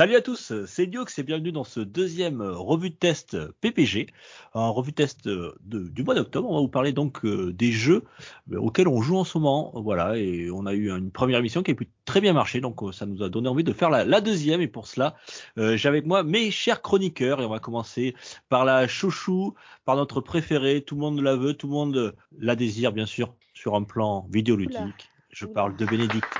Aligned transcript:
Salut 0.00 0.16
à 0.16 0.22
tous, 0.22 0.54
c'est 0.64 0.86
Diox 0.86 1.18
et 1.18 1.22
bienvenue 1.22 1.52
dans 1.52 1.62
ce 1.62 1.78
deuxième 1.78 2.40
euh, 2.40 2.56
revue 2.56 2.88
de 2.88 2.94
test 2.94 3.36
PPG, 3.60 4.06
un 4.54 4.70
revue 4.70 4.92
de 4.92 4.94
test 4.96 5.26
euh, 5.26 5.54
de- 5.60 5.90
du 5.90 6.02
mois 6.04 6.14
d'octobre. 6.14 6.48
On 6.48 6.54
va 6.54 6.60
vous 6.62 6.68
parler 6.68 6.92
donc 6.92 7.22
euh, 7.26 7.52
des 7.52 7.70
jeux 7.70 8.04
euh, 8.50 8.56
auxquels 8.56 8.88
on 8.88 9.02
joue 9.02 9.18
en 9.18 9.24
ce 9.24 9.36
moment, 9.36 9.72
voilà. 9.74 10.16
Et 10.16 10.50
on 10.50 10.64
a 10.64 10.72
eu 10.72 10.90
une 10.90 11.10
première 11.10 11.40
émission 11.40 11.62
qui 11.62 11.72
a 11.72 11.74
pu 11.74 11.90
très 12.06 12.22
bien 12.22 12.32
marcher, 12.32 12.62
donc 12.62 12.82
euh, 12.82 12.92
ça 12.92 13.04
nous 13.04 13.22
a 13.22 13.28
donné 13.28 13.50
envie 13.50 13.62
de 13.62 13.74
faire 13.74 13.90
la, 13.90 14.06
la 14.06 14.22
deuxième. 14.22 14.62
Et 14.62 14.68
pour 14.68 14.86
cela, 14.86 15.16
euh, 15.58 15.76
j'ai 15.76 15.90
avec 15.90 16.06
moi 16.06 16.22
mes 16.22 16.50
chers 16.50 16.80
chroniqueurs 16.80 17.42
et 17.42 17.44
on 17.44 17.50
va 17.50 17.58
commencer 17.58 18.14
par 18.48 18.64
la 18.64 18.88
chouchou, 18.88 19.52
par 19.84 19.96
notre 19.96 20.22
préféré. 20.22 20.80
Tout 20.80 20.94
le 20.94 21.02
monde 21.02 21.20
la 21.20 21.36
veut, 21.36 21.52
tout 21.52 21.66
le 21.66 21.74
monde 21.74 22.16
la 22.38 22.56
désire, 22.56 22.92
bien 22.92 23.04
sûr, 23.04 23.34
sur 23.52 23.74
un 23.74 23.82
plan 23.82 24.26
vidéoludique. 24.32 24.78
Oula. 24.78 24.94
Je 25.28 25.44
Oula. 25.44 25.52
parle 25.52 25.76
de 25.76 25.84
Bénédicte. 25.84 26.38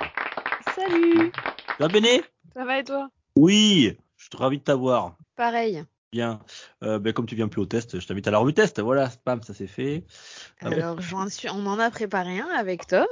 Salut 0.75 1.31
Tu 1.31 1.77
vas 1.79 1.89
Béné? 1.89 2.23
Ça 2.55 2.65
va 2.65 2.79
et 2.79 2.85
toi? 2.85 3.11
Oui, 3.37 3.97
je 4.17 4.25
suis 4.25 4.37
ravi 4.37 4.59
de 4.59 4.63
t'avoir. 4.65 5.17
Pareil. 5.37 5.85
Bien. 6.13 6.41
Euh, 6.83 6.99
ben, 6.99 7.13
comme 7.13 7.27
tu 7.27 7.37
viens 7.37 7.47
plus 7.49 7.61
au 7.61 7.67
test, 7.67 8.01
je 8.01 8.07
t'invite 8.07 8.27
à 8.27 8.33
la 8.33 8.39
revue 8.39 8.53
test. 8.53 8.81
Voilà, 8.81 9.11
spam, 9.11 9.43
ça 9.43 9.55
c'est 9.55 9.69
fait. 9.69 10.05
Ah 10.61 10.69
ouais. 10.69 10.75
Alors, 10.75 10.97
suis- 11.31 11.49
on 11.51 11.67
en 11.67 11.79
a 11.79 11.91
préparé 11.91 12.41
un 12.41 12.49
avec 12.49 12.87
Tom. 12.89 13.07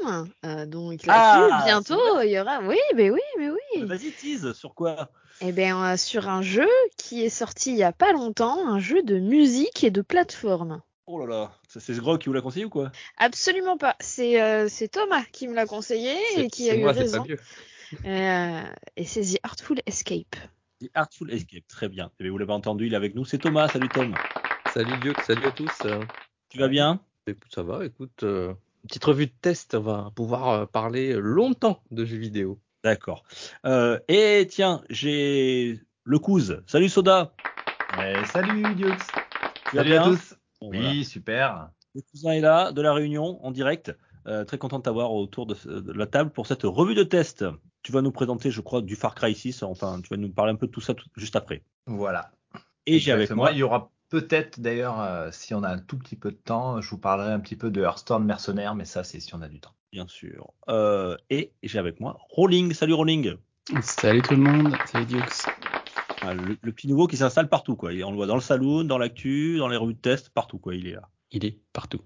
euh, 0.44 0.66
donc 0.66 1.02
Ah, 1.06 1.46
là-dessus, 1.48 1.64
bientôt, 1.64 2.20
il 2.22 2.30
y 2.30 2.40
aura. 2.40 2.60
Oui, 2.62 2.78
mais 2.96 3.10
oui, 3.10 3.20
mais 3.38 3.50
oui. 3.50 3.86
Vas-y, 3.86 4.10
tease, 4.10 4.52
sur 4.52 4.74
quoi? 4.74 5.10
Eh 5.40 5.52
bien, 5.52 5.92
euh, 5.92 5.96
sur 5.96 6.28
un 6.28 6.42
jeu 6.42 6.66
qui 6.96 7.24
est 7.24 7.30
sorti 7.30 7.70
il 7.70 7.76
y 7.76 7.84
a 7.84 7.92
pas 7.92 8.12
longtemps, 8.12 8.66
un 8.66 8.80
jeu 8.80 9.02
de 9.04 9.20
musique 9.20 9.84
et 9.84 9.90
de 9.92 10.02
plateforme. 10.02 10.82
Oh 11.06 11.20
là 11.20 11.26
là, 11.26 11.52
c'est 11.68 11.80
c'est 11.80 11.94
ce 11.94 12.00
gros 12.00 12.18
qui 12.18 12.28
vous 12.28 12.34
l'a 12.34 12.42
conseillé 12.42 12.64
ou 12.64 12.70
quoi? 12.70 12.90
Absolument 13.16 13.78
pas. 13.78 13.96
C'est 14.00 14.88
Thomas 14.90 15.22
qui 15.32 15.46
me 15.48 15.54
l'a 15.54 15.64
conseillé 15.66 16.16
et 16.36 16.50
qui 16.50 16.68
a 16.68 16.74
eu 16.74 16.84
raison. 16.84 17.24
Euh, 17.30 17.36
et 18.04 19.04
c'est 19.04 19.22
The 19.22 19.38
Artful 19.42 19.80
Escape. 19.86 20.36
The 20.80 20.90
Artful 20.94 21.32
Escape, 21.32 21.66
très 21.68 21.88
bien. 21.88 22.10
Eh 22.18 22.22
bien, 22.22 22.32
vous 22.32 22.38
l'avez 22.38 22.52
entendu, 22.52 22.86
il 22.86 22.92
est 22.92 22.96
avec 22.96 23.14
nous. 23.14 23.24
C'est 23.24 23.38
Thomas, 23.38 23.68
salut 23.68 23.88
Tom. 23.88 24.14
Salut 24.72 24.96
Dieu, 25.00 25.12
salut 25.26 25.46
à 25.46 25.50
tous. 25.50 25.72
Euh, 25.84 26.00
Tu 26.50 26.58
vas 26.58 26.68
bien? 26.68 27.00
Écoute, 27.26 27.52
ça 27.54 27.62
va, 27.62 27.84
écoute, 27.84 28.22
euh, 28.22 28.54
petite 28.86 29.04
revue 29.04 29.26
de 29.26 29.32
test, 29.42 29.74
on 29.74 29.80
va 29.80 30.12
pouvoir 30.14 30.48
euh, 30.48 30.66
parler 30.66 31.14
longtemps 31.14 31.82
de 31.90 32.04
jeux 32.04 32.16
vidéo. 32.16 32.60
D'accord. 32.84 33.24
Euh, 33.66 33.98
et 34.08 34.46
tiens, 34.48 34.82
j'ai 34.88 35.80
le 36.04 36.18
cousin. 36.18 36.60
Salut 36.66 36.88
Soda. 36.88 37.34
Eh, 38.00 38.24
salut 38.26 38.62
vas 38.62 38.96
Salut 39.72 39.94
à 39.94 40.04
tous 40.04 40.34
Bon, 40.60 40.70
Oui, 40.70 40.78
voilà. 40.78 41.04
super 41.04 41.70
Le 41.94 42.02
cousin 42.02 42.30
est 42.32 42.40
là, 42.40 42.72
de 42.72 42.80
la 42.80 42.92
réunion, 42.92 43.44
en 43.44 43.50
direct. 43.50 43.92
Euh, 44.26 44.44
très 44.44 44.58
content 44.58 44.78
de 44.78 44.82
t'avoir 44.82 45.12
autour 45.12 45.46
de, 45.46 45.56
la 45.92 46.06
table 46.06 46.30
pour 46.30 46.46
cette 46.46 46.62
revue 46.64 46.94
de 46.94 47.02
test. 47.02 47.44
Tu 47.82 47.92
vas 47.92 48.02
nous 48.02 48.10
présenter, 48.10 48.50
je 48.50 48.60
crois, 48.60 48.82
du 48.82 48.96
Far 48.96 49.14
Cry 49.14 49.34
6. 49.34 49.62
Enfin, 49.62 50.00
tu 50.02 50.08
vas 50.10 50.16
nous 50.16 50.30
parler 50.30 50.52
un 50.52 50.56
peu 50.56 50.66
de 50.66 50.72
tout 50.72 50.80
ça 50.80 50.94
tout- 50.94 51.08
juste 51.16 51.36
après. 51.36 51.62
Voilà. 51.86 52.30
Et 52.86 52.98
j'ai 52.98 53.12
avec 53.12 53.30
moi 53.30 53.52
Il 53.52 53.58
y 53.58 53.62
aura 53.62 53.90
peut-être 54.08 54.60
d'ailleurs, 54.60 55.00
euh, 55.00 55.28
si 55.32 55.54
on 55.54 55.62
a 55.62 55.68
un 55.68 55.78
tout 55.78 55.98
petit 55.98 56.16
peu 56.16 56.30
de 56.30 56.36
temps, 56.36 56.80
je 56.80 56.90
vous 56.90 56.98
parlerai 56.98 57.32
un 57.32 57.40
petit 57.40 57.56
peu 57.56 57.70
de 57.70 57.80
Hearthstone 57.82 58.24
Mercenaire, 58.24 58.74
mais 58.74 58.84
ça 58.84 59.04
c'est 59.04 59.20
si 59.20 59.34
on 59.34 59.42
a 59.42 59.48
du 59.48 59.60
temps. 59.60 59.74
bien 59.92 60.06
sûr. 60.08 60.52
Euh, 60.68 61.16
et 61.30 61.52
j'ai 61.62 61.78
avec 61.78 62.00
moi 62.00 62.18
Rolling. 62.30 62.72
Salut 62.72 62.94
Rolling. 62.94 63.34
Salut 63.82 64.22
tout 64.22 64.34
le 64.34 64.40
monde, 64.42 64.74
salut 64.86 65.04
Diox. 65.04 65.46
Ah, 66.22 66.34
le, 66.34 66.56
le 66.60 66.72
petit 66.72 66.88
nouveau 66.88 67.06
qui 67.06 67.16
s'installe 67.18 67.48
partout, 67.48 67.76
quoi. 67.76 67.90
On 68.04 68.10
le 68.10 68.16
voit 68.16 68.26
dans 68.26 68.34
le 68.34 68.40
saloon, 68.40 68.84
dans 68.84 68.98
l'actu, 68.98 69.58
dans 69.58 69.68
les 69.68 69.76
revues 69.76 69.94
de 69.94 70.00
test, 70.00 70.30
partout, 70.30 70.58
quoi. 70.58 70.74
Il 70.74 70.86
est 70.88 70.94
là. 70.94 71.02
Il 71.30 71.44
est 71.44 71.58
partout. 71.72 72.00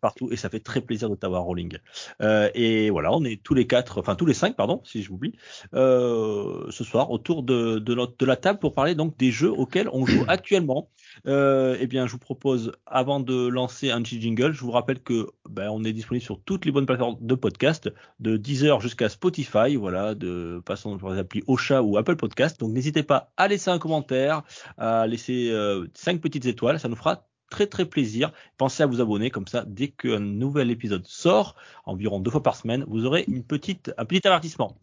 Partout 0.00 0.28
et 0.32 0.36
ça 0.36 0.48
fait 0.48 0.60
très 0.60 0.80
plaisir 0.80 1.10
de 1.10 1.14
t'avoir, 1.14 1.42
Rolling. 1.44 1.78
Euh, 2.22 2.48
et 2.54 2.90
voilà, 2.90 3.12
on 3.12 3.24
est 3.24 3.42
tous 3.42 3.54
les 3.54 3.66
quatre, 3.66 4.00
enfin 4.00 4.14
tous 4.14 4.26
les 4.26 4.34
cinq, 4.34 4.56
pardon, 4.56 4.80
si 4.84 5.02
je 5.02 5.10
m'oublie, 5.10 5.34
euh, 5.74 6.66
ce 6.70 6.84
soir 6.84 7.10
autour 7.10 7.42
de, 7.42 7.78
de, 7.78 7.94
notre, 7.94 8.16
de 8.18 8.26
la 8.26 8.36
table 8.36 8.58
pour 8.58 8.74
parler 8.74 8.94
donc 8.94 9.16
des 9.16 9.30
jeux 9.30 9.52
auxquels 9.52 9.88
on 9.92 10.06
joue 10.06 10.24
actuellement. 10.28 10.88
Euh, 11.26 11.76
eh 11.80 11.86
bien, 11.86 12.06
je 12.06 12.12
vous 12.12 12.18
propose, 12.18 12.72
avant 12.86 13.20
de 13.20 13.46
lancer 13.46 13.90
un 13.90 14.02
petit 14.02 14.20
jingle, 14.20 14.52
je 14.52 14.60
vous 14.60 14.70
rappelle 14.70 15.00
que 15.00 15.28
ben, 15.48 15.68
on 15.70 15.84
est 15.84 15.92
disponible 15.92 16.24
sur 16.24 16.40
toutes 16.40 16.64
les 16.64 16.72
bonnes 16.72 16.86
plateformes 16.86 17.16
de 17.20 17.34
podcast, 17.34 17.90
de 18.20 18.36
Deezer 18.36 18.80
jusqu'à 18.80 19.08
Spotify, 19.08 19.76
voilà, 19.76 20.14
de 20.14 20.62
passant 20.64 20.96
par 20.98 21.10
les 21.10 21.18
applis 21.18 21.42
Ocha 21.46 21.82
ou 21.82 21.96
Apple 21.96 22.16
Podcast. 22.16 22.58
Donc 22.60 22.72
n'hésitez 22.72 23.02
pas 23.02 23.32
à 23.36 23.48
laisser 23.48 23.70
un 23.70 23.78
commentaire, 23.78 24.42
à 24.78 25.06
laisser 25.06 25.50
euh, 25.50 25.86
cinq 25.94 26.20
petites 26.20 26.46
étoiles, 26.46 26.80
ça 26.80 26.88
nous 26.88 26.96
fera 26.96 27.26
très 27.50 27.66
très 27.66 27.84
plaisir. 27.84 28.32
Pensez 28.56 28.82
à 28.82 28.86
vous 28.86 29.00
abonner 29.00 29.30
comme 29.30 29.46
ça, 29.46 29.64
dès 29.66 29.88
qu'un 29.88 30.20
nouvel 30.20 30.70
épisode 30.70 31.06
sort, 31.06 31.56
environ 31.84 32.20
deux 32.20 32.30
fois 32.30 32.42
par 32.42 32.56
semaine, 32.56 32.84
vous 32.88 33.06
aurez 33.06 33.24
une 33.28 33.44
petite, 33.44 33.92
un 33.98 34.04
petit 34.04 34.26
avertissement. 34.26 34.76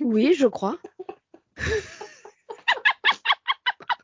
Oui, 0.00 0.34
je 0.34 0.46
crois. 0.46 0.78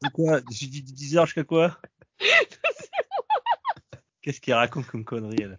De 0.03 0.09
quoi? 0.13 0.41
J'ai 0.51 0.67
dit 0.67 0.83
10 0.83 1.17
heures 1.17 1.27
jusqu'à 1.27 1.45
quoi? 1.45 1.79
Qu'est-ce 4.23 4.41
qu'il 4.41 4.55
raconte 4.55 4.87
comme 4.87 5.05
connerie 5.05 5.43
elle? 5.43 5.57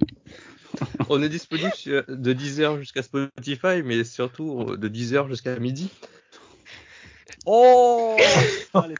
On 1.09 1.21
est 1.21 1.29
disponible 1.29 1.71
de 1.85 2.33
10h 2.33 2.79
jusqu'à 2.79 3.03
Spotify, 3.03 3.81
mais 3.83 4.03
surtout 4.03 4.65
euh, 4.69 4.77
de 4.77 4.89
10h 4.89 5.29
jusqu'à 5.29 5.57
midi. 5.59 5.89
Oh 7.45 8.17
Allez, 8.73 8.95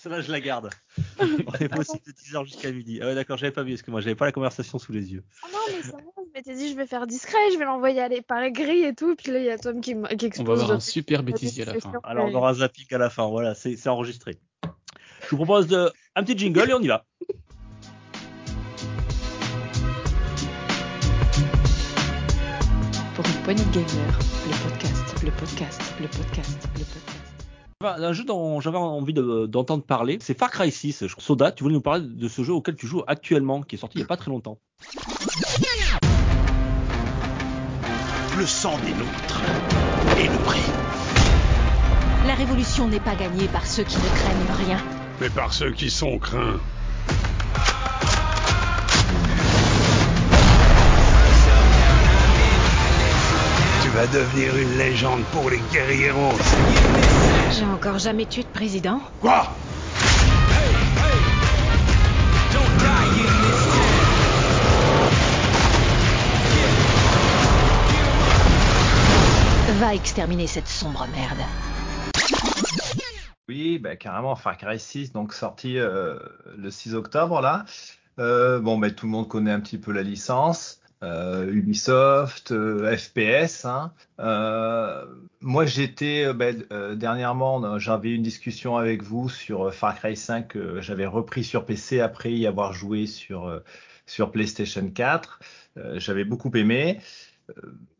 Celle-là, 0.00 0.20
je 0.20 0.30
la 0.30 0.40
garde. 0.40 0.70
On 1.18 1.54
est 1.58 1.68
possible 1.68 2.04
de 2.06 2.12
10h 2.12 2.44
jusqu'à 2.44 2.70
midi. 2.70 3.00
Ah 3.02 3.06
ouais, 3.06 3.14
d'accord, 3.16 3.36
j'avais 3.36 3.52
pas 3.52 3.64
vu, 3.64 3.72
excuse-moi, 3.72 4.00
j'avais 4.00 4.14
pas 4.14 4.26
la 4.26 4.32
conversation 4.32 4.78
sous 4.78 4.92
les 4.92 5.12
yeux. 5.12 5.24
Ah 5.42 5.48
non, 5.52 5.58
mais 5.68 5.82
ça 5.82 5.96
va, 5.96 5.98
je 6.16 6.32
m'étais 6.34 6.54
dit, 6.54 6.70
je 6.70 6.76
vais 6.76 6.86
faire 6.86 7.08
discret, 7.08 7.38
je 7.52 7.58
vais 7.58 7.64
l'envoyer 7.64 8.00
aller 8.00 8.22
par 8.22 8.40
écrit 8.44 8.84
et 8.84 8.94
tout. 8.94 9.16
Puis 9.16 9.32
là, 9.32 9.40
il 9.40 9.46
y 9.46 9.50
a 9.50 9.58
Tom 9.58 9.80
qui, 9.80 9.94
qui 9.94 9.96
On 9.96 10.06
expose. 10.06 10.46
va 10.46 10.52
avoir 10.52 10.70
un 10.72 10.80
super 10.80 11.24
bêtisier 11.24 11.68
à 11.68 11.74
la 11.74 11.80
fin. 11.80 11.92
Alors, 12.04 12.26
on 12.26 12.34
aura 12.34 12.50
un 12.50 12.54
zapping 12.54 12.86
à 12.92 12.98
la 12.98 13.10
fin, 13.10 13.26
voilà, 13.26 13.56
c'est 13.56 13.88
enregistré. 13.88 14.38
Je 15.22 15.30
vous 15.30 15.36
propose 15.36 15.66
de, 15.66 15.90
un 16.14 16.22
petit 16.22 16.38
jingle 16.38 16.70
et 16.70 16.74
on 16.74 16.80
y 16.80 16.86
va. 16.88 17.04
Pour 23.16 23.26
une 23.26 23.42
poignée 23.42 23.64
de 23.64 23.72
gamers, 23.72 24.18
le 24.46 24.70
podcast, 24.70 25.24
le 25.24 25.30
podcast, 25.32 25.82
le 26.00 26.06
podcast, 26.06 26.68
le 26.76 26.84
podcast. 26.84 27.27
Un 27.84 28.12
jeu 28.12 28.24
dont 28.24 28.60
j'avais 28.60 28.76
envie 28.76 29.12
de- 29.12 29.46
d'entendre 29.46 29.84
parler, 29.84 30.18
c'est 30.20 30.36
Far 30.36 30.50
Cry 30.50 30.72
6. 30.72 31.06
Je- 31.06 31.14
Soda, 31.18 31.52
tu 31.52 31.62
voulais 31.62 31.76
nous 31.76 31.80
parler 31.80 32.04
de 32.08 32.26
ce 32.26 32.42
jeu 32.42 32.52
auquel 32.52 32.74
tu 32.74 32.88
joues 32.88 33.04
actuellement, 33.06 33.62
qui 33.62 33.76
est 33.76 33.78
sorti 33.78 33.98
il 33.98 34.00
y 34.00 34.04
a 34.04 34.06
pas 34.08 34.16
très 34.16 34.32
longtemps. 34.32 34.58
le 38.36 38.46
sang 38.46 38.76
des 38.84 38.92
nôtres 38.94 39.42
et 40.18 40.26
le 40.26 40.38
prix. 40.44 40.60
La 42.26 42.34
révolution 42.34 42.88
n'est 42.88 42.98
pas 42.98 43.14
gagnée 43.14 43.46
par 43.46 43.64
ceux 43.64 43.84
qui 43.84 43.96
ne 43.96 44.08
craignent 44.08 44.66
rien. 44.66 44.78
Mais 45.20 45.30
par 45.30 45.52
ceux 45.52 45.70
qui 45.70 45.88
sont 45.88 46.18
craints. 46.18 46.58
Tu 53.82 53.88
vas 53.90 54.06
devenir 54.08 54.56
une 54.56 54.76
légende 54.78 55.22
pour 55.32 55.48
les 55.50 55.60
guerrieros. 55.72 56.32
J'ai 57.58 57.64
encore 57.64 57.98
jamais 57.98 58.24
tué 58.24 58.44
de 58.44 58.48
président. 58.48 59.00
Quoi? 59.18 59.52
Va 69.80 69.92
exterminer 69.92 70.46
cette 70.46 70.68
sombre 70.68 71.04
merde. 71.12 71.38
Oui, 73.48 73.80
bah, 73.80 73.96
carrément, 73.96 74.36
Far 74.36 74.56
Cry 74.56 74.78
6, 74.78 75.12
donc 75.12 75.32
sorti 75.32 75.78
euh, 75.78 76.16
le 76.56 76.70
6 76.70 76.94
octobre 76.94 77.40
là. 77.40 77.64
Euh, 78.20 78.60
bon, 78.60 78.78
bah, 78.78 78.92
tout 78.92 79.06
le 79.06 79.10
monde 79.10 79.26
connaît 79.26 79.50
un 79.50 79.60
petit 79.60 79.78
peu 79.78 79.90
la 79.90 80.02
licence. 80.02 80.80
Euh, 81.04 81.52
Ubisoft, 81.52 82.50
euh, 82.50 82.96
FPS. 82.96 83.64
Hein. 83.64 83.92
Euh, 84.18 85.04
moi, 85.40 85.64
j'étais 85.64 86.24
euh, 86.26 86.32
ben, 86.32 86.64
euh, 86.72 86.96
dernièrement, 86.96 87.78
j'avais 87.78 88.10
une 88.10 88.22
discussion 88.22 88.76
avec 88.76 89.02
vous 89.04 89.28
sur 89.28 89.68
euh, 89.68 89.70
Far 89.70 89.94
Cry 89.96 90.16
5 90.16 90.48
que 90.48 90.80
j'avais 90.80 91.06
repris 91.06 91.44
sur 91.44 91.64
PC 91.64 92.00
après 92.00 92.32
y 92.32 92.46
avoir 92.46 92.72
joué 92.72 93.06
sur 93.06 93.62
sur 94.06 94.32
PlayStation 94.32 94.90
4. 94.90 95.40
Euh, 95.76 96.00
j'avais 96.00 96.24
beaucoup 96.24 96.50
aimé. 96.56 97.00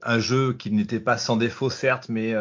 Un 0.03 0.19
jeu 0.19 0.53
qui 0.53 0.71
n'était 0.71 1.01
pas 1.01 1.17
sans 1.17 1.37
défaut 1.37 1.71
certes, 1.71 2.09
mais 2.11 2.35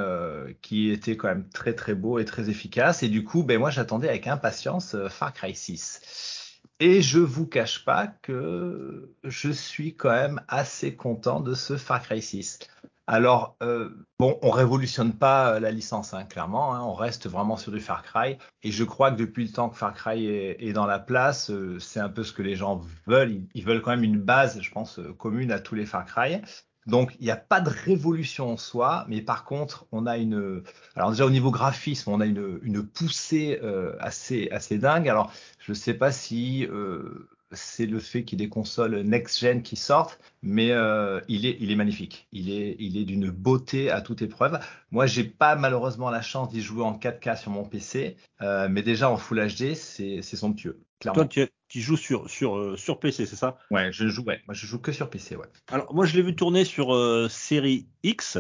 qui 0.61 0.91
était 0.91 1.15
quand 1.15 1.29
même 1.29 1.47
très 1.49 1.73
très 1.73 1.95
beau 1.95 2.19
et 2.19 2.25
très 2.25 2.49
efficace. 2.49 3.01
Et 3.01 3.07
du 3.09 3.23
coup, 3.23 3.43
ben 3.43 3.59
moi, 3.59 3.69
j'attendais 3.69 4.09
avec 4.09 4.27
impatience 4.27 4.95
Far 5.09 5.33
Cry 5.33 5.55
6. 5.55 6.36
Et 6.79 7.01
je 7.01 7.19
vous 7.19 7.47
cache 7.47 7.83
pas 7.85 8.07
que 8.07 9.11
je 9.23 9.49
suis 9.49 9.95
quand 9.95 10.11
même 10.11 10.41
assez 10.47 10.95
content 10.95 11.39
de 11.39 11.55
ce 11.55 11.75
Far 11.75 12.03
Cry 12.03 12.21
6. 12.21 12.59
Alors, 13.07 13.55
euh, 13.63 13.89
bon, 14.19 14.37
on 14.41 14.51
révolutionne 14.51 15.13
pas 15.13 15.61
la 15.61 15.71
licence, 15.71 16.13
hein, 16.13 16.25
clairement. 16.25 16.75
Hein, 16.75 16.83
on 16.83 16.93
reste 16.93 17.27
vraiment 17.27 17.55
sur 17.55 17.71
du 17.71 17.79
Far 17.79 18.03
Cry. 18.03 18.37
Et 18.63 18.71
je 18.71 18.83
crois 18.83 19.11
que 19.11 19.15
depuis 19.15 19.45
le 19.45 19.51
temps 19.51 19.69
que 19.69 19.77
Far 19.77 19.93
Cry 19.93 20.27
est, 20.27 20.73
dans 20.73 20.85
la 20.85 20.99
place, 20.99 21.49
euh, 21.49 21.79
c'est 21.79 22.01
un 22.01 22.09
peu 22.09 22.23
ce 22.23 22.33
que 22.33 22.41
les 22.41 22.55
gens 22.55 22.81
veulent. 23.07 23.43
Ils, 23.53 23.63
veulent 23.63 23.81
quand 23.81 23.91
même 23.91 24.03
une 24.03 24.19
base, 24.19 24.61
je 24.61 24.69
pense, 24.69 24.99
euh, 24.99 25.13
commune 25.13 25.51
à 25.53 25.59
tous 25.59 25.73
les 25.73 25.85
Far 25.85 26.05
Cry. 26.05 26.41
Donc, 26.87 27.15
il 27.19 27.25
n'y 27.25 27.31
a 27.31 27.37
pas 27.37 27.61
de 27.61 27.69
révolution 27.69 28.51
en 28.51 28.57
soi, 28.57 29.05
mais 29.07 29.21
par 29.21 29.45
contre, 29.45 29.85
on 29.91 30.05
a 30.05 30.17
une. 30.17 30.63
Alors 30.95 31.11
déjà 31.11 31.25
au 31.25 31.29
niveau 31.29 31.51
graphisme, 31.51 32.09
on 32.09 32.21
a 32.21 32.25
une, 32.25 32.59
une 32.63 32.83
poussée 32.83 33.59
euh, 33.61 33.95
assez 33.99 34.49
assez 34.51 34.77
dingue. 34.77 35.07
Alors, 35.07 35.31
je 35.59 35.71
ne 35.71 35.75
sais 35.75 35.93
pas 35.93 36.11
si 36.11 36.65
euh, 36.65 37.27
c'est 37.51 37.85
le 37.85 37.99
fait 37.99 38.23
qu'il 38.23 38.39
y 38.39 38.43
ait 38.43 38.45
des 38.45 38.49
consoles 38.49 39.01
next-gen 39.01 39.61
qui 39.61 39.75
sortent, 39.75 40.19
mais 40.41 40.71
euh, 40.71 41.21
il, 41.27 41.45
est, 41.45 41.57
il 41.59 41.71
est 41.71 41.75
magnifique. 41.75 42.27
Il 42.31 42.49
est, 42.49 42.75
il 42.79 42.97
est 42.97 43.05
d'une 43.05 43.29
beauté 43.29 43.89
à 43.89 44.01
toute 44.01 44.21
épreuve. 44.21 44.59
Moi, 44.91 45.05
j'ai 45.05 45.23
pas 45.23 45.55
malheureusement 45.55 46.09
la 46.09 46.21
chance 46.21 46.49
d'y 46.49 46.61
jouer 46.61 46.83
en 46.83 46.97
4K 46.97 47.39
sur 47.39 47.51
mon 47.51 47.63
PC, 47.63 48.17
euh, 48.41 48.67
mais 48.69 48.81
déjà 48.81 49.09
en 49.09 49.17
Full 49.17 49.45
HD, 49.47 49.75
c'est 49.75 50.21
somptueux. 50.21 50.81
Clairement. 50.99 51.23
Tu, 51.67 51.81
joues 51.81 51.97
sur, 51.97 52.29
sur, 52.29 52.57
euh, 52.57 52.75
sur 52.77 52.99
PC, 52.99 53.25
c'est 53.25 53.35
ça? 53.35 53.57
Ouais, 53.71 53.91
je 53.91 54.07
joue, 54.07 54.23
ouais. 54.23 54.41
Moi, 54.47 54.53
je 54.53 54.65
joue 54.65 54.79
que 54.79 54.91
sur 54.91 55.09
PC, 55.09 55.35
ouais. 55.35 55.45
Alors, 55.69 55.93
moi, 55.93 56.05
je 56.05 56.15
l'ai 56.15 56.21
vu 56.21 56.35
tourner 56.35 56.65
sur 56.65 56.95
euh, 56.95 57.27
série 57.29 57.87
X. 58.03 58.37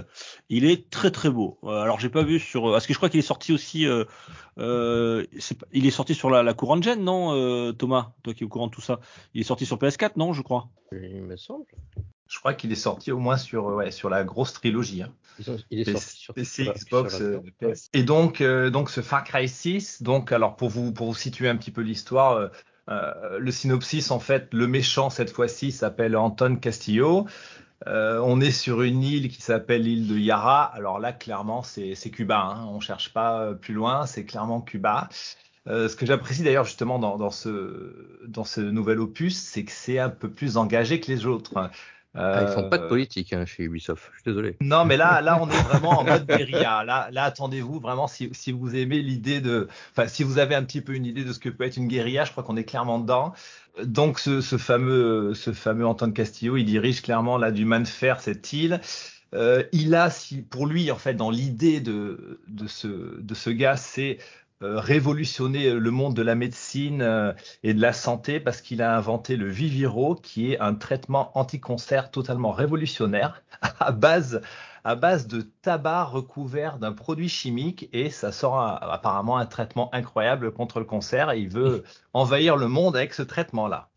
Il 0.49 0.65
est 0.65 0.89
très, 0.89 1.11
très 1.11 1.29
beau. 1.29 1.59
Euh, 1.63 1.81
alors, 1.81 1.99
j'ai 1.99 2.09
pas 2.09 2.23
vu 2.23 2.39
sur. 2.39 2.71
Parce 2.71 2.87
que 2.87 2.93
je 2.93 2.97
crois 2.97 3.09
qu'il 3.09 3.19
est 3.19 3.23
sorti 3.23 3.51
aussi. 3.53 3.85
Est, 3.85 4.05
il 4.57 5.85
est 5.85 5.91
sorti 5.91 6.15
sur 6.15 6.29
la, 6.29 6.43
la 6.43 6.53
courante 6.53 6.83
gen, 6.83 7.03
non, 7.03 7.73
Thomas? 7.73 8.13
Toi 8.23 8.33
qui 8.33 8.43
es 8.43 8.45
au 8.45 8.49
courant 8.49 8.67
de 8.67 8.71
tout 8.71 8.81
ça. 8.81 8.99
Il 9.33 9.41
est 9.41 9.45
sorti 9.45 9.65
sur 9.65 9.77
PS4, 9.77 10.11
non, 10.15 10.33
je 10.33 10.41
crois? 10.41 10.69
Il 10.91 11.23
me 11.23 11.35
semble. 11.35 11.65
Je 12.29 12.39
crois 12.39 12.53
qu'il 12.53 12.71
est 12.71 12.75
sorti 12.75 13.11
au 13.11 13.19
moins 13.19 13.37
sur, 13.37 13.65
ouais, 13.67 13.89
sur 13.91 14.09
la 14.09 14.23
grosse 14.25 14.51
trilogie. 14.53 15.01
Hein. 15.01 15.13
Il 15.69 15.79
est 15.79 15.91
sorti 15.91 16.17
sur 16.17 16.33
PC, 16.33 16.71
Xbox, 16.75 17.21
PS. 17.59 17.89
Et 17.93 18.03
donc, 18.03 18.41
donc 18.41 18.89
ce 18.89 19.01
Far 19.01 19.23
Cry 19.23 19.47
6, 19.47 20.01
donc 20.01 20.31
alors 20.31 20.55
pour 20.55 20.69
vous 20.69 20.91
pour 20.91 21.07
vous 21.07 21.15
situer 21.15 21.47
un 21.47 21.55
petit 21.55 21.71
peu 21.71 21.81
l'histoire, 21.81 22.49
euh, 22.89 23.39
le 23.39 23.51
synopsis, 23.51 24.11
en 24.11 24.19
fait, 24.19 24.53
le 24.53 24.67
méchant 24.67 25.09
cette 25.09 25.29
fois-ci 25.29 25.71
s'appelle 25.71 26.15
Anton 26.15 26.55
Castillo. 26.55 27.27
Euh, 27.85 28.19
on 28.23 28.41
est 28.41 28.51
sur 28.51 28.81
une 28.81 29.03
île 29.03 29.29
qui 29.29 29.41
s'appelle 29.41 29.83
l'île 29.83 30.07
de 30.07 30.17
Yara. 30.17 30.63
Alors 30.63 30.99
là, 30.99 31.13
clairement, 31.13 31.63
c'est 31.63 31.95
Cuba. 32.11 32.39
Hein. 32.39 32.65
On 32.69 32.79
cherche 32.79 33.13
pas 33.13 33.53
plus 33.53 33.73
loin, 33.73 34.05
c'est 34.05 34.25
clairement 34.25 34.61
Cuba. 34.61 35.09
Euh, 35.67 35.89
ce 35.89 35.95
que 35.95 36.05
j'apprécie 36.05 36.43
d'ailleurs 36.43 36.63
justement 36.63 36.97
dans, 36.97 37.17
dans, 37.17 37.29
ce, 37.29 38.21
dans 38.25 38.45
ce 38.45 38.61
nouvel 38.61 38.99
opus, 38.99 39.37
c'est 39.37 39.65
que 39.65 39.71
c'est 39.71 39.99
un 39.99 40.09
peu 40.09 40.29
plus 40.29 40.55
engagé 40.57 40.99
que 41.01 41.11
les 41.11 41.25
autres. 41.25 41.69
Ah, 42.17 42.41
ils 42.41 42.47
font 42.47 42.69
pas 42.69 42.77
de 42.77 42.85
euh, 42.85 42.89
politique 42.89 43.31
hein, 43.33 43.45
chez 43.45 43.63
Ubisoft. 43.63 44.03
Je 44.13 44.21
suis 44.21 44.23
désolé. 44.25 44.57
Non, 44.61 44.85
mais 44.85 44.97
là, 44.97 45.21
là, 45.21 45.39
on 45.41 45.47
est 45.49 45.61
vraiment 45.69 45.99
en 45.99 46.03
mode 46.03 46.25
guérilla. 46.25 46.83
Là, 46.83 47.09
là, 47.11 47.23
attendez-vous 47.23 47.79
vraiment 47.79 48.07
si, 48.07 48.29
si 48.33 48.51
vous 48.51 48.75
aimez 48.75 49.01
l'idée 49.01 49.39
de, 49.39 49.67
enfin, 49.91 50.07
si 50.07 50.23
vous 50.23 50.39
avez 50.39 50.55
un 50.55 50.63
petit 50.63 50.81
peu 50.81 50.93
une 50.93 51.05
idée 51.05 51.23
de 51.23 51.31
ce 51.31 51.39
que 51.39 51.49
peut 51.49 51.63
être 51.63 51.77
une 51.77 51.87
guérilla, 51.87 52.25
je 52.25 52.31
crois 52.31 52.43
qu'on 52.43 52.57
est 52.57 52.63
clairement 52.63 52.99
dedans. 52.99 53.33
Donc, 53.83 54.19
ce, 54.19 54.41
ce 54.41 54.57
fameux, 54.57 55.33
ce 55.35 55.53
fameux 55.53 55.85
Antoine 55.85 56.13
Castillo, 56.13 56.57
il 56.57 56.65
dirige 56.65 57.01
clairement 57.01 57.37
là 57.37 57.51
du 57.51 57.65
man 57.65 57.83
de 57.83 57.87
fer 57.87 58.19
cette 58.19 58.51
île. 58.51 58.81
Euh, 59.33 59.63
il 59.71 59.93
a, 59.93 60.09
si, 60.09 60.41
pour 60.41 60.65
lui, 60.65 60.89
en 60.91 60.97
fait, 60.97 61.13
dans 61.13 61.29
l'idée 61.29 61.79
de, 61.81 62.39
de, 62.47 62.67
ce, 62.67 63.21
de 63.21 63.33
ce 63.35 63.49
gars, 63.49 63.77
c'est 63.77 64.17
euh, 64.63 64.79
révolutionner 64.79 65.71
le 65.71 65.91
monde 65.91 66.15
de 66.15 66.23
la 66.23 66.33
médecine 66.33 67.03
euh, 67.03 67.31
et 67.61 67.75
de 67.75 67.81
la 67.81 67.93
santé 67.93 68.39
parce 68.39 68.61
qu'il 68.61 68.81
a 68.81 68.97
inventé 68.97 69.35
le 69.35 69.47
Viviro, 69.47 70.15
qui 70.15 70.51
est 70.51 70.59
un 70.59 70.73
traitement 70.73 71.31
anti-cancer 71.37 72.09
totalement 72.09 72.51
révolutionnaire 72.51 73.43
à 73.79 73.91
base, 73.91 74.41
à 74.83 74.95
base 74.95 75.27
de 75.27 75.41
tabac 75.61 76.05
recouvert 76.05 76.79
d'un 76.79 76.91
produit 76.91 77.29
chimique 77.29 77.87
et 77.93 78.09
ça 78.09 78.31
sort 78.31 78.57
apparemment 78.59 79.37
un 79.37 79.45
traitement 79.45 79.93
incroyable 79.93 80.51
contre 80.51 80.79
le 80.79 80.85
cancer 80.85 81.29
et 81.29 81.39
il 81.39 81.49
veut 81.49 81.83
envahir 82.13 82.57
le 82.57 82.67
monde 82.67 82.95
avec 82.95 83.13
ce 83.13 83.21
traitement-là. 83.21 83.89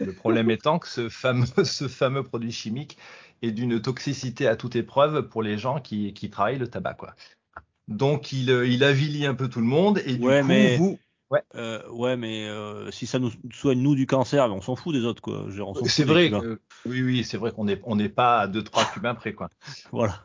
Le 0.00 0.12
problème 0.12 0.50
étant 0.50 0.78
que 0.78 0.88
ce 0.88 1.08
fameux, 1.08 1.46
ce 1.64 1.88
fameux 1.88 2.24
produit 2.24 2.52
chimique 2.52 2.98
est 3.40 3.52
d'une 3.52 3.80
toxicité 3.80 4.48
à 4.48 4.56
toute 4.56 4.76
épreuve 4.76 5.28
pour 5.28 5.42
les 5.42 5.56
gens 5.56 5.80
qui, 5.80 6.12
qui 6.12 6.28
travaillent 6.28 6.58
le 6.58 6.68
tabac. 6.68 6.92
Quoi. 6.92 7.14
Donc 7.88 8.32
il, 8.32 8.50
euh, 8.50 8.66
il 8.66 8.82
avilit 8.82 9.26
un 9.26 9.34
peu 9.34 9.48
tout 9.48 9.60
le 9.60 9.66
monde 9.66 10.00
et 10.06 10.16
du 10.16 10.26
ouais, 10.26 10.40
coup 10.40 10.46
mais, 10.46 10.76
vous 10.76 10.98
ouais, 11.30 11.42
euh, 11.54 11.86
ouais 11.90 12.16
mais 12.16 12.48
euh, 12.48 12.90
si 12.90 13.06
ça 13.06 13.18
nous 13.18 13.30
soigne 13.52 13.80
nous 13.80 13.94
du 13.94 14.06
cancer, 14.06 14.50
on 14.52 14.62
s'en 14.62 14.74
fout 14.74 14.94
des 14.94 15.04
autres 15.04 15.20
quoi. 15.20 15.46
C'est 15.84 16.04
vrai 16.04 16.30
que, 16.30 16.60
oui 16.86 17.02
oui, 17.02 17.24
c'est 17.24 17.36
vrai 17.36 17.52
qu'on 17.52 17.64
n'est 17.64 17.80
on 17.84 17.96
n'est 17.96 18.08
pas 18.08 18.40
à 18.40 18.46
deux 18.46 18.64
trois 18.64 18.84
cubains 18.86 19.14
près 19.14 19.34
quoi. 19.34 19.50
voilà. 19.92 20.22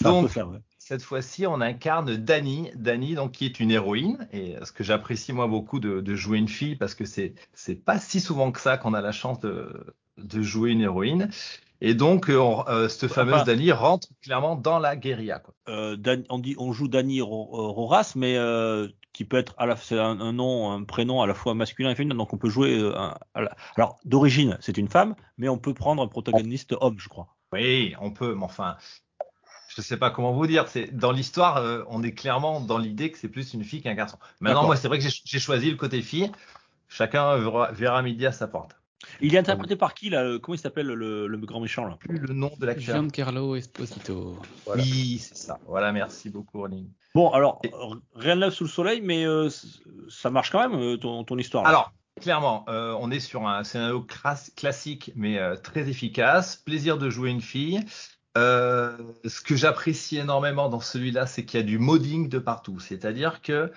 Donc 0.00 0.30
ça, 0.30 0.46
ouais. 0.46 0.58
cette 0.78 1.02
fois-ci, 1.02 1.44
on 1.46 1.60
incarne 1.60 2.14
Dani, 2.16 2.70
Dani 2.76 3.14
donc 3.14 3.32
qui 3.32 3.46
est 3.46 3.58
une 3.58 3.72
héroïne 3.72 4.28
et 4.32 4.54
ce 4.62 4.70
que 4.70 4.84
j'apprécie 4.84 5.32
moi 5.32 5.48
beaucoup 5.48 5.80
de, 5.80 6.00
de, 6.00 6.14
jouer 6.14 6.38
une 6.38 6.48
fille 6.48 6.76
parce 6.76 6.94
que 6.94 7.04
c'est 7.04 7.34
c'est 7.52 7.74
pas 7.74 7.98
si 7.98 8.20
souvent 8.20 8.52
que 8.52 8.60
ça 8.60 8.78
qu'on 8.78 8.94
a 8.94 9.00
la 9.00 9.12
chance 9.12 9.40
de 9.40 9.92
de 10.18 10.40
jouer 10.40 10.70
une 10.70 10.82
héroïne. 10.82 11.30
Et 11.80 11.94
donc, 11.94 12.30
euh, 12.30 12.40
euh 12.68 12.88
cette 12.88 13.12
fameuse 13.12 13.44
Dani 13.44 13.72
rentre 13.72 14.08
clairement 14.22 14.56
dans 14.56 14.78
la 14.78 14.96
guérilla. 14.96 15.40
Quoi. 15.40 15.54
Euh, 15.68 15.96
on, 16.30 16.38
dit, 16.38 16.54
on 16.58 16.72
joue 16.72 16.88
Dani 16.88 17.20
Roras, 17.20 18.12
mais 18.16 18.36
qui 19.16 19.24
peut 19.24 19.38
être 19.38 19.54
à 19.56 19.64
la, 19.64 19.76
c'est 19.76 19.98
un, 19.98 20.32
nom, 20.34 20.70
un 20.70 20.84
prénom 20.84 21.22
à 21.22 21.26
la 21.26 21.32
fois 21.32 21.54
masculin 21.54 21.90
et 21.90 21.94
féminin. 21.94 22.14
Donc, 22.14 22.34
on 22.34 22.36
peut 22.36 22.50
jouer. 22.50 22.78
Euh, 22.78 22.92
alors, 23.32 23.98
d'origine, 24.04 24.58
c'est 24.60 24.76
une 24.76 24.88
femme, 24.88 25.14
mais 25.38 25.48
on 25.48 25.56
peut 25.56 25.72
prendre 25.72 26.02
un 26.02 26.06
protagoniste 26.06 26.74
homme, 26.78 26.96
je 26.98 27.08
crois. 27.08 27.34
Oui, 27.50 27.94
on 27.98 28.10
peut, 28.10 28.34
mais 28.34 28.44
enfin, 28.44 28.76
je 29.74 29.80
sais 29.80 29.96
pas 29.96 30.10
comment 30.10 30.32
vous 30.32 30.46
dire. 30.46 30.68
C'est 30.68 30.94
dans 30.94 31.12
l'histoire, 31.12 31.56
euh, 31.56 31.82
on 31.88 32.02
est 32.02 32.12
clairement 32.12 32.60
dans 32.60 32.76
l'idée 32.76 33.10
que 33.10 33.16
c'est 33.16 33.30
plus 33.30 33.54
une 33.54 33.64
fille 33.64 33.80
qu'un 33.80 33.94
garçon. 33.94 34.18
Maintenant, 34.40 34.66
moi, 34.66 34.76
c'est 34.76 34.88
vrai 34.88 34.98
que 34.98 35.06
j'ai 35.24 35.38
choisi 35.38 35.70
le 35.70 35.78
côté 35.78 36.02
fille. 36.02 36.30
Chacun 36.86 37.38
verra, 37.38 37.72
verra 37.72 38.02
midi 38.02 38.26
à 38.26 38.32
sa 38.32 38.46
porte. 38.46 38.76
Il 39.20 39.34
est 39.34 39.38
interprété 39.38 39.76
par 39.76 39.94
qui 39.94 40.10
là 40.10 40.38
Comment 40.42 40.54
il 40.54 40.58
s'appelle 40.58 40.86
le, 40.86 41.26
le, 41.26 41.38
grand 41.38 41.60
méchant 41.60 41.86
là? 41.86 41.96
Plus 42.00 42.18
le 42.18 42.34
nom 42.34 42.50
de 42.58 42.66
l'acteur. 42.66 42.96
Giancarlo 42.96 43.56
Esposito. 43.56 44.38
Voilà. 44.64 44.82
Oui, 44.82 45.18
c'est 45.18 45.36
ça. 45.36 45.58
Voilà, 45.66 45.92
merci 45.92 46.30
beaucoup, 46.30 46.58
Rolling. 46.60 46.88
Bon, 47.14 47.30
alors 47.30 47.60
rien 48.14 48.36
de 48.36 48.40
neuf 48.40 48.54
sous 48.54 48.64
le 48.64 48.70
soleil, 48.70 49.00
mais 49.02 49.26
euh, 49.26 49.48
ça 50.08 50.30
marche 50.30 50.50
quand 50.50 50.68
même 50.68 50.80
euh, 50.80 50.96
ton, 50.96 51.24
ton 51.24 51.38
histoire. 51.38 51.64
Là. 51.64 51.70
Alors, 51.70 51.92
clairement, 52.20 52.64
euh, 52.68 52.96
on 53.00 53.10
est 53.10 53.20
sur 53.20 53.46
un 53.46 53.64
scénario 53.64 54.06
classique, 54.56 55.12
mais 55.14 55.38
euh, 55.38 55.56
très 55.56 55.88
efficace. 55.88 56.56
Plaisir 56.56 56.98
de 56.98 57.10
jouer 57.10 57.30
une 57.30 57.40
fille. 57.40 57.80
Euh, 58.36 58.96
ce 59.24 59.40
que 59.40 59.56
j'apprécie 59.56 60.18
énormément 60.18 60.68
dans 60.68 60.80
celui-là, 60.80 61.26
c'est 61.26 61.44
qu'il 61.44 61.58
y 61.60 61.62
a 61.62 61.66
du 61.66 61.78
modding 61.78 62.28
de 62.28 62.38
partout. 62.38 62.80
C'est-à-dire 62.80 63.40
que 63.40 63.72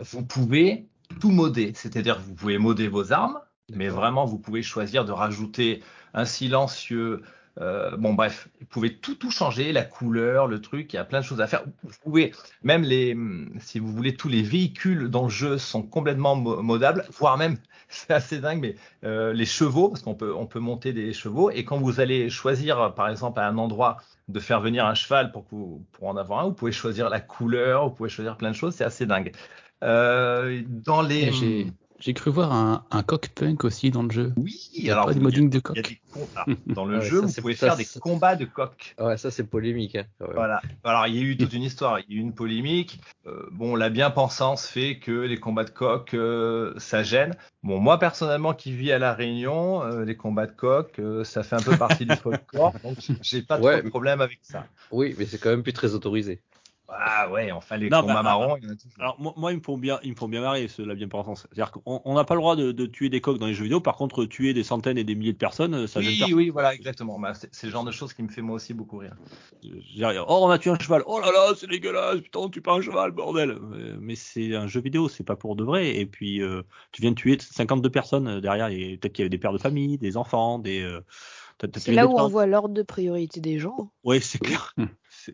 vous 0.00 0.24
pouvez 0.24 0.88
tout 1.20 1.30
modder. 1.30 1.72
C'est-à-dire 1.74 2.16
que 2.16 2.22
vous 2.22 2.34
pouvez 2.34 2.56
modder 2.56 2.88
vos 2.88 3.12
armes, 3.12 3.38
mais 3.72 3.88
vraiment, 3.88 4.24
vous 4.24 4.38
pouvez 4.38 4.62
choisir 4.62 5.04
de 5.04 5.12
rajouter 5.12 5.82
un 6.14 6.24
silencieux. 6.24 7.22
Euh, 7.58 7.96
bon, 7.96 8.12
bref, 8.12 8.48
vous 8.60 8.66
pouvez 8.66 8.96
tout, 8.96 9.14
tout 9.14 9.30
changer, 9.30 9.72
la 9.72 9.82
couleur, 9.82 10.46
le 10.46 10.60
truc, 10.60 10.92
il 10.92 10.96
y 10.96 10.98
a 10.98 11.04
plein 11.04 11.20
de 11.20 11.24
choses 11.24 11.40
à 11.40 11.46
faire. 11.46 11.64
Vous 11.82 11.94
pouvez, 12.02 12.32
même 12.62 12.82
les, 12.82 13.16
si 13.60 13.78
vous 13.78 13.90
voulez, 13.92 14.14
tous 14.14 14.28
les 14.28 14.42
véhicules 14.42 15.08
dans 15.08 15.24
le 15.24 15.30
jeu 15.30 15.58
sont 15.58 15.82
complètement 15.82 16.36
modables, 16.36 17.06
voire 17.18 17.38
même, 17.38 17.56
c'est 17.88 18.12
assez 18.12 18.38
dingue, 18.40 18.60
mais 18.60 18.76
euh, 19.04 19.32
les 19.32 19.46
chevaux, 19.46 19.88
parce 19.88 20.02
qu'on 20.02 20.14
peut, 20.14 20.34
on 20.34 20.46
peut 20.46 20.60
monter 20.60 20.92
des 20.92 21.12
chevaux, 21.12 21.50
et 21.50 21.64
quand 21.64 21.78
vous 21.78 21.98
allez 21.98 22.28
choisir, 22.28 22.94
par 22.94 23.08
exemple, 23.08 23.40
à 23.40 23.48
un 23.48 23.56
endroit 23.56 23.96
de 24.28 24.38
faire 24.38 24.60
venir 24.60 24.84
un 24.84 24.94
cheval 24.94 25.32
pour, 25.32 25.44
vous, 25.50 25.84
pour 25.92 26.08
en 26.08 26.16
avoir 26.16 26.40
un, 26.40 26.44
vous 26.44 26.54
pouvez 26.54 26.72
choisir 26.72 27.08
la 27.08 27.20
couleur, 27.20 27.88
vous 27.88 27.94
pouvez 27.94 28.10
choisir 28.10 28.36
plein 28.36 28.50
de 28.50 28.56
choses, 28.56 28.74
c'est 28.74 28.84
assez 28.84 29.06
dingue. 29.06 29.32
Euh, 29.82 30.62
dans 30.68 31.02
les. 31.02 31.30
J'ai 31.98 32.12
cru 32.14 32.30
voir 32.30 32.52
un, 32.52 32.84
un 32.90 33.02
coq 33.02 33.28
punk 33.34 33.64
aussi 33.64 33.90
dans 33.90 34.02
le 34.02 34.10
jeu. 34.10 34.32
Oui, 34.36 34.70
il 34.74 34.84
y 34.84 34.90
a 34.90 34.94
alors 34.94 35.06
pas 35.06 35.14
de 35.14 35.20
modding 35.20 35.48
de 35.48 35.58
coq. 35.58 36.00
dans 36.66 36.84
le 36.84 37.00
jeu, 37.00 37.20
vous 37.20 37.32
pouvez 37.32 37.54
faire 37.54 37.76
des 37.76 37.86
combats 38.00 38.36
de 38.36 38.44
coq. 38.44 38.94
Ouais, 38.98 39.16
ça 39.16 39.30
c'est 39.30 39.44
polémique. 39.44 39.96
Hein, 39.96 40.04
voilà. 40.34 40.60
Alors 40.84 41.06
il 41.06 41.16
y 41.16 41.18
a 41.18 41.22
eu 41.22 41.36
toute 41.36 41.52
une 41.52 41.62
histoire, 41.62 42.00
il 42.00 42.14
y 42.14 42.16
a 42.16 42.20
eu 42.20 42.22
une 42.22 42.34
polémique. 42.34 43.00
Euh, 43.26 43.46
bon, 43.52 43.74
la 43.76 43.88
bien-pensance 43.88 44.66
fait 44.66 44.98
que 44.98 45.10
les 45.10 45.38
combats 45.38 45.64
de 45.64 45.70
coq, 45.70 46.12
euh, 46.14 46.74
ça 46.76 47.02
gêne. 47.02 47.34
Bon, 47.62 47.80
moi 47.80 47.98
personnellement 47.98 48.54
qui 48.54 48.72
vis 48.72 48.92
à 48.92 48.98
la 48.98 49.12
Réunion, 49.12 49.82
euh, 49.82 50.04
les 50.04 50.16
combats 50.16 50.46
de 50.46 50.52
coq, 50.52 50.98
euh, 50.98 51.24
ça 51.24 51.42
fait 51.42 51.56
un 51.56 51.62
peu 51.62 51.76
partie 51.76 52.06
du 52.06 52.14
folklore, 52.14 52.74
donc 52.84 52.96
j'ai 53.22 53.42
pas 53.42 53.58
trop 53.58 53.82
de 53.82 53.88
problème 53.88 54.20
avec 54.20 54.38
ça. 54.42 54.66
Oui, 54.90 55.14
mais 55.18 55.26
c'est 55.26 55.38
quand 55.38 55.50
même 55.50 55.62
plus 55.62 55.72
très 55.72 55.94
autorisé. 55.94 56.40
Ah 56.88 57.30
ouais, 57.30 57.50
enfin 57.50 57.76
les 57.76 57.90
combats 57.90 58.22
marrons, 58.22 58.56
il 58.56 58.64
y 58.64 58.68
en 58.68 58.72
a 58.72 58.76
toujours. 58.76 59.00
Alors 59.00 59.16
moi, 59.18 59.34
moi, 59.36 59.52
ils 59.52 59.58
me 59.58 59.62
font 59.62 59.76
bien, 59.76 59.98
ils 60.04 60.10
me 60.12 60.16
font 60.16 60.28
bien 60.28 60.40
marrer 60.40 60.68
ceux 60.68 60.84
la 60.84 60.94
bien 60.94 61.08
pensance. 61.08 61.46
C'est-à-dire 61.52 61.72
qu'on 61.72 62.14
n'a 62.14 62.24
pas 62.24 62.34
le 62.34 62.40
droit 62.40 62.54
de, 62.54 62.70
de, 62.70 62.86
tuer 62.86 63.08
des 63.08 63.20
coqs 63.20 63.38
dans 63.38 63.46
les 63.46 63.54
jeux 63.54 63.64
vidéo. 63.64 63.80
Par 63.80 63.96
contre, 63.96 64.24
tuer 64.24 64.54
des 64.54 64.62
centaines 64.62 64.96
et 64.96 65.04
des 65.04 65.14
milliers 65.16 65.32
de 65.32 65.38
personnes, 65.38 65.86
ça 65.86 66.00
oui, 66.00 66.22
Oui, 66.32 66.50
voilà, 66.50 66.74
exactement. 66.74 67.18
Bah, 67.18 67.32
c'est 67.34 67.66
le 67.66 67.72
genre 67.72 67.84
de 67.84 67.90
choses 67.90 68.12
qui 68.14 68.22
me 68.22 68.28
fait 68.28 68.42
moi 68.42 68.56
aussi 68.56 68.72
beaucoup 68.72 68.98
rire. 68.98 69.16
Oh, 70.28 70.40
on 70.42 70.50
a 70.50 70.58
tué 70.58 70.70
un 70.70 70.78
cheval. 70.78 71.02
Oh 71.06 71.20
là 71.20 71.32
là, 71.32 71.52
c'est 71.56 71.68
dégueulasse. 71.68 72.20
Putain, 72.20 72.40
on 72.40 72.48
tue 72.48 72.60
pas 72.60 72.74
un 72.74 72.80
cheval, 72.80 73.10
bordel. 73.10 73.58
Mais 74.00 74.14
c'est 74.14 74.54
un 74.54 74.68
jeu 74.68 74.80
vidéo, 74.80 75.08
c'est 75.08 75.24
pas 75.24 75.36
pour 75.36 75.56
de 75.56 75.64
vrai. 75.64 75.96
Et 75.96 76.06
puis, 76.06 76.40
euh, 76.42 76.62
tu 76.92 77.02
viens 77.02 77.10
de 77.10 77.16
tuer 77.16 77.36
52 77.40 77.90
personnes 77.90 78.28
euh, 78.28 78.40
derrière. 78.40 78.68
Et 78.68 78.96
peut-être 78.96 79.12
qu'il 79.12 79.22
y 79.22 79.24
avait 79.24 79.30
des 79.30 79.38
pères 79.38 79.52
de 79.52 79.58
famille, 79.58 79.98
des 79.98 80.16
enfants, 80.16 80.58
des. 80.58 80.82
Euh, 80.82 81.00
c'est 81.76 81.92
là 81.92 82.06
où 82.06 82.18
on 82.18 82.28
voit 82.28 82.46
l'ordre 82.46 82.74
de 82.74 82.82
priorité 82.82 83.40
des 83.40 83.58
gens. 83.58 83.90
Oui, 84.04 84.20
c'est 84.20 84.38
clair. 84.38 84.74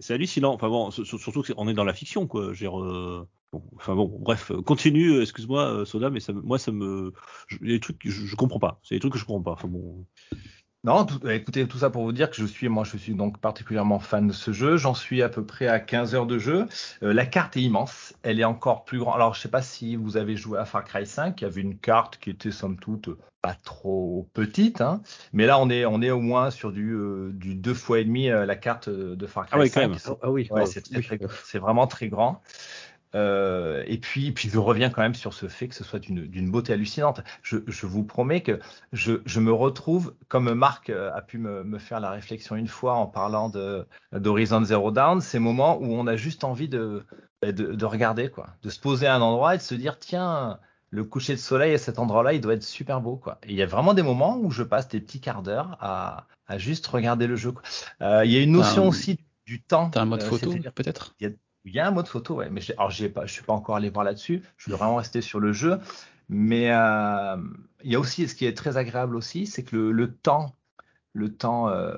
C'est 0.01 0.15
hallucinant. 0.15 0.53
Enfin 0.55 0.69
bon, 0.69 0.91
surtout 0.91 1.43
qu'on 1.43 1.69
est 1.69 1.75
dans 1.75 1.85
la 1.85 1.95
fiction, 1.95 2.27
quoi. 2.27 2.53
Euh, 2.53 3.25
bon, 3.53 3.63
enfin 3.77 3.95
bon, 3.95 4.19
bref, 4.21 4.53
continue. 4.65 5.13
Euh, 5.13 5.23
excuse-moi, 5.23 5.65
euh, 5.65 5.85
Soda, 5.85 6.11
mais 6.11 6.21
ça, 6.21 6.33
moi, 6.33 6.59
ça 6.59 6.73
me, 6.73 7.13
je, 7.49 7.59
les 7.61 7.81
trucs, 7.81 8.01
je, 8.05 8.27
je 8.27 8.37
comprends 8.37 8.59
pas. 8.59 8.81
C'est 8.83 8.95
des 8.95 9.01
trucs 9.01 9.13
que 9.13 9.19
je 9.19 9.25
comprends 9.25 9.43
pas. 9.43 9.53
Enfin 9.53 9.69
bon. 9.69 10.07
Non, 10.85 11.05
tout, 11.05 11.29
écoutez, 11.29 11.69
tout 11.69 11.79
ça 11.79 11.91
pour 11.91 12.03
vous 12.03 12.11
dire 12.11 12.29
que 12.29 12.35
je 12.35 12.45
suis, 12.45 12.69
moi, 12.69 12.83
je 12.83 12.97
suis 12.97 13.15
donc 13.15 13.39
particulièrement 13.39 14.01
fan 14.01 14.27
de 14.27 14.33
ce 14.33 14.53
jeu. 14.53 14.77
J'en 14.77 14.95
suis 14.95 15.23
à 15.23 15.29
peu 15.29 15.47
près 15.47 15.69
à 15.69 15.79
15 15.79 16.17
heures 16.17 16.27
de 16.27 16.41
jeu. 16.41 16.67
Euh, 17.05 17.13
la 17.13 17.25
carte 17.25 17.57
est 17.57 17.63
immense. 17.63 18.15
Elle 18.25 18.41
est 18.41 18.45
encore 18.45 18.85
plus 18.85 18.99
grande. 18.99 19.15
Alors, 19.15 19.35
je 19.35 19.41
sais 19.41 19.49
pas 19.49 19.63
si 19.63 19.95
vous 19.95 20.17
avez 20.17 20.37
joué 20.37 20.59
à 20.59 20.65
Far 20.65 20.83
Cry 20.83 21.07
5. 21.07 21.41
Il 21.41 21.45
y 21.45 21.47
avait 21.47 21.61
une 21.61 21.79
carte 21.79 22.17
qui 22.17 22.31
était, 22.31 22.51
somme 22.51 22.79
toute, 22.81 23.11
pas 23.43 23.55
trop 23.55 24.29
petite, 24.35 24.81
hein. 24.81 25.03
Mais 25.33 25.47
là, 25.47 25.61
on 25.61 25.71
est, 25.71 25.85
on 25.85 26.03
est 26.03 26.11
au 26.11 26.21
moins 26.21 26.51
sur 26.51 26.73
du, 26.73 26.95
euh, 26.95 27.31
du 27.33 27.55
deux 27.55 27.75
fois 27.75 28.01
et 28.01 28.05
demi 28.05 28.29
euh, 28.29 28.45
la 28.45 28.57
carte 28.57 28.89
de 28.89 29.27
Far 29.29 29.47
Cry 29.47 29.55
ah 29.57 29.61
oui, 29.63 29.69
5. 29.69 29.83
Quand 29.83 29.89
même. 29.89 30.19
Ah 30.21 30.31
oui, 30.33 30.49
ouais, 30.51 30.65
c'est 30.67 31.59
vraiment 31.59 31.87
très 31.87 32.09
grand. 32.09 32.43
Euh, 33.15 33.83
et 33.87 33.99
puis, 33.99 34.33
puis 34.33 34.49
je 34.49 34.59
reviens 34.59 34.91
quand 34.91 35.03
même 35.03 35.15
sur 35.15 35.35
ce 35.35 35.49
fait 35.49 35.69
que 35.69 35.75
ce 35.75 35.85
soit 35.85 35.99
d'une 35.99 36.51
beauté 36.51 36.73
hallucinante. 36.73 37.21
Je, 37.43 37.59
je, 37.67 37.87
vous 37.87 38.05
promets 38.05 38.43
que 38.43 38.59
je, 38.93 39.15
je, 39.27 39.41
me 39.41 39.53
retrouve, 39.53 40.15
comme 40.29 40.53
Marc 40.55 40.91
euh, 40.91 41.13
a 41.15 41.21
pu 41.21 41.39
me, 41.39 41.63
me, 41.65 41.79
faire 41.79 42.01
la 42.01 42.11
réflexion 42.11 42.57
une 42.57 42.69
fois 42.69 42.95
en 42.95 43.07
parlant 43.07 43.51
d'Horizon 44.13 44.65
Zero 44.65 44.91
Dawn, 44.91 45.21
ces 45.21 45.39
moments 45.39 45.79
où 45.79 45.93
on 45.93 46.07
a 46.07 46.17
juste 46.17 46.45
envie 46.45 46.69
de, 46.69 47.05
bah, 47.43 47.53
de, 47.53 47.75
de, 47.75 47.85
regarder, 47.85 48.31
quoi, 48.31 48.49
de 48.63 48.71
se 48.71 48.81
poser 48.81 49.07
à 49.07 49.15
un 49.15 49.21
endroit 49.21 49.55
et 49.55 49.59
de 49.59 49.63
se 49.63 49.75
dire, 49.75 49.99
tiens, 49.99 50.59
le 50.93 51.05
coucher 51.05 51.33
de 51.33 51.39
soleil 51.39 51.75
à 51.75 51.79
cet 51.79 51.99
endroit-là, 51.99 52.35
il 52.35 52.41
doit 52.41 52.53
être 52.53 52.63
super 52.63 53.01
beau, 53.01 53.17
quoi. 53.17 53.39
Et 53.45 53.51
il 53.51 53.57
y 53.57 53.63
a 53.63 53.67
vraiment 53.67 53.95
des 53.95 54.03
moments 54.03 54.39
où 54.39 54.51
je 54.51 54.63
passe 54.63 54.89
des 54.89 55.01
petits 55.01 55.21
quarts 55.21 55.43
d'heure 55.43 55.77
à, 55.81 56.27
à, 56.47 56.59
juste 56.59 56.87
regarder 56.87 57.27
le 57.27 57.35
jeu. 57.35 57.55
Euh, 58.03 58.25
il 58.27 58.31
y 58.31 58.37
a 58.37 58.41
une 58.41 58.53
notion 58.53 58.89
aussi 58.89 59.19
du 59.47 59.63
temps. 59.63 59.89
T'as 59.91 60.03
un 60.03 60.05
mode 60.05 60.23
photo, 60.23 60.55
peut-être? 60.75 61.15
il 61.19 61.29
y 61.29 61.31
a 61.31 61.35
un 61.77 61.91
mode 61.91 62.09
photo, 62.09 62.37
ouais, 62.37 62.51
mais 62.51 62.61
alors 62.77 62.91
j'ai 62.91 63.09
pas, 63.09 63.27
je 63.27 63.33
suis 63.33 63.43
pas 63.43 63.53
encore 63.53 63.77
allé 63.77 63.91
voir 63.91 64.05
là-dessus. 64.05 64.43
Je 64.57 64.65
suis 64.65 64.73
vraiment 64.73 64.97
resté 64.97 65.21
sur 65.21 65.41
le 65.41 65.53
jeu, 65.53 65.79
mais 66.29 66.71
euh, 66.71 67.37
il 67.85 67.93
y 67.93 67.95
a 67.95 68.01
aussi, 68.01 68.29
ce 68.29 68.35
qui 68.35 68.47
est 68.47 68.57
très 68.57 68.77
agréable 68.77 69.17
aussi, 69.17 69.47
c'est 69.47 69.63
que 69.63 69.77
le, 69.77 69.93
le, 69.93 70.13
temps, 70.13 70.55
le 71.13 71.33
temps, 71.35 71.69
euh, 71.69 71.95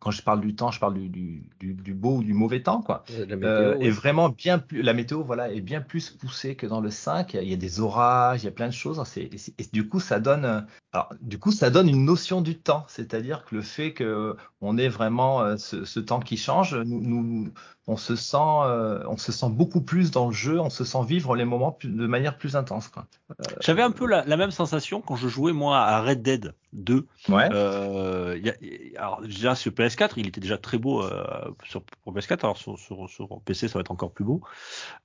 quand 0.00 0.10
je 0.10 0.22
parle 0.22 0.40
du 0.40 0.54
temps, 0.54 0.70
je 0.70 0.80
parle 0.80 0.94
du, 0.94 1.08
du, 1.08 1.50
du, 1.58 1.74
du 1.74 1.94
beau 1.94 2.16
ou 2.16 2.22
du 2.22 2.34
mauvais 2.34 2.62
temps, 2.62 2.82
quoi. 2.82 3.04
La 3.10 3.36
météo, 3.36 3.48
euh, 3.48 3.78
est 3.78 3.90
vraiment 3.90 4.28
bien 4.28 4.58
plus, 4.58 4.82
la 4.82 4.92
météo, 4.92 5.22
voilà, 5.22 5.52
est 5.52 5.60
bien 5.60 5.80
plus 5.80 6.10
poussée 6.10 6.56
que 6.56 6.66
dans 6.66 6.80
le 6.80 6.90
5. 6.90 7.34
Il 7.34 7.36
y 7.36 7.38
a, 7.40 7.42
il 7.42 7.50
y 7.50 7.54
a 7.54 7.56
des 7.56 7.80
orages, 7.80 8.42
il 8.42 8.46
y 8.46 8.48
a 8.48 8.52
plein 8.52 8.68
de 8.68 8.72
choses. 8.72 9.02
C'est, 9.06 9.22
et, 9.22 9.36
et, 9.58 9.66
du 9.72 9.88
coup, 9.88 10.00
ça 10.00 10.20
donne, 10.20 10.66
alors, 10.92 11.12
du 11.20 11.38
coup, 11.38 11.52
ça 11.52 11.70
donne 11.70 11.88
une 11.88 12.04
notion 12.04 12.40
du 12.40 12.58
temps, 12.58 12.84
c'est-à-dire 12.88 13.44
que 13.44 13.54
le 13.54 13.62
fait 13.62 13.92
que 13.92 14.36
on 14.60 14.78
ait 14.78 14.88
vraiment 14.88 15.42
euh, 15.42 15.56
ce, 15.56 15.84
ce 15.84 16.00
temps 16.00 16.20
qui 16.20 16.36
change, 16.36 16.74
nous, 16.74 17.00
nous 17.00 17.52
on 17.88 17.96
se 17.96 18.16
sent, 18.16 18.36
euh, 18.38 19.04
on 19.06 19.16
se 19.16 19.30
sent 19.30 19.46
beaucoup 19.48 19.80
plus 19.80 20.10
dans 20.10 20.26
le 20.26 20.32
jeu, 20.32 20.60
on 20.60 20.70
se 20.70 20.84
sent 20.84 21.04
vivre 21.06 21.36
les 21.36 21.44
moments 21.44 21.70
plus, 21.70 21.88
de 21.88 22.06
manière 22.06 22.36
plus 22.36 22.56
intense. 22.56 22.90
Euh, 23.30 23.34
J'avais 23.60 23.82
un 23.82 23.92
peu 23.92 24.06
la, 24.06 24.24
la, 24.24 24.36
même 24.36 24.50
sensation 24.50 25.00
quand 25.00 25.14
je 25.14 25.28
jouais 25.28 25.52
moi 25.52 25.78
à 25.78 26.02
Red 26.02 26.20
Dead 26.20 26.54
2. 26.72 27.06
Ouais. 27.28 27.48
Euh, 27.52 28.38
y 28.42 28.50
a, 28.50 28.54
alors 29.00 29.22
déjà 29.22 29.54
sur 29.54 29.70
PS4, 29.70 30.14
il 30.16 30.26
était 30.26 30.40
déjà 30.40 30.58
très 30.58 30.78
beau 30.78 31.04
euh, 31.04 31.24
sur 31.64 31.82
pour 32.02 32.12
PS4. 32.12 32.40
Alors 32.42 32.56
sur, 32.56 32.76
sur, 32.76 33.08
sur, 33.08 33.40
PC, 33.44 33.68
ça 33.68 33.74
va 33.74 33.80
être 33.82 33.92
encore 33.92 34.10
plus 34.10 34.24
beau. 34.24 34.40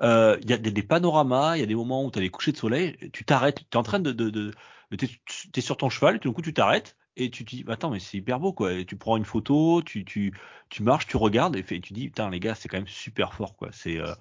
Euh, 0.01 0.38
il 0.41 0.50
y 0.50 0.53
a 0.53 0.57
des, 0.57 0.71
des 0.71 0.83
panoramas, 0.83 1.57
il 1.57 1.59
y 1.59 1.63
a 1.63 1.67
des 1.67 1.75
moments 1.75 2.03
où 2.03 2.09
tu 2.09 2.17
as 2.17 2.21
des 2.23 2.29
couchers 2.29 2.51
de 2.51 2.57
soleil, 2.57 2.97
tu 3.13 3.25
t'arrêtes, 3.25 3.57
tu 3.57 3.65
es 3.73 3.77
en 3.77 3.83
train 3.83 4.00
de, 4.00 4.11
de, 4.11 4.31
de, 4.31 4.51
de 4.89 4.95
t'es 4.95 5.07
es 5.55 5.61
sur 5.61 5.77
ton 5.77 5.89
cheval, 5.89 6.15
et 6.15 6.19
tout 6.19 6.29
d'un 6.29 6.33
coup 6.33 6.41
tu 6.41 6.53
t'arrêtes 6.53 6.95
et 7.18 7.30
tu 7.30 7.46
te 7.46 7.56
dis 7.56 7.65
attends 7.68 7.89
mais 7.89 8.00
c'est 8.00 8.18
hyper 8.18 8.39
beau 8.39 8.53
quoi. 8.53 8.74
Et 8.74 8.86
tu 8.86 8.96
prends 8.96 9.18
une 9.18 9.25
photo 9.25 9.82
tu 9.82 10.06
tu 10.06 10.34
tu 10.70 10.84
marches 10.84 11.08
tu 11.08 11.18
regardes 11.18 11.56
et, 11.56 11.63
tu 11.63 11.94
dis 11.94 12.08
putain 12.08 12.30
les 12.30 12.39
gars 12.39 12.56
c'est 12.56 12.70
quand 12.70 12.77
même 12.77 12.88
super 12.88 13.34
fort 13.34 13.56
quoi. 13.56 13.70
C'est 13.72 14.00
euh, 14.00 14.13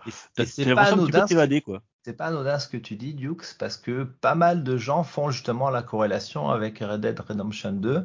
c'est 0.44 0.74
pas 0.74 0.92
anodin 0.92 1.26
t'évader 1.26 1.60
quoi. 1.60 1.82
c'est 2.04 2.16
pas 2.16 2.26
anodin 2.26 2.58
ce 2.58 2.68
que 2.68 2.76
tu 2.76 2.96
dis 2.96 3.14
Dukes 3.14 3.56
parce 3.58 3.76
que 3.76 4.04
pas 4.04 4.34
mal 4.34 4.64
de 4.64 4.76
gens 4.76 5.04
font 5.04 5.30
justement 5.30 5.70
la 5.70 5.82
corrélation 5.82 6.50
avec 6.50 6.78
Red 6.80 7.00
Dead 7.00 7.18
Redemption 7.20 7.72
2 7.72 8.04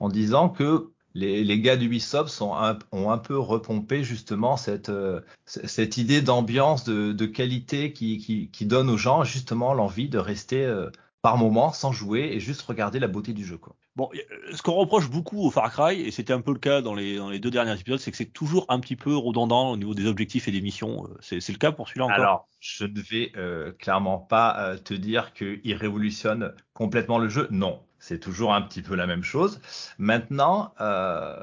en 0.00 0.08
disant 0.08 0.48
que 0.48 0.90
les, 1.14 1.44
les 1.44 1.60
gars 1.60 1.76
d'Ubisoft 1.76 2.28
sont 2.28 2.54
un, 2.56 2.78
ont 2.90 3.10
un 3.10 3.18
peu 3.18 3.38
repompé 3.38 4.02
justement 4.02 4.56
cette, 4.56 4.88
euh, 4.88 5.20
cette 5.46 5.96
idée 5.96 6.22
d'ambiance, 6.22 6.84
de, 6.84 7.12
de 7.12 7.26
qualité 7.26 7.92
qui, 7.92 8.18
qui, 8.18 8.50
qui, 8.50 8.66
donne 8.66 8.90
aux 8.90 8.96
gens 8.96 9.22
justement 9.22 9.74
l'envie 9.74 10.08
de 10.08 10.18
rester 10.18 10.64
euh, 10.64 10.90
par 11.24 11.38
moment 11.38 11.72
sans 11.72 11.90
jouer 11.90 12.32
et 12.34 12.38
juste 12.38 12.60
regarder 12.60 12.98
la 12.98 13.08
beauté 13.08 13.32
du 13.32 13.46
jeu. 13.46 13.56
Quoi. 13.56 13.74
Bon, 13.96 14.10
ce 14.52 14.60
qu'on 14.60 14.74
reproche 14.74 15.08
beaucoup 15.08 15.40
au 15.40 15.50
Far 15.50 15.72
Cry, 15.72 16.02
et 16.02 16.10
c'était 16.10 16.34
un 16.34 16.42
peu 16.42 16.52
le 16.52 16.58
cas 16.58 16.82
dans 16.82 16.92
les, 16.94 17.16
dans 17.16 17.30
les 17.30 17.38
deux 17.38 17.50
derniers 17.50 17.80
épisodes, 17.80 17.98
c'est 17.98 18.10
que 18.10 18.16
c'est 18.18 18.26
toujours 18.26 18.66
un 18.68 18.78
petit 18.78 18.94
peu 18.94 19.16
redondant 19.16 19.70
au 19.70 19.78
niveau 19.78 19.94
des 19.94 20.04
objectifs 20.04 20.48
et 20.48 20.50
des 20.50 20.60
missions. 20.60 21.08
C'est, 21.20 21.40
c'est 21.40 21.52
le 21.52 21.58
cas 21.58 21.72
pour 21.72 21.88
celui-là 21.88 22.04
encore? 22.04 22.18
Alors, 22.18 22.48
je 22.60 22.84
ne 22.84 23.00
vais 23.00 23.32
euh, 23.38 23.72
clairement 23.72 24.18
pas 24.18 24.54
euh, 24.58 24.76
te 24.76 24.92
dire 24.92 25.32
qu'il 25.32 25.74
révolutionne 25.74 26.52
complètement 26.74 27.16
le 27.16 27.30
jeu. 27.30 27.48
Non, 27.50 27.80
c'est 27.98 28.20
toujours 28.20 28.52
un 28.52 28.60
petit 28.60 28.82
peu 28.82 28.94
la 28.94 29.06
même 29.06 29.24
chose. 29.24 29.62
Maintenant, 29.96 30.74
euh, 30.82 31.38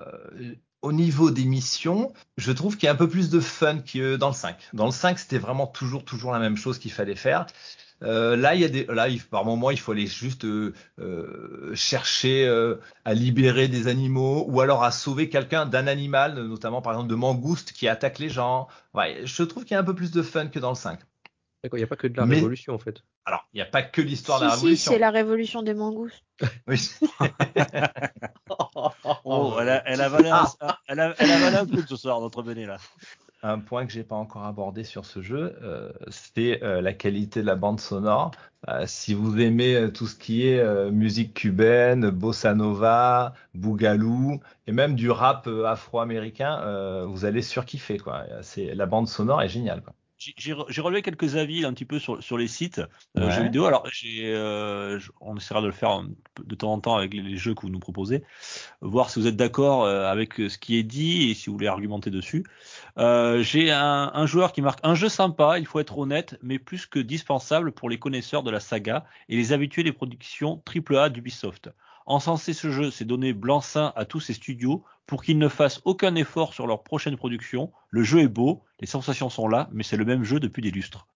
au 0.83 0.91
niveau 0.93 1.31
des 1.31 1.45
missions, 1.45 2.13
je 2.37 2.51
trouve 2.51 2.77
qu'il 2.77 2.85
y 2.85 2.89
a 2.89 2.91
un 2.91 2.97
peu 2.97 3.09
plus 3.09 3.31
de 3.31 3.39
fun 3.39 3.79
que 3.79 4.15
dans 4.15 4.27
le 4.27 4.35
5. 4.35 4.57
Dans 4.73 4.85
le 4.85 4.91
5, 4.91 5.17
c'était 5.17 5.39
vraiment 5.39 5.65
toujours, 5.65 6.05
toujours 6.05 6.33
la 6.33 6.39
même 6.39 6.55
chose 6.55 6.77
qu'il 6.77 6.91
fallait 6.91 7.15
faire. 7.15 7.47
Euh, 8.03 8.35
là, 8.35 8.55
il 8.55 8.61
y 8.61 8.65
a 8.65 8.69
des, 8.69 8.85
là, 8.85 9.07
il, 9.07 9.21
par 9.21 9.45
moment, 9.45 9.71
il 9.71 9.79
faut 9.79 9.91
aller 9.91 10.07
juste 10.07 10.45
euh, 10.45 10.73
euh, 10.99 11.73
chercher 11.75 12.47
euh, 12.47 12.75
à 13.05 13.13
libérer 13.13 13.67
des 13.67 13.87
animaux 13.87 14.45
ou 14.47 14.61
alors 14.61 14.83
à 14.83 14.91
sauver 14.91 15.29
quelqu'un 15.29 15.65
d'un 15.65 15.87
animal, 15.87 16.41
notamment 16.43 16.81
par 16.81 16.93
exemple 16.93 17.09
de 17.09 17.15
mangoustes 17.15 17.71
qui 17.73 17.87
attaquent 17.87 18.19
les 18.19 18.29
gens. 18.29 18.67
Ouais, 18.93 19.21
je 19.23 19.43
trouve 19.43 19.63
qu'il 19.63 19.73
y 19.73 19.77
a 19.77 19.79
un 19.79 19.85
peu 19.85 19.95
plus 19.95 20.11
de 20.11 20.21
fun 20.21 20.47
que 20.47 20.59
dans 20.59 20.69
le 20.69 20.75
5. 20.75 20.99
D'accord, 21.63 21.77
il 21.77 21.81
n'y 21.81 21.85
a 21.85 21.87
pas 21.87 21.95
que 21.95 22.07
de 22.07 22.17
la 22.17 22.25
Mais... 22.25 22.35
révolution 22.35 22.73
en 22.73 22.79
fait. 22.79 23.03
Alors, 23.23 23.47
il 23.53 23.57
n'y 23.57 23.61
a 23.61 23.67
pas 23.67 23.83
que 23.83 24.01
l'histoire 24.01 24.39
si, 24.39 24.45
de 24.45 24.49
la 24.49 24.55
si, 24.55 24.61
révolution. 24.61 24.91
c'est 24.91 24.97
la 24.97 25.11
révolution 25.11 25.61
des 25.61 25.75
mangoustes. 25.75 26.23
oui. 26.67 26.89
oh, 29.25 29.55
elle 29.61 29.69
a, 29.69 29.83
elle 29.87 30.01
a 30.01 30.09
valé 30.09 30.29
un, 30.29 30.47
elle 30.87 30.99
a, 30.99 31.13
elle 31.19 31.31
a 31.31 31.39
valé 31.39 31.57
un 31.57 31.67
coup 31.67 31.83
ce 31.87 31.95
soir, 31.95 32.19
notre 32.19 32.41
Béné 32.41 32.65
là 32.65 32.77
un 33.43 33.59
point 33.59 33.85
que 33.85 33.91
j'ai 33.91 34.03
pas 34.03 34.15
encore 34.15 34.45
abordé 34.45 34.83
sur 34.83 35.05
ce 35.05 35.21
jeu, 35.21 35.57
euh, 35.63 35.91
c'est 36.09 36.63
euh, 36.63 36.81
la 36.81 36.93
qualité 36.93 37.41
de 37.41 37.45
la 37.47 37.55
bande 37.55 37.79
sonore. 37.79 38.31
Euh, 38.69 38.85
si 38.85 39.13
vous 39.13 39.39
aimez 39.39 39.75
euh, 39.75 39.89
tout 39.91 40.07
ce 40.07 40.15
qui 40.15 40.47
est 40.47 40.59
euh, 40.59 40.91
musique 40.91 41.33
cubaine, 41.33 42.09
bossa 42.11 42.53
nova, 42.53 43.33
bougalou 43.55 44.39
et 44.67 44.71
même 44.71 44.95
du 44.95 45.09
rap 45.09 45.47
afro-américain, 45.47 47.05
vous 47.05 47.25
allez 47.25 47.41
surkiffer 47.41 47.97
quoi. 47.97 48.25
C'est 48.41 48.75
la 48.75 48.85
bande 48.85 49.07
sonore 49.07 49.41
est 49.41 49.49
géniale. 49.49 49.81
Quoi 49.81 49.93
j'ai 50.37 50.81
relevé 50.81 51.01
quelques 51.01 51.35
avis 51.35 51.65
un 51.65 51.73
petit 51.73 51.85
peu 51.85 51.97
sur, 51.97 52.21
sur 52.21 52.37
les 52.37 52.47
sites 52.47 52.81
euh, 53.17 53.25
ouais. 53.25 53.31
jeux 53.31 53.43
vidéo. 53.43 53.65
Alors, 53.65 53.87
euh, 54.05 54.99
on 55.19 55.35
essaiera 55.35 55.61
de 55.61 55.65
le 55.65 55.71
faire 55.71 56.03
de 56.43 56.55
temps 56.55 56.73
en 56.73 56.79
temps 56.79 56.95
avec 56.95 57.13
les, 57.13 57.21
les 57.21 57.37
jeux 57.37 57.55
que 57.55 57.61
vous 57.61 57.69
nous 57.69 57.79
proposez, 57.79 58.23
voir 58.81 59.09
si 59.09 59.19
vous 59.19 59.27
êtes 59.27 59.35
d'accord 59.35 59.83
euh, 59.83 60.05
avec 60.05 60.35
ce 60.35 60.57
qui 60.57 60.77
est 60.77 60.83
dit 60.83 61.31
et 61.31 61.33
si 61.33 61.47
vous 61.47 61.53
voulez 61.53 61.67
argumenter 61.67 62.11
dessus. 62.11 62.43
Euh, 62.97 63.41
j'ai 63.41 63.71
un, 63.71 64.11
un, 64.13 64.25
joueur 64.25 64.51
qui 64.53 64.61
marque 64.61 64.79
un 64.83 64.95
jeu 64.95 65.09
sympa, 65.09 65.57
il 65.57 65.65
faut 65.65 65.79
être 65.79 65.97
honnête, 65.97 66.37
mais 66.43 66.59
plus 66.59 66.85
que 66.85 66.99
dispensable 66.99 67.71
pour 67.71 67.89
les 67.89 67.97
connaisseurs 67.97 68.43
de 68.43 68.51
la 68.51 68.59
saga 68.59 69.05
et 69.27 69.35
les 69.35 69.53
habitués 69.53 69.83
des 69.83 69.91
productions 69.91 70.61
AAA 70.67 71.09
d'Ubisoft. 71.09 71.69
Encenser 72.05 72.53
ce 72.53 72.71
jeu, 72.71 72.91
c'est 72.91 73.05
donner 73.05 73.33
blanc-seing 73.33 73.93
à 73.95 74.05
tous 74.05 74.19
ces 74.19 74.33
studios 74.33 74.83
pour 75.05 75.23
qu'ils 75.23 75.37
ne 75.37 75.47
fassent 75.47 75.81
aucun 75.85 76.15
effort 76.15 76.53
sur 76.53 76.67
leur 76.67 76.83
prochaine 76.83 77.17
production. 77.17 77.71
Le 77.89 78.03
jeu 78.03 78.19
est 78.19 78.27
beau, 78.27 78.63
les 78.79 78.87
sensations 78.87 79.29
sont 79.29 79.47
là, 79.47 79.69
mais 79.71 79.83
c'est 79.83 79.97
le 79.97 80.05
même 80.05 80.23
jeu 80.23 80.39
depuis 80.39 80.61
des 80.61 80.71
lustres. 80.71 81.07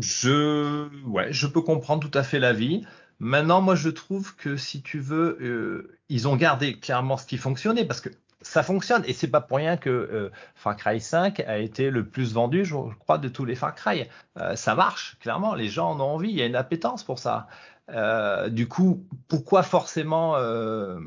Je, 0.00 0.88
ouais, 1.06 1.32
je 1.32 1.46
peux 1.46 1.62
comprendre 1.62 2.06
tout 2.06 2.18
à 2.18 2.22
fait 2.22 2.38
l'avis. 2.38 2.84
Maintenant, 3.18 3.62
moi, 3.62 3.74
je 3.74 3.88
trouve 3.88 4.36
que 4.36 4.56
si 4.56 4.82
tu 4.82 5.00
veux, 5.00 5.38
euh, 5.40 5.98
ils 6.10 6.28
ont 6.28 6.36
gardé 6.36 6.78
clairement 6.78 7.16
ce 7.16 7.26
qui 7.26 7.38
fonctionnait 7.38 7.86
parce 7.86 8.02
que 8.02 8.10
ça 8.42 8.62
fonctionne 8.62 9.02
et 9.06 9.12
c'est 9.12 9.28
pas 9.28 9.40
pour 9.40 9.56
rien 9.56 9.76
que 9.76 9.90
euh, 9.90 10.30
Far 10.54 10.76
Cry 10.76 11.00
5 11.00 11.40
a 11.40 11.58
été 11.58 11.90
le 11.90 12.06
plus 12.06 12.34
vendu, 12.34 12.64
je, 12.64 12.76
crois, 12.98 13.18
de 13.18 13.28
tous 13.28 13.44
les 13.44 13.54
Far 13.54 13.74
Cry. 13.74 14.06
Euh, 14.36 14.54
ça 14.54 14.74
marche, 14.74 15.16
clairement, 15.20 15.54
les 15.54 15.68
gens 15.68 15.90
en 15.90 16.00
ont 16.00 16.14
envie, 16.14 16.28
il 16.28 16.36
y 16.36 16.42
a 16.42 16.46
une 16.46 16.56
appétence 16.56 17.02
pour 17.02 17.18
ça. 17.18 17.48
Euh, 17.90 18.48
du 18.48 18.66
coup, 18.66 19.06
pourquoi 19.28 19.62
forcément 19.62 20.36
euh, 20.36 20.98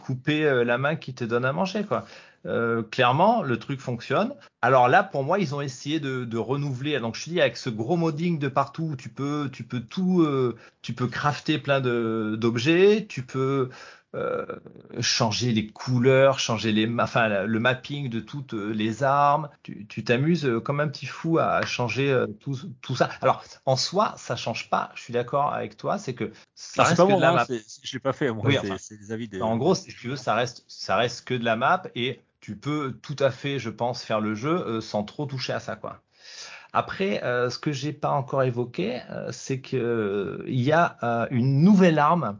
couper 0.00 0.44
euh, 0.44 0.64
la 0.64 0.76
main 0.76 0.96
qui 0.96 1.14
te 1.14 1.24
donne 1.24 1.44
à 1.44 1.52
manger 1.52 1.84
quoi? 1.84 2.04
Euh, 2.44 2.82
clairement, 2.82 3.42
le 3.42 3.58
truc 3.58 3.80
fonctionne. 3.80 4.32
Alors 4.62 4.88
là, 4.88 5.02
pour 5.02 5.24
moi, 5.24 5.38
ils 5.38 5.54
ont 5.54 5.60
essayé 5.60 5.98
de, 5.98 6.24
de 6.24 6.38
renouveler. 6.38 7.00
Donc 7.00 7.16
je 7.16 7.30
dis, 7.30 7.40
avec 7.40 7.56
ce 7.56 7.70
gros 7.70 7.96
modding 7.96 8.38
de 8.38 8.48
partout, 8.48 8.94
tu 8.96 9.08
peux, 9.08 9.48
tu 9.52 9.64
peux 9.64 9.80
tout, 9.80 10.22
euh, 10.22 10.56
tu 10.82 10.92
peux 10.92 11.08
crafter 11.08 11.58
plein 11.58 11.80
de 11.80 12.36
d'objets, 12.38 13.06
tu 13.08 13.22
peux 13.22 13.70
euh, 14.16 14.46
changer 15.00 15.52
les 15.52 15.68
couleurs, 15.68 16.38
changer 16.38 16.72
les, 16.72 16.90
enfin 16.98 17.44
le 17.44 17.60
mapping 17.60 18.08
de 18.08 18.20
toutes 18.20 18.54
les 18.54 19.02
armes. 19.02 19.48
Tu 19.62 20.02
t'amuses 20.02 20.50
comme 20.64 20.80
un 20.80 20.88
petit 20.88 21.06
fou 21.06 21.38
à 21.38 21.64
changer 21.66 22.10
euh, 22.10 22.26
tout, 22.26 22.56
tout 22.80 22.96
ça. 22.96 23.10
Alors 23.20 23.44
en 23.66 23.76
soi, 23.76 24.14
ça 24.16 24.36
change 24.36 24.70
pas. 24.70 24.90
Je 24.94 25.02
suis 25.02 25.12
d'accord 25.12 25.52
avec 25.52 25.76
toi, 25.76 25.98
c'est 25.98 26.14
que 26.14 26.32
ça 26.54 26.84
reste 26.84 26.96
pas 26.96 27.06
que 27.06 27.14
de 27.14 27.20
la 27.20 27.32
map. 27.32 27.46
Je 27.82 27.92
l'ai 27.92 28.00
pas 28.00 28.12
fait. 28.12 28.32
Moi, 28.32 28.44
oui, 28.46 28.58
enfin, 28.58 28.76
c'est 28.78 28.96
des 28.96 29.12
avis. 29.12 29.28
Des... 29.28 29.40
En 29.42 29.56
gros, 29.56 29.74
si 29.74 29.94
tu 29.94 30.08
veux, 30.08 30.16
ça 30.16 30.34
reste, 30.34 30.64
ça 30.66 30.96
reste 30.96 31.26
que 31.26 31.34
de 31.34 31.44
la 31.44 31.56
map 31.56 31.82
et 31.94 32.20
tu 32.40 32.56
peux 32.56 32.92
tout 33.02 33.16
à 33.18 33.30
fait, 33.30 33.58
je 33.58 33.70
pense, 33.70 34.02
faire 34.02 34.20
le 34.20 34.34
jeu 34.34 34.54
euh, 34.54 34.80
sans 34.80 35.04
trop 35.04 35.26
toucher 35.26 35.52
à 35.52 35.60
ça, 35.60 35.76
quoi. 35.76 36.00
Après, 36.72 37.24
euh, 37.24 37.48
ce 37.48 37.58
que 37.58 37.72
j'ai 37.72 37.92
pas 37.92 38.10
encore 38.10 38.42
évoqué, 38.42 39.00
euh, 39.10 39.30
c'est 39.32 39.60
que 39.60 39.76
euh, 39.76 40.44
il 40.46 40.60
y 40.60 40.72
a 40.72 40.96
euh, 41.02 41.26
une 41.30 41.62
nouvelle 41.62 41.98
arme 41.98 42.38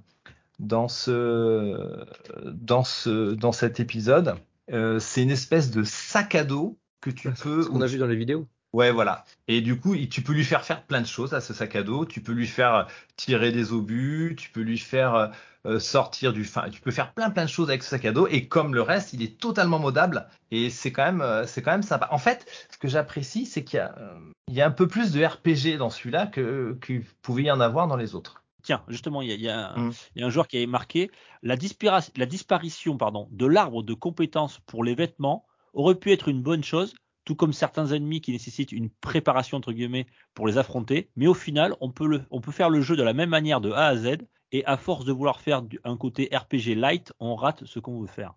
dans 0.59 0.89
ce, 0.89 2.05
dans 2.45 2.85
ce, 2.85 3.35
dans 3.35 3.53
cet 3.53 3.81
épisode. 3.81 4.37
c'est 4.69 5.23
une 5.23 5.31
espèce 5.31 5.71
de 5.71 5.85
sac 5.85 6.35
à 6.35 6.45
dos 6.45 6.79
que 7.01 7.11
tu 7.11 7.31
peux. 7.31 7.63
Ce 7.63 7.69
qu'on 7.69 7.81
a 7.81 7.87
vu 7.87 7.99
dans 7.99 8.07
les 8.07 8.17
vidéos. 8.17 8.47
Ouais, 8.73 8.91
voilà. 8.91 9.25
Et 9.49 9.63
du 9.63 9.79
coup, 9.79 9.97
tu 9.97 10.23
peux 10.23 10.33
lui 10.33 10.45
faire 10.45 10.65
faire 10.65 10.85
plein 10.85 11.01
de 11.01 11.07
choses 11.07 11.33
à 11.33 11.41
ce 11.41 11.55
sac 11.55 11.77
à 11.77 11.83
dos. 11.83 12.05
Tu 12.05 12.21
peux 12.21 12.33
lui 12.33 12.47
faire 12.47 12.89
tirer 13.17 13.51
des 13.53 13.73
obus, 13.73 14.35
tu 14.37 14.51
peux 14.51 14.61
lui 14.61 14.79
faire 14.79 15.33
euh, 15.67 15.81
sortir 15.81 16.33
du 16.33 16.45
fin. 16.45 16.69
Tu 16.71 16.81
peux 16.81 16.93
faire 16.93 17.13
plein 17.13 17.31
plein 17.31 17.45
de 17.45 17.51
choses 17.51 17.71
avec 17.71 17.83
ce 17.83 17.91
sac 17.91 18.05
à 18.05 18.13
dos 18.13 18.29
et 18.29 18.47
comme 18.47 18.75
le 18.75 18.83
reste, 18.83 19.13
il 19.13 19.23
est 19.23 19.39
totalement 19.41 19.81
modable 19.81 20.29
et 20.53 20.71
c'est 20.71 20.93
quand 20.93 21.05
même 21.05 21.23
euh, 21.23 21.45
c'est 21.47 21.61
quand 21.61 21.73
même 21.73 21.83
sympa. 21.83 22.09
En 22.13 22.19
fait, 22.19 22.47
ce 22.71 22.79
que 22.79 22.87
j'apprécie, 22.87 23.47
c'est 23.47 23.65
qu'il 23.65 23.79
y 23.79 23.81
a 23.81 23.97
euh, 23.99 24.15
il 24.49 24.55
y 24.55 24.61
a 24.61 24.67
un 24.67 24.71
peu 24.71 24.87
plus 24.87 25.11
de 25.11 25.25
RPG 25.25 25.77
dans 25.79 25.91
celui-là 25.91 26.29
que 26.29 26.79
qu'il 26.85 27.03
pouvait 27.23 27.45
y 27.45 27.51
en 27.51 27.61
avoir 27.61 27.89
dans 27.89 27.97
les 27.97 28.15
autres. 28.15 28.45
Tiens, 28.67 28.83
justement, 28.89 29.23
il 29.23 29.29
y 29.29 29.31
a, 29.31 29.35
il 29.37 29.43
y 29.43 29.49
a, 29.49 29.77
mmh. 29.77 29.93
il 30.17 30.21
y 30.21 30.25
a 30.25 30.27
un 30.27 30.31
joueur 30.31 30.49
qui 30.49 30.57
avait 30.57 30.67
marqué 30.67 31.09
la, 31.45 31.55
la 31.55 32.27
disparition 32.27 32.97
pardon, 32.97 33.29
de 33.31 33.47
l'arbre 33.47 33.85
de 33.85 33.95
compétences 33.95 34.59
pour 34.67 34.83
les 34.83 34.97
vêtements 34.97 35.47
aurait 35.73 35.95
pu 35.95 36.11
être 36.11 36.27
une 36.27 36.43
bonne 36.43 36.65
chose, 36.65 36.93
tout 37.25 37.37
comme 37.37 37.53
certains 37.53 37.87
ennemis 37.93 38.21
qui 38.21 38.33
nécessitent 38.33 38.73
une 38.73 38.91
préparation 38.91 39.59
entre 39.59 39.73
guillemets 39.73 40.09
pour 40.35 40.49
les 40.49 40.59
affronter, 40.59 41.11
mais 41.15 41.29
au 41.29 41.35
final, 41.35 41.77
on 41.81 41.93
peut, 41.93 42.09
le, 42.09 42.25
on 42.33 42.41
peut 42.41 42.51
faire 42.51 42.69
le 42.69 42.81
jeu 42.81 42.97
de 42.97 43.05
la 43.05 43.13
même 43.13 43.31
manière 43.31 43.61
de 43.61 43.71
A 43.71 43.87
à 43.87 43.97
Z 43.97 44.17
et 44.51 44.65
à 44.67 44.77
force 44.77 45.05
de 45.05 45.13
vouloir 45.13 45.41
faire 45.41 45.63
un 45.85 45.97
côté 45.97 46.29
RPG 46.35 46.75
light, 46.75 47.13
on 47.21 47.37
rate 47.37 47.65
ce 47.67 47.79
qu'on 47.79 48.01
veut 48.01 48.09
faire. 48.09 48.35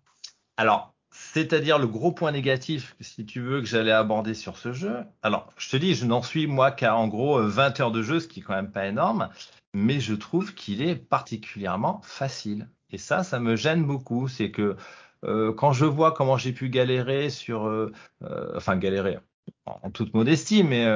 Alors, 0.56 0.94
c'est-à-dire 1.10 1.80
le 1.80 1.88
gros 1.88 2.12
point 2.12 2.30
négatif, 2.30 2.94
si 3.00 3.26
tu 3.26 3.40
veux, 3.40 3.60
que 3.60 3.66
j'allais 3.66 3.90
aborder 3.90 4.34
sur 4.34 4.56
ce 4.58 4.72
jeu. 4.72 4.98
Alors, 5.22 5.52
je 5.56 5.70
te 5.70 5.76
dis, 5.76 5.94
je 5.94 6.06
n'en 6.06 6.22
suis 6.22 6.46
moi 6.46 6.70
qu'à 6.70 6.94
en 6.94 7.08
gros 7.08 7.42
20 7.42 7.80
heures 7.80 7.90
de 7.90 8.02
jeu, 8.02 8.20
ce 8.20 8.28
qui 8.28 8.38
est 8.38 8.42
quand 8.44 8.54
même 8.54 8.70
pas 8.70 8.86
énorme, 8.86 9.28
mais 9.74 10.00
je 10.00 10.14
trouve 10.14 10.54
qu'il 10.54 10.82
est 10.82 10.96
particulièrement 10.96 12.00
facile. 12.02 12.68
Et 12.90 12.98
ça, 12.98 13.22
ça 13.22 13.38
me 13.38 13.56
gêne 13.56 13.84
beaucoup. 13.84 14.28
C'est 14.28 14.50
que 14.50 14.76
euh, 15.24 15.52
quand 15.52 15.72
je 15.72 15.84
vois 15.84 16.12
comment 16.12 16.36
j'ai 16.36 16.52
pu 16.52 16.68
galérer 16.68 17.30
sur, 17.30 17.66
euh, 17.66 17.92
euh, 18.22 18.52
enfin 18.56 18.76
galérer, 18.76 19.18
en 19.66 19.90
toute 19.90 20.14
modestie, 20.14 20.64
mais 20.64 20.86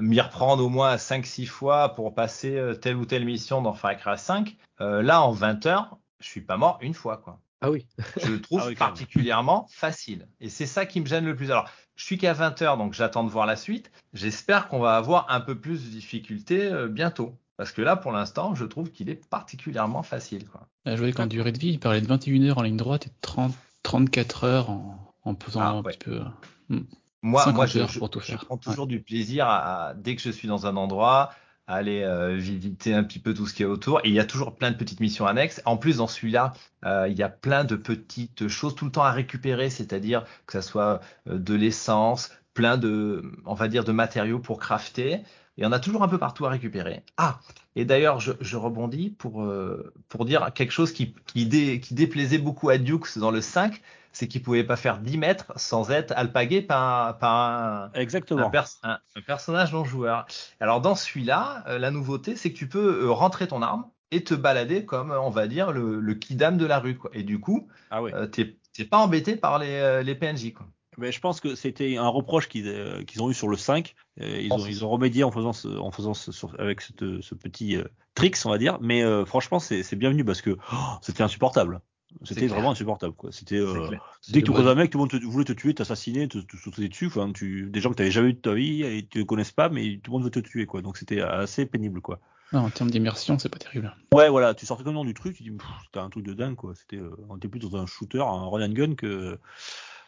m'y 0.00 0.20
reprendre 0.20 0.64
au 0.64 0.68
moins 0.68 0.96
5-6 0.96 1.46
fois 1.46 1.94
pour 1.94 2.14
passer 2.14 2.60
telle 2.80 2.96
ou 2.96 3.04
telle 3.04 3.24
mission 3.24 3.62
dans 3.62 3.72
Far 3.72 3.96
Cry 3.96 4.18
5, 4.18 4.56
euh, 4.80 5.02
là 5.02 5.22
en 5.22 5.32
20 5.32 5.66
heures, 5.66 5.98
je 6.20 6.26
suis 6.28 6.40
pas 6.40 6.56
mort 6.56 6.78
une 6.82 6.94
fois 6.94 7.18
quoi. 7.18 7.40
Ah 7.60 7.70
oui. 7.70 7.86
je 8.16 8.32
le 8.32 8.40
trouve 8.40 8.60
ah 8.64 8.68
oui, 8.68 8.74
particulièrement 8.74 9.66
facile. 9.70 10.28
Et 10.40 10.48
c'est 10.48 10.66
ça 10.66 10.86
qui 10.86 11.00
me 11.00 11.06
gêne 11.06 11.26
le 11.26 11.36
plus. 11.36 11.50
Alors, 11.50 11.68
je 11.94 12.04
suis 12.04 12.16
qu'à 12.16 12.32
20 12.32 12.62
heures, 12.62 12.76
donc 12.78 12.94
j'attends 12.94 13.24
de 13.24 13.28
voir 13.28 13.44
la 13.44 13.56
suite. 13.56 13.90
J'espère 14.14 14.68
qu'on 14.68 14.78
va 14.78 14.96
avoir 14.96 15.30
un 15.30 15.40
peu 15.40 15.60
plus 15.60 15.84
de 15.84 15.90
difficultés 15.90 16.72
bientôt. 16.88 17.38
Parce 17.60 17.72
que 17.72 17.82
là, 17.82 17.94
pour 17.94 18.10
l'instant, 18.10 18.54
je 18.54 18.64
trouve 18.64 18.90
qu'il 18.90 19.10
est 19.10 19.22
particulièrement 19.28 20.02
facile. 20.02 20.48
Quoi. 20.48 20.66
Je 20.86 20.96
voyais 20.96 21.12
qu'en 21.12 21.26
durée 21.26 21.52
de 21.52 21.58
vie, 21.58 21.72
il 21.72 21.78
parlait 21.78 22.00
de 22.00 22.06
21 22.06 22.42
heures 22.44 22.56
en 22.56 22.62
ligne 22.62 22.78
droite 22.78 23.04
et 23.04 23.10
de 23.10 23.14
30, 23.20 23.52
34 23.82 24.44
heures 24.44 24.70
en, 24.70 25.14
en 25.24 25.34
pesant 25.34 25.60
ah, 25.60 25.68
un 25.68 25.82
ouais. 25.82 25.92
petit 25.92 25.98
peu. 25.98 26.22
Hmm. 26.70 26.84
Moi, 27.20 27.52
moi 27.52 27.66
je, 27.66 27.80
je, 27.80 27.86
je, 27.86 28.36
prends 28.36 28.56
toujours 28.56 28.86
ouais. 28.86 28.92
du 28.92 29.02
plaisir 29.02 29.46
à, 29.46 29.88
à, 29.88 29.94
dès 29.94 30.16
que 30.16 30.22
je 30.22 30.30
suis 30.30 30.48
dans 30.48 30.64
un 30.64 30.74
endroit, 30.78 31.32
à 31.66 31.74
aller 31.74 32.02
euh, 32.02 32.34
visiter 32.34 32.94
un 32.94 33.04
petit 33.04 33.18
peu 33.18 33.34
tout 33.34 33.46
ce 33.46 33.52
qu'il 33.52 33.66
y 33.66 33.68
a 33.68 33.70
autour. 33.70 34.00
Et 34.04 34.08
il 34.08 34.14
y 34.14 34.20
a 34.20 34.24
toujours 34.24 34.56
plein 34.56 34.70
de 34.70 34.76
petites 34.76 35.00
missions 35.00 35.26
annexes. 35.26 35.60
En 35.66 35.76
plus, 35.76 35.98
dans 35.98 36.06
celui-là, 36.06 36.54
euh, 36.86 37.08
il 37.10 37.18
y 37.18 37.22
a 37.22 37.28
plein 37.28 37.64
de 37.64 37.76
petites 37.76 38.48
choses 38.48 38.74
tout 38.74 38.86
le 38.86 38.90
temps 38.90 39.04
à 39.04 39.12
récupérer, 39.12 39.68
c'est-à-dire 39.68 40.24
que 40.46 40.54
ça 40.54 40.62
soit 40.62 41.02
euh, 41.28 41.36
de 41.36 41.52
l'essence, 41.52 42.30
plein 42.54 42.78
de, 42.78 43.30
on 43.44 43.52
va 43.52 43.68
dire, 43.68 43.84
de 43.84 43.92
matériaux 43.92 44.38
pour 44.38 44.58
crafter. 44.58 45.20
Et 45.58 45.66
on 45.66 45.72
a 45.72 45.80
toujours 45.80 46.02
un 46.02 46.08
peu 46.08 46.18
partout 46.18 46.46
à 46.46 46.50
récupérer. 46.50 47.02
Ah, 47.16 47.40
et 47.76 47.84
d'ailleurs, 47.84 48.20
je, 48.20 48.32
je, 48.40 48.56
rebondis 48.56 49.10
pour, 49.10 49.42
euh, 49.42 49.92
pour 50.08 50.24
dire 50.24 50.52
quelque 50.54 50.70
chose 50.72 50.92
qui, 50.92 51.14
qui, 51.26 51.46
dé, 51.46 51.80
qui 51.80 51.94
déplaisait 51.94 52.38
beaucoup 52.38 52.70
à 52.70 52.78
Dukes 52.78 53.18
dans 53.18 53.30
le 53.30 53.40
5, 53.40 53.80
c'est 54.12 54.26
qu'il 54.26 54.42
pouvait 54.42 54.64
pas 54.64 54.76
faire 54.76 54.98
10 54.98 55.18
mètres 55.18 55.52
sans 55.56 55.90
être 55.90 56.12
alpagué 56.16 56.62
par, 56.62 57.18
par 57.18 57.34
un, 57.34 57.92
Exactement. 57.94 58.46
Un, 58.46 58.50
pers 58.50 58.66
un, 58.82 58.98
un, 59.16 59.20
personnage 59.22 59.72
non 59.72 59.84
joueur. 59.84 60.26
Alors 60.60 60.80
dans 60.80 60.94
celui-là, 60.94 61.64
euh, 61.68 61.78
la 61.78 61.90
nouveauté, 61.90 62.36
c'est 62.36 62.52
que 62.52 62.58
tu 62.58 62.68
peux 62.68 63.04
euh, 63.04 63.10
rentrer 63.10 63.46
ton 63.46 63.62
arme 63.62 63.86
et 64.10 64.24
te 64.24 64.34
balader 64.34 64.84
comme, 64.84 65.12
on 65.12 65.30
va 65.30 65.46
dire, 65.46 65.70
le, 65.72 66.00
le 66.00 66.14
kidam 66.14 66.56
de 66.56 66.66
la 66.66 66.78
rue. 66.80 66.96
Quoi. 66.96 67.10
Et 67.14 67.22
du 67.22 67.38
coup, 67.38 67.68
ah 67.90 68.02
oui. 68.02 68.10
euh, 68.14 68.26
t'es 68.26 68.56
pas 68.84 68.98
embêté 68.98 69.36
par 69.36 69.58
les, 69.58 70.02
les 70.02 70.14
PNJ. 70.14 70.52
Quoi. 70.52 70.66
Mais 70.98 71.12
je 71.12 71.20
pense 71.20 71.40
que 71.40 71.54
c'était 71.54 71.96
un 71.96 72.08
reproche 72.08 72.48
qu'ils 72.48 72.68
euh, 72.68 73.02
qu 73.04 73.20
ont 73.20 73.30
eu 73.30 73.34
sur 73.34 73.48
le 73.48 73.56
5. 73.56 73.94
Euh, 74.20 74.40
ils, 74.40 74.52
ont, 74.52 74.66
ils 74.66 74.84
ont 74.84 74.88
remédié 74.88 75.24
en 75.24 75.30
faisant, 75.30 75.52
ce, 75.52 75.68
en 75.68 75.90
faisant 75.90 76.14
ce, 76.14 76.32
sur, 76.32 76.54
avec 76.58 76.80
cette, 76.80 77.20
ce 77.20 77.34
petit 77.34 77.76
euh, 77.76 77.84
tricks, 78.14 78.38
on 78.44 78.50
va 78.50 78.58
dire. 78.58 78.78
Mais 78.80 79.02
euh, 79.02 79.24
franchement, 79.24 79.58
c'est 79.60 79.94
bienvenu 79.94 80.24
parce 80.24 80.42
que 80.42 80.56
oh, 80.72 80.76
c'était 81.02 81.22
insupportable. 81.22 81.80
C'était 82.24 82.48
vraiment 82.48 82.72
insupportable. 82.72 83.14
quoi. 83.14 83.30
C'était 83.30 83.56
euh, 83.58 83.88
dès 84.28 84.40
que 84.40 84.46
tu 84.46 84.52
croises 84.52 84.66
un 84.66 84.74
mec, 84.74 84.90
tout 84.90 84.98
le 84.98 85.02
monde 85.02 85.10
te, 85.10 85.24
voulait 85.24 85.44
te 85.44 85.52
tuer, 85.52 85.74
t'assassiner, 85.74 86.26
te, 86.26 86.38
te 86.38 86.56
sauter 86.56 86.88
dessus. 86.88 87.06
Enfin, 87.06 87.30
tu, 87.32 87.70
des 87.70 87.80
gens 87.80 87.90
que 87.90 87.94
tu 87.94 88.02
n'avais 88.02 88.10
jamais 88.10 88.30
eu 88.30 88.34
de 88.34 88.40
ta 88.40 88.52
vie 88.52 88.82
et 88.82 89.06
tu 89.06 89.18
ne 89.18 89.24
connaissent 89.24 89.52
pas, 89.52 89.68
mais 89.68 90.00
tout 90.02 90.10
le 90.10 90.16
monde 90.18 90.24
veut 90.24 90.30
te 90.30 90.40
tuer. 90.40 90.66
quoi. 90.66 90.82
Donc 90.82 90.96
c'était 90.96 91.20
assez 91.20 91.66
pénible. 91.66 92.00
quoi. 92.00 92.20
Non, 92.52 92.60
en 92.60 92.70
termes 92.70 92.90
d'immersion, 92.90 93.38
c'est 93.38 93.48
pas 93.48 93.58
terrible. 93.58 93.94
Ouais, 94.12 94.28
voilà, 94.28 94.54
tu 94.54 94.66
sortais 94.66 94.82
comme 94.82 94.94
dans 94.94 95.04
du 95.04 95.14
truc, 95.14 95.36
tu 95.36 95.44
dis, 95.44 95.52
c'était 95.84 96.00
un 96.00 96.10
truc 96.10 96.24
de 96.24 96.34
dingue. 96.34 96.56
quoi. 96.56 96.74
C'était, 96.74 96.96
euh, 96.96 97.16
on 97.28 97.36
était 97.36 97.48
plus 97.48 97.60
dans 97.60 97.76
un 97.76 97.86
shooter, 97.86 98.20
un 98.20 98.46
run 98.48 98.68
and 98.68 98.72
gun 98.72 98.94
que 98.96 99.38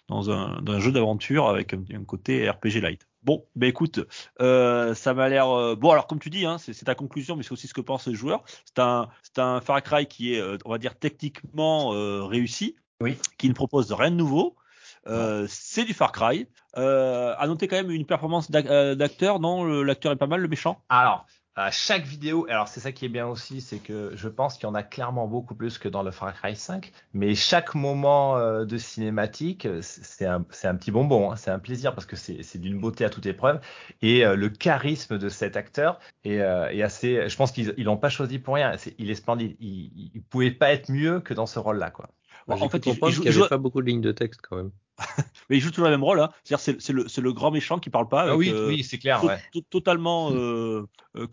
dans 0.08 0.30
un, 0.30 0.60
dans 0.62 0.74
un 0.74 0.80
jeu 0.80 0.92
d'aventure 0.92 1.48
avec 1.48 1.74
un, 1.74 1.82
un, 1.92 2.04
côté 2.04 2.48
RPG 2.48 2.80
light. 2.80 3.06
Bon, 3.22 3.46
ben 3.54 3.68
écoute, 3.68 4.00
euh, 4.40 4.94
ça 4.94 5.14
m'a 5.14 5.28
l'air 5.28 5.48
euh, 5.48 5.76
bon. 5.76 5.90
Alors 5.90 6.06
comme 6.06 6.18
tu 6.18 6.30
dis, 6.30 6.44
hein, 6.44 6.58
c'est 6.58 6.84
ta 6.84 6.94
conclusion, 6.94 7.36
mais 7.36 7.42
c'est 7.42 7.52
aussi 7.52 7.68
ce 7.68 7.74
que 7.74 7.80
pensent 7.80 8.08
les 8.08 8.14
joueurs. 8.14 8.42
C'est 8.64 8.80
un, 8.80 9.08
c'est 9.22 9.38
un 9.40 9.60
Far 9.60 9.82
Cry 9.82 10.06
qui 10.06 10.34
est, 10.34 10.40
euh, 10.40 10.58
on 10.64 10.70
va 10.70 10.78
dire, 10.78 10.98
techniquement 10.98 11.90
réussi, 12.26 12.76
oui. 13.00 13.16
qui 13.38 13.48
ne 13.48 13.54
propose 13.54 13.92
rien 13.92 14.10
de 14.10 14.16
nouveau. 14.16 14.56
Euh, 15.06 15.46
c'est 15.48 15.84
du 15.84 15.94
Far 15.94 16.12
Cry. 16.12 16.48
Euh, 16.76 17.34
à 17.38 17.46
noter 17.46 17.68
quand 17.68 17.76
même 17.76 17.90
une 17.90 18.06
performance 18.06 18.50
d'acteur. 18.50 19.40
Non, 19.40 19.64
l'acteur 19.82 20.12
est 20.12 20.16
pas 20.16 20.26
mal, 20.26 20.40
le 20.40 20.48
méchant? 20.48 20.82
Alors, 20.88 21.26
à 21.54 21.70
chaque 21.70 22.04
vidéo, 22.04 22.46
alors 22.48 22.68
c'est 22.68 22.80
ça 22.80 22.92
qui 22.92 23.04
est 23.04 23.10
bien 23.10 23.26
aussi, 23.26 23.60
c'est 23.60 23.78
que 23.78 24.12
je 24.14 24.28
pense 24.28 24.54
qu'il 24.54 24.64
y 24.64 24.66
en 24.66 24.74
a 24.74 24.82
clairement 24.82 25.28
beaucoup 25.28 25.54
plus 25.54 25.76
que 25.76 25.88
dans 25.88 26.02
le 26.02 26.10
Far 26.10 26.32
Cry 26.34 26.56
5, 26.56 26.90
mais 27.12 27.34
chaque 27.34 27.74
moment 27.74 28.38
euh, 28.38 28.64
de 28.64 28.78
cinématique, 28.78 29.68
c'est 29.82 30.24
un, 30.24 30.44
un, 30.62 30.74
petit 30.74 30.90
bonbon, 30.90 31.30
hein, 31.30 31.36
c'est 31.36 31.50
un 31.50 31.58
plaisir 31.58 31.94
parce 31.94 32.06
que 32.06 32.16
c'est 32.16 32.58
d'une 32.58 32.80
beauté 32.80 33.04
à 33.04 33.10
toute 33.10 33.26
épreuve, 33.26 33.60
et 34.00 34.24
euh, 34.24 34.34
le 34.34 34.48
charisme 34.48 35.18
de 35.18 35.28
cet 35.28 35.56
acteur 35.56 36.00
est, 36.24 36.40
euh, 36.40 36.70
est 36.70 36.82
assez, 36.82 37.28
je 37.28 37.36
pense 37.36 37.52
qu'ils 37.52 37.74
l'ont 37.84 37.98
pas 37.98 38.08
choisi 38.08 38.38
pour 38.38 38.54
rien, 38.54 38.72
est, 38.72 38.94
il 38.98 39.10
est 39.10 39.14
splendide, 39.14 39.54
il, 39.60 40.10
il 40.14 40.22
pouvait 40.22 40.52
pas 40.52 40.72
être 40.72 40.90
mieux 40.90 41.20
que 41.20 41.34
dans 41.34 41.46
ce 41.46 41.58
rôle-là, 41.58 41.90
quoi. 41.90 42.08
Bah, 42.48 42.56
en 42.60 42.68
fait, 42.68 42.84
joue, 42.84 43.22
qu'il 43.22 43.30
n'y 43.30 43.36
avait 43.36 43.48
pas 43.48 43.58
beaucoup 43.58 43.80
de 43.80 43.86
lignes 43.86 44.00
de 44.00 44.12
texte 44.12 44.40
quand 44.42 44.56
même. 44.56 44.70
mais 45.50 45.56
il 45.56 45.60
joue 45.60 45.70
toujours 45.70 45.86
le 45.86 45.92
même 45.92 46.04
rôle. 46.04 46.20
Hein. 46.20 46.30
C'est-à-dire 46.44 46.78
c'est 46.80 46.92
le, 46.92 47.06
le 47.16 47.32
grand 47.32 47.50
méchant 47.50 47.78
qui 47.78 47.90
parle 47.90 48.08
pas. 48.08 48.22
Avec, 48.22 48.32
ah 48.32 48.36
oui, 48.36 48.50
euh, 48.50 48.68
oui, 48.68 48.84
c'est 48.84 48.98
clair. 48.98 49.20
To 49.20 49.26
ouais. 49.28 49.38
Totalement. 49.70 50.30
Euh, 50.32 50.88
euh, 51.16 51.26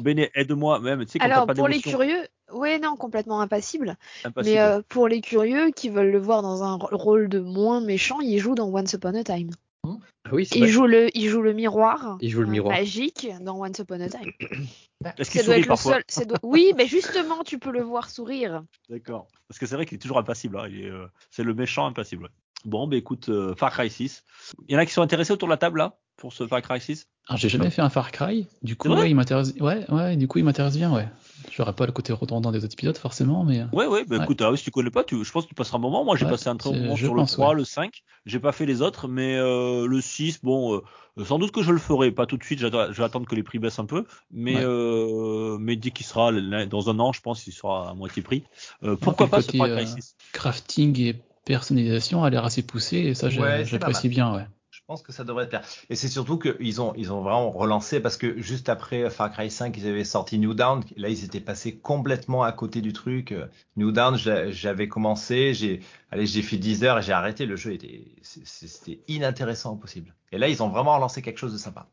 Béné, 0.00 0.30
aide-moi 0.34 0.80
même. 0.80 1.04
Tu 1.04 1.12
sais, 1.12 1.20
Alors 1.20 1.46
pour 1.46 1.68
les 1.68 1.80
curieux, 1.80 2.26
oui, 2.52 2.78
non, 2.80 2.96
complètement 2.96 3.40
impassible. 3.40 3.96
impassible. 4.24 4.54
Mais 4.54 4.60
euh, 4.60 4.82
pour 4.88 5.08
les 5.08 5.20
curieux 5.20 5.70
qui 5.70 5.88
veulent 5.88 6.10
le 6.10 6.18
voir 6.18 6.42
dans 6.42 6.62
un 6.62 6.76
rôle 6.76 7.28
de 7.28 7.40
moins 7.40 7.80
méchant, 7.80 8.20
il 8.20 8.38
joue 8.38 8.54
dans 8.54 8.68
Once 8.68 8.92
Upon 8.92 9.14
a 9.14 9.24
Time. 9.24 9.50
Mmh. 9.84 9.96
Oui, 10.30 10.48
il 10.54 10.68
joue 10.68 10.86
le, 10.86 11.08
il 11.16 11.28
joue 11.28 11.42
le 11.42 11.52
miroir. 11.52 12.16
Il 12.20 12.30
joue 12.30 12.42
le 12.42 12.46
miroir 12.46 12.76
magique 12.76 13.28
dans 13.40 13.60
Once 13.60 13.78
Upon 13.78 14.00
a 14.00 14.08
Time. 14.08 14.30
Est-ce 15.18 15.30
qu'il 15.30 15.42
sourit 15.42 15.64
parfois 15.64 15.98
seul, 16.08 16.26
doit... 16.26 16.38
Oui, 16.42 16.72
mais 16.76 16.86
justement, 16.86 17.42
tu 17.42 17.58
peux 17.58 17.72
le 17.72 17.82
voir 17.82 18.08
sourire. 18.10 18.62
D'accord. 18.88 19.26
Parce 19.48 19.58
que 19.58 19.66
c'est 19.66 19.74
vrai 19.74 19.86
qu'il 19.86 19.96
est 19.96 20.00
toujours 20.00 20.18
impassible. 20.18 20.58
Hein. 20.58 20.68
Euh, 20.70 21.06
c'est 21.30 21.42
le 21.42 21.54
méchant 21.54 21.86
impassible. 21.86 22.28
Bon, 22.64 22.86
bah 22.86 22.96
écoute, 22.96 23.28
euh, 23.28 23.54
Far 23.56 23.70
Cry 23.72 23.90
6. 23.90 24.24
Il 24.68 24.72
y 24.72 24.76
en 24.76 24.78
a 24.78 24.86
qui 24.86 24.92
sont 24.92 25.02
intéressés 25.02 25.32
autour 25.32 25.48
de 25.48 25.52
la 25.52 25.56
table 25.58 25.78
là 25.78 25.98
pour 26.16 26.32
ce 26.32 26.46
Far 26.46 26.62
Cry 26.62 26.80
6 26.80 27.08
Alors 27.28 27.38
j'ai 27.38 27.48
jamais 27.48 27.70
fait 27.70 27.82
un 27.82 27.88
Far 27.90 28.12
Cry. 28.12 28.46
Du 28.62 28.76
coup, 28.76 28.88
ouais, 28.90 29.10
il 29.10 29.14
m'intéresse. 29.16 29.54
Ouais, 29.60 29.84
ouais. 29.90 30.16
Du 30.16 30.28
coup, 30.28 30.38
il 30.38 30.44
m'intéresse 30.44 30.76
bien, 30.76 30.92
ouais. 30.92 31.08
J'aurais 31.50 31.72
pas 31.72 31.86
le 31.86 31.92
côté 31.92 32.12
redondant 32.12 32.52
des 32.52 32.64
autres 32.64 32.74
épisodes 32.74 32.96
forcément, 32.96 33.44
mais. 33.44 33.64
Ouais, 33.72 33.86
ouais, 33.86 34.04
bah 34.04 34.18
Ouais. 34.18 34.24
écoute, 34.24 34.40
ah, 34.42 34.56
si 34.56 34.62
tu 34.64 34.70
connais 34.70 34.90
pas, 34.90 35.02
tu, 35.04 35.24
je 35.24 35.32
pense 35.32 35.44
que 35.44 35.48
tu 35.48 35.54
passeras 35.54 35.78
un 35.78 35.80
moment. 35.80 36.04
Moi, 36.04 36.16
j'ai 36.16 36.24
Ouais, 36.24 36.30
passé 36.30 36.48
un 36.48 36.56
très 36.56 36.70
bon 36.70 36.78
moment 36.82 36.96
sur 36.96 37.14
pense, 37.14 37.32
le 37.32 37.36
3, 37.36 37.48
ouais. 37.50 37.54
le 37.56 37.64
5. 37.64 38.02
J'ai 38.26 38.38
pas 38.38 38.52
fait 38.52 38.64
les 38.66 38.80
autres, 38.80 39.08
mais 39.08 39.36
euh, 39.36 39.86
le 39.86 40.00
6, 40.00 40.40
bon, 40.42 40.76
euh, 41.18 41.24
sans 41.24 41.38
doute 41.40 41.50
que 41.50 41.62
je 41.62 41.72
le 41.72 41.78
ferai, 41.78 42.12
pas 42.12 42.26
tout 42.26 42.36
de 42.36 42.44
suite. 42.44 42.60
j'attends- 42.60 42.92
Je 42.92 42.96
vais 42.98 43.04
attendre 43.04 43.26
que 43.26 43.34
les 43.34 43.42
prix 43.42 43.58
baissent 43.58 43.80
un 43.80 43.84
peu, 43.86 44.04
mais 44.30 44.56
Ouais. 44.58 44.62
euh, 44.64 45.58
mais 45.58 45.74
dès 45.76 45.90
qu'il 45.90 46.06
sera 46.06 46.30
dans 46.66 46.90
un 46.90 46.98
an, 47.00 47.12
je 47.12 47.20
pense 47.20 47.42
qu'il 47.42 47.52
sera 47.52 47.90
à 47.90 47.94
moitié 47.94 48.22
prix. 48.22 48.44
Euh, 48.84 48.94
pourquoi 48.96 49.26
pas 49.28 49.42
ce 49.42 49.50
Far 49.56 49.66
Cry 49.66 49.82
euh, 49.82 49.86
6 49.86 50.14
Crafting 50.32 50.98
et 51.00 51.20
personnalisation 51.44 52.24
a 52.24 52.30
l'air 52.30 52.44
assez 52.44 52.62
poussé 52.62 52.98
et 52.98 53.14
ça 53.14 53.28
Ouais, 53.28 53.64
j'apprécie 53.64 54.08
bien, 54.08 54.34
ouais. 54.34 54.46
Je 54.70 54.80
pense 54.86 55.02
que 55.02 55.12
ça 55.12 55.22
devrait 55.24 55.48
être. 55.50 55.60
Et 55.90 55.96
c'est 55.96 56.08
surtout 56.08 56.38
qu'ils 56.38 56.80
ont, 56.80 56.94
ils 56.96 57.12
ont 57.12 57.20
vraiment 57.20 57.50
relancé 57.50 58.00
parce 58.00 58.16
que 58.16 58.40
juste 58.40 58.68
après 58.68 59.08
Far 59.10 59.30
Cry 59.30 59.50
5, 59.50 59.76
ils 59.76 59.86
avaient 59.86 60.02
sorti 60.04 60.38
New 60.38 60.54
Down. 60.54 60.82
Là, 60.96 61.08
ils 61.08 61.24
étaient 61.24 61.40
passés 61.40 61.76
complètement 61.78 62.42
à 62.42 62.52
côté 62.52 62.80
du 62.80 62.92
truc. 62.92 63.34
New 63.76 63.92
Down, 63.92 64.16
j'a- 64.16 64.50
j'avais 64.50 64.88
commencé, 64.88 65.52
j'ai, 65.54 65.80
allez, 66.10 66.26
j'ai 66.26 66.42
fait 66.42 66.56
10 66.56 66.84
heures 66.84 66.98
et 66.98 67.02
j'ai 67.02 67.12
arrêté. 67.12 67.44
Le 67.46 67.56
jeu 67.56 67.72
était, 67.74 68.06
c'était 68.22 69.00
inintéressant 69.08 69.72
au 69.74 69.76
possible. 69.76 70.14
Et 70.32 70.38
là, 70.38 70.48
ils 70.48 70.62
ont 70.62 70.68
vraiment 70.68 70.94
relancé 70.94 71.20
quelque 71.22 71.38
chose 71.38 71.52
de 71.52 71.58
sympa. 71.58 71.86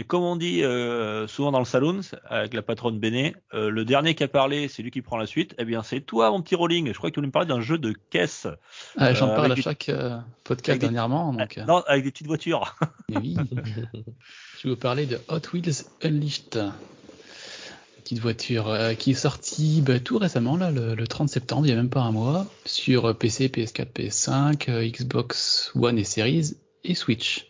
Et 0.00 0.04
comme 0.04 0.22
on 0.22 0.36
dit 0.36 0.62
euh, 0.62 1.26
souvent 1.26 1.50
dans 1.50 1.58
le 1.58 1.64
salon, 1.64 2.02
avec 2.28 2.54
la 2.54 2.62
patronne 2.62 3.00
Béné, 3.00 3.34
euh, 3.52 3.68
le 3.68 3.84
dernier 3.84 4.14
qui 4.14 4.22
a 4.22 4.28
parlé, 4.28 4.68
c'est 4.68 4.80
lui 4.82 4.92
qui 4.92 5.02
prend 5.02 5.16
la 5.16 5.26
suite. 5.26 5.56
Eh 5.58 5.64
bien, 5.64 5.82
c'est 5.82 6.00
toi, 6.00 6.30
mon 6.30 6.40
petit 6.40 6.54
Rolling. 6.54 6.86
Je 6.92 6.96
crois 6.96 7.10
que 7.10 7.14
tu 7.14 7.18
voulais 7.18 7.26
me 7.26 7.32
parler 7.32 7.48
d'un 7.48 7.60
jeu 7.60 7.78
de 7.78 7.92
caisse. 8.10 8.46
Ah, 8.96 9.12
J'en 9.12 9.30
Euh, 9.30 9.34
parle 9.34 9.50
à 9.50 9.54
des- 9.56 9.62
chaque 9.62 9.90
podcast 10.44 10.78
des- 10.80 10.86
dernièrement, 10.86 11.32
donc 11.32 11.58
euh, 11.58 11.64
Non, 11.64 11.82
avec 11.88 12.04
des 12.04 12.12
petites 12.12 12.28
voitures. 12.28 12.76
mais 13.10 13.16
oui. 13.18 13.36
Je 14.60 14.68
vais 14.68 14.70
vous 14.74 14.76
parler 14.80 15.06
de 15.06 15.18
Hot 15.28 15.40
Wheels 15.52 15.84
Unleashed. 16.04 16.70
Petite 18.04 18.20
voiture 18.20 18.72
qui 18.98 19.10
est 19.10 19.14
sortie 19.14 19.82
bah, 19.84 19.98
tout 19.98 20.18
récemment, 20.18 20.56
là, 20.56 20.70
le, 20.70 20.94
le 20.94 21.06
30 21.08 21.28
septembre, 21.28 21.66
il 21.66 21.70
n'y 21.70 21.72
a 21.72 21.76
même 21.76 21.90
pas 21.90 22.02
un 22.02 22.12
mois, 22.12 22.46
sur 22.64 23.16
PC, 23.18 23.48
PS4, 23.48 23.92
PS5, 23.92 24.68
euh, 24.70 24.88
Xbox 24.88 25.72
One 25.74 25.98
et 25.98 26.04
Series 26.04 26.52
et 26.84 26.94
Switch. 26.94 27.46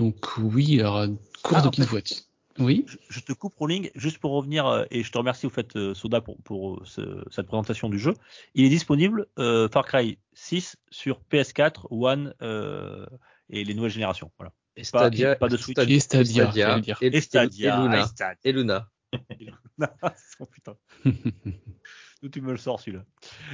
Donc 0.00 0.36
oui, 0.38 0.80
alors, 0.80 1.06
course 1.42 1.60
Ah, 1.60 1.62
de 1.62 1.66
en 1.68 1.70
petites 1.70 1.84
fait- 1.84 1.90
voitures. 1.90 2.16
Oui, 2.58 2.84
Je, 2.88 2.96
je 3.08 3.20
te 3.20 3.32
coupe 3.32 3.54
Rolling 3.54 3.90
juste 3.94 4.18
pour 4.18 4.32
revenir 4.32 4.66
euh, 4.66 4.84
et 4.90 5.02
je 5.02 5.10
te 5.12 5.16
remercie 5.16 5.46
au 5.46 5.50
fait 5.50 5.76
euh, 5.76 5.94
Soda 5.94 6.20
pour, 6.20 6.36
pour 6.42 6.74
euh, 6.74 6.82
ce- 6.84 7.24
cette 7.30 7.46
présentation 7.46 7.88
du 7.88 7.98
jeu. 7.98 8.12
Il 8.54 8.64
est 8.64 8.68
disponible 8.68 9.26
euh, 9.38 9.68
Far 9.72 9.86
Cry 9.86 10.18
6 10.34 10.76
sur 10.90 11.20
PS4, 11.30 11.86
One 11.90 12.34
euh, 12.42 13.06
et 13.48 13.64
les 13.64 13.72
nouvelles 13.72 13.92
générations. 13.92 14.30
Voilà. 14.36 14.52
Et 14.76 14.82
Pas- 14.82 14.84
Stadia, 14.98 15.36
pas 15.36 15.48
de 15.48 15.56
Switch. 15.56 15.76
Stadia, 15.76 15.96
Et 15.96 16.00
Stadia, 16.00 16.80
et, 17.00 17.06
Et 17.16 17.20
Stadia, 17.20 17.78
et 17.78 17.82
Luna. 17.82 18.00
et 18.02 18.06
Stadia. 18.06 18.36
Et 18.44 18.52
Luna. 18.52 18.88
oh 20.40 20.46
putain. 20.46 20.76
D'où 22.22 22.28
tu 22.28 22.42
me 22.42 22.50
le 22.52 22.58
sors 22.58 22.78
celui-là. 22.80 23.04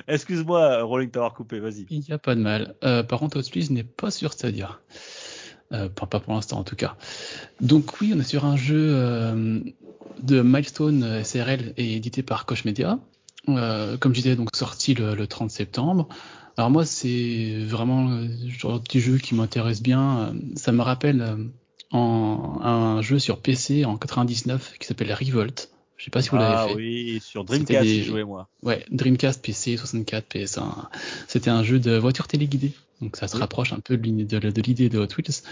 Excuse-moi 0.09 0.83
Rolling 0.83 1.11
t'avoir 1.11 1.35
coupé, 1.35 1.61
vas-y. 1.61 1.87
il 1.91 2.01
n'y 2.01 2.11
a 2.13 2.19
pas 2.19 2.35
de 2.35 2.41
mal. 2.41 2.75
Euh, 2.83 3.05
par 3.05 3.21
contre, 3.21 3.41
Wheels 3.55 3.73
n'est 3.73 3.85
pas 3.85 4.11
sur 4.11 4.33
Stadia. 4.33 4.81
Euh, 5.73 5.89
pas, 5.89 6.07
pour 6.21 6.35
l'instant 6.35 6.59
en 6.59 6.65
tout 6.65 6.77
cas. 6.77 6.97
Donc 7.61 8.01
oui, 8.01 8.13
on 8.15 8.21
est 8.21 8.25
sur 8.25 8.45
un 8.45 8.57
jeu 8.57 8.91
euh, 8.95 9.61
de 10.23 10.41
Milestone 10.41 11.03
euh, 11.03 11.25
SRL 11.25 11.75
et 11.77 11.97
édité 11.97 12.23
par 12.23 12.47
Koch 12.47 12.65
Media. 12.65 12.99
Comme 13.47 14.13
je 14.13 14.21
disais, 14.23 14.35
donc 14.35 14.49
sorti 14.57 14.95
le, 14.95 15.15
le 15.15 15.27
30 15.29 15.53
septembre. 15.53 16.09
Alors 16.57 16.69
moi, 16.69 16.85
c'est 16.85 17.65
vraiment 17.65 18.09
le 18.09 18.29
genre 18.49 18.81
de 18.81 18.83
petit 18.83 18.99
jeu 18.99 19.19
qui 19.19 19.37
m'intéresse 19.37 19.81
bien. 19.81 20.35
Ça 20.57 20.73
me 20.73 20.83
rappelle 20.83 21.49
un 21.93 23.01
jeu 23.03 23.21
sur 23.21 23.39
PC 23.39 23.85
en 23.85 23.97
99 23.97 24.75
qui 24.81 24.87
s'appelle 24.89 25.13
Revolt. 25.13 25.71
Je 25.97 26.05
sais 26.05 26.11
pas 26.11 26.21
si 26.21 26.29
vous 26.29 26.37
l'avez 26.37 26.55
ah 26.57 26.67
fait. 26.69 26.75
oui, 26.75 27.21
sur 27.25 27.45
Dreamcast 27.45 27.83
des- 27.83 27.89
j'y 27.89 28.05
jouais 28.05 28.25
moi. 28.25 28.49
Ouais, 28.63 28.85
Dreamcast, 28.91 29.43
PC, 29.43 29.77
64, 29.77 30.27
PS1. 30.29 30.89
C'était 31.27 31.51
un 31.51 31.63
jeu 31.63 31.79
de 31.79 31.97
voiture 31.97 32.29
téléguidée. 32.29 32.73
Donc 33.01 33.17
ça 33.17 33.29
se 33.29 33.35
Oui. 33.35 33.41
rapproche 33.41 33.73
un 33.73 33.81
peu 33.81 33.97
de 33.97 34.03
l'idée 34.03 34.89
de, 34.89 34.99
Hot 34.99 35.07
Wheels. 35.17 35.43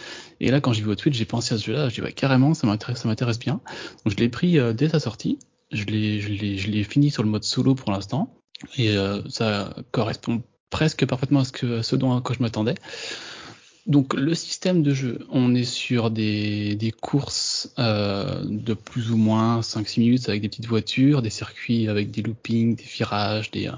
Et 0.41 0.51
là, 0.51 0.61
quand 0.61 0.73
j'ai 0.73 0.83
vu 0.83 0.91
Hot 0.91 0.97
Wheels, 1.05 1.15
j'ai 1.15 1.25
pensé 1.25 1.55
à 1.55 1.59
ce 1.59 1.65
jeu-là. 1.67 1.89
J'ai 1.89 1.97
dit, 1.97 2.03
ouais, 2.03 2.13
carrément, 2.13 2.55
ça 2.55 2.67
m'intéresse, 2.67 3.01
ça 3.01 3.09
m'intéresse 3.09 3.39
bien. 3.39 3.61
Donc 4.05 4.13
je 4.13 4.17
l'ai 4.17 4.29
pris 4.29 4.59
euh, 4.59 4.73
dès 4.73 4.89
sa 4.89 5.01
sortie. 5.01 5.39
Je 5.73 5.85
l'ai, 5.85 6.21
je 6.21 6.29
l'ai, 6.29 6.59
je 6.59 6.71
l'ai 6.71 6.85
fini 6.85 7.11
sur 7.11 7.23
le 7.23 7.29
mode 7.29 7.45
solo 7.45 7.75
pour 7.75 7.91
l'instant. 7.91 8.35
Et 8.77 8.97
euh, 8.97 9.21
ça 9.29 9.75
correspond 9.91 10.43
presque 10.71 11.07
parfaitement 11.07 11.41
à 11.41 11.45
ce, 11.45 11.53
que, 11.53 11.83
ce 11.83 11.97
dont 11.97 12.21
quoi 12.21 12.35
je 12.37 12.43
m'attendais. 12.43 12.75
Donc 13.87 14.15
le 14.15 14.35
système 14.35 14.83
de 14.83 14.95
jeu, 14.95 15.19
on 15.29 15.55
est 15.55 15.65
sur 15.65 16.11
des, 16.11 16.75
des 16.75 16.91
courses 16.91 17.73
euh, 17.79 18.43
de 18.45 18.73
plus 18.73 19.11
ou 19.11 19.17
moins 19.19 19.61
5-6 19.61 20.01
minutes 20.01 20.29
avec 20.29 20.41
des 20.41 20.49
petites 20.49 20.67
voitures, 20.67 21.21
des 21.21 21.31
circuits 21.31 21.89
avec 21.89 22.11
des 22.11 22.23
loopings, 22.23 22.77
des 22.77 22.85
virages, 22.85 23.51
des, 23.51 23.69
euh, 23.69 23.73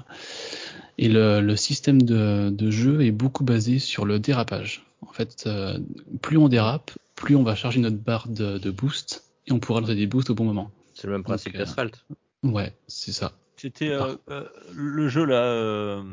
et 0.97 1.09
le, 1.09 1.41
le 1.41 1.55
système 1.55 2.01
de, 2.01 2.49
de 2.49 2.71
jeu 2.71 3.01
est 3.01 3.11
beaucoup 3.11 3.43
basé 3.43 3.79
sur 3.79 4.05
le 4.05 4.17
dérapage. 4.19 4.85
En 5.01 5.11
fait, 5.11 5.43
euh, 5.45 5.77
plus 6.21 6.37
on 6.37 6.47
dérape, 6.47 6.91
plus 7.15 7.35
on 7.35 7.43
va 7.43 7.55
charger 7.55 7.79
notre 7.79 7.97
barre 7.97 8.27
de, 8.29 8.57
de 8.57 8.71
boost 8.71 9.25
et 9.45 9.51
on 9.51 9.59
pourra 9.59 9.81
lancer 9.81 9.95
des 9.95 10.07
boosts 10.07 10.29
au 10.29 10.35
bon 10.35 10.45
moment. 10.45 10.71
C'est 10.93 11.07
le 11.07 11.13
même 11.13 11.23
principe 11.23 11.53
Donc, 11.53 11.61
euh, 11.61 11.65
qu'Asphalt. 11.65 12.05
Ouais, 12.43 12.73
c'est 12.87 13.11
ça. 13.11 13.33
C'était 13.57 13.89
euh, 13.89 14.15
euh, 14.29 14.45
le 14.73 15.09
jeu 15.09 15.25
là, 15.25 15.43
euh, 15.43 16.03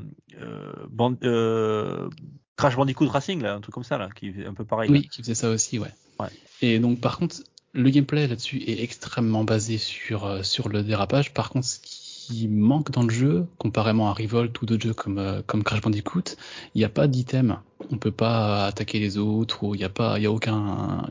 euh, 0.41 0.73
Band- 0.91 1.17
euh, 1.25 2.09
Crash 2.57 2.77
Bandicoot 2.77 3.09
Racing 3.09 3.43
là, 3.43 3.55
un 3.55 3.61
truc 3.61 3.75
comme 3.75 3.85
ça 3.85 3.99
là, 3.99 4.09
qui 4.15 4.29
est 4.29 4.47
un 4.47 4.55
peu 4.55 4.65
pareil. 4.65 4.91
Oui, 4.91 5.09
qui 5.09 5.23
faisait 5.23 5.35
ça 5.35 5.51
aussi, 5.51 5.79
ouais. 5.79 5.93
Ouais. 6.21 6.29
Et 6.63 6.79
donc, 6.79 7.01
par 7.01 7.19
contre, 7.19 7.37
le 7.73 7.91
gameplay 7.91 8.27
là-dessus 8.29 8.63
est 8.67 8.83
extrêmement 8.83 9.45
basé 9.45 9.79
sur, 9.79 10.25
euh, 10.25 10.43
sur 10.43 10.69
le 10.69 10.83
dérapage. 10.83 11.35
Par 11.35 11.51
contre, 11.51 11.67
ce 11.67 11.81
qui 11.81 12.47
manque 12.49 12.91
dans 12.93 13.03
le 13.03 13.11
jeu, 13.11 13.47
comparément 13.59 14.09
à 14.09 14.13
Revolt 14.13 14.63
ou 14.63 14.67
d'autres 14.67 14.85
jeux 14.85 14.95
comme, 14.95 15.19
euh, 15.19 15.43
comme 15.45 15.65
Crash 15.65 15.81
Bandicoot, 15.81 16.37
il 16.75 16.79
n'y 16.79 16.85
a 16.85 16.89
pas 16.89 17.09
d'item. 17.09 17.59
On 17.91 17.99
peut 17.99 18.13
pas 18.13 18.67
attaquer 18.67 19.01
les 19.01 19.19
autres 19.19 19.65
ou 19.65 19.75
il 19.75 19.79
n'y 19.79 19.85
a 19.85 19.89
pas, 19.89 20.19
il 20.19 20.23
y 20.23 20.27
a 20.27 20.33
aucun, 20.33 21.09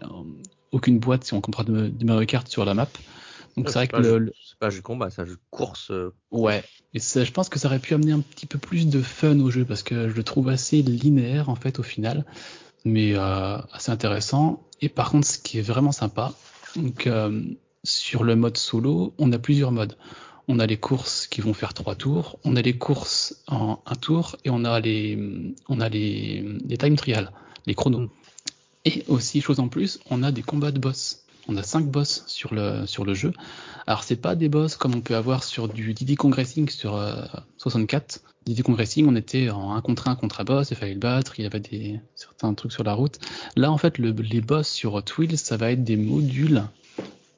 aucune 0.71 0.99
boîte 0.99 1.25
si 1.25 1.33
on 1.33 1.41
comprend 1.41 1.63
de, 1.63 1.89
de 1.89 2.05
Mario 2.05 2.25
Kart 2.25 2.47
sur 2.47 2.63
la 2.65 2.73
map. 2.73 2.89
Donc 3.55 3.69
c'est 3.69 3.75
vrai 3.75 3.87
que 3.87 3.97
le, 3.97 4.33
c'est 4.43 4.57
pas 4.57 4.67
un 4.67 4.69
jeu 4.69 4.77
de 4.77 4.83
combat, 4.83 5.09
c'est 5.09 5.21
un 5.21 5.25
jeu 5.25 5.35
de 5.35 5.41
course. 5.51 5.91
Ouais, 6.31 6.63
et 6.93 6.99
ça, 6.99 7.23
je 7.23 7.31
pense 7.31 7.49
que 7.49 7.59
ça 7.59 7.67
aurait 7.67 7.79
pu 7.79 7.93
amener 7.93 8.11
un 8.11 8.21
petit 8.21 8.45
peu 8.45 8.57
plus 8.57 8.87
de 8.87 9.01
fun 9.01 9.39
au 9.39 9.51
jeu 9.51 9.65
parce 9.65 9.83
que 9.83 10.09
je 10.09 10.15
le 10.15 10.23
trouve 10.23 10.49
assez 10.49 10.81
linéaire 10.81 11.49
en 11.49 11.55
fait 11.55 11.79
au 11.79 11.83
final, 11.83 12.25
mais 12.85 13.15
euh, 13.15 13.57
assez 13.71 13.91
intéressant. 13.91 14.63
Et 14.81 14.89
par 14.89 15.11
contre, 15.11 15.27
ce 15.27 15.37
qui 15.37 15.59
est 15.59 15.61
vraiment 15.61 15.91
sympa, 15.91 16.33
donc 16.75 17.07
euh, 17.07 17.43
sur 17.83 18.23
le 18.23 18.35
mode 18.35 18.57
solo, 18.57 19.13
on 19.17 19.31
a 19.31 19.39
plusieurs 19.39 19.71
modes. 19.71 19.97
On 20.47 20.59
a 20.59 20.65
les 20.65 20.77
courses 20.77 21.27
qui 21.27 21.39
vont 21.39 21.53
faire 21.53 21.73
trois 21.73 21.95
tours, 21.95 22.37
on 22.43 22.57
a 22.57 22.61
les 22.61 22.77
courses 22.77 23.43
en 23.47 23.79
un 23.85 23.95
tour 23.95 24.35
et 24.43 24.49
on 24.49 24.65
a 24.65 24.79
les, 24.81 25.17
on 25.69 25.79
a 25.79 25.87
les, 25.87 26.43
les 26.65 26.77
time 26.77 26.97
trials, 26.97 27.31
les 27.65 27.75
chronos. 27.75 28.09
Et 28.85 29.05
aussi, 29.07 29.39
chose 29.39 29.61
en 29.61 29.69
plus, 29.69 29.99
on 30.09 30.21
a 30.23 30.33
des 30.33 30.41
combats 30.41 30.71
de 30.71 30.79
boss. 30.79 31.22
On 31.49 31.57
a 31.57 31.63
cinq 31.63 31.85
boss 31.85 32.23
sur 32.27 32.53
le, 32.53 32.85
sur 32.85 33.03
le 33.03 33.13
jeu. 33.13 33.33
Alors, 33.85 34.03
c'est 34.03 34.15
pas 34.15 34.35
des 34.35 34.47
boss 34.47 34.77
comme 34.77 34.95
on 34.95 35.01
peut 35.01 35.15
avoir 35.15 35.43
sur 35.43 35.67
du 35.67 35.93
Diddy 35.93 36.15
Kong 36.15 36.33
Racing 36.33 36.69
sur 36.69 36.95
euh, 36.95 37.25
64. 37.57 38.21
Diddy 38.45 38.61
Kong 38.61 38.77
Racing, 38.77 39.07
on 39.09 39.15
était 39.15 39.49
en 39.49 39.73
un 39.75 39.81
contre 39.81 40.07
un 40.07 40.15
contre 40.15 40.39
un 40.41 40.43
boss, 40.45 40.71
il 40.71 40.77
fallait 40.77 40.93
le 40.93 40.99
battre, 40.99 41.39
il 41.39 41.43
y 41.43 41.45
avait 41.45 41.59
des, 41.59 41.99
certains 42.15 42.53
trucs 42.53 42.71
sur 42.71 42.83
la 42.83 42.93
route. 42.93 43.19
Là, 43.57 43.71
en 43.71 43.77
fait, 43.77 43.97
le- 43.97 44.11
les 44.11 44.41
boss 44.41 44.67
sur 44.69 45.01
Wheels, 45.17 45.37
ça 45.37 45.57
va 45.57 45.71
être 45.71 45.83
des 45.83 45.97
modules 45.97 46.63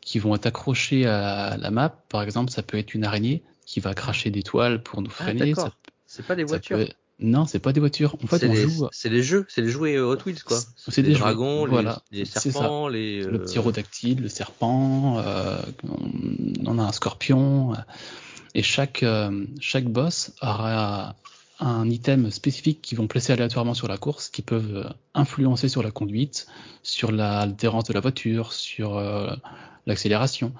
qui 0.02 0.20
vont 0.20 0.36
être 0.36 0.46
accrochés 0.46 1.08
à 1.08 1.58
la 1.58 1.72
map. 1.72 1.90
Par 2.10 2.22
exemple, 2.22 2.52
ça 2.52 2.62
peut 2.62 2.78
être 2.78 2.94
une 2.94 3.06
araignée 3.06 3.42
qui 3.66 3.80
va 3.80 3.96
cracher 3.96 4.30
des 4.30 4.44
toiles 4.44 4.84
pour 4.84 5.02
nous 5.02 5.10
Ah, 5.20 5.24
freiner. 5.24 5.56
Ça- 5.56 5.72
C'est 6.06 6.26
pas 6.26 6.36
des 6.36 6.44
voitures. 6.44 6.78
peut- 6.78 6.90
Non, 7.20 7.46
c'est 7.46 7.60
pas 7.60 7.72
des 7.72 7.80
voitures. 7.80 8.16
En 8.24 8.28
fait, 8.28 8.40
c'est 8.40 8.50
on 8.50 8.54
les, 8.54 8.62
joue. 8.68 8.88
c'est 8.92 9.10
les 9.10 9.24
jeux, 9.24 9.46
c'est 9.48 9.62
les 9.62 9.70
jouets 9.70 9.96
euh, 9.96 10.06
Hot 10.06 10.18
Wheels 10.26 10.44
quoi. 10.44 10.60
C'est 10.76 11.02
des 11.02 11.10
les 11.10 11.16
dragons, 11.16 11.64
les- 11.66 11.72
voilà. 11.72 12.02
les, 12.12 12.26
C'est 12.26 12.52
serpents, 12.52 12.88
les. 12.90 13.22
le 13.24 13.36
euh, 13.36 13.38
petit 13.40 13.58
rodactyle, 13.60 14.22
le 14.22 14.28
serpent, 14.28 15.18
euh, 15.20 15.62
on 16.66 16.78
a 16.78 16.84
un 16.84 16.92
scorpion, 16.92 17.74
et 18.54 18.64
chaque, 18.64 19.04
euh, 19.04 19.46
chaque 19.62 19.86
boss 19.86 20.34
aura 20.42 21.16
un 21.62 21.90
item 21.90 22.32
spécifique 22.32 22.82
qu'ils 22.82 22.98
vont 22.98 23.08
placer 23.08 23.32
aléatoirement 23.32 23.74
sur 23.74 23.88
la 23.88 23.98
course, 23.98 24.28
qui 24.28 24.42
peuvent 24.42 24.94
influencer 25.14 25.70
sur 25.70 25.84
la 25.84 25.92
conduite, 25.92 26.48
sur 26.84 27.14
la- 27.14 27.46
l'adhérence 27.46 27.86
de 27.86 27.94
la 27.94 28.02
voiture, 28.02 28.52
sur 28.52 28.98
euh, 28.98 29.34
l'accélération. 29.86 30.52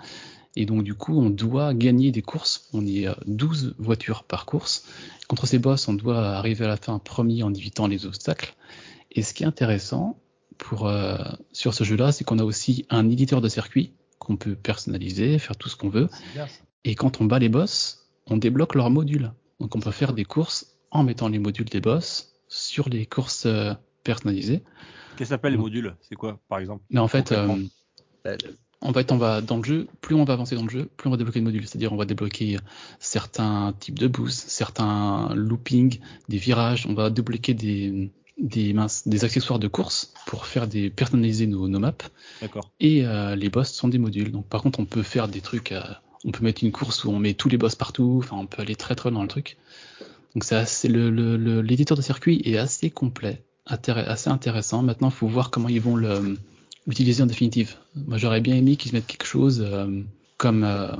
Et 0.56 0.66
donc, 0.66 0.84
du 0.84 0.96
coup, 0.96 1.20
on 1.20 1.30
doit 1.30 1.74
gagner 1.74 2.12
des 2.12 2.22
courses. 2.22 2.70
On 2.74 2.86
est 2.86 3.08
12 3.28 3.76
voitures 3.78 4.24
par 4.24 4.46
course. 4.46 4.86
Contre 5.28 5.48
ces 5.48 5.60
boss, 5.60 5.88
on 5.88 5.94
doit 5.94 6.28
arriver 6.30 6.66
à 6.66 6.70
la 6.70 6.78
fin 6.78 7.00
premier 7.00 7.44
en 7.44 7.54
évitant 7.54 7.88
les 7.88 8.06
obstacles. 8.06 8.56
Et 9.12 9.22
ce 9.22 9.34
qui 9.34 9.44
est 9.44 9.48
intéressant 9.48 10.20
pour, 10.58 10.88
euh, 10.88 11.18
sur 11.52 11.74
ce 11.74 11.84
jeu-là, 11.84 12.12
c'est 12.12 12.24
qu'on 12.24 12.40
a 12.40 12.44
aussi 12.44 12.86
un 12.90 13.10
éditeur 13.10 13.42
de 13.42 13.50
circuit 13.50 13.94
qu'on 14.20 14.38
peut 14.38 14.56
personnaliser, 14.56 15.40
faire 15.40 15.58
tout 15.58 15.70
ce 15.70 15.76
qu'on 15.76 15.90
veut. 15.90 16.10
Et 16.84 16.96
quand 16.96 17.22
on 17.22 17.26
bat 17.26 17.40
les 17.40 17.50
boss, 17.50 18.08
on 18.28 18.38
débloque 18.38 18.76
leurs 18.76 18.90
modules. 18.90 19.32
Donc 19.60 19.76
on 19.76 19.80
peut 19.80 19.92
faire 19.92 20.14
des 20.14 20.26
courses 20.26 20.78
en 20.92 21.04
mettant 21.04 21.28
les 21.28 21.40
modules 21.40 21.70
des 21.70 21.82
boss 21.82 22.34
sur 22.48 22.90
les 22.90 23.06
courses 23.06 23.46
euh, 23.46 23.74
personnalisées. 24.04 24.64
Qu'est-ce 25.18 25.18
que 25.18 25.26
s'appelle 25.26 25.54
les 25.54 25.58
modules? 25.58 25.96
C'est 26.02 26.16
quoi, 26.16 26.40
par 26.48 26.60
exemple? 26.60 26.84
Mais 26.90 27.00
en 27.00 27.08
fait, 27.08 27.32
euh, 27.32 27.48
en 28.86 28.94
fait, 28.94 29.12
on 29.12 29.18
va 29.18 29.42
dans 29.42 29.58
le 29.58 29.64
jeu, 29.64 29.88
plus 30.02 30.16
on 30.16 30.24
va 30.24 30.34
avancer 30.34 30.56
dans 30.56 30.64
le 30.64 30.70
jeu, 30.70 30.90
plus 30.96 31.08
on 31.08 31.12
va 31.12 31.18
débloquer 31.18 31.40
de 31.40 31.46
modules. 31.46 31.68
C'est-à-dire, 31.68 31.92
on 31.92 31.98
va 31.98 32.06
débloquer 32.06 32.58
certains 33.00 33.74
types 33.80 33.98
de 33.98 34.08
boosts, 34.08 34.48
certains 34.50 35.34
loopings, 35.34 36.00
des 36.30 36.38
virages. 36.38 36.86
On 36.88 36.94
va 36.94 37.10
débloquer 37.10 37.56
des, 37.56 38.12
des, 38.38 38.76
des 39.06 39.26
accessoires 39.26 39.58
de 39.58 39.68
course 39.68 40.14
pour 40.28 40.46
faire 40.46 40.68
des 40.68 40.92
personnaliser 40.92 41.48
nos, 41.48 41.68
nos 41.68 41.80
maps. 41.80 41.94
D'accord. 42.42 42.70
Et 42.80 43.06
euh, 43.06 43.36
les 43.36 43.50
boss 43.50 43.72
sont 43.72 43.88
des 43.88 43.98
modules. 43.98 44.32
Donc, 44.32 44.46
par 44.48 44.62
contre, 44.62 44.80
on 44.80 44.86
peut 44.86 45.04
faire 45.04 45.28
des 45.28 45.42
trucs. 45.42 45.72
Euh, 45.72 45.82
on 46.24 46.32
peut 46.32 46.44
mettre 46.44 46.64
une 46.64 46.72
course 46.72 47.04
où 47.06 47.10
on 47.10 47.20
met 47.20 47.34
tous 47.34 47.50
les 47.50 47.58
boss 47.58 47.76
partout. 47.76 48.22
Enfin, 48.24 48.38
on 48.38 48.46
peut 48.46 48.62
aller 48.62 48.76
très 48.76 48.94
très 48.94 49.10
loin 49.10 49.20
dans 49.20 49.24
le 49.24 49.30
truc. 49.30 49.58
Donc, 50.36 50.44
c'est 50.44 50.88
le, 50.88 51.10
l'éditeur 51.62 51.96
le, 51.96 52.02
de 52.02 52.06
circuit 52.06 52.42
est 52.46 52.58
assez 52.58 52.92
complet, 52.92 53.44
assez 53.66 54.30
intéressant. 54.30 54.84
Maintenant, 54.84 55.10
il 55.10 55.16
faut 55.16 55.28
voir 55.28 55.50
comment 55.50 55.70
ils 55.70 55.82
vont 55.82 55.96
le 55.96 56.38
l'utiliser 56.88 57.24
en 57.24 57.26
définitive. 57.26 57.76
Moi, 57.96 58.18
j'aurais 58.18 58.42
bien 58.42 58.56
aimé 58.56 58.76
qu'ils 58.76 58.94
mettent 58.94 59.08
quelque 59.08 59.26
chose 59.26 59.62
euh, 59.66 60.02
comme 60.38 60.64
euh, 60.64 60.92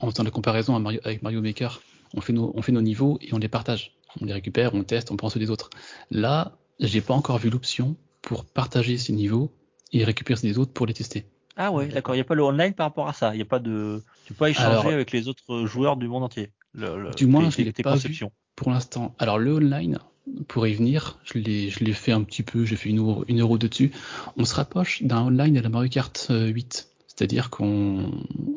en 0.00 0.10
faisant 0.10 0.24
la 0.24 0.30
comparaison 0.30 0.76
avec 0.76 1.22
Mario 1.22 1.40
Maker. 1.40 1.80
On 2.14 2.20
fait, 2.20 2.32
nos, 2.32 2.52
on 2.54 2.62
fait 2.62 2.72
nos 2.72 2.82
niveaux 2.82 3.18
et 3.20 3.34
on 3.34 3.38
les 3.38 3.48
partage. 3.48 3.92
On 4.20 4.24
les 4.24 4.32
récupère, 4.32 4.74
on 4.74 4.82
teste, 4.82 5.10
on 5.10 5.16
prend 5.16 5.28
ceux 5.28 5.40
des 5.40 5.50
autres. 5.50 5.70
Là, 6.10 6.56
j'ai 6.80 7.00
pas 7.00 7.14
encore 7.14 7.38
vu 7.38 7.50
l'option 7.50 7.96
pour 8.22 8.44
partager 8.44 8.96
ces 8.98 9.12
niveaux 9.12 9.52
et 9.92 10.04
récupérer 10.04 10.40
ceux 10.40 10.48
des 10.48 10.58
autres 10.58 10.72
pour 10.72 10.86
les 10.86 10.94
tester. 10.94 11.26
Ah 11.56 11.72
ouais, 11.72 11.88
d'accord. 11.88 12.14
Il 12.14 12.18
n'y 12.18 12.22
a 12.22 12.24
pas 12.24 12.34
le 12.34 12.44
online 12.44 12.72
par 12.72 12.86
rapport 12.86 13.08
à 13.08 13.12
ça. 13.12 13.34
Il 13.34 13.38
y 13.38 13.42
a 13.42 13.44
pas 13.44 13.58
de, 13.58 14.02
tu 14.26 14.32
peux 14.32 14.38
pas 14.38 14.50
échanger 14.50 14.92
avec 14.92 15.10
les 15.12 15.28
autres 15.28 15.66
joueurs 15.66 15.96
du 15.96 16.08
monde 16.08 16.22
entier. 16.22 16.50
Le, 16.72 17.10
du 17.16 17.26
moins, 17.26 17.50
je 17.50 17.62
l'ai 17.62 17.72
pas 17.72 17.96
vu 17.96 18.16
pour 18.54 18.70
l'instant. 18.70 19.14
Alors 19.18 19.38
le 19.38 19.54
online, 19.54 19.98
pour 20.46 20.66
y 20.66 20.74
venir, 20.74 21.18
je 21.24 21.38
l'ai, 21.38 21.70
je 21.70 21.84
l'ai 21.84 21.92
fait 21.92 22.12
un 22.12 22.22
petit 22.22 22.42
peu, 22.42 22.64
j'ai 22.64 22.76
fait 22.76 22.88
une 22.88 22.98
euro, 22.98 23.24
une 23.28 23.40
euro 23.40 23.58
dessus. 23.58 23.92
On 24.36 24.44
se 24.44 24.54
rapproche 24.54 25.02
d'un 25.02 25.22
online 25.22 25.56
à 25.56 25.62
la 25.62 25.68
Mario 25.68 25.88
Kart 25.88 26.26
8. 26.30 26.30
Euh, 26.30 27.04
C'est-à-dire 27.06 27.50
qu'on 27.50 28.10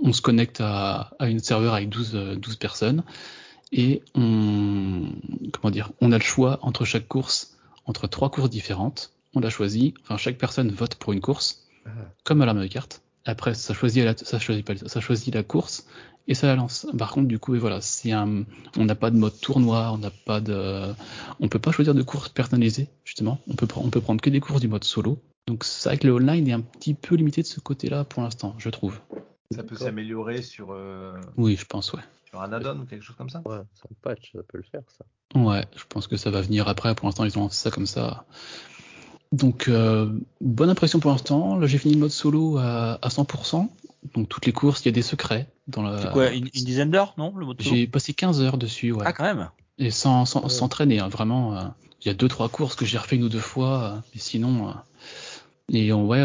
on 0.03 0.13
se 0.13 0.21
connecte 0.21 0.61
à, 0.61 1.11
à 1.19 1.29
une 1.29 1.39
serveur 1.39 1.73
avec 1.73 1.89
12, 1.89 2.37
12 2.37 2.53
euh, 2.53 2.57
personnes 2.57 3.03
et 3.71 4.03
on, 4.15 5.09
comment 5.53 5.71
dire, 5.71 5.91
on 6.01 6.11
a 6.11 6.17
le 6.17 6.23
choix 6.23 6.59
entre 6.61 6.85
chaque 6.85 7.07
course, 7.07 7.57
entre 7.85 8.07
trois 8.07 8.29
courses 8.29 8.49
différentes. 8.49 9.13
On 9.33 9.39
l'a 9.39 9.49
choisi, 9.49 9.93
enfin 10.03 10.17
chaque 10.17 10.37
personne 10.37 10.71
vote 10.71 10.95
pour 10.95 11.13
une 11.13 11.21
course, 11.21 11.65
ah. 11.85 11.89
comme 12.23 12.41
à 12.41 12.45
la 12.45 12.53
Mario 12.53 12.69
Kart. 12.69 13.01
Après, 13.25 13.53
ça 13.53 13.73
choisit 13.73 14.03
la, 14.03 14.17
ça 14.17 14.39
choisit 14.39 14.65
pas, 14.65 14.75
ça 14.75 14.99
choisit 14.99 15.33
la 15.33 15.43
course 15.43 15.85
et 16.27 16.33
ça 16.33 16.47
la 16.47 16.55
lance. 16.55 16.87
Par 16.97 17.11
contre, 17.11 17.27
du 17.27 17.39
coup, 17.39 17.55
et 17.55 17.59
voilà, 17.59 17.81
c'est 17.81 18.11
un, 18.11 18.43
on 18.77 18.85
n'a 18.85 18.95
pas 18.95 19.11
de 19.11 19.17
mode 19.17 19.39
tournoi, 19.39 19.91
on 19.93 19.97
n'a 19.97 20.11
pas 20.11 20.39
de, 20.39 20.93
on 21.39 21.47
peut 21.47 21.59
pas 21.59 21.71
choisir 21.71 21.93
de 21.93 22.01
course 22.03 22.29
personnalisée, 22.29 22.89
justement. 23.03 23.39
On 23.47 23.55
peut, 23.55 23.67
on 23.75 23.89
peut 23.89 24.01
prendre 24.01 24.21
que 24.21 24.29
des 24.29 24.39
courses 24.39 24.61
du 24.61 24.67
mode 24.67 24.83
solo. 24.83 25.19
Donc, 25.47 25.63
c'est 25.63 25.89
vrai 25.89 25.97
que 25.97 26.07
le 26.07 26.13
online 26.13 26.47
est 26.47 26.53
un 26.53 26.61
petit 26.61 26.93
peu 26.93 27.15
limité 27.15 27.41
de 27.41 27.47
ce 27.47 27.59
côté-là 27.59 28.03
pour 28.03 28.23
l'instant, 28.23 28.55
je 28.57 28.69
trouve. 28.69 28.99
Ça 29.51 29.63
peut 29.63 29.75
s'améliorer 29.75 30.41
sur. 30.41 30.71
Euh... 30.71 31.13
Oui, 31.37 31.57
je 31.57 31.65
pense, 31.65 31.91
ouais. 31.93 32.01
Sur 32.29 32.41
un 32.41 32.53
add-on 32.53 32.79
ou 32.79 32.85
quelque 32.85 33.03
chose 33.03 33.17
comme 33.17 33.29
ça. 33.29 33.41
Ouais, 33.45 33.59
c'est 33.73 33.91
un 33.91 33.95
patch, 34.01 34.31
ça 34.33 34.39
peut 34.47 34.57
le 34.57 34.63
faire, 34.63 34.83
ça. 34.97 35.05
Ouais, 35.37 35.65
je 35.75 35.83
pense 35.89 36.07
que 36.07 36.15
ça 36.15 36.29
va 36.29 36.41
venir 36.41 36.67
après. 36.67 36.95
Pour 36.95 37.07
l'instant, 37.07 37.25
ils 37.25 37.37
ont 37.37 37.41
lancé 37.41 37.57
ça 37.57 37.71
comme 37.71 37.85
ça. 37.85 38.25
Donc, 39.31 39.67
euh, 39.67 40.11
bonne 40.41 40.69
impression 40.69 40.99
pour 40.99 41.11
l'instant. 41.11 41.57
Là, 41.57 41.67
j'ai 41.67 41.77
fini 41.77 41.93
le 41.93 41.99
mode 41.99 42.11
solo 42.11 42.57
à, 42.57 42.99
à 43.01 43.07
100%. 43.07 43.69
Donc 44.15 44.29
toutes 44.29 44.45
les 44.45 44.51
courses, 44.51 44.81
il 44.81 44.85
y 44.85 44.89
a 44.89 44.91
des 44.93 45.01
secrets 45.01 45.47
dans 45.67 45.83
la. 45.83 46.01
C'est 46.01 46.11
quoi, 46.11 46.31
une, 46.31 46.45
dizaine 46.45 46.91
d'heures, 46.91 47.13
non 47.17 47.33
le 47.35 47.45
J'ai 47.59 47.87
passé 47.87 48.13
15 48.13 48.41
heures 48.41 48.57
dessus, 48.57 48.91
ouais. 48.91 49.03
Ah 49.05 49.13
quand 49.13 49.23
même. 49.23 49.49
Et 49.77 49.91
sans 49.91 50.25
sans, 50.25 50.47
sans 50.49 50.67
traîner, 50.67 50.99
hein, 50.99 51.07
vraiment. 51.07 51.57
Euh, 51.57 51.63
il 52.01 52.07
y 52.07 52.09
a 52.09 52.15
deux 52.15 52.27
trois 52.27 52.49
courses 52.49 52.75
que 52.75 52.85
j'ai 52.85 52.97
refait 52.97 53.15
une 53.15 53.23
ou 53.23 53.29
deux 53.29 53.39
fois, 53.39 53.83
euh, 53.83 53.99
mais 54.13 54.19
sinon. 54.19 54.69
Euh, 54.69 54.73
et 55.69 55.93
on, 55.93 56.05
ouais, 56.07 56.21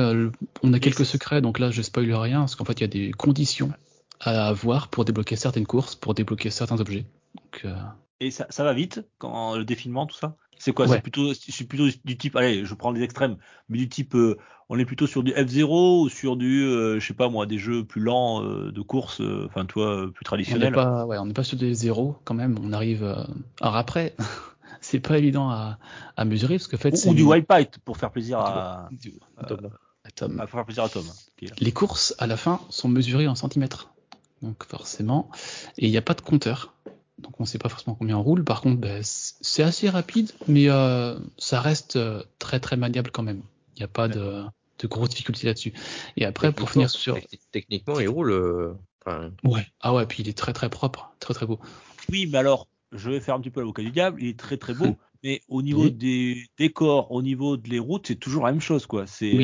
on 0.62 0.72
a 0.72 0.80
quelques 0.80 1.04
secrets, 1.06 1.40
donc 1.40 1.58
là 1.58 1.70
je 1.70 1.80
spoil 1.82 2.12
rien, 2.12 2.40
parce 2.40 2.56
qu'en 2.56 2.64
fait 2.64 2.80
il 2.80 2.80
y 2.80 2.84
a 2.84 2.88
des 2.88 3.12
conditions 3.12 3.70
à 4.18 4.48
avoir 4.48 4.88
pour 4.88 5.04
débloquer 5.04 5.36
certaines 5.36 5.66
courses, 5.66 5.94
pour 5.94 6.14
débloquer 6.14 6.50
certains 6.50 6.80
objets. 6.80 7.04
Donc, 7.36 7.72
Et 8.18 8.32
ça, 8.32 8.46
ça 8.50 8.64
va 8.64 8.72
vite 8.72 9.06
quand 9.18 9.54
le 9.54 9.64
défilement, 9.64 10.06
tout 10.06 10.16
ça? 10.16 10.36
C'est 10.58 10.72
quoi 10.72 10.88
C'est 10.88 11.00
plutôt, 11.00 11.34
c'est 11.34 11.64
plutôt 11.64 11.86
du 12.04 12.16
type, 12.16 12.36
allez, 12.36 12.64
je 12.64 12.74
prends 12.74 12.90
les 12.90 13.02
extrêmes, 13.02 13.36
mais 13.68 13.78
du 13.78 13.88
type, 13.88 14.14
euh, 14.14 14.38
on 14.68 14.78
est 14.78 14.84
plutôt 14.84 15.06
sur 15.06 15.22
du 15.22 15.32
F0 15.32 16.02
ou 16.02 16.08
sur 16.08 16.36
du, 16.36 16.64
euh, 16.64 16.98
je 16.98 17.06
sais 17.06 17.14
pas 17.14 17.28
moi, 17.28 17.46
des 17.46 17.58
jeux 17.58 17.84
plus 17.84 18.00
lents 18.00 18.42
euh, 18.42 18.72
de 18.72 18.80
course, 18.80 19.22
enfin 19.46 19.64
toi, 19.64 20.10
plus 20.12 20.24
traditionnels. 20.24 20.68
On 20.68 20.70
n'est 20.70 20.74
pas, 20.74 21.06
ouais, 21.06 21.18
on 21.18 21.26
n'est 21.26 21.34
pas 21.34 21.44
sur 21.44 21.58
des 21.58 21.74
zéros 21.74 22.16
quand 22.24 22.34
même. 22.34 22.58
On 22.62 22.72
arrive. 22.72 23.04
Alors 23.60 23.76
après, 23.76 24.14
c'est 24.80 25.00
pas 25.00 25.18
évident 25.18 25.50
à, 25.50 25.78
à, 26.16 26.24
mesurer 26.24 26.56
parce 26.56 26.68
que 26.68 26.76
fait, 26.76 26.94
ou, 27.06 27.10
ou 27.10 27.14
du 27.14 27.22
wipeout 27.22 27.78
pour 27.84 27.96
faire 27.96 28.10
plaisir 28.10 28.38
à, 28.40 28.88
Tom. 29.46 29.70
à 30.04 30.10
Tom. 30.10 30.40
À 30.40 30.46
faire 30.46 30.64
plaisir 30.64 30.84
à 30.84 30.88
Tom. 30.88 31.04
Les 31.60 31.72
courses 31.72 32.14
à 32.18 32.26
la 32.26 32.36
fin 32.36 32.60
sont 32.70 32.88
mesurées 32.88 33.28
en 33.28 33.34
centimètres, 33.34 33.90
donc 34.42 34.64
forcément, 34.64 35.30
et 35.78 35.86
il 35.86 35.90
n'y 35.90 35.98
a 35.98 36.02
pas 36.02 36.14
de 36.14 36.22
compteur 36.22 36.72
donc 37.18 37.40
on 37.40 37.44
ne 37.44 37.48
sait 37.48 37.58
pas 37.58 37.68
forcément 37.68 37.96
combien 37.96 38.16
on 38.18 38.22
roule. 38.22 38.44
Par 38.44 38.60
contre, 38.60 38.80
ben, 38.80 39.00
c'est 39.02 39.62
assez 39.62 39.88
rapide, 39.88 40.32
mais 40.48 40.68
euh, 40.68 41.18
ça 41.38 41.60
reste 41.60 41.96
euh, 41.96 42.22
très 42.38 42.60
très 42.60 42.76
maniable 42.76 43.10
quand 43.10 43.22
même. 43.22 43.42
Il 43.76 43.80
n'y 43.80 43.84
a 43.84 43.88
pas 43.88 44.08
de, 44.08 44.44
de 44.78 44.86
grosses 44.86 45.10
difficultés 45.10 45.46
là-dessus. 45.46 45.72
Et 46.16 46.24
après, 46.24 46.52
pour 46.52 46.70
finir 46.70 46.90
sur. 46.90 47.18
Techniquement, 47.52 48.00
il 48.00 48.08
roule. 48.08 48.32
Euh, 48.32 48.74
ouais. 49.44 49.66
Ah 49.80 49.94
ouais, 49.94 50.06
puis 50.06 50.22
il 50.22 50.28
est 50.28 50.36
très 50.36 50.52
très 50.52 50.68
propre, 50.68 51.12
très 51.20 51.34
très 51.34 51.46
beau. 51.46 51.58
Oui, 52.10 52.28
mais 52.30 52.38
alors, 52.38 52.68
je 52.92 53.10
vais 53.10 53.20
faire 53.20 53.34
un 53.34 53.40
petit 53.40 53.50
peu 53.50 53.60
l'avocat 53.60 53.82
du 53.82 53.90
diable. 53.90 54.22
Il 54.22 54.28
est 54.28 54.38
très 54.38 54.58
très 54.58 54.74
beau. 54.74 54.96
mais 55.24 55.40
au 55.48 55.62
niveau 55.62 55.88
des 55.88 56.46
décors, 56.58 57.10
au 57.12 57.22
niveau 57.22 57.56
de 57.56 57.68
les 57.68 57.78
routes, 57.78 58.08
c'est 58.08 58.16
toujours 58.16 58.44
la 58.44 58.52
même 58.52 58.60
chose, 58.60 58.86
quoi. 58.86 59.06
C'est 59.06 59.38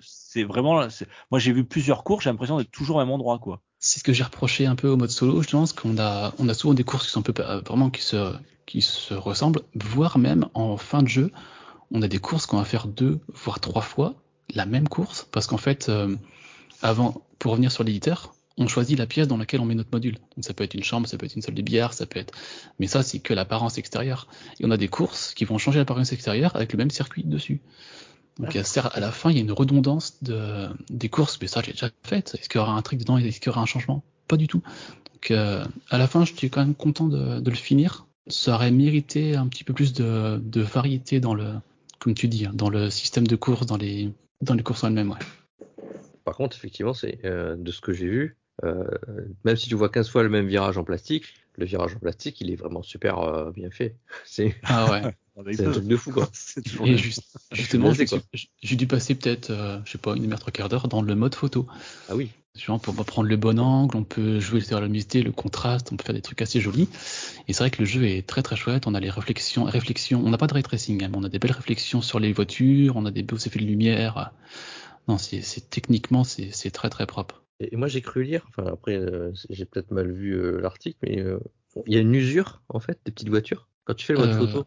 c'est 0.00 0.44
vraiment. 0.44 0.86
Moi, 1.30 1.38
j'ai 1.38 1.52
vu 1.52 1.64
plusieurs 1.64 2.04
cours, 2.04 2.22
j'ai 2.22 2.30
l'impression 2.30 2.56
d'être 2.56 2.70
toujours 2.70 2.96
au 2.96 3.00
même 3.00 3.10
endroit, 3.10 3.38
quoi 3.38 3.62
c'est 3.80 4.00
ce 4.00 4.04
que 4.04 4.12
j'ai 4.12 4.24
reproché 4.24 4.66
un 4.66 4.74
peu 4.74 4.88
au 4.88 4.96
mode 4.96 5.10
solo, 5.10 5.42
je 5.42 5.48
pense 5.48 5.72
qu'on 5.72 5.98
a, 5.98 6.34
on 6.38 6.48
a 6.48 6.54
souvent 6.54 6.74
des 6.74 6.84
courses 6.84 7.06
qui 7.06 7.12
sont 7.12 7.20
un 7.20 7.22
peu, 7.22 7.34
euh, 7.42 7.60
vraiment 7.60 7.90
qui 7.90 8.02
se, 8.02 8.34
qui 8.66 8.82
se 8.82 9.14
ressemblent, 9.14 9.62
voire 9.74 10.18
même 10.18 10.48
en 10.54 10.76
fin 10.76 11.02
de 11.02 11.08
jeu, 11.08 11.30
on 11.90 12.02
a 12.02 12.08
des 12.08 12.18
courses 12.18 12.46
qu'on 12.46 12.58
va 12.58 12.64
faire 12.64 12.86
deux, 12.86 13.20
voire 13.28 13.60
trois 13.60 13.82
fois 13.82 14.14
la 14.54 14.66
même 14.66 14.88
course, 14.88 15.28
parce 15.30 15.46
qu'en 15.46 15.58
fait, 15.58 15.88
euh, 15.88 16.16
avant, 16.82 17.22
pour 17.38 17.52
revenir 17.52 17.70
sur 17.70 17.84
l'éditeur, 17.84 18.34
on 18.56 18.66
choisit 18.66 18.98
la 18.98 19.06
pièce 19.06 19.28
dans 19.28 19.36
laquelle 19.36 19.60
on 19.60 19.64
met 19.64 19.74
notre 19.74 19.90
module. 19.92 20.14
Donc 20.36 20.44
ça 20.44 20.52
peut 20.52 20.64
être 20.64 20.74
une 20.74 20.82
chambre, 20.82 21.06
ça 21.06 21.16
peut 21.16 21.26
être 21.26 21.36
une 21.36 21.42
salle 21.42 21.54
de 21.54 21.62
billard, 21.62 21.92
ça 21.92 22.06
peut 22.06 22.18
être. 22.18 22.34
Mais 22.80 22.88
ça, 22.88 23.02
c'est 23.02 23.20
que 23.20 23.32
l'apparence 23.32 23.78
extérieure. 23.78 24.26
Et 24.58 24.64
on 24.64 24.70
a 24.70 24.76
des 24.76 24.88
courses 24.88 25.32
qui 25.34 25.44
vont 25.44 25.58
changer 25.58 25.78
l'apparence 25.78 26.12
extérieure 26.12 26.56
avec 26.56 26.72
le 26.72 26.78
même 26.78 26.90
circuit 26.90 27.22
dessus. 27.24 27.60
Donc 28.38 28.54
à 28.54 29.00
la 29.00 29.10
fin, 29.10 29.30
il 29.30 29.36
y 29.36 29.40
a 29.40 29.42
une 29.42 29.52
redondance 29.52 30.22
de, 30.22 30.68
des 30.90 31.08
courses, 31.08 31.38
mais 31.40 31.48
ça, 31.48 31.60
j'ai 31.60 31.72
déjà 31.72 31.90
fait. 32.04 32.34
Est-ce 32.34 32.48
qu'il 32.48 32.60
y 32.60 32.62
aura 32.62 32.74
un 32.74 32.82
truc 32.82 33.00
dedans? 33.00 33.18
Est-ce 33.18 33.40
qu'il 33.40 33.48
y 33.48 33.50
aura 33.50 33.60
un 33.60 33.66
changement? 33.66 34.04
Pas 34.28 34.36
du 34.36 34.46
tout. 34.46 34.62
Donc 35.12 35.30
euh, 35.32 35.64
à 35.90 35.98
la 35.98 36.06
fin, 36.06 36.24
je 36.24 36.32
suis 36.32 36.48
quand 36.48 36.60
même 36.60 36.74
content 36.74 37.08
de, 37.08 37.40
de, 37.40 37.50
le 37.50 37.56
finir. 37.56 38.06
Ça 38.28 38.54
aurait 38.54 38.70
mérité 38.70 39.34
un 39.34 39.48
petit 39.48 39.64
peu 39.64 39.72
plus 39.72 39.92
de, 39.92 40.40
de 40.40 40.60
variété 40.60 41.18
dans 41.18 41.34
le, 41.34 41.54
comme 41.98 42.14
tu 42.14 42.28
dis, 42.28 42.46
hein, 42.46 42.52
dans 42.54 42.70
le 42.70 42.90
système 42.90 43.26
de 43.26 43.34
course, 43.34 43.66
dans 43.66 43.76
les, 43.76 44.12
dans 44.40 44.54
les 44.54 44.62
courses 44.62 44.84
en 44.84 44.88
elles-mêmes. 44.88 45.10
Ouais. 45.10 45.18
Par 46.24 46.36
contre, 46.36 46.56
effectivement, 46.56 46.94
c'est 46.94 47.18
euh, 47.24 47.56
de 47.56 47.72
ce 47.72 47.80
que 47.80 47.92
j'ai 47.92 48.06
vu, 48.06 48.36
euh, 48.62 48.84
même 49.44 49.56
si 49.56 49.68
tu 49.68 49.74
vois 49.74 49.88
15 49.88 50.08
fois 50.10 50.22
le 50.22 50.28
même 50.28 50.46
virage 50.46 50.78
en 50.78 50.84
plastique, 50.84 51.34
le 51.56 51.64
virage 51.64 51.96
en 51.96 51.98
plastique, 51.98 52.40
il 52.40 52.52
est 52.52 52.56
vraiment 52.56 52.82
super 52.82 53.50
bien 53.52 53.70
fait. 53.70 53.96
C'est 54.24 54.54
ah 54.62 54.92
ouais. 54.92 55.02
C'est 55.52 55.66
un 55.66 55.72
truc 55.72 55.86
de 55.86 55.96
fou 55.96 56.12
quoi. 56.12 56.30
Et 56.84 56.96
juste, 56.96 57.22
justement, 57.52 57.92
j'ai 57.92 58.76
dû 58.76 58.86
passer 58.86 59.14
peut-être, 59.14 59.50
euh, 59.50 59.78
je 59.84 59.92
sais 59.92 59.98
pas, 59.98 60.14
une 60.14 60.22
demi-heure, 60.22 60.40
trois 60.40 60.52
quarts 60.52 60.68
d'heure 60.68 60.88
dans 60.88 61.02
le 61.02 61.14
mode 61.14 61.34
photo. 61.34 61.66
Ah 62.08 62.16
oui. 62.16 62.30
Genre 62.56 62.80
pour 62.80 62.94
prendre 63.04 63.28
le 63.28 63.36
bon 63.36 63.60
angle, 63.60 63.96
on 63.96 64.04
peut 64.04 64.40
jouer 64.40 64.60
sur 64.60 64.80
la 64.80 64.86
luminosité, 64.86 65.22
le 65.22 65.30
contraste, 65.30 65.92
on 65.92 65.96
peut 65.96 66.04
faire 66.04 66.14
des 66.14 66.22
trucs 66.22 66.42
assez 66.42 66.60
jolis. 66.60 66.88
Et 67.46 67.52
c'est 67.52 67.62
vrai 67.62 67.70
que 67.70 67.80
le 67.80 67.84
jeu 67.84 68.04
est 68.04 68.26
très 68.26 68.42
très 68.42 68.56
chouette. 68.56 68.88
On 68.88 68.94
a 68.94 69.00
les 69.00 69.10
réflexions, 69.10 69.64
réflexions. 69.64 70.20
On 70.24 70.30
n'a 70.30 70.38
pas 70.38 70.48
de 70.48 70.54
ray 70.54 70.62
tracing, 70.64 71.04
hein, 71.04 71.08
mais 71.10 71.18
on 71.18 71.24
a 71.24 71.28
des 71.28 71.38
belles 71.38 71.52
réflexions 71.52 72.02
sur 72.02 72.18
les 72.18 72.32
voitures, 72.32 72.96
on 72.96 73.06
a 73.06 73.12
des 73.12 73.22
beaux 73.22 73.36
effets 73.36 73.60
de 73.60 73.64
lumière. 73.64 74.32
Non, 75.06 75.18
c'est 75.18 75.70
techniquement 75.70 76.24
c'est 76.24 76.70
très 76.70 76.90
très 76.90 77.06
propre. 77.06 77.44
Et 77.60 77.76
moi 77.76 77.88
j'ai 77.88 78.02
cru 78.02 78.22
lire, 78.22 78.46
enfin 78.48 78.70
après 78.72 78.96
euh, 78.96 79.32
j'ai 79.50 79.64
peut-être 79.64 79.90
mal 79.90 80.12
vu 80.12 80.32
euh, 80.32 80.60
l'article, 80.60 80.98
mais 81.02 81.18
euh, 81.20 81.40
il 81.86 81.94
y 81.94 81.96
a 81.96 82.00
une 82.00 82.14
usure 82.14 82.62
en 82.68 82.78
fait 82.78 83.00
des 83.04 83.10
petites 83.10 83.30
voitures. 83.30 83.68
Quand 83.88 83.94
tu 83.94 84.04
fais 84.04 84.12
le 84.12 84.18
mode 84.18 84.34
photo, 84.34 84.66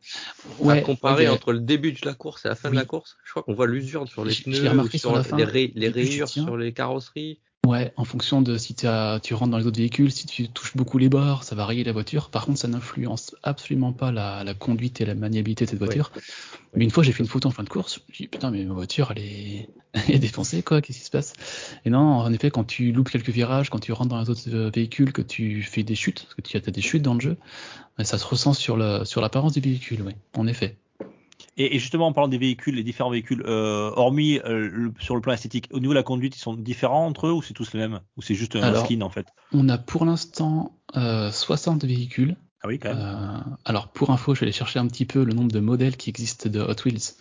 ouais, 0.57 0.79
à 0.79 0.81
comparer 0.81 1.27
entre 1.27 1.53
le 1.53 1.60
début 1.60 1.91
de 1.91 2.03
la 2.05 2.15
course 2.15 2.43
et 2.45 2.47
la 2.47 2.55
fin 2.55 2.71
de 2.71 2.75
la 2.75 2.86
course, 2.86 3.17
je 3.23 3.29
crois 3.29 3.43
qu'on 3.43 3.53
voit 3.53 3.67
l'usure 3.67 4.07
sur 4.07 4.25
les 4.25 4.34
pneus, 4.34 4.55
sur, 4.95 5.15
les, 5.38 5.89
rayures 5.89 6.27
sur 6.27 6.57
les 6.57 6.73
carrosseries. 6.73 7.39
Ouais, 7.67 7.93
en 7.95 8.06
fonction 8.06 8.41
de 8.41 8.58
si 8.58 8.76
as, 8.88 9.19
tu 9.21 9.36
rentres 9.36 9.52
dans 9.52 9.60
les 9.60 9.67
autres 9.67 9.78
véhicules, 9.78 10.12
si 10.12 10.26
tu 10.26 10.50
touches 10.50 10.76
beaucoup 10.76 10.97
les 10.97 11.10
bords, 11.10 11.43
ça 11.43 11.54
va 11.54 11.67
rayer 11.67 11.84
la 11.84 11.91
voiture. 11.91 12.32
Par 12.32 12.47
contre, 12.47 12.58
ça 12.58 12.67
n'influence 12.67 13.36
absolument 13.43 13.93
pas 13.93 14.12
la, 14.12 14.43
la, 14.43 14.56
conduite 14.56 15.00
et 15.00 15.06
la 15.06 15.13
maniabilité 15.13 15.65
de 15.65 15.69
cette 15.69 15.78
voiture. 15.78 16.12
Mais 16.74 16.84
une 16.84 16.89
fois, 16.89 17.04
j'ai 17.04 17.12
fait 17.12 17.21
une 17.21 17.30
photo 17.30 17.50
en 17.50 17.52
fin 17.52 17.62
de 17.62 17.69
course, 17.69 18.00
j'ai 18.12 18.24
dit 18.24 18.28
putain, 18.30 18.50
mais 18.50 18.65
ma 18.65 18.74
voiture, 18.74 19.12
elle 19.15 19.21
est, 19.21 19.69
elle 19.93 20.15
est 20.15 20.19
défoncée, 20.19 20.63
quoi, 20.63 20.82
qu'est-ce 20.82 20.97
qui 20.97 21.06
se 21.06 21.12
passe? 21.12 21.34
Et 21.86 21.91
non, 21.91 22.00
en 22.00 22.34
effet, 22.34 22.50
quand 22.50 22.63
tu 22.63 22.91
loupes 22.91 23.12
quelques 23.12 23.30
virages, 23.30 23.69
quand 23.69 23.80
tu 23.80 23.91
rentres 23.91 24.10
dans 24.10 24.21
les 24.21 24.32
autres 24.32 24.50
euh, 24.52 24.71
véhicules, 24.74 25.13
que 25.13 25.21
tu 25.21 25.62
fais 25.62 25.84
des 25.84 25.95
chutes, 25.95 26.24
parce 26.24 26.34
que 26.34 26.41
tu 26.41 26.58
as 26.58 26.62
des 26.62 26.82
chutes 26.82 27.04
dans 27.04 27.13
le 27.13 27.21
jeu, 27.21 27.38
ça 28.02 28.17
se 28.17 28.26
ressent 28.26 28.54
sur 28.54 28.76
l'apparence 28.76 29.54
sur 29.54 29.62
du 29.62 29.69
véhicule, 29.69 30.02
oui, 30.04 30.13
en 30.36 30.47
effet. 30.47 30.78
Et, 31.58 31.80
justement, 31.80 32.08
en 32.08 32.14
parlant 32.14 32.30
des 32.30 32.38
véhicules, 32.38 32.76
les 32.76 32.84
différents 32.84 33.10
véhicules, 33.10 33.44
euh, 33.46 33.92
hormis 33.96 34.40
euh, 34.46 34.90
sur 35.00 35.16
le 35.16 35.22
plan 35.22 35.34
esthétique, 35.34 35.68
au 35.72 35.80
niveau 35.80 35.92
de 35.92 35.98
la 35.98 36.04
conduite, 36.04 36.36
ils 36.36 36.40
sont 36.40 36.54
différents 36.54 37.06
entre 37.06 37.28
eux 37.28 37.32
ou 37.32 37.42
c'est 37.42 37.54
tous 37.54 37.74
les 37.74 37.80
mêmes? 37.80 38.00
Ou 38.18 38.22
c'est 38.22 38.36
juste 38.36 38.56
un 38.56 38.74
skin 38.86 39.02
en 39.02 39.10
fait? 39.10 39.28
On 39.54 39.68
a 39.68 39.78
pour 39.78 40.06
l'instant 40.06 40.78
euh, 40.96 41.30
60 41.32 41.84
véhicules. 41.84 42.36
Ah 42.64 42.68
oui, 42.68 42.80
quand 42.80 42.94
même. 42.94 43.00
Euh, 43.00 43.52
alors 43.66 43.90
pour 43.90 44.12
info, 44.12 44.34
je 44.34 44.42
vais 44.42 44.46
aller 44.46 44.54
chercher 44.54 44.80
un 44.80 44.88
petit 44.88 45.06
peu 45.06 45.24
le 45.24 45.34
nombre 45.34 45.52
de 45.52 45.60
modèles 45.60 45.98
qui 45.98 46.10
existent 46.10 46.50
de 46.50 46.62
Hot 46.62 46.86
Wheels. 46.86 47.16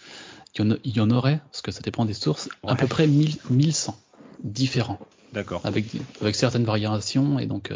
Il 0.59 0.97
y 0.97 1.01
en, 1.01 1.11
aurait, 1.11 1.40
parce 1.51 1.62
que 1.62 1.71
ça 1.71 1.81
dépend 1.81 2.05
des 2.05 2.14
sources, 2.14 2.49
à 2.66 2.75
peu 2.75 2.88
près 2.88 3.07
1000, 3.07 3.37
1100 3.51 3.97
différents. 4.43 4.99
D'accord. 5.33 5.61
Avec, 5.64 5.87
avec 6.21 6.35
certaines 6.35 6.64
variations 6.64 7.38
et 7.38 7.47
donc. 7.47 7.73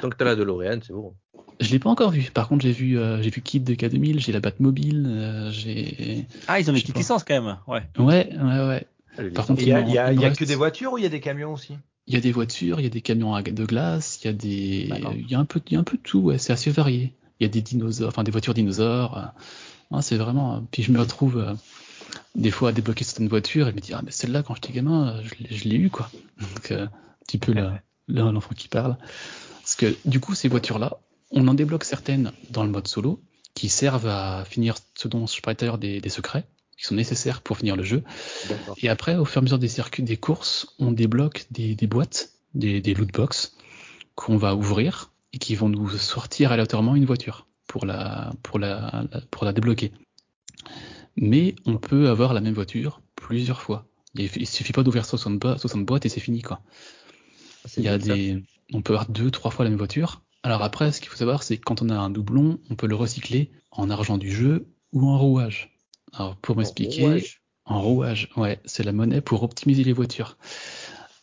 Tant, 0.00 0.08
que 0.08 0.16
tu 0.16 0.22
as 0.22 0.26
la 0.26 0.34
DeLorean, 0.34 0.80
c'est 0.82 0.94
bon. 0.94 1.14
Je 1.60 1.70
l'ai 1.70 1.78
pas 1.78 1.90
encore 1.90 2.10
vu. 2.10 2.30
Par 2.32 2.48
contre, 2.48 2.62
j'ai 2.62 2.72
vu, 2.72 2.98
euh, 2.98 3.20
j'ai 3.22 3.30
vu 3.30 3.40
Kid 3.40 3.64
de 3.64 3.74
K2000, 3.74 4.20
j'ai 4.20 4.32
la 4.32 4.40
Batmobile, 4.40 5.06
euh, 5.08 5.50
j'ai. 5.50 6.26
Ah, 6.46 6.60
ils 6.60 6.70
ont 6.70 6.72
des 6.72 6.80
petites 6.80 6.96
licences 6.96 7.24
quand 7.24 7.34
même. 7.34 7.58
Ouais. 7.66 7.82
Ouais, 7.98 8.30
ouais, 8.40 8.86
ouais. 9.18 9.30
Par 9.30 9.46
contre, 9.46 9.62
il 9.62 9.68
y 9.68 9.72
a, 9.72 9.80
y 9.80 9.98
a, 9.98 10.12
y 10.12 10.24
a 10.24 10.30
que 10.30 10.44
des 10.44 10.54
voitures 10.54 10.92
ou 10.92 10.98
il 10.98 11.02
y 11.02 11.06
a 11.06 11.10
des 11.10 11.20
camions 11.20 11.52
aussi? 11.52 11.76
Il 12.06 12.14
y 12.14 12.16
a 12.16 12.20
des 12.20 12.32
voitures, 12.32 12.80
il 12.80 12.84
y 12.84 12.86
a 12.86 12.90
des 12.90 13.00
camions 13.00 13.38
de 13.40 13.64
glace, 13.64 14.20
il 14.22 14.26
y 14.26 14.30
a 14.30 14.32
des, 14.32 14.88
il 15.16 15.30
y 15.30 15.34
a 15.34 15.38
un 15.38 15.44
peu, 15.44 15.60
il 15.66 15.72
y 15.72 15.76
a 15.76 15.80
un 15.80 15.84
peu 15.84 15.96
de 15.96 16.02
tout. 16.02 16.20
Ouais, 16.20 16.38
c'est 16.38 16.52
assez 16.52 16.70
varié. 16.70 17.12
Il 17.40 17.44
y 17.44 17.46
a 17.46 17.50
des 17.50 17.60
dinosaures, 17.60 18.08
enfin 18.08 18.22
des 18.22 18.30
voitures 18.30 18.54
dinosaures. 18.54 19.32
Ah, 19.90 20.02
c'est 20.02 20.16
vraiment. 20.16 20.62
Puis 20.70 20.82
je 20.82 20.92
me 20.92 21.00
retrouve 21.00 21.38
euh, 21.38 21.54
des 22.34 22.50
fois 22.50 22.70
à 22.70 22.72
débloquer 22.72 23.04
certaines 23.04 23.28
voitures 23.28 23.66
et 23.68 23.70
je 23.70 23.76
me 23.76 23.80
dis 23.80 23.92
ah 23.92 24.00
mais 24.04 24.10
celle-là 24.10 24.42
quand 24.42 24.54
j'étais 24.54 24.72
gamin, 24.72 25.20
je 25.50 25.64
l'ai 25.64 25.76
eu 25.76 25.90
quoi. 25.90 26.10
Donc 26.40 26.70
un 26.72 26.90
petit 27.26 27.38
peu 27.38 27.52
l'enfant 28.08 28.54
qui 28.56 28.68
parle. 28.68 28.96
Parce 29.62 29.76
que 29.76 29.94
du 30.04 30.20
coup 30.20 30.34
ces 30.34 30.48
voitures 30.48 30.78
là, 30.78 30.98
on 31.30 31.46
en 31.48 31.54
débloque 31.54 31.84
certaines 31.84 32.32
dans 32.50 32.64
le 32.64 32.70
mode 32.70 32.88
solo 32.88 33.22
qui 33.54 33.68
servent 33.68 34.06
à 34.06 34.44
finir 34.44 34.76
ce 34.94 35.08
dont 35.08 35.26
je 35.26 35.40
parlais 35.40 35.56
tout 35.56 35.64
à 35.64 35.68
l'heure 35.68 35.78
des, 35.78 36.08
secrets 36.08 36.44
qui 36.76 36.84
sont 36.84 36.94
nécessaires 36.94 37.42
pour 37.42 37.58
finir 37.58 37.74
le 37.76 37.82
jeu. 37.82 38.04
Et 38.82 38.88
après, 38.88 39.16
au 39.16 39.24
fur 39.24 39.38
et 39.38 39.40
à 39.40 39.42
mesure 39.42 39.58
des 39.58 39.68
circuits, 39.68 40.04
des 40.04 40.16
courses, 40.16 40.74
on 40.78 40.92
débloque 40.92 41.46
des, 41.50 41.74
boîtes, 41.86 42.30
des, 42.54 42.80
des 42.80 42.94
loot 42.94 43.12
box 43.12 43.56
qu'on 44.14 44.36
va 44.36 44.54
ouvrir 44.54 45.10
et 45.32 45.38
qui 45.38 45.54
vont 45.56 45.68
nous 45.68 45.88
sortir 45.90 46.52
aléatoirement 46.52 46.94
une 46.94 47.04
voiture 47.04 47.48
pour 47.66 47.84
la, 47.84 48.32
pour 48.42 48.58
la, 48.58 49.04
pour 49.30 49.44
la 49.44 49.52
débloquer. 49.52 49.92
Mais 51.16 51.56
on 51.66 51.78
peut 51.78 52.08
avoir 52.08 52.32
la 52.32 52.40
même 52.40 52.54
voiture 52.54 53.02
plusieurs 53.16 53.60
fois. 53.60 53.86
Il 54.14 54.46
suffit 54.46 54.72
pas 54.72 54.82
d'ouvrir 54.82 55.04
60, 55.04 55.58
60 55.58 55.84
boîtes 55.84 56.06
et 56.06 56.08
c'est 56.08 56.20
fini 56.20 56.42
quoi. 56.42 56.60
Il 57.76 57.82
y 57.82 57.88
a 57.88 57.98
des, 57.98 58.42
on 58.72 58.82
peut 58.82 58.94
avoir 58.94 59.08
deux, 59.08 59.30
trois 59.30 59.50
fois 59.50 59.64
la 59.64 59.70
même 59.70 59.78
voiture 59.78 60.22
alors 60.42 60.62
après, 60.62 60.92
ce 60.92 61.00
qu'il 61.00 61.08
faut 61.08 61.16
savoir, 61.16 61.42
c'est 61.42 61.56
que 61.56 61.64
quand 61.64 61.82
on 61.82 61.90
a 61.90 61.96
un 61.96 62.10
doublon, 62.10 62.58
on 62.70 62.74
peut 62.74 62.86
le 62.86 62.94
recycler 62.94 63.50
en 63.70 63.90
argent 63.90 64.18
du 64.18 64.30
jeu 64.30 64.68
ou 64.92 65.08
en 65.08 65.18
rouage. 65.18 65.76
Alors 66.12 66.36
pour 66.36 66.56
m'expliquer, 66.56 67.24
en 67.64 67.82
rouage, 67.82 68.30
ouais, 68.36 68.60
c'est 68.64 68.82
la 68.82 68.92
monnaie 68.92 69.20
pour 69.20 69.42
optimiser 69.42 69.84
les 69.84 69.92
voitures. 69.92 70.38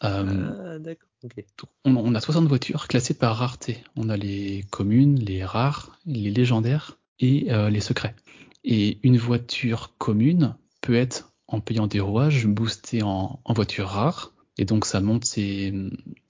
Euh, 0.04 0.76
ah, 0.76 0.80
d'accord. 0.80 1.10
On, 1.86 2.14
a 2.14 2.20
60 2.20 2.48
voitures 2.48 2.88
classées 2.88 3.16
par 3.16 3.38
rareté. 3.38 3.84
On 3.96 4.10
a 4.10 4.18
les 4.18 4.64
communes, 4.70 5.18
les 5.20 5.44
rares, 5.44 6.00
les 6.06 6.30
légendaires 6.30 7.00
et 7.20 7.52
euh, 7.52 7.72
les 7.72 7.80
secrets. 7.80 8.16
Et 8.64 9.00
une 9.02 9.18
voiture 9.18 9.96
commune 9.98 10.56
peut 10.82 10.94
être, 10.94 11.34
en 11.48 11.62
payant 11.62 11.88
des 11.88 12.00
rouages, 12.00 12.46
boostée 12.46 13.02
en, 13.02 13.40
en 13.44 13.54
voiture 13.54 13.88
rare. 13.88 14.34
Et 14.60 14.66
donc 14.66 14.86
ça 14.86 15.02
monte 15.02 15.26
ses, 15.26 15.74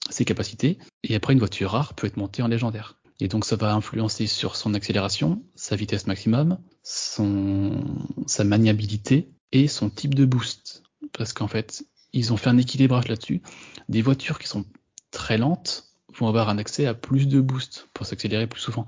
ses 0.10 0.26
capacités. 0.26 0.78
Et 1.04 1.16
après, 1.16 1.34
une 1.34 1.40
voiture 1.40 1.72
rare 1.72 1.94
peut 1.94 2.08
être 2.08 2.18
montée 2.18 2.42
en 2.42 2.48
légendaire. 2.48 2.98
Et 3.20 3.28
donc 3.28 3.46
ça 3.46 3.56
va 3.56 3.74
influencer 3.74 4.28
sur 4.28 4.56
son 4.56 4.74
accélération, 4.74 5.42
sa 5.56 5.76
vitesse 5.76 6.06
maximum, 6.06 6.58
son, 6.84 7.84
sa 8.28 8.44
maniabilité 8.44 9.30
et 9.52 9.68
son 9.68 9.90
type 9.90 10.16
de 10.16 10.26
boost. 10.26 10.84
Parce 11.14 11.32
qu'en 11.32 11.48
fait, 11.48 11.86
ils 12.12 12.34
ont 12.34 12.38
fait 12.38 12.50
un 12.50 12.58
équilibrage 12.58 13.08
là-dessus. 13.08 13.42
Des 13.88 14.02
voitures 14.02 14.40
qui 14.40 14.48
sont 14.48 14.66
très 15.12 15.38
lentes 15.38 15.86
vont 16.18 16.28
avoir 16.28 16.50
un 16.50 16.58
accès 16.58 16.86
à 16.86 16.94
plus 16.94 17.28
de 17.28 17.42
boost 17.42 17.88
pour 17.94 18.06
s'accélérer 18.06 18.48
plus 18.48 18.62
souvent. 18.62 18.86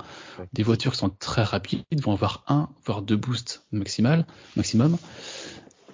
Des 0.53 0.63
voitures 0.63 0.93
qui 0.93 0.99
sont 0.99 1.09
très 1.09 1.43
rapides 1.43 1.83
vont 2.01 2.13
avoir 2.13 2.43
un, 2.47 2.69
voire 2.85 3.01
deux 3.01 3.17
boosts 3.17 3.65
maximal, 3.71 4.25
maximum. 4.55 4.97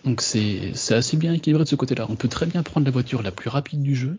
Donc 0.06 0.22
c'est 0.22 0.74
assez 0.92 1.18
bien 1.18 1.34
équilibré 1.34 1.64
de 1.64 1.70
ce 1.70 1.76
côté-là. 1.76 2.08
On 2.10 2.16
peut 2.16 2.28
très 2.28 2.46
bien 2.46 2.64
prendre 2.64 2.86
la 2.86 2.92
voiture 2.92 3.22
la 3.22 3.32
plus 3.32 3.50
rapide 3.50 3.82
du 3.82 3.96
jeu, 3.96 4.18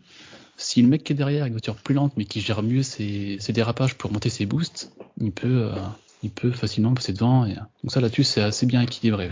si 0.56 0.82
le 0.82 0.88
mec 0.88 1.04
qui 1.04 1.12
est 1.12 1.16
derrière 1.16 1.44
a 1.44 1.46
une 1.46 1.52
voiture 1.52 1.76
plus 1.76 1.94
lente 1.94 2.12
mais 2.16 2.24
qui 2.24 2.40
gère 2.40 2.62
mieux 2.62 2.82
ses, 2.82 3.38
dérapages 3.48 3.96
pour 3.96 4.12
monter 4.12 4.30
ses 4.30 4.46
boosts, 4.46 4.92
il 5.20 5.32
peut, 5.32 5.70
euh, 5.72 5.74
il 6.22 6.30
peut 6.30 6.52
facilement 6.52 6.94
passer 6.94 7.12
devant. 7.12 7.44
Et... 7.44 7.54
Donc 7.54 7.92
ça 7.92 8.00
là-dessus 8.00 8.24
c'est 8.24 8.42
assez 8.42 8.66
bien 8.66 8.80
équilibré. 8.82 9.30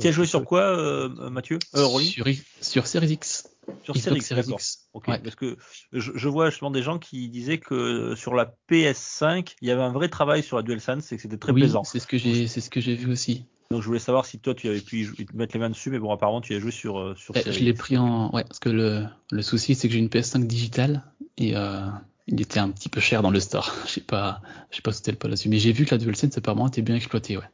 Tu 0.00 0.06
as 0.06 0.12
joué 0.12 0.26
sur 0.26 0.44
quoi, 0.44 0.62
euh, 0.62 1.30
Mathieu? 1.30 1.58
Euh, 1.74 1.86
sur, 2.00 2.26
sur 2.60 2.86
Series 2.86 3.12
X. 3.12 3.48
Sur 3.84 3.96
Series 3.96 4.18
X, 4.18 4.88
Ok. 4.92 5.06
Parce 5.06 5.34
que 5.34 5.56
je, 5.92 6.28
vois 6.28 6.50
justement 6.50 6.70
des 6.70 6.82
gens 6.82 6.98
qui 6.98 7.28
disaient 7.28 7.58
que 7.58 8.14
sur 8.16 8.34
la 8.34 8.54
PS5, 8.70 9.54
il 9.60 9.68
y 9.68 9.70
avait 9.70 9.82
un 9.82 9.92
vrai 9.92 10.08
travail 10.08 10.42
sur 10.42 10.56
la 10.56 10.62
DualSense 10.62 11.12
et 11.12 11.16
que 11.16 11.22
c'était 11.22 11.36
très 11.36 11.52
oui, 11.52 11.60
plaisant. 11.60 11.84
C'est 11.84 12.00
ce 12.00 12.06
que 12.06 12.18
j'ai, 12.18 12.46
c'est 12.48 12.60
ce 12.60 12.70
que 12.70 12.80
j'ai 12.80 12.94
vu 12.94 13.10
aussi. 13.12 13.44
Donc 13.70 13.82
je 13.82 13.86
voulais 13.86 13.98
savoir 13.98 14.24
si 14.24 14.38
toi 14.38 14.54
tu 14.54 14.66
avais 14.68 14.80
pu 14.80 15.10
mettre 15.34 15.52
les 15.52 15.60
mains 15.60 15.68
dessus, 15.68 15.90
mais 15.90 15.98
bon 15.98 16.10
apparemment 16.10 16.40
tu 16.40 16.54
as 16.54 16.58
joué 16.58 16.70
sur 16.70 16.98
euh, 16.98 17.14
sur. 17.16 17.36
Eh, 17.36 17.52
je 17.52 17.60
l'ai 17.60 17.74
pris 17.74 17.98
en 17.98 18.30
ouais 18.32 18.44
parce 18.44 18.60
que 18.60 18.70
le, 18.70 19.04
le 19.30 19.42
souci 19.42 19.74
c'est 19.74 19.88
que 19.88 19.92
j'ai 19.92 20.00
une 20.00 20.08
PS5 20.08 20.46
digitale 20.46 21.04
et 21.36 21.54
euh, 21.54 21.86
il 22.26 22.40
était 22.40 22.60
un 22.60 22.70
petit 22.70 22.88
peu 22.88 23.00
cher 23.00 23.20
dans 23.20 23.30
le 23.30 23.40
store. 23.40 23.74
Je 23.86 23.90
sais 23.90 24.00
pas 24.00 24.40
je 24.70 24.76
sais 24.76 24.82
pas 24.82 24.92
si 24.92 24.98
c'était 24.98 25.10
le 25.10 25.18
pas 25.18 25.28
là-dessus, 25.28 25.50
mais 25.50 25.58
j'ai 25.58 25.72
vu 25.72 25.84
que 25.84 25.94
la 25.94 25.98
DualSense 25.98 26.38
apparemment 26.38 26.68
était 26.68 26.80
bien 26.80 26.96
exploitée 26.96 27.36
ouais. 27.36 27.44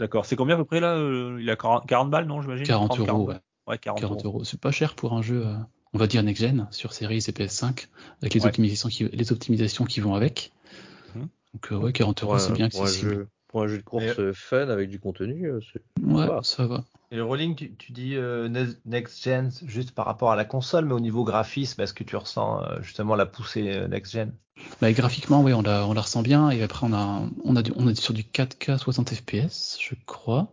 D'accord. 0.00 0.26
C'est 0.26 0.34
combien 0.34 0.56
à 0.56 0.58
peu 0.58 0.64
près 0.64 0.80
là 0.80 0.96
euh, 0.96 1.38
Il 1.40 1.48
a 1.48 1.54
40, 1.54 2.10
balles 2.10 2.26
non 2.26 2.42
j'imagine? 2.42 2.66
40 2.66 2.98
euros 2.98 3.28
ouais. 3.28 3.36
Ouais 3.68 3.78
40, 3.78 4.24
euros. 4.24 4.42
C'est 4.42 4.60
pas 4.60 4.72
cher 4.72 4.96
pour 4.96 5.12
un 5.12 5.22
jeu 5.22 5.46
on 5.92 5.98
va 5.98 6.08
dire 6.08 6.24
next 6.24 6.42
gen 6.42 6.66
sur 6.72 6.92
série 6.92 7.18
et 7.18 7.20
PS5 7.20 7.86
avec 8.20 8.34
les 8.34 8.44
optimisations 8.44 8.88
qui 8.88 9.04
les 9.04 9.30
optimisations 9.30 9.84
qui 9.84 10.00
vont 10.00 10.16
avec. 10.16 10.50
Hum. 11.14 11.28
Donc 11.54 11.84
ouais 11.84 11.92
40 11.92 12.24
euros 12.24 12.38
c'est 12.40 12.52
bien 12.52 12.66
accessible. 12.66 13.28
Pour 13.52 13.62
un 13.62 13.68
jeu 13.68 13.78
de 13.78 13.82
course 13.82 14.18
euh, 14.18 14.32
fun 14.34 14.68
avec 14.68 14.88
du 14.88 14.98
contenu, 14.98 15.46
euh, 15.46 15.60
ouais, 16.02 16.26
ça 16.42 16.66
va. 16.66 16.84
Et 17.10 17.16
le 17.16 17.24
rolling, 17.24 17.54
tu, 17.54 17.92
dis 17.92 18.16
euh, 18.16 18.48
next 18.86 19.22
gen 19.22 19.50
juste 19.66 19.92
par 19.92 20.06
rapport 20.06 20.32
à 20.32 20.36
la 20.36 20.46
console, 20.46 20.86
mais 20.86 20.94
au 20.94 21.00
niveau 21.00 21.22
graphisme, 21.22 21.82
est-ce 21.82 21.92
que 21.92 22.02
tu 22.02 22.16
ressens 22.16 22.62
justement 22.80 23.14
la 23.14 23.26
poussée 23.26 23.86
next 23.88 24.12
gen? 24.12 24.32
Bah, 24.80 24.90
graphiquement, 24.92 25.42
oui, 25.42 25.52
on 25.52 25.60
la, 25.60 25.86
on 25.86 25.92
la 25.92 26.00
ressent 26.00 26.22
bien. 26.22 26.48
Et 26.48 26.62
après, 26.62 26.86
on 26.86 26.94
a, 26.94 27.22
on 27.44 27.56
a, 27.56 27.62
on 27.76 27.86
a 27.86 27.94
sur 27.94 28.14
du 28.14 28.22
4K 28.22 28.78
60 28.78 29.10
FPS, 29.14 29.76
je 29.78 29.94
crois. 30.06 30.48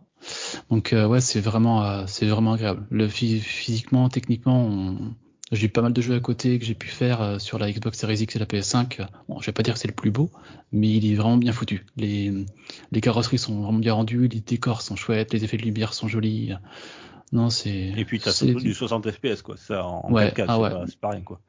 Donc 0.68 0.94
ouais, 0.94 1.22
c'est 1.22 1.40
vraiment, 1.40 2.06
c'est 2.06 2.26
vraiment 2.26 2.52
agréable. 2.52 2.86
Le 2.90 3.08
physiquement, 3.08 4.10
techniquement, 4.10 4.62
on, 4.62 5.14
j'ai 5.52 5.66
eu 5.66 5.68
pas 5.70 5.82
mal 5.82 5.92
de 5.92 6.00
jeux 6.00 6.14
à 6.14 6.20
côté 6.20 6.58
que 6.58 6.64
j'ai 6.64 6.74
pu 6.74 6.88
faire 6.88 7.20
euh, 7.20 7.38
sur 7.38 7.58
la 7.58 7.70
Xbox 7.70 7.98
Series 7.98 8.18
X 8.18 8.36
et 8.36 8.38
la 8.38 8.46
PS5. 8.46 9.06
Bon, 9.28 9.40
je 9.40 9.46
vais 9.46 9.52
pas 9.52 9.62
dire 9.62 9.74
que 9.74 9.80
c'est 9.80 9.88
le 9.88 9.94
plus 9.94 10.10
beau, 10.10 10.30
mais 10.72 10.88
il 10.88 11.10
est 11.10 11.16
vraiment 11.16 11.36
bien 11.36 11.52
foutu. 11.52 11.86
Les, 11.96 12.32
les 12.92 13.00
carrosseries 13.00 13.38
sont 13.38 13.60
vraiment 13.62 13.78
bien 13.78 13.94
rendues, 13.94 14.28
les 14.28 14.40
décors 14.40 14.82
sont 14.82 14.96
chouettes, 14.96 15.32
les 15.32 15.44
effets 15.44 15.56
de 15.56 15.62
lumière 15.62 15.92
sont 15.92 16.08
jolis. 16.08 16.52
Non, 17.32 17.50
c'est. 17.50 17.92
Et 17.96 18.04
puis 18.04 18.20
t'as 18.20 18.32
surtout 18.32 18.60
du 18.60 18.74
60 18.74 19.10
FPS 19.10 19.42
quoi, 19.42 19.56
ça 19.56 19.84
en 19.84 20.10
ouais, 20.12 20.30
4K, 20.30 20.44
ah 20.48 20.84
c'est 20.86 20.98
pas, 20.98 21.10
rien 21.10 21.22
quoi. 21.22 21.40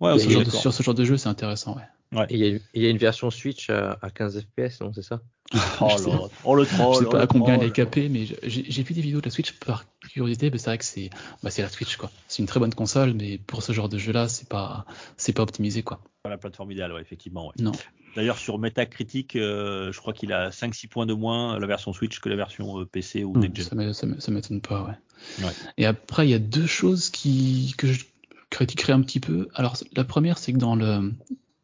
Ouais, 0.00 0.18
sur 0.18 0.74
ce 0.74 0.82
genre 0.82 0.94
de 0.94 1.04
jeu, 1.04 1.16
c'est 1.16 1.28
intéressant, 1.28 1.76
ouais. 1.76 1.82
Ouais. 2.16 2.26
Il 2.30 2.60
y, 2.74 2.86
a 2.86 2.90
une 2.90 2.96
version 2.96 3.30
Switch 3.30 3.68
à, 3.68 3.98
15 4.14 4.40
FPS, 4.40 4.80
non, 4.80 4.92
c'est 4.94 5.02
ça? 5.02 5.20
Oh, 5.80 6.28
oh, 6.44 6.54
le 6.56 6.64
troll, 6.64 6.94
Je 6.94 6.98
sais 7.00 7.10
pas 7.10 7.20
à 7.20 7.26
combien 7.26 7.54
elle 7.54 7.68
est 7.68 7.72
capée, 7.72 8.08
mais 8.08 8.24
j'ai 8.42 8.82
vu 8.82 8.94
des 8.94 9.02
vidéos 9.02 9.20
de 9.20 9.26
la 9.26 9.30
Switch 9.30 9.52
par 9.52 9.84
curiosité, 10.00 10.50
mais 10.50 10.58
c'est 10.58 10.70
vrai 10.70 10.78
que 10.78 10.84
c'est 10.84 11.10
bah, 11.42 11.50
la 11.56 11.68
Switch, 11.68 11.96
quoi. 11.96 12.10
C'est 12.26 12.42
une 12.42 12.48
très 12.48 12.58
bonne 12.58 12.74
console, 12.74 13.12
mais 13.12 13.38
pour 13.38 13.62
ce 13.62 13.72
genre 13.72 13.88
de 13.88 13.98
jeu-là, 13.98 14.28
c'est 14.28 14.48
pas, 14.48 14.86
pas 15.34 15.42
optimisé, 15.42 15.82
quoi. 15.82 16.00
Pas 16.22 16.30
la 16.30 16.38
plateforme 16.38 16.72
idéale, 16.72 16.92
ouais, 16.92 17.02
effectivement. 17.02 17.48
Ouais. 17.48 17.54
Non. 17.60 17.72
D'ailleurs, 18.16 18.38
sur 18.38 18.58
Metacritic, 18.58 19.36
euh, 19.36 19.92
je 19.92 20.00
crois 20.00 20.14
qu'il 20.14 20.32
a 20.32 20.48
5-6 20.48 20.88
points 20.88 21.06
de 21.06 21.12
moins 21.12 21.58
la 21.58 21.66
version 21.66 21.92
Switch 21.92 22.18
que 22.20 22.30
la 22.30 22.36
version 22.36 22.80
euh, 22.80 22.86
PC 22.86 23.22
ou 23.24 23.36
Next 23.36 23.70
Gen. 23.70 23.92
Ça 23.92 24.30
m'étonne 24.32 24.62
pas, 24.62 24.82
ouais. 24.82 25.44
ouais. 25.44 25.52
Et 25.76 25.84
après, 25.84 26.26
il 26.26 26.30
y 26.30 26.34
a 26.34 26.38
deux 26.38 26.66
choses 26.66 27.10
qui, 27.10 27.74
que 27.76 27.92
je 27.92 28.06
critiquerai 28.48 28.94
un 28.94 29.02
petit 29.02 29.20
peu. 29.20 29.48
Alors, 29.54 29.76
la 29.94 30.04
première, 30.04 30.38
c'est 30.38 30.54
que 30.54 30.58
dans 30.58 30.76
le, 30.76 31.12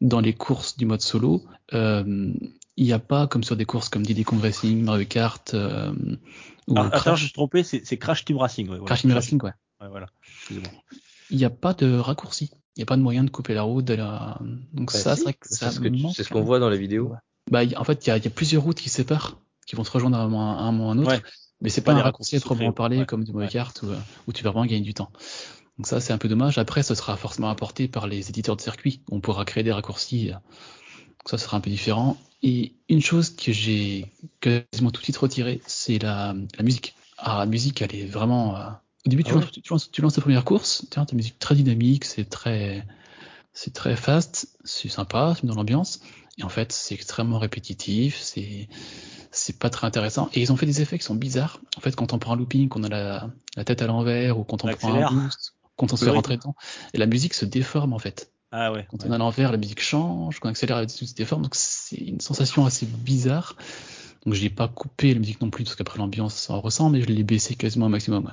dans 0.03 0.19
les 0.19 0.33
courses 0.33 0.77
du 0.77 0.85
mode 0.85 1.01
solo, 1.01 1.41
euh, 1.73 2.31
il 2.77 2.85
n'y 2.85 2.93
a 2.93 2.99
pas 2.99 3.25
comme 3.25 3.43
sur 3.43 3.55
des 3.55 3.65
courses 3.65 3.89
comme 3.89 4.03
Diddy 4.05 4.23
Kong 4.23 4.39
Racing, 4.41 4.83
Mario 4.83 5.05
Kart 5.07 5.53
euh, 5.53 5.91
ou 6.67 6.75
ah, 6.77 6.89
Attends, 6.91 7.15
je 7.15 7.23
suis 7.25 7.33
trompé, 7.33 7.63
c'est 7.63 7.97
Crash 7.97 8.25
Team 8.25 8.37
Racing. 8.37 8.69
Ouais, 8.69 8.79
Crash 8.85 9.01
Team 9.01 9.13
Racing, 9.13 9.41
ouais. 9.43 9.51
ouais 9.81 9.87
voilà. 9.89 10.07
Il 11.29 11.37
n'y 11.37 11.45
a 11.45 11.49
pas 11.49 11.73
de 11.73 11.97
raccourci. 11.97 12.51
Il 12.75 12.79
n'y 12.79 12.83
a 12.83 12.85
pas 12.85 12.97
de 12.97 13.01
moyen 13.01 13.23
de 13.23 13.29
couper 13.29 13.53
la 13.53 13.61
route. 13.63 13.89
La... 13.89 14.39
Donc 14.73 14.91
Bah 14.91 14.99
ça, 14.99 15.15
si, 15.15 15.17
c'est 15.19 15.23
vrai 15.23 15.33
que 15.33 15.47
ça 15.47 15.69
c'est 15.69 15.75
ce 15.75 15.79
que 15.79 15.87
tu- 15.87 16.01
manque 16.01 16.13
c'est 16.15 16.23
ce 16.23 16.29
qu'on 16.29 16.41
voit 16.41 16.59
dans 16.59 16.69
les 16.69 16.77
vidéos. 16.77 17.13
Bah, 17.51 17.63
y- 17.63 17.75
en 17.77 17.83
fait, 17.83 18.05
il 18.05 18.09
y 18.09 18.11
a, 18.11 18.17
il 18.17 18.23
y 18.25 18.27
a 18.27 18.31
plusieurs 18.31 18.63
routes 18.63 18.79
qui 18.79 18.89
séparent, 18.89 19.37
qui 19.67 19.75
vont 19.75 19.83
se 19.83 19.91
rejoindre 19.91 20.17
à 20.17 20.21
un 20.21 20.27
moment 20.27 20.57
à 20.57 20.63
un, 20.63 20.71
moment 20.71 20.87
ou 20.87 20.89
à 20.89 20.93
un 20.93 20.97
autre. 20.97 21.11
Ouais. 21.11 21.21
Mais 21.61 21.69
c'est 21.69 21.81
Pas 21.81 21.91
pas, 21.91 21.95
des 21.95 22.01
un 22.01 22.03
raccourci 22.05 22.35
à 22.35 22.39
proprement 22.39 22.73
parler 22.73 22.97
ouais. 22.99 23.05
comme 23.05 23.23
du 23.23 23.31
Mario 23.31 23.45
Ouais. 23.47 23.51
Kart 23.51 23.79
où, 23.83 23.87
euh, 23.87 23.97
où 24.27 24.33
tu 24.33 24.43
vas 24.43 24.49
vraiment 24.49 24.65
gagner 24.65 24.81
du 24.81 24.93
temps. 24.93 25.11
Donc 25.77 25.87
ça, 25.87 25.99
c'est 25.99 26.13
un 26.13 26.17
peu 26.17 26.27
dommage. 26.27 26.57
Après, 26.57 26.83
ce 26.83 26.95
sera 26.95 27.17
forcément 27.17 27.49
apporté 27.49 27.87
par 27.87 28.07
les 28.07 28.29
éditeurs 28.29 28.55
de 28.55 28.61
circuits. 28.61 29.01
On 29.09 29.19
pourra 29.21 29.45
créer 29.45 29.63
des 29.63 29.71
raccourcis. 29.71 30.29
euh, 30.29 30.33
Donc 30.33 31.29
ça, 31.29 31.37
sera 31.37 31.57
un 31.57 31.61
peu 31.61 31.69
différent. 31.69 32.17
Et 32.43 32.73
une 32.89 33.01
chose 33.01 33.35
que 33.35 33.51
j'ai 33.51 34.11
quasiment 34.41 34.91
tout 34.91 34.99
de 35.01 35.03
suite 35.05 35.17
retiré, 35.17 35.61
c'est 35.65 35.97
la, 35.99 36.35
la 36.57 36.63
musique. 36.63 36.95
Ah, 37.17 37.39
la 37.39 37.45
musique, 37.45 37.81
elle 37.81 37.95
est 37.95 38.05
vraiment... 38.05 38.55
euh, 38.57 38.69
Au 39.05 39.09
début, 39.09 39.23
tu, 39.23 39.31
Ah 39.31 39.35
lances, 39.35 39.51
tu, 39.51 39.61
lances, 39.69 39.91
tu 39.91 40.01
lances 40.01 40.13
ta 40.15 40.21
première 40.21 40.43
course, 40.45 40.85
tu 40.91 40.99
as 40.99 41.05
ta 41.05 41.15
musique 41.15 41.39
très 41.39 41.55
dynamique, 41.55 42.05
c'est 42.05 42.25
très... 42.29 42.85
C'est 43.55 43.73
très 43.73 43.95
fast, 43.95 44.47
c'est 44.63 44.89
sympa, 44.89 45.35
c'est 45.39 45.45
dans 45.45 45.53
l'ambiance. 45.55 46.01
Et 46.39 46.43
en 46.43 46.49
fait, 46.49 46.71
c'est 46.71 46.95
extrêmement 46.95 47.37
répétitif, 47.39 48.17
c'est 48.19 48.67
c'est 49.31 49.59
pas 49.59 49.69
très 49.69 49.87
intéressant. 49.87 50.29
Et 50.33 50.41
ils 50.41 50.51
ont 50.51 50.57
fait 50.57 50.65
des 50.65 50.81
effets 50.81 50.97
qui 50.97 51.05
sont 51.05 51.15
bizarres. 51.15 51.59
En 51.77 51.81
fait, 51.81 51.95
quand 51.95 52.13
on 52.13 52.19
prend 52.19 52.33
un 52.33 52.35
looping, 52.37 52.67
qu'on 52.69 52.83
a 52.83 52.89
la, 52.89 53.29
la 53.55 53.63
tête 53.63 53.81
à 53.83 53.87
l'envers, 53.87 54.39
ou 54.39 54.43
quand 54.43 54.63
on 54.65 54.69
prend 54.69 54.93
un 54.93 55.03
boost, 55.03 55.55
quand 55.75 55.93
on 55.93 55.95
se 55.97 56.09
rentrer 56.09 56.37
dedans, 56.37 56.55
et 56.93 56.97
la 56.97 57.05
musique 57.05 57.33
se 57.33 57.45
déforme 57.45 57.93
en 57.93 57.99
fait. 57.99 58.31
Ah 58.51 58.71
ouais. 58.71 58.85
Quand 58.89 58.97
ouais. 59.01 59.09
on 59.09 59.11
est 59.11 59.15
à 59.15 59.17
l'envers, 59.17 59.51
la 59.51 59.57
musique 59.57 59.81
change, 59.81 60.39
quand 60.39 60.47
on 60.47 60.51
accélère, 60.51 60.77
la 60.77 60.83
musique 60.83 61.09
se 61.09 61.15
déforme. 61.15 61.41
Donc 61.41 61.55
c'est 61.55 61.95
une 61.97 62.19
sensation 62.21 62.65
assez 62.65 62.85
bizarre. 62.85 63.55
Donc 64.25 64.35
j'ai 64.35 64.49
pas 64.49 64.67
coupé 64.67 65.13
la 65.13 65.19
musique 65.19 65.41
non 65.41 65.49
plus, 65.49 65.63
parce 65.63 65.75
qu'après 65.75 65.97
l'ambiance 65.99 66.35
ça 66.35 66.53
en 66.53 66.61
ressent, 66.61 66.89
mais 66.89 67.01
je 67.01 67.07
l'ai 67.07 67.23
baissé 67.23 67.55
quasiment 67.55 67.87
au 67.87 67.89
maximum. 67.89 68.25
ouais. 68.25 68.31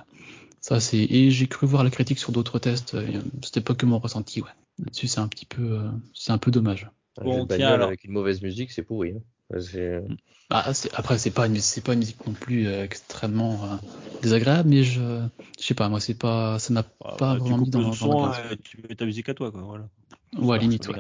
Ça 0.61 0.79
c'est 0.79 0.99
et 0.99 1.31
j'ai 1.31 1.47
cru 1.47 1.67
voir 1.67 1.85
la 1.85 1.91
critique 1.91 2.19
sur 2.19 2.33
d'autres 2.33 2.59
tests. 2.59 2.95
euh, 2.95 3.21
C'était 3.43 3.63
pas 3.63 3.75
que 3.75 3.87
mon 3.87 3.99
ressenti, 3.99 4.43
ouais. 4.43 4.51
Là-dessus 4.79 5.09
c'est 5.09 5.21
un 5.21 5.29
petit 5.29 5.47
peu, 5.47 5.63
euh, 5.79 5.91
c'est 6.15 6.33
un 6.33 6.39
peu 6.39 6.51
dommage. 6.51 6.91
Un 7.19 7.25
Bon, 7.25 7.33
jeu 7.33 7.41
de 7.41 7.47
tiens, 7.47 7.57
bagnole 7.59 7.73
alors. 7.75 7.89
avec 7.89 8.05
une 8.05 8.13
mauvaise 8.13 8.43
musique, 8.43 8.71
c'est 8.73 8.83
pourri. 8.83 9.13
hein. 9.17 9.23
Ouais, 9.51 9.61
c'est- 9.61 10.03
Bah, 10.49 10.65
après, 10.95 11.19
c'est 11.19 11.31
pas 11.31 11.47
une, 11.47 11.57
c'est 11.61 11.81
pas 11.83 11.93
une 11.95 12.01
musique 12.01 12.27
non 12.27 12.33
plus 12.35 12.67
euh, 12.67 12.85
extrêmement 12.85 13.65
euh, 13.65 13.77
désagréable, 14.21 14.69
mais 14.69 14.83
je, 14.83 15.01
je 15.59 15.65
sais 15.65 15.75
pas, 15.75 15.89
moi, 15.89 16.01
c'est 16.01 16.15
pas, 16.19 16.59
ça 16.59 16.83
Ah, 17.05 17.19
pas 17.19 17.35
bah, 17.35 17.37
vraiment 17.37 17.67
mis 17.67 17.71
dans, 17.71 17.83
le 17.85 17.93
dans 17.97 18.09
son, 18.13 18.33
euh, 18.33 18.57
tu 18.63 18.79
mets 18.83 18.95
ta 18.95 19.05
musique 19.07 19.29
à 19.29 19.35
toi, 19.35 19.51
quoi. 19.51 19.63
Voilà. 19.63 19.89
Ouais, 20.37 20.59
limite, 20.59 20.89
c'est 20.89 20.89
ouais. 20.89 20.99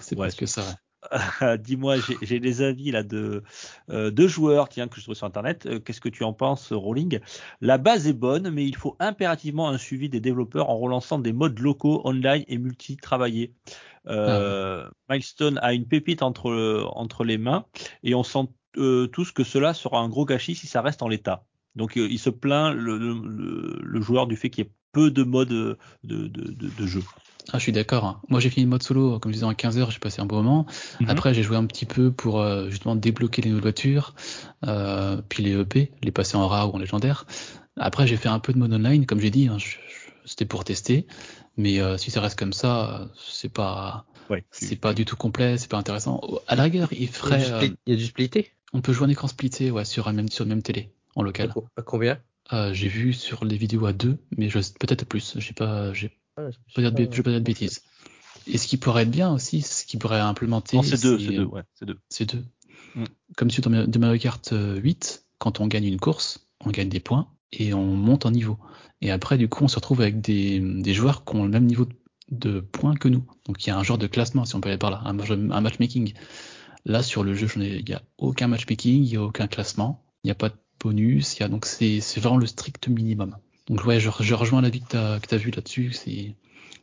c'est 0.00 0.16
Ouais, 0.16 0.32
presque 0.32 0.46
ça, 0.48 0.66
ouais. 0.68 0.74
Dis-moi, 1.60 1.96
j'ai- 2.22 2.40
des 2.40 2.62
avis 2.62 2.90
là 2.90 3.02
de 3.02 3.42
euh, 3.90 4.10
deux 4.10 4.28
joueurs 4.28 4.68
tiens, 4.68 4.86
que 4.88 4.96
je 4.98 5.02
trouve 5.04 5.14
sur 5.14 5.26
internet. 5.26 5.66
Euh, 5.66 5.78
Qu'est-ce 5.80 6.00
que 6.00 6.08
tu 6.08 6.24
en 6.24 6.32
penses, 6.32 6.72
Rolling 6.72 7.20
La 7.60 7.78
base 7.78 8.06
est 8.06 8.12
bonne, 8.12 8.50
mais 8.50 8.64
il 8.66 8.76
faut 8.76 8.96
impérativement 9.00 9.68
un 9.68 9.78
suivi 9.78 10.08
des 10.08 10.20
développeurs 10.20 10.68
en 10.70 10.78
relançant 10.78 11.18
des 11.18 11.32
modes 11.32 11.58
locaux, 11.58 12.02
online 12.04 12.44
et 12.48 12.58
multi-travaillés. 12.58 13.54
Euh, 14.06 14.88
Milestone 15.08 15.58
a 15.62 15.72
une 15.74 15.86
pépite 15.86 16.22
entre, 16.22 16.86
entre 16.94 17.24
les 17.24 17.38
mains 17.38 17.64
et 18.02 18.14
on 18.14 18.22
sent 18.22 18.48
tous 18.72 19.32
que 19.32 19.42
cela 19.44 19.74
sera 19.74 19.98
un 20.00 20.08
gros 20.08 20.24
gâchis 20.24 20.54
si 20.54 20.66
ça 20.66 20.80
reste 20.80 21.02
en 21.02 21.08
l'état. 21.08 21.44
Donc 21.76 21.96
il 21.96 22.18
se 22.18 22.30
plaint 22.30 22.74
le, 22.74 22.98
le, 22.98 23.14
le- 23.14 23.78
le 23.82 24.00
joueur 24.00 24.26
du 24.26 24.36
fait 24.36 24.48
qu'il 24.50 24.64
y 24.64 24.66
ait 24.68 24.72
peu 24.92 25.10
de 25.10 25.22
modes 25.22 25.48
de, 25.48 25.78
de, 26.04 26.26
de, 26.26 26.68
de 26.68 26.86
jeu. 26.86 27.02
Ah, 27.52 27.58
je 27.58 27.62
suis 27.64 27.72
d'accord. 27.72 28.04
hein. 28.04 28.20
Moi, 28.28 28.38
j'ai 28.40 28.50
fini 28.50 28.64
le 28.64 28.70
mode 28.70 28.82
solo, 28.82 29.18
comme 29.18 29.32
je 29.32 29.36
disais, 29.36 29.46
en 29.46 29.54
15 29.54 29.76
heures, 29.78 29.90
j'ai 29.90 29.98
passé 29.98 30.20
un 30.20 30.26
bon 30.26 30.36
moment. 30.42 30.66
Mhm. 31.00 31.08
Après, 31.08 31.34
j'ai 31.34 31.42
joué 31.42 31.56
un 31.56 31.66
petit 31.66 31.84
peu 31.86 32.12
pour 32.12 32.40
euh, 32.40 32.70
justement 32.70 32.94
débloquer 32.94 33.42
les 33.42 33.48
nouvelles 33.50 33.62
voitures, 33.62 34.14
euh, 34.66 35.20
puis 35.28 35.42
les 35.42 35.52
EP, 35.58 35.90
les 36.02 36.12
passer 36.12 36.36
en 36.36 36.46
rare 36.46 36.72
ou 36.72 36.76
en 36.76 36.78
légendaire. 36.78 37.26
Après, 37.76 38.06
j'ai 38.06 38.16
fait 38.16 38.28
un 38.28 38.38
peu 38.38 38.52
de 38.52 38.58
mode 38.58 38.72
online, 38.72 39.06
comme 39.06 39.20
j'ai 39.20 39.30
dit, 39.30 39.48
hein, 39.48 39.56
c'était 40.24 40.44
pour 40.44 40.64
tester. 40.64 41.06
Mais 41.56 41.80
euh, 41.80 41.98
si 41.98 42.10
ça 42.10 42.20
reste 42.20 42.38
comme 42.38 42.52
ça, 42.52 43.08
c'est 43.16 43.52
pas, 43.52 44.06
Ouais, 44.30 44.44
c'est 44.52 44.76
pas 44.76 44.94
du 44.94 45.04
tout 45.04 45.16
complet, 45.16 45.58
c'est 45.58 45.68
pas 45.70 45.78
intéressant. 45.78 46.20
À 46.46 46.54
la 46.54 46.62
rigueur, 46.64 46.88
il 46.92 46.98
Il 46.98 47.04
y 47.04 47.06
a 47.06 47.10
ferait, 47.12 47.38
du 47.38 47.44
split- 47.44 47.72
euh, 47.72 47.76
il 47.86 47.92
y 47.94 47.96
a 47.96 47.98
du 47.98 48.06
splitté? 48.06 48.52
on 48.72 48.80
peut 48.80 48.92
jouer 48.92 49.06
en 49.06 49.10
écran 49.10 49.26
splitté, 49.26 49.70
ouais, 49.72 49.84
sur 49.84 50.06
un 50.08 50.12
même, 50.12 50.28
sur 50.28 50.44
une 50.44 50.50
même 50.50 50.62
télé, 50.62 50.92
en 51.16 51.22
local. 51.22 51.52
à 51.76 51.82
combien? 51.82 52.20
Euh, 52.52 52.72
j'ai 52.72 52.88
vu 52.88 53.12
sur 53.12 53.44
les 53.44 53.56
vidéos 53.56 53.86
à 53.86 53.92
deux, 53.92 54.18
mais 54.36 54.48
je, 54.48 54.58
peut-être 54.58 55.04
plus. 55.06 55.34
J'ai 55.38 55.52
pas, 55.52 55.92
j'ai 55.92 56.10
Je 56.68 56.74
pas 56.74 56.90
dire 56.90 57.08
je 57.10 57.16
vais 57.16 57.22
pas 57.22 57.30
dire 57.30 57.40
de 57.40 57.44
bêtises. 57.44 57.82
Et 58.46 58.58
ce 58.58 58.66
qui 58.66 58.76
pourrait 58.76 59.02
être 59.02 59.10
bien 59.10 59.32
aussi, 59.32 59.60
ce 59.62 59.84
qui 59.84 59.96
pourrait 59.96 60.20
implémenter, 60.20 60.76
Non, 60.76 60.82
c'est 60.82 61.00
deux, 61.02 61.18
c'est 61.18 61.26
deux, 61.32 61.44
ouais, 61.44 61.62
c'est 61.74 61.84
deux. 61.86 61.98
C'est 62.08 62.34
deux. 62.34 62.44
Mm. 62.94 63.04
Comme 63.36 63.50
sur 63.50 63.62
de 63.68 63.98
Mario 63.98 64.18
Kart 64.18 64.52
euh, 64.52 64.76
8, 64.80 65.24
quand 65.38 65.60
on 65.60 65.66
gagne 65.66 65.84
une 65.84 66.00
course, 66.00 66.48
on 66.64 66.70
gagne 66.70 66.88
des 66.88 67.00
points 67.00 67.28
et 67.52 67.74
on 67.74 67.84
monte 67.84 68.26
en 68.26 68.30
niveau. 68.30 68.58
Et 69.02 69.10
après, 69.10 69.38
du 69.38 69.48
coup, 69.48 69.64
on 69.64 69.68
se 69.68 69.76
retrouve 69.76 70.00
avec 70.00 70.20
des, 70.20 70.60
des 70.60 70.94
joueurs 70.94 71.24
qui 71.24 71.36
ont 71.36 71.44
le 71.44 71.50
même 71.50 71.66
niveau 71.66 71.84
de, 71.84 71.94
de 72.30 72.60
points 72.60 72.94
que 72.94 73.08
nous. 73.08 73.24
Donc 73.46 73.64
il 73.64 73.68
y 73.68 73.72
a 73.72 73.78
un 73.78 73.82
genre 73.82 73.98
de 73.98 74.06
classement, 74.06 74.44
si 74.44 74.54
on 74.56 74.60
peut 74.60 74.68
aller 74.68 74.78
par 74.78 74.90
là, 74.90 75.00
un, 75.04 75.12
match- 75.12 75.30
un 75.30 75.60
matchmaking. 75.60 76.14
Là, 76.86 77.02
sur 77.02 77.24
le 77.24 77.34
jeu, 77.34 77.46
il 77.56 77.84
n'y 77.84 77.92
a 77.92 78.02
aucun 78.18 78.48
matchmaking, 78.48 79.04
il 79.04 79.08
n'y 79.10 79.16
a 79.16 79.22
aucun 79.22 79.46
classement, 79.46 80.02
il 80.24 80.28
n'y 80.28 80.30
a 80.32 80.34
pas 80.34 80.48
de 80.48 80.54
bonus, 80.80 81.38
y 81.38 81.42
a, 81.42 81.48
donc 81.48 81.66
c'est 81.66 82.00
c'est 82.00 82.20
vraiment 82.20 82.38
le 82.38 82.46
strict 82.46 82.88
minimum. 82.88 83.36
Donc 83.70 83.84
ouais, 83.86 84.00
je, 84.00 84.10
je 84.18 84.34
rejoins 84.34 84.60
l'avis 84.60 84.80
que 84.80 84.88
tu 84.88 84.96
as, 84.96 85.38
vu 85.38 85.50
là-dessus. 85.52 85.94
Il 86.06 86.34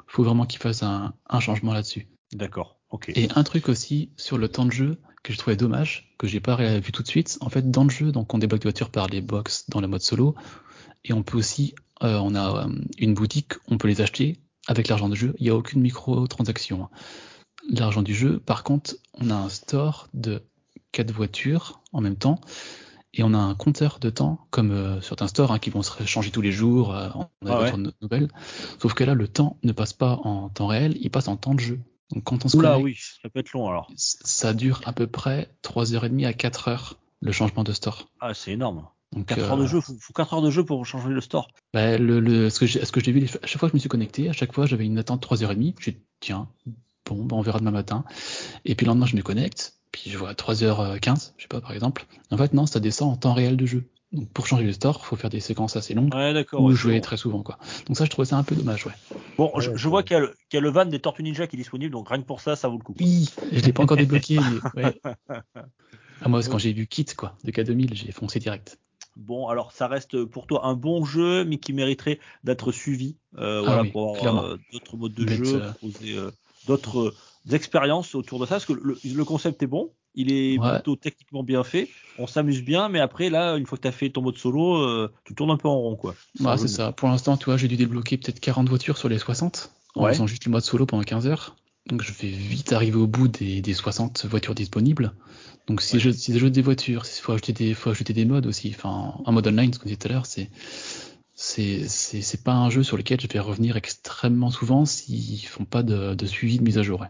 faut 0.07 0.23
vraiment 0.23 0.45
qu'il 0.45 0.59
fasse 0.59 0.83
un, 0.83 1.13
un 1.29 1.39
changement 1.41 1.73
là-dessus. 1.73 2.07
D'accord, 2.33 2.79
ok. 2.89 3.09
Et 3.09 3.27
un 3.35 3.43
truc 3.43 3.67
aussi 3.67 4.09
sur 4.15 4.37
le 4.37 4.47
temps 4.47 4.65
de 4.65 4.71
jeu 4.71 4.97
que 5.21 5.33
je 5.33 5.37
trouvais 5.37 5.57
dommage, 5.57 6.15
que 6.17 6.27
j'ai 6.27 6.39
pas 6.39 6.55
vu 6.79 6.93
tout 6.93 7.03
de 7.03 7.07
suite. 7.07 7.37
En 7.41 7.49
fait, 7.49 7.69
dans 7.69 7.83
le 7.83 7.89
jeu, 7.89 8.13
donc 8.13 8.33
on 8.33 8.37
débloque 8.37 8.61
des 8.61 8.67
voitures 8.67 8.89
par 8.89 9.07
les 9.07 9.19
box 9.19 9.69
dans 9.69 9.81
le 9.81 9.87
mode 9.87 10.01
solo, 10.01 10.33
et 11.03 11.11
on 11.11 11.23
peut 11.23 11.37
aussi, 11.37 11.75
euh, 12.03 12.17
on 12.19 12.35
a 12.35 12.65
euh, 12.65 12.69
une 12.97 13.13
boutique, 13.13 13.53
on 13.67 13.77
peut 13.77 13.89
les 13.89 13.99
acheter 13.99 14.37
avec 14.67 14.87
l'argent 14.87 15.09
du 15.09 15.17
jeu. 15.17 15.35
Il 15.39 15.43
n'y 15.43 15.49
a 15.49 15.55
aucune 15.55 15.81
micro-transaction. 15.81 16.83
hein. 16.83 16.89
L'argent 17.69 18.01
du 18.01 18.15
jeu, 18.15 18.39
par 18.39 18.63
contre, 18.63 18.95
on 19.13 19.29
a 19.29 19.35
un 19.35 19.49
store 19.49 20.07
de 20.13 20.41
quatre 20.93 21.11
voitures 21.11 21.81
en 21.91 21.99
même 21.99 22.15
temps. 22.15 22.39
Et 23.17 23.23
on 23.23 23.33
a 23.33 23.37
un 23.37 23.55
compteur 23.55 23.97
de 23.99 24.09
temps, 24.11 24.47
comme 24.51 24.71
euh, 24.71 25.01
certains 25.01 25.27
stores 25.27 25.51
hein, 25.51 25.59
qui 25.59 25.71
vont 25.71 25.81
se 25.81 26.03
changer 26.05 26.29
tous 26.29 26.41
les 26.41 26.51
jours, 26.51 26.93
euh, 26.95 27.09
on 27.41 27.47
a 27.47 27.51
Ah 27.51 27.61
ouais. 27.61 27.77
nou- 27.77 27.91
nouvelles. 28.01 28.29
Sauf 28.79 28.93
que 28.93 29.03
là, 29.03 29.15
le 29.15 29.27
temps 29.27 29.57
ne 29.63 29.71
passe 29.71 29.93
pas 29.93 30.19
en 30.23 30.49
temps 30.49 30.67
réel, 30.67 30.95
il 31.01 31.09
passe 31.09 31.27
en 31.27 31.35
temps 31.35 31.55
de 31.55 31.59
jeu. 31.59 31.79
Donc 32.13 32.23
quand 32.23 32.45
on 32.45 32.47
se 32.47 32.55
Oula, 32.57 32.73
connecte, 32.73 32.85
oui, 32.85 32.97
ça 33.21 33.29
peut 33.29 33.39
être 33.39 33.51
long 33.53 33.67
alors. 33.67 33.91
ça 33.95 34.53
dure 34.53 34.81
à 34.85 34.93
peu 34.93 35.07
près 35.07 35.49
3h30 35.63 36.25
à 36.25 36.33
4 36.33 36.67
heures 36.67 36.99
le 37.21 37.31
changement 37.31 37.63
de 37.63 37.73
store. 37.73 38.07
Ah, 38.21 38.33
c'est 38.33 38.51
énorme. 38.51 38.87
Donc, 39.13 39.25
4 39.25 39.39
euh, 39.39 39.49
heures 39.49 39.57
de 39.57 39.65
jeu, 39.65 39.81
faut, 39.81 39.95
faut 39.99 40.13
4 40.13 40.33
heures 40.35 40.41
de 40.41 40.51
jeu 40.51 40.63
pour 40.63 40.85
changer 40.85 41.09
le 41.09 41.21
store. 41.21 41.47
bah, 41.73 41.97
le, 41.97 42.19
le, 42.19 42.49
ce 42.49 42.59
que 42.59 42.65
j'ai, 43.01 43.11
vu, 43.11 43.27
à 43.41 43.47
chaque 43.47 43.59
fois 43.59 43.69
que 43.69 43.71
je 43.73 43.77
me 43.77 43.79
suis 43.79 43.89
connecté, 43.89 44.29
à 44.29 44.33
chaque 44.33 44.53
fois 44.53 44.65
j'avais 44.67 44.85
une 44.85 44.97
attente 44.99 45.25
3h30. 45.25 45.75
J'ai 45.79 45.91
dit, 45.93 46.01
tiens, 46.19 46.47
bon, 47.05 47.25
bah, 47.25 47.35
on 47.35 47.41
verra 47.41 47.59
demain 47.59 47.71
matin. 47.71 48.05
Et 48.65 48.75
puis 48.75 48.85
le 48.85 48.89
lendemain, 48.91 49.05
je 49.05 49.15
me 49.15 49.21
connecte, 49.21 49.76
puis 49.97 50.11
je 50.11 50.17
vois 50.17 50.35
3h15, 50.35 51.33
je 51.37 51.43
sais 51.43 51.47
pas, 51.47 51.59
par 51.59 51.73
exemple. 51.73 52.05
En 52.29 52.37
fait, 52.37 52.53
non, 52.53 52.67
ça 52.67 52.79
descend 52.79 53.13
en 53.13 53.17
temps 53.17 53.33
réel 53.33 53.57
de 53.57 53.65
jeu. 53.65 53.83
Donc 54.11 54.29
pour 54.29 54.45
changer 54.45 54.63
le 54.63 54.73
store, 54.73 55.03
faut 55.05 55.15
faire 55.15 55.29
des 55.29 55.39
séquences 55.39 55.75
assez 55.75 55.93
longues 55.93 56.13
Ouais, 56.13 56.33
d'accord. 56.33 56.61
ou 56.61 56.67
ouais, 56.67 56.75
jouer 56.75 56.95
bon. 56.95 57.01
très 57.01 57.17
souvent, 57.17 57.41
quoi. 57.41 57.57
Donc 57.87 57.97
ça, 57.97 58.05
je 58.05 58.09
trouvais 58.09 58.27
ça 58.27 58.37
un 58.37 58.43
peu 58.43 58.55
dommage, 58.55 58.85
ouais. 58.85 58.93
Bon, 59.37 59.51
je, 59.59 59.87
vois 59.87 60.03
qu'il 60.03 60.13
y, 60.13 60.17
a 60.17 60.21
le- 60.21 60.35
qu'il 60.49 60.57
y 60.57 60.59
a 60.59 60.61
le 60.61 60.69
van 60.69 60.85
des 60.85 60.99
Tortues 60.99 61.23
Ninja 61.23 61.47
qui 61.47 61.55
est 61.55 61.59
disponible, 61.59 61.91
donc 61.91 62.09
rien 62.09 62.21
que 62.21 62.27
pour 62.27 62.41
ça, 62.41 62.55
ça 62.55 62.67
vaut 62.67 62.77
le 62.77 62.83
coup. 62.83 62.95
Oui, 62.99 63.27
je 63.51 63.59
l'ai 63.59 63.73
pas 63.73 63.83
encore 63.83 63.97
débloqué, 63.97 64.39
mais 64.75 64.81
ouais. 64.81 65.01
Ah, 66.21 66.29
moi, 66.29 66.41
c'est 66.41 66.49
quand 66.49 66.57
j'ai 66.57 66.73
vu 66.73 66.87
Kit, 66.87 67.05
quoi, 67.15 67.35
de 67.43 67.51
K2000, 67.51 67.93
j'ai 67.93 68.11
foncé 68.11 68.39
direct. 68.39 68.79
Bon, 69.15 69.47
alors 69.47 69.71
ça 69.71 69.87
reste 69.87 70.25
pour 70.25 70.45
toi 70.45 70.65
un 70.65 70.75
bon 70.75 71.03
jeu, 71.03 71.43
mais 71.43 71.57
qui 71.57 71.73
mériterait 71.73 72.19
d'être 72.43 72.71
suivi. 72.71 73.17
Euh, 73.37 73.59
Ah 73.59 73.63
voilà, 73.65 73.81
oui, 73.81 73.91
pour 73.91 74.27
avoir 74.27 74.45
euh, 74.45 74.57
d'autres 74.71 74.95
modes 74.95 75.13
de 75.13 75.25
Mais 75.25 75.35
jeu, 75.35 75.61
euh, 75.63 75.71
euh, 76.05 76.31
d'autres 76.67 76.99
euh, 76.99 77.15
expériences 77.55 78.15
autour 78.15 78.39
de 78.39 78.45
ça, 78.45 78.55
parce 78.55 78.65
que 78.65 78.73
le, 78.73 78.99
le 79.03 79.25
concept 79.25 79.61
est 79.63 79.67
bon, 79.67 79.93
il 80.15 80.31
est 80.31 80.59
Ouais. 80.59 80.71
plutôt 80.73 80.95
techniquement 80.95 81.43
bien 81.43 81.63
fait, 81.63 81.89
on 82.17 82.27
s'amuse 82.27 82.63
bien, 82.63 82.89
mais 82.89 82.99
après 82.99 83.29
là, 83.29 83.55
une 83.57 83.65
fois 83.65 83.77
que 83.77 83.83
tu 83.83 83.87
as 83.87 83.91
fait 83.91 84.09
ton 84.09 84.21
mode 84.21 84.37
solo, 84.37 84.77
euh, 84.77 85.11
tu 85.23 85.35
tournes 85.35 85.51
un 85.51 85.57
peu 85.57 85.67
en 85.67 85.77
rond, 85.79 85.95
quoi. 85.95 86.13
Ouais, 86.39 86.57
c'est 86.57 86.67
ça. 86.67 86.91
Pour 86.91 87.09
l'instant, 87.09 87.37
tu 87.37 87.45
vois, 87.45 87.57
j'ai 87.57 87.67
dû 87.67 87.77
débloquer 87.77 88.17
peut-être 88.17 88.39
40 88.39 88.69
voitures 88.69 88.97
sur 88.97 89.09
les 89.09 89.17
60 89.19 89.71
en 89.95 90.03
Ouais. 90.03 90.13
faisant 90.13 90.27
juste 90.27 90.45
le 90.45 90.51
mode 90.51 90.63
solo 90.63 90.85
pendant 90.85 91.03
15 91.03 91.27
heures. 91.27 91.55
Donc 91.87 92.01
je 92.01 92.11
vais 92.11 92.27
vite 92.27 92.73
arriver 92.73 92.97
au 92.97 93.07
bout 93.07 93.27
des, 93.27 93.61
des 93.61 93.73
60 93.73 94.25
voitures 94.25 94.55
disponibles. 94.55 95.13
Donc 95.67 95.81
si 95.81 95.95
Ouais. 95.95 95.99
je 95.99 96.09
si 96.11 96.31
des 96.33 96.61
voitures, 96.61 97.03
il 97.05 97.21
faut 97.21 97.31
ajouter 97.31 97.53
des 97.53 97.73
faut 97.73 97.89
ajouter 97.89 98.13
des 98.13 98.25
modes 98.25 98.45
aussi. 98.45 98.73
Enfin, 98.75 99.15
un 99.25 99.31
mode 99.31 99.47
online, 99.47 99.73
ce 99.73 99.79
qu'on 99.79 99.85
disait 99.85 99.97
tout 99.97 100.07
à 100.09 100.11
l'heure, 100.11 100.25
c'est 100.25 100.49
c'est 101.35 101.87
c'est 101.87 102.21
c'est 102.21 102.43
pas 102.43 102.53
un 102.53 102.69
jeu 102.69 102.83
sur 102.83 102.97
lequel 102.97 103.21
je 103.21 103.27
vais 103.27 103.39
revenir 103.39 103.77
extrêmement 103.77 104.51
souvent 104.51 104.85
s'ils 104.85 105.45
font 105.45 105.65
pas 105.65 105.83
de, 105.83 106.13
de 106.15 106.25
suivi 106.25 106.57
de 106.59 106.63
mise 106.63 106.77
à 106.77 106.83
jour. 106.83 107.05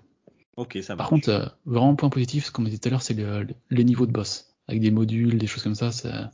Ok, 0.58 0.78
ça 0.82 0.96
Par 0.96 1.10
marche. 1.10 1.10
contre, 1.10 1.30
euh, 1.30 1.46
vraiment 1.66 1.96
point 1.96 2.10
positif, 2.10 2.50
comme 2.50 2.66
on 2.66 2.68
disait 2.68 2.80
tout 2.80 2.88
à 2.90 2.92
l'heure, 2.92 3.02
c'est 3.04 3.14
le, 3.14 3.44
le- 3.44 3.56
les 3.70 3.84
niveaux 3.84 4.06
de 4.06 4.12
boss 4.12 4.56
avec 4.68 4.82
des 4.82 4.92
modules, 4.92 5.38
des 5.38 5.48
choses 5.48 5.64
comme 5.64 5.76
ça, 5.76 5.92
ça 5.92 6.32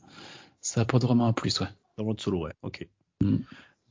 ça 0.62 0.82
apporte 0.82 1.04
vraiment 1.04 1.28
un 1.28 1.34
plus, 1.34 1.60
ouais. 1.60 1.68
Dans 1.98 2.04
le 2.04 2.08
mode 2.08 2.22
solo, 2.22 2.46
ouais. 2.46 2.54
Ok. 2.64 2.88
Mm. 3.22 3.38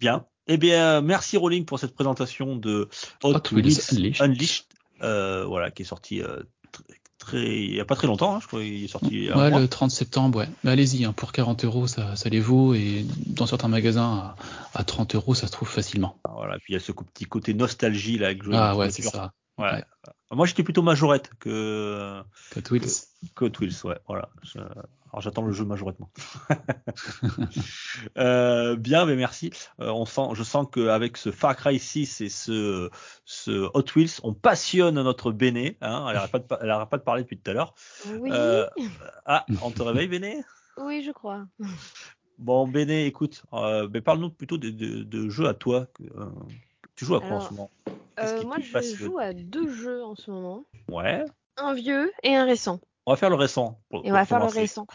Bien. 0.01 0.24
Eh 0.49 0.57
bien, 0.57 1.01
merci 1.03 1.37
Rolling 1.37 1.64
pour 1.66 1.78
cette 1.78 1.95
présentation 1.95 2.57
de 2.57 2.89
Hot, 3.22 3.35
Hot 3.37 3.43
Wheels 3.55 3.78
Unleashed, 3.93 4.22
Unleashed. 4.22 4.64
euh, 5.03 5.45
voilà, 5.45 5.70
qui 5.70 5.83
est 5.83 5.85
sorti 5.85 6.20
euh, 6.22 6.41
tr- 6.72 6.97
très, 7.18 7.62
il 7.64 7.74
y 7.74 7.80
a 7.80 7.85
pas 7.85 7.95
très 7.95 8.07
longtemps, 8.09 8.35
hein, 8.35 8.39
je 8.41 8.47
crois, 8.49 8.61
qu'il 8.61 8.83
est 8.83 8.89
sorti 8.89 9.24
il 9.26 9.33
Ouais, 9.35 9.51
le 9.57 9.68
30 9.68 9.91
septembre, 9.93 10.39
ouais. 10.41 10.49
Mais 10.64 10.70
allez-y, 10.72 11.05
hein, 11.05 11.12
pour 11.12 11.30
40 11.30 11.64
euros, 11.64 11.87
ça, 11.87 12.16
ça 12.16 12.28
les 12.30 12.41
vaut, 12.41 12.74
et 12.74 13.05
dans 13.26 13.47
certains 13.47 13.68
magasins, 13.68 14.35
à, 14.74 14.80
à 14.80 14.83
30 14.83 15.14
euros, 15.14 15.35
ça 15.35 15.47
se 15.47 15.53
trouve 15.53 15.68
facilement. 15.68 16.18
Ah 16.24 16.33
Voilà, 16.35 16.57
puis 16.59 16.72
il 16.72 16.72
y 16.72 16.76
a 16.76 16.80
ce 16.80 16.91
petit 16.91 17.26
côté 17.26 17.55
nostalgie 17.55 18.18
là 18.18 18.30
Ah 18.53 18.76
ouais, 18.76 18.91
c'est 18.91 19.03
ça. 19.03 19.33
Ouais. 19.59 19.85
Moi, 20.31 20.47
j'étais 20.47 20.63
plutôt 20.63 20.83
majorette 20.83 21.31
que. 21.39 22.23
Que 22.51 22.61
Twills. 22.61 22.89
Que, 23.35 23.45
Twills, 23.47 23.85
ouais. 23.85 23.99
Voilà. 24.09 24.31
Alors, 25.13 25.21
j'attends 25.21 25.43
le 25.43 25.53
jeu 25.53 25.67
majorette, 25.67 25.99
euh, 28.19 28.77
bien, 28.77 29.05
mais 29.05 29.15
merci. 29.15 29.51
Euh, 29.79 29.91
on 29.91 30.07
sent, 30.07 30.29
je 30.33 30.43
sens 30.43 30.67
qu'avec 30.73 31.19
ce 31.19 31.31
Far 31.31 31.55
Cry 31.55 31.79
6 31.79 32.23
et 32.23 32.29
ce, 32.31 32.89
ce 33.27 33.69
Hot 33.75 33.85
Wheels, 33.95 34.21
on 34.23 34.33
passionne 34.33 34.95
notre 34.95 35.31
Béné. 35.31 35.77
Hein. 35.83 36.07
Elle 36.09 36.15
n'arrête 36.15 36.31
pas, 36.31 36.39
de, 36.39 36.85
pas 36.87 36.97
de 36.97 37.03
parler 37.03 37.23
depuis 37.25 37.39
tout 37.39 37.51
à 37.51 37.55
l'heure. 37.55 37.75
Oui. 38.21 38.31
Euh, 38.33 38.67
ah, 39.27 39.45
on 39.61 39.71
te 39.71 39.83
réveille, 39.83 40.09
Béné? 40.09 40.43
Oui, 40.79 41.03
je 41.05 41.11
crois. 41.11 41.45
Bon, 42.39 42.67
Béné, 42.67 43.05
écoute, 43.05 43.43
euh, 43.53 43.89
parle-nous 44.01 44.31
plutôt 44.31 44.57
de, 44.57 44.71
de, 44.71 45.03
de, 45.03 45.29
jeux 45.29 45.47
à 45.47 45.55
toi. 45.55 45.89
Euh, 46.01 46.25
tu 46.97 47.05
joues 47.05 47.16
à 47.16 47.20
quoi 47.20 47.36
en 47.36 47.40
ce 47.40 47.51
moment? 47.53 47.70
euh, 48.20 48.43
Moi, 48.45 48.57
je 48.61 48.97
joue 48.97 49.18
à 49.18 49.32
deux 49.32 49.72
jeux 49.72 50.05
en 50.05 50.14
ce 50.14 50.30
moment. 50.30 50.64
Ouais. 50.88 51.24
Un 51.57 51.74
vieux 51.74 52.12
et 52.22 52.34
un 52.34 52.45
récent. 52.45 52.80
On 53.07 53.12
va 53.12 53.16
faire 53.16 53.30
le 53.30 53.36
récent. 53.36 53.78
et 54.05 54.11
on 54.11 54.12
va 54.12 54.24
faire 54.24 54.38
le 54.38 54.47
récent. 54.47 54.86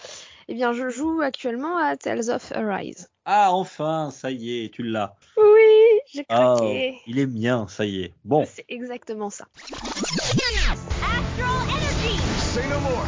Eh 0.48 0.54
bien, 0.54 0.72
je 0.72 0.90
joue 0.90 1.22
actuellement 1.22 1.78
à 1.78 1.98
Tales 1.98 2.30
of 2.30 2.52
Arise. 2.54 3.10
Ah, 3.26 3.52
enfin, 3.52 4.12
ça 4.12 4.32
y 4.32 4.64
est, 4.64 4.74
tu 4.74 4.84
l'as. 4.84 5.16
Oui, 5.36 6.00
j'ai 6.14 6.26
ah, 6.30 6.56
craqué. 6.58 7.02
il 7.06 7.20
est 7.20 7.26
mien, 7.26 7.66
ça 7.68 7.86
y 7.86 8.04
est. 8.04 8.14
Bon. 8.24 8.46
C'est 8.50 8.64
exactement 8.70 9.30
ça. 9.30 9.46
Astral 9.54 11.70
Energy. 11.70 12.18
Say 12.40 12.66
no 12.70 12.80
more. 12.80 13.06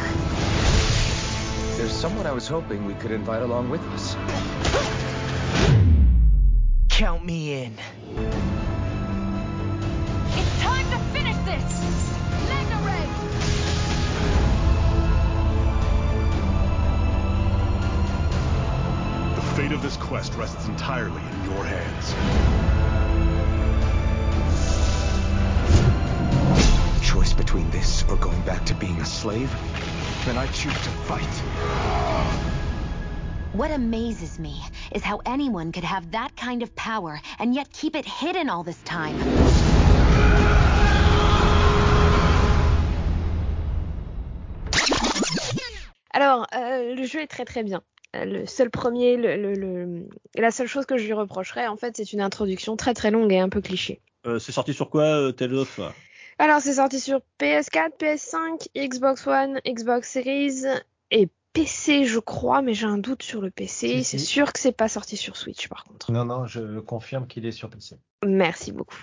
There's 1.78 1.92
someone 1.92 2.26
I 2.26 2.32
was 2.32 2.46
hoping 2.46 2.84
we 2.86 2.92
could 3.00 3.12
invite 3.12 3.42
along 3.42 3.70
with 3.70 3.80
us. 3.94 4.16
Count 6.90 7.24
me 7.24 7.64
in. 7.64 7.72
Fate 19.70 19.76
of 19.76 19.82
this 19.82 19.96
quest 19.96 20.34
rests 20.34 20.66
entirely 20.66 21.22
in 21.32 21.44
your 21.44 21.64
hands. 21.64 22.14
Choice 27.06 27.32
between 27.32 27.70
this 27.70 28.04
or 28.08 28.16
going 28.16 28.40
back 28.42 28.64
to 28.66 28.74
being 28.74 29.00
a 29.00 29.04
slave? 29.04 29.50
Then 30.26 30.36
I 30.36 30.46
choose 30.48 30.74
to 30.74 30.90
fight. 31.06 31.22
What 33.52 33.70
amazes 33.70 34.38
me 34.38 34.60
is 34.92 35.02
how 35.02 35.20
anyone 35.24 35.72
could 35.72 35.84
have 35.84 36.10
that 36.12 36.36
kind 36.36 36.62
of 36.62 36.74
power 36.74 37.20
and 37.38 37.54
yet 37.54 37.72
keep 37.72 37.94
it 37.94 38.04
hidden 38.04 38.50
all 38.50 38.64
this 38.64 38.82
time. 38.82 39.16
Alors, 46.12 46.46
euh, 46.54 46.94
le 46.96 47.06
jeu 47.06 47.20
est 47.20 47.28
très 47.28 47.44
très 47.44 47.62
bien. 47.64 47.82
Euh, 48.16 48.24
le 48.24 48.46
seul 48.46 48.70
premier, 48.70 49.16
le, 49.16 49.36
le, 49.36 49.54
le... 49.54 50.08
la 50.34 50.50
seule 50.50 50.66
chose 50.66 50.86
que 50.86 50.96
je 50.96 51.04
lui 51.04 51.12
reprocherais, 51.12 51.66
en 51.68 51.76
fait, 51.76 51.96
c'est 51.96 52.12
une 52.12 52.20
introduction 52.20 52.76
très 52.76 52.94
très 52.94 53.10
longue 53.10 53.32
et 53.32 53.38
un 53.38 53.48
peu 53.48 53.60
cliché. 53.60 54.00
Euh, 54.26 54.38
c'est 54.38 54.52
sorti 54.52 54.74
sur 54.74 54.90
quoi, 54.90 55.04
euh, 55.04 55.32
Tales 55.32 55.54
of 55.54 55.80
Alors, 56.38 56.60
c'est 56.60 56.74
sorti 56.74 56.98
sur 56.98 57.20
PS4, 57.38 57.92
PS5, 57.98 58.68
Xbox 58.76 59.26
One, 59.26 59.60
Xbox 59.66 60.10
Series 60.10 60.64
et 61.10 61.28
PC, 61.52 62.04
je 62.04 62.18
crois, 62.20 62.62
mais 62.62 62.74
j'ai 62.74 62.86
un 62.86 62.98
doute 62.98 63.22
sur 63.22 63.40
le 63.40 63.50
PC. 63.50 64.04
c'est 64.04 64.18
sûr 64.18 64.52
que 64.52 64.60
c'est 64.60 64.72
pas 64.72 64.88
sorti 64.88 65.16
sur 65.16 65.36
Switch, 65.36 65.68
par 65.68 65.84
contre. 65.84 66.12
Non, 66.12 66.24
non, 66.24 66.46
je 66.46 66.78
confirme 66.78 67.26
qu'il 67.26 67.44
est 67.44 67.52
sur 67.52 67.68
PC. 67.68 67.96
Merci 68.24 68.70
beaucoup. 68.70 68.98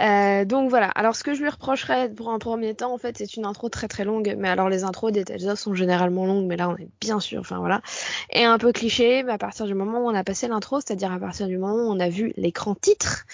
Euh, 0.00 0.44
donc 0.44 0.70
voilà. 0.70 0.88
Alors 0.90 1.16
ce 1.16 1.24
que 1.24 1.34
je 1.34 1.42
lui 1.42 1.48
reprocherais 1.48 2.08
pour 2.08 2.30
un 2.30 2.38
premier 2.38 2.74
temps, 2.74 2.94
en 2.94 2.98
fait, 2.98 3.18
c'est 3.18 3.36
une 3.36 3.44
intro 3.44 3.68
très 3.68 3.88
très 3.88 4.04
longue. 4.04 4.36
Mais 4.38 4.48
alors 4.48 4.68
les 4.68 4.84
intros 4.84 5.10
des 5.10 5.24
Tales 5.24 5.48
of 5.48 5.58
sont 5.58 5.74
généralement 5.74 6.26
longues, 6.26 6.46
mais 6.46 6.56
là 6.56 6.68
on 6.68 6.76
est 6.76 6.88
bien 7.00 7.18
sûr. 7.18 7.40
Enfin 7.40 7.58
voilà. 7.58 7.82
Et 8.30 8.44
un 8.44 8.56
peu 8.58 8.70
cliché. 8.70 9.24
Mais 9.24 9.32
à 9.32 9.38
partir 9.38 9.66
du 9.66 9.74
moment 9.74 9.98
où 9.98 10.08
on 10.08 10.14
a 10.14 10.22
passé 10.22 10.46
l'intro, 10.46 10.80
c'est-à-dire 10.80 11.12
à 11.12 11.18
partir 11.18 11.48
du 11.48 11.58
moment 11.58 11.88
où 11.88 11.92
on 11.92 11.98
a 11.98 12.08
vu 12.08 12.32
l'écran 12.36 12.76
titre. 12.76 13.26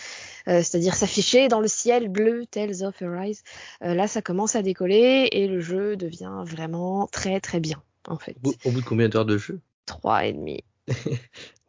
Euh, 0.49 0.63
c'est-à-dire 0.63 0.95
s'afficher 0.95 1.49
dans 1.49 1.61
le 1.61 1.69
ciel 1.69 2.09
bleu 2.09 2.47
Tales 2.47 2.83
of 2.83 3.01
Arise. 3.03 3.45
Euh, 3.85 3.95
là, 3.95 4.09
ça 4.09 4.23
commence 4.23 4.57
à 4.57 4.63
décoller 4.63 5.29
et 5.31 5.47
le 5.47 5.61
jeu 5.61 5.95
devient 5.97 6.43
vraiment 6.45 7.07
très 7.07 7.39
très 7.39 7.61
bien 7.61 7.81
en 8.09 8.19
fait. 8.19 8.37
Au 8.65 8.71
bout 8.71 8.81
de 8.81 8.87
combien 8.87 9.09
d'heures 9.09 9.25
de 9.25 9.39
jeu? 9.39 9.61
Trois 9.87 10.25
et 10.25 10.33
demi. 10.33 10.63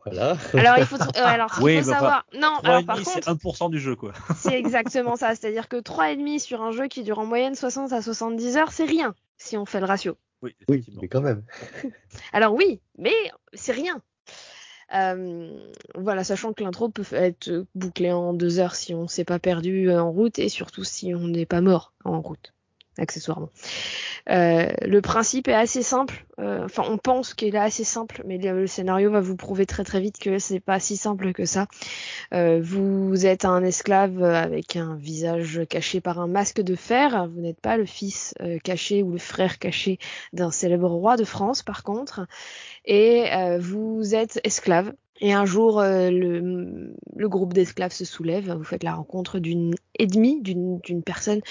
voilà. 0.05 0.37
Alors 0.53 0.77
il 0.77 0.85
faut, 0.85 1.01
euh, 1.01 1.07
alors, 1.15 1.49
il 1.61 1.83
faut 1.83 1.91
savoir. 1.91 2.25
non, 2.33 2.57
alors 2.63 2.85
par 2.85 2.97
contre, 2.97 3.11
c'est 3.11 3.27
1% 3.27 3.69
du 3.69 3.79
jeu 3.79 3.95
quoi. 3.95 4.13
c'est 4.35 4.57
exactement 4.57 5.15
ça. 5.15 5.35
C'est-à-dire 5.35 5.67
que 5.67 5.79
trois 5.79 6.11
et 6.11 6.15
demi 6.15 6.39
sur 6.39 6.61
un 6.61 6.71
jeu 6.71 6.87
qui 6.87 7.03
dure 7.03 7.19
en 7.19 7.25
moyenne 7.25 7.55
60 7.55 7.93
à 7.93 8.01
70 8.01 8.57
heures, 8.57 8.71
c'est 8.71 8.85
rien 8.85 9.15
si 9.37 9.57
on 9.57 9.65
fait 9.65 9.79
le 9.79 9.85
ratio. 9.85 10.17
Oui, 10.41 10.55
oui 10.67 10.85
mais 11.01 11.07
quand 11.07 11.21
même. 11.21 11.43
alors 12.33 12.53
oui, 12.53 12.81
mais 12.97 13.13
c'est 13.53 13.71
rien. 13.71 14.01
Euh, 14.93 15.71
voilà, 15.95 16.23
sachant 16.23 16.53
que 16.53 16.63
l'intro 16.63 16.89
peut 16.89 17.05
être 17.13 17.65
bouclée 17.73 18.11
en 18.11 18.33
deux 18.33 18.59
heures 18.59 18.75
si 18.75 18.93
on 18.93 19.07
s'est 19.07 19.25
pas 19.25 19.39
perdu 19.39 19.91
en 19.91 20.11
route 20.11 20.37
et 20.37 20.49
surtout 20.49 20.83
si 20.83 21.15
on 21.15 21.27
n'est 21.27 21.47
pas 21.47 21.61
mort 21.61 21.93
en 22.03 22.21
route 22.21 22.53
accessoirement. 22.97 23.49
Euh, 24.29 24.67
le 24.81 25.01
principe 25.01 25.47
est 25.47 25.53
assez 25.53 25.83
simple. 25.83 26.25
Euh, 26.39 26.65
enfin, 26.65 26.83
on 26.89 26.97
pense 26.97 27.33
qu'il 27.33 27.55
est 27.55 27.59
assez 27.59 27.83
simple, 27.83 28.23
mais 28.25 28.37
le, 28.37 28.67
scénario 28.67 29.11
va 29.11 29.19
vous 29.19 29.35
prouver 29.35 29.65
très 29.65 29.83
très 29.83 29.99
vite 29.99 30.17
que 30.19 30.39
c'est 30.39 30.59
pas 30.59 30.79
si 30.79 30.97
simple 30.97 31.33
que 31.33 31.45
ça. 31.45 31.67
Euh, 32.33 32.59
vous 32.63 33.25
êtes 33.25 33.45
un 33.45 33.63
esclave 33.63 34.23
avec 34.23 34.75
un 34.75 34.95
visage 34.95 35.61
caché 35.69 36.01
par 36.01 36.19
un 36.19 36.27
masque 36.27 36.61
de 36.61 36.75
fer. 36.75 37.27
Vous 37.33 37.41
n'êtes 37.41 37.59
pas 37.59 37.77
le 37.77 37.85
fils 37.85 38.33
caché 38.63 39.03
ou 39.03 39.11
le 39.11 39.19
frère 39.19 39.59
caché 39.59 39.99
d'un 40.31 40.51
célèbre 40.51 40.89
roi 40.89 41.17
de 41.17 41.23
France, 41.23 41.63
par 41.63 41.83
contre. 41.83 42.25
Et 42.85 43.29
vous 43.59 44.15
êtes 44.15 44.39
esclave 44.43 44.93
et 45.21 45.31
un 45.31 45.45
jour, 45.45 45.79
euh, 45.79 46.09
le, 46.09 47.29
groupe 47.29 47.53
d'esclaves 47.53 47.93
se 47.93 48.05
soulève. 48.05 48.51
Vous 48.51 48.63
faites 48.63 48.83
la 48.83 48.95
rencontre 48.95 49.39
d'une 49.39 49.73
ennemie, 49.97 50.41
d'une 50.41 51.03
personne, 51.03 51.41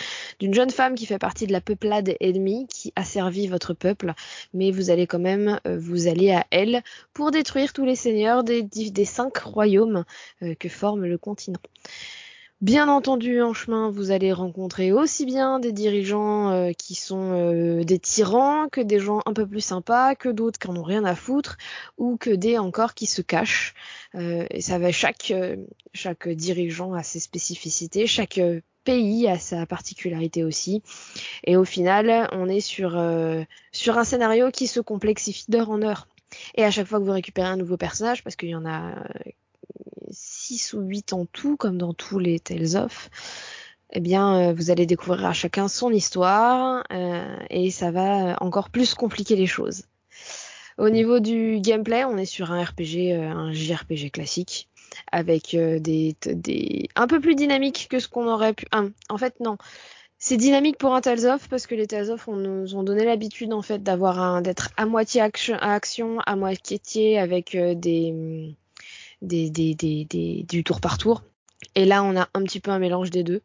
d'une 0.40 0.52
jeune 0.52 0.70
femme 0.70 0.94
qui 0.94 1.06
fait 1.06 1.18
partie 1.18 1.46
de 1.46 1.52
la 1.52 1.60
peuplade 1.60 2.14
ennemie, 2.20 2.66
qui 2.66 2.92
a 2.96 3.04
servi 3.04 3.46
votre 3.46 3.72
peuple. 3.72 4.14
Mais 4.52 4.70
vous 4.70 4.90
allez 4.90 5.06
quand 5.06 5.20
même 5.20 5.60
euh, 5.66 5.78
vous 5.78 6.08
allier 6.08 6.32
à 6.32 6.46
elle 6.50 6.82
pour 7.14 7.30
détruire 7.30 7.72
tous 7.72 7.84
les 7.84 7.96
seigneurs 7.96 8.44
des, 8.44 8.62
des 8.62 9.04
cinq 9.04 9.36
royaumes 9.38 10.04
euh, 10.42 10.54
que 10.54 10.68
forme 10.68 11.04
le 11.04 11.18
continent. 11.18 11.60
Bien 12.62 12.88
entendu, 12.88 13.42
en 13.42 13.54
chemin, 13.54 13.90
vous 13.90 14.12
allez 14.12 14.32
rencontrer 14.32 14.92
aussi 14.92 15.26
bien 15.26 15.58
des 15.58 15.72
dirigeants 15.72 16.50
euh, 16.52 16.70
qui 16.70 16.94
sont 16.94 17.32
euh, 17.32 17.82
des 17.82 17.98
tyrans, 17.98 18.68
que 18.68 18.80
des 18.80 19.00
gens 19.00 19.20
un 19.26 19.32
peu 19.32 19.48
plus 19.48 19.60
sympas, 19.60 20.14
que 20.14 20.28
d'autres 20.28 20.60
qui 20.60 20.68
en 20.68 20.76
ont 20.76 20.84
rien 20.84 21.04
à 21.04 21.16
foutre, 21.16 21.56
ou 21.98 22.16
que 22.16 22.30
des 22.30 22.58
encore 22.58 22.94
qui 22.94 23.06
se 23.06 23.20
cachent. 23.20 23.74
Euh, 24.14 24.46
et 24.50 24.60
ça 24.60 24.78
va 24.78 24.92
chaque 24.92 25.32
chaque 25.92 26.28
dirigeant 26.28 26.94
a 26.94 27.02
ses 27.02 27.18
spécificités, 27.18 28.06
chaque 28.06 28.40
pays 28.84 29.26
a 29.26 29.40
sa 29.40 29.66
particularité 29.66 30.44
aussi. 30.44 30.84
Et 31.42 31.56
au 31.56 31.64
final, 31.64 32.28
on 32.30 32.48
est 32.48 32.60
sur 32.60 32.90
sur 33.72 33.98
un 33.98 34.04
scénario 34.04 34.52
qui 34.52 34.68
se 34.68 34.78
complexifie 34.78 35.46
d'heure 35.48 35.70
en 35.70 35.82
heure. 35.82 36.06
Et 36.54 36.64
à 36.64 36.70
chaque 36.70 36.86
fois 36.86 37.00
que 37.00 37.04
vous 37.04 37.10
récupérez 37.10 37.48
un 37.48 37.56
nouveau 37.56 37.76
personnage, 37.76 38.22
parce 38.22 38.36
qu'il 38.36 38.50
y 38.50 38.54
en 38.54 38.66
a 38.66 38.94
6 40.12 40.74
ou 40.74 40.80
8 40.82 41.12
en 41.12 41.26
tout, 41.26 41.56
comme 41.56 41.78
dans 41.78 41.94
tous 41.94 42.18
les 42.18 42.38
Tales 42.38 42.76
of, 42.76 43.10
eh 43.92 44.00
bien, 44.00 44.50
euh, 44.50 44.52
vous 44.54 44.70
allez 44.70 44.86
découvrir 44.86 45.26
à 45.26 45.32
chacun 45.32 45.68
son 45.68 45.90
histoire 45.90 46.82
euh, 46.92 47.36
et 47.50 47.70
ça 47.70 47.90
va 47.90 48.36
encore 48.40 48.70
plus 48.70 48.94
compliquer 48.94 49.36
les 49.36 49.46
choses. 49.46 49.84
Au 50.78 50.88
niveau 50.88 51.20
du 51.20 51.60
gameplay, 51.60 52.04
on 52.04 52.16
est 52.16 52.24
sur 52.24 52.52
un 52.52 52.64
RPG, 52.64 53.12
euh, 53.12 53.30
un 53.30 53.52
JRPG 53.52 54.10
classique, 54.10 54.68
avec 55.10 55.54
des, 55.54 56.16
un 56.96 57.06
peu 57.06 57.20
plus 57.20 57.34
dynamique 57.34 57.88
que 57.90 57.98
ce 57.98 58.08
qu'on 58.08 58.26
aurait 58.26 58.54
pu. 58.54 58.66
en 58.72 59.18
fait, 59.18 59.38
non. 59.40 59.58
C'est 60.18 60.36
dynamique 60.36 60.78
pour 60.78 60.94
un 60.94 61.00
Tales 61.00 61.26
of 61.26 61.48
parce 61.48 61.66
que 61.66 61.74
les 61.74 61.86
Tales 61.86 62.10
of 62.10 62.28
on 62.28 62.36
nous 62.36 62.76
ont 62.76 62.84
donné 62.84 63.04
l'habitude 63.04 63.52
en 63.52 63.62
fait 63.62 63.82
d'avoir 63.82 64.40
d'être 64.40 64.70
à 64.76 64.86
moitié 64.86 65.20
action, 65.20 65.56
à 66.20 66.36
moitié 66.36 67.18
avec 67.18 67.56
des 67.56 68.54
des, 69.23 69.51
des, 69.51 69.75
des, 69.75 70.45
du 70.49 70.64
tour 70.64 70.81
par 70.81 70.99
tour. 70.99 71.23
Et 71.75 71.85
là, 71.85 72.03
on 72.03 72.16
a 72.16 72.29
un 72.35 72.43
petit 72.43 72.61
peu 72.61 72.70
un 72.70 72.79
mélange 72.79 73.11
des 73.11 73.23
deux. 73.23 73.41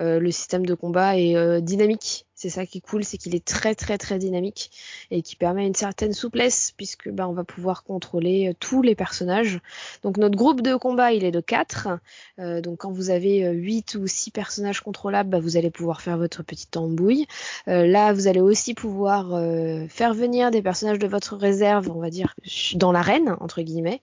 Euh, 0.00 0.18
le 0.18 0.30
système 0.30 0.66
de 0.66 0.74
combat 0.74 1.18
est 1.18 1.36
euh, 1.36 1.60
dynamique 1.60 2.26
C'est 2.38 2.50
ça 2.50 2.66
qui 2.66 2.78
est 2.78 2.80
cool, 2.80 3.02
c'est 3.02 3.18
qu'il 3.18 3.34
est 3.34 3.44
très 3.44 3.74
très 3.74 3.98
très 3.98 4.16
dynamique 4.16 4.70
et 5.10 5.22
qui 5.22 5.34
permet 5.34 5.66
une 5.66 5.74
certaine 5.74 6.12
souplesse 6.12 6.72
puisque 6.76 7.08
bah, 7.10 7.28
on 7.28 7.32
va 7.32 7.42
pouvoir 7.42 7.82
contrôler 7.82 8.50
euh, 8.50 8.52
tous 8.60 8.80
les 8.80 8.94
personnages. 8.94 9.58
Donc 10.04 10.18
notre 10.18 10.36
groupe 10.36 10.62
de 10.62 10.76
combat 10.76 11.12
il 11.12 11.24
est 11.24 11.32
de 11.32 11.40
4. 11.40 11.88
Euh, 12.38 12.60
donc 12.60 12.78
quand 12.78 12.92
vous 12.92 13.10
avez 13.10 13.50
8 13.50 13.96
ou 13.96 14.06
6 14.06 14.30
personnages 14.30 14.82
contrôlables, 14.82 15.30
bah, 15.30 15.40
vous 15.40 15.56
allez 15.56 15.72
pouvoir 15.72 16.00
faire 16.00 16.16
votre 16.16 16.44
petite 16.44 16.76
embouille. 16.76 17.26
Euh, 17.66 17.88
là 17.88 18.12
vous 18.12 18.28
allez 18.28 18.40
aussi 18.40 18.72
pouvoir 18.72 19.34
euh, 19.34 19.88
faire 19.88 20.14
venir 20.14 20.52
des 20.52 20.62
personnages 20.62 21.00
de 21.00 21.08
votre 21.08 21.36
réserve, 21.36 21.90
on 21.90 21.98
va 21.98 22.08
dire, 22.08 22.36
dans 22.74 22.92
l'arène 22.92 23.36
entre 23.40 23.62
guillemets. 23.62 24.00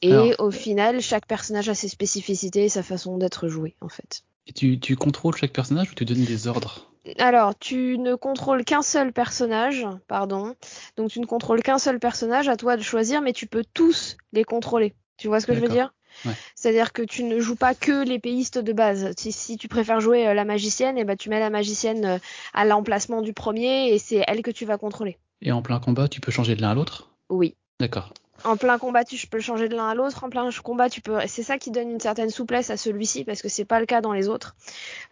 Et 0.00 0.12
Alors... 0.12 0.34
au 0.38 0.52
final 0.52 1.00
chaque 1.00 1.26
personnage 1.26 1.68
a 1.68 1.74
ses 1.74 1.88
spécificités 1.88 2.66
et 2.66 2.68
sa 2.68 2.84
façon 2.84 3.18
d'être 3.18 3.48
joué 3.48 3.74
en 3.80 3.88
fait. 3.88 4.22
Et 4.48 4.52
tu, 4.52 4.80
tu 4.80 4.96
contrôles 4.96 5.36
chaque 5.36 5.52
personnage 5.52 5.92
ou 5.92 5.94
tu 5.94 6.04
donnes 6.04 6.24
des 6.24 6.48
ordres 6.48 6.88
alors, 7.18 7.58
tu 7.58 7.96
ne 7.96 8.16
contrôles 8.16 8.64
qu'un 8.66 8.82
seul 8.82 9.14
personnage, 9.14 9.86
pardon. 10.08 10.54
Donc, 10.98 11.10
tu 11.10 11.20
ne 11.20 11.24
contrôles 11.24 11.62
qu'un 11.62 11.78
seul 11.78 11.98
personnage, 11.98 12.48
à 12.48 12.56
toi 12.56 12.76
de 12.76 12.82
choisir, 12.82 13.22
mais 13.22 13.32
tu 13.32 13.46
peux 13.46 13.64
tous 13.72 14.18
les 14.34 14.44
contrôler. 14.44 14.94
Tu 15.16 15.26
vois 15.28 15.40
ce 15.40 15.46
que 15.46 15.54
je 15.54 15.60
veux 15.60 15.68
dire? 15.68 15.94
Ouais. 16.24 16.32
C'est-à-dire 16.54 16.92
que 16.92 17.02
tu 17.02 17.24
ne 17.24 17.38
joues 17.38 17.56
pas 17.56 17.74
que 17.74 18.04
l'épéiste 18.04 18.58
de 18.58 18.72
base. 18.72 19.12
Si, 19.16 19.32
si, 19.32 19.56
tu 19.56 19.68
préfères 19.68 20.00
jouer 20.00 20.26
euh, 20.26 20.34
la 20.34 20.44
magicienne, 20.44 20.98
et 20.98 21.02
eh 21.02 21.04
ben 21.04 21.16
tu 21.16 21.30
mets 21.30 21.40
la 21.40 21.50
magicienne 21.50 22.04
euh, 22.04 22.18
à 22.54 22.64
l'emplacement 22.64 23.22
du 23.22 23.32
premier 23.32 23.92
et 23.92 23.98
c'est 23.98 24.24
elle 24.26 24.42
que 24.42 24.50
tu 24.50 24.64
vas 24.64 24.78
contrôler. 24.78 25.16
Et 25.42 25.52
en 25.52 25.62
plein 25.62 25.78
combat, 25.78 26.08
tu 26.08 26.20
peux 26.20 26.32
changer 26.32 26.56
de 26.56 26.62
l'un 26.62 26.70
à 26.70 26.74
l'autre? 26.74 27.10
Oui. 27.30 27.54
D'accord. 27.80 28.12
En 28.44 28.56
plein 28.56 28.78
combat, 28.78 29.04
tu 29.04 29.26
peux 29.26 29.40
changer 29.40 29.68
de 29.68 29.76
l'un 29.76 29.88
à 29.88 29.94
l'autre. 29.94 30.24
En 30.24 30.30
plein 30.30 30.48
combat, 30.62 30.88
tu 30.88 31.00
peux. 31.00 31.18
C'est 31.26 31.42
ça 31.42 31.58
qui 31.58 31.70
donne 31.70 31.90
une 31.90 32.00
certaine 32.00 32.30
souplesse 32.30 32.70
à 32.70 32.76
celui-ci 32.76 33.24
parce 33.24 33.42
que 33.42 33.48
c'est 33.48 33.64
pas 33.64 33.80
le 33.80 33.86
cas 33.86 34.00
dans 34.00 34.12
les 34.12 34.28
autres. 34.28 34.54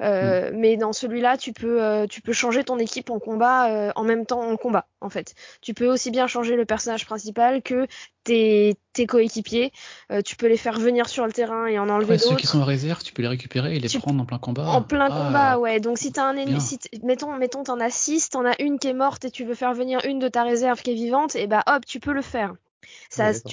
Euh, 0.01 0.51
mm. 0.51 0.57
Mais 0.57 0.77
dans 0.77 0.93
celui-là, 0.93 1.37
tu 1.37 1.53
peux, 1.53 1.83
euh, 1.83 2.07
tu 2.07 2.21
peux 2.21 2.33
changer 2.33 2.65
ton 2.65 2.79
équipe 2.79 3.11
en 3.11 3.19
combat 3.19 3.71
euh, 3.71 3.93
en 3.97 4.05
même 4.05 4.27
temps 4.27 4.43
en 4.43 4.57
combat. 4.57 4.87
En 5.01 5.11
fait, 5.11 5.35
tu 5.61 5.75
peux 5.75 5.87
aussi 5.87 6.11
bien 6.11 6.27
changer 6.27 6.57
le 6.57 6.65
personnage 6.65 7.07
principal 7.07 7.63
que 7.63 7.87
tes, 8.25 8.77
tes 8.93 9.07
coéquipiers. 9.07 9.73
Euh, 10.11 10.21
tu 10.23 10.37
peux 10.37 10.47
les 10.47 10.57
faire 10.57 10.79
venir 10.79 11.09
sur 11.09 11.27
le 11.27 11.33
terrain 11.33 11.67
et 11.67 11.79
en 11.79 11.89
enlever 11.89 12.13
ouais, 12.13 12.17
d'autres. 12.17 12.31
Ceux 12.31 12.37
qui 12.37 12.47
sont 12.47 12.61
en 12.61 12.65
réserve, 12.65 13.03
tu 13.03 13.13
peux 13.13 13.23
les 13.23 13.29
récupérer 13.29 13.77
et 13.77 13.81
les 13.81 13.89
Tu- 13.89 13.99
prendre 13.99 14.21
en 14.23 14.27
plein 14.27 14.39
combat. 14.39 14.67
En 14.67 14.83
plein 14.83 15.09
Ah, 15.11 15.25
combat, 15.25 15.59
ouais. 15.59 15.81
Donc 15.81 15.99
si 15.99 16.13
t'as 16.13 16.25
un 16.25 16.37
ennemi, 16.37 16.61
si 16.61 16.79
mettons, 17.03 17.33
mettons, 17.37 17.63
t'en 17.63 17.81
as 17.81 17.91
6, 17.91 18.31
t'en 18.31 18.45
as 18.45 18.61
une 18.61 18.79
qui 18.79 18.89
est 18.89 18.95
morte 18.95 19.25
et 19.25 19.31
tu 19.31 19.45
veux 19.45 19.55
faire 19.55 19.75
venir 19.75 20.01
une 20.05 20.19
de 20.19 20.29
ta 20.29 20.43
réserve 20.43 20.83
qui 20.83 20.91
est 20.91 20.95
vivante, 20.95 21.37
et 21.37 21.47
bah 21.47 21.63
hop, 21.67 21.85
tu 21.87 22.01
peux 22.01 22.13
le 22.13 22.23
faire. 22.23 22.55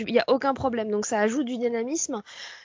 Il 0.07 0.13
y 0.13 0.19
a 0.19 0.25
aucun 0.27 0.53
problème. 0.53 0.89
Donc 0.91 1.05
ça 1.05 1.19
ajoute 1.19 1.45
du 1.45 1.57
dynamisme. 1.57 2.21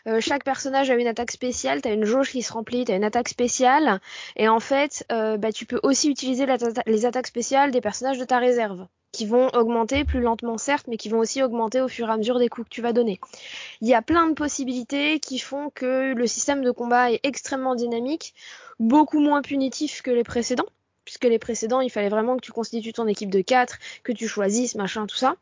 Euh, 0.06 0.20
chaque 0.20 0.44
personnage 0.44 0.90
a 0.90 0.94
une 0.94 1.06
attaque 1.06 1.30
spéciale. 1.30 1.80
T'as 1.82 1.92
une 1.94 2.04
jauge 2.04 2.30
qui 2.30 2.42
se 2.42 2.52
remplit. 2.52 2.84
T'as 2.84 2.96
une 2.96 3.04
attaque 3.04 3.28
spéciale. 3.28 4.00
Et 4.36 4.48
en 4.48 4.60
fait, 4.60 5.04
euh, 5.12 5.36
bah 5.36 5.52
tu 5.52 5.66
peux 5.66 5.80
aussi 5.82 6.10
utiliser 6.10 6.46
la- 6.46 6.56
les 6.86 7.06
attaques 7.06 7.26
spéciales 7.26 7.70
des 7.70 7.80
personnages 7.80 8.18
de 8.18 8.24
ta 8.24 8.38
réserve, 8.38 8.86
qui 9.12 9.26
vont 9.26 9.48
augmenter 9.54 10.04
plus 10.04 10.20
lentement 10.20 10.58
certes, 10.58 10.86
mais 10.88 10.96
qui 10.96 11.08
vont 11.08 11.18
aussi 11.18 11.42
augmenter 11.42 11.80
au 11.80 11.88
fur 11.88 12.08
et 12.08 12.12
à 12.12 12.16
mesure 12.16 12.38
des 12.38 12.48
coups 12.48 12.68
que 12.68 12.74
tu 12.74 12.82
vas 12.82 12.92
donner. 12.92 13.18
Il 13.80 13.88
y 13.88 13.94
a 13.94 14.02
plein 14.02 14.26
de 14.28 14.34
possibilités 14.34 15.20
qui 15.20 15.38
font 15.38 15.70
que 15.70 16.12
le 16.14 16.26
système 16.26 16.62
de 16.62 16.70
combat 16.70 17.12
est 17.12 17.20
extrêmement 17.22 17.74
dynamique, 17.74 18.34
beaucoup 18.78 19.20
moins 19.20 19.42
punitif 19.42 20.02
que 20.02 20.10
les 20.10 20.24
précédents, 20.24 20.66
puisque 21.08 21.24
les 21.24 21.38
précédents, 21.38 21.80
il 21.80 21.88
fallait 21.88 22.10
vraiment 22.10 22.36
que 22.36 22.42
tu 22.42 22.52
constitues 22.52 22.92
ton 22.92 23.06
équipe 23.06 23.30
de 23.30 23.40
4, 23.40 23.78
que 24.02 24.12
tu 24.12 24.28
choisisses, 24.28 24.74
machin, 24.74 25.06
tout 25.06 25.16
ça. 25.16 25.36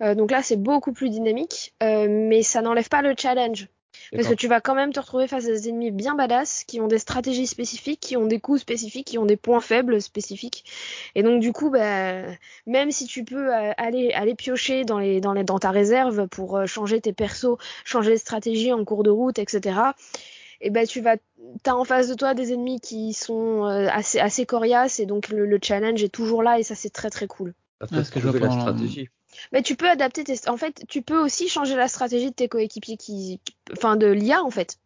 Euh, 0.00 0.14
donc 0.14 0.30
là, 0.30 0.44
c'est 0.44 0.62
beaucoup 0.62 0.92
plus 0.92 1.10
dynamique, 1.10 1.74
euh, 1.82 2.06
mais 2.08 2.42
ça 2.42 2.62
n'enlève 2.62 2.88
pas 2.88 3.02
le 3.02 3.14
challenge. 3.18 3.66
Parce 4.12 4.28
que 4.28 4.34
tu 4.34 4.46
vas 4.46 4.60
quand 4.60 4.76
même 4.76 4.92
te 4.92 5.00
retrouver 5.00 5.26
face 5.26 5.44
à 5.46 5.48
des 5.48 5.68
ennemis 5.68 5.90
bien 5.90 6.14
badass, 6.14 6.62
qui 6.62 6.80
ont 6.80 6.86
des 6.86 7.00
stratégies 7.00 7.48
spécifiques, 7.48 7.98
qui 7.98 8.16
ont 8.16 8.26
des 8.26 8.38
coups 8.38 8.60
spécifiques, 8.60 9.08
qui 9.08 9.18
ont 9.18 9.26
des 9.26 9.36
points 9.36 9.60
faibles 9.60 10.00
spécifiques. 10.00 10.64
Et 11.16 11.24
donc 11.24 11.40
du 11.40 11.52
coup, 11.52 11.68
bah, 11.68 12.22
même 12.64 12.92
si 12.92 13.06
tu 13.06 13.24
peux 13.24 13.52
euh, 13.52 13.72
aller 13.76 14.12
aller 14.12 14.36
piocher 14.36 14.84
dans 14.84 15.00
les 15.00 15.20
dans 15.20 15.32
les 15.32 15.42
dans 15.42 15.58
ta 15.58 15.72
réserve 15.72 16.28
pour 16.28 16.64
changer 16.66 17.00
tes 17.00 17.12
persos, 17.12 17.58
changer 17.84 18.12
de 18.12 18.16
stratégie 18.16 18.72
en 18.72 18.84
cours 18.84 19.02
de 19.02 19.10
route, 19.10 19.40
etc. 19.40 19.74
Et 20.60 20.70
ben 20.70 20.86
tu 20.86 21.00
vas 21.00 21.16
t'as 21.62 21.72
en 21.74 21.84
face 21.84 22.08
de 22.08 22.14
toi 22.14 22.34
des 22.34 22.52
ennemis 22.52 22.80
qui 22.80 23.12
sont 23.12 23.64
euh, 23.64 23.88
assez 23.90 24.18
assez 24.18 24.44
coriaces 24.44 24.98
et 25.00 25.06
donc 25.06 25.28
le, 25.28 25.46
le 25.46 25.58
challenge 25.62 26.02
est 26.02 26.08
toujours 26.08 26.42
là 26.42 26.58
et 26.58 26.62
ça 26.64 26.74
c'est 26.74 26.90
très 26.90 27.10
très 27.10 27.26
cool. 27.28 27.54
Après, 27.80 28.02
ce 28.02 28.10
que 28.10 28.20
je 28.20 28.26
la 28.26 28.50
stratégie? 28.50 29.08
Mais 29.52 29.62
tu 29.62 29.76
peux 29.76 29.88
adapter 29.88 30.24
tes 30.24 30.48
en 30.48 30.56
fait 30.56 30.82
tu 30.88 31.02
peux 31.02 31.18
aussi 31.22 31.48
changer 31.48 31.76
la 31.76 31.86
stratégie 31.86 32.30
de 32.30 32.34
tes 32.34 32.48
coéquipiers 32.48 32.96
qui 32.96 33.40
enfin 33.72 33.96
de 33.96 34.06
l'IA 34.08 34.42
en 34.42 34.50
fait. 34.50 34.78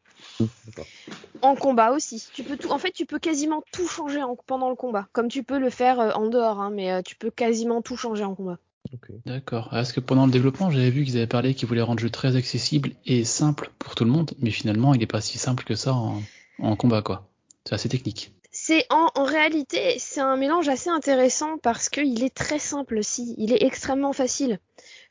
En 1.40 1.56
combat 1.56 1.90
aussi. 1.92 2.24
Tu 2.34 2.44
peux 2.44 2.56
tout, 2.56 2.70
en 2.70 2.78
fait, 2.78 2.92
tu 2.92 3.04
peux 3.04 3.18
quasiment 3.18 3.64
tout 3.72 3.88
changer 3.88 4.22
en- 4.22 4.36
pendant 4.36 4.68
le 4.70 4.76
combat, 4.76 5.08
comme 5.12 5.28
tu 5.28 5.42
peux 5.42 5.58
le 5.58 5.70
faire 5.70 5.98
euh, 5.98 6.10
en 6.12 6.28
dehors, 6.28 6.60
hein, 6.60 6.70
mais 6.70 6.92
euh, 6.92 7.02
tu 7.02 7.16
peux 7.16 7.30
quasiment 7.30 7.82
tout 7.82 7.96
changer 7.96 8.22
en 8.24 8.34
combat. 8.36 8.58
Ok. 8.92 9.10
D'accord. 9.26 9.68
Parce 9.70 9.92
que 9.92 10.00
pendant 10.00 10.26
le 10.26 10.32
développement, 10.32 10.70
j'avais 10.70 10.90
vu 10.90 11.04
qu'ils 11.04 11.16
avaient 11.16 11.26
parlé 11.26 11.54
qu'ils 11.54 11.68
voulaient 11.68 11.82
rendre 11.82 12.00
le 12.00 12.06
jeu 12.06 12.10
très 12.10 12.36
accessible 12.36 12.90
et 13.06 13.24
simple 13.24 13.70
pour 13.78 13.94
tout 13.94 14.04
le 14.04 14.10
monde, 14.10 14.32
mais 14.40 14.50
finalement, 14.50 14.94
il 14.94 15.00
n'est 15.00 15.06
pas 15.06 15.20
si 15.20 15.38
simple 15.38 15.64
que 15.64 15.74
ça 15.74 15.94
en 15.94 16.76
combat, 16.76 17.02
quoi. 17.02 17.28
C'est 17.64 17.74
assez 17.74 17.88
technique. 17.88 18.32
C'est 18.64 18.86
en, 18.90 19.24
réalité, 19.24 19.96
c'est 19.98 20.20
un 20.20 20.36
mélange 20.36 20.68
assez 20.68 20.88
intéressant 20.88 21.58
parce 21.58 21.88
qu'il 21.88 22.22
est 22.22 22.32
très 22.32 22.60
simple 22.60 22.96
aussi. 22.96 23.34
Il 23.36 23.52
est 23.52 23.64
extrêmement 23.64 24.12
facile. 24.12 24.60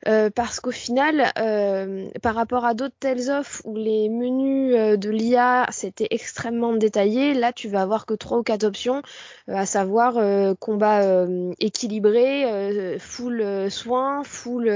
Euh, 0.08 0.30
parce 0.30 0.62
qu'au 0.62 0.72
final, 0.72 1.34
euh, 1.38 2.10
par 2.22 2.36
rapport 2.36 2.64
à 2.64 2.76
d'autres 2.76 2.96
Tales 2.98 3.30
of 3.30 3.62
où 3.66 3.76
les 3.76 4.08
menus 4.08 4.74
euh, 4.78 4.96
de 4.96 5.10
l'IA 5.10 5.68
c'était 5.70 6.08
extrêmement 6.12 6.74
détaillé, 6.74 7.34
là 7.34 7.52
tu 7.52 7.68
vas 7.68 7.82
avoir 7.82 8.06
que 8.06 8.14
trois 8.14 8.38
ou 8.38 8.44
quatre 8.44 8.64
options, 8.64 9.02
à 9.50 9.66
savoir 9.66 10.14
combat 10.60 11.28
équilibré, 11.60 12.98
full 13.00 13.70
soin, 13.70 14.24
full, 14.24 14.70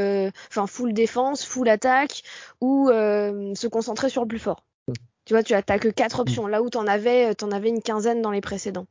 enfin 0.49 0.67
full 0.67 0.91
défense, 0.91 1.45
full 1.45 1.69
attaque 1.69 2.23
ou 2.59 2.89
se 2.89 3.67
concentrer 3.67 4.09
sur 4.09 4.23
le 4.23 4.27
plus 4.27 4.39
fort. 4.39 4.65
Tu 5.25 5.33
vois, 5.33 5.43
tu 5.43 5.53
as 5.53 5.61
que 5.63 5.87
quatre 5.87 6.19
options, 6.19 6.47
là 6.47 6.61
où 6.61 6.69
t'en 6.69 6.85
avais, 6.87 7.31
euh, 7.31 7.51
avais 7.51 7.69
une 7.69 7.81
quinzaine 7.81 8.21
dans 8.21 8.31
les 8.31 8.41
précédents. 8.41 8.85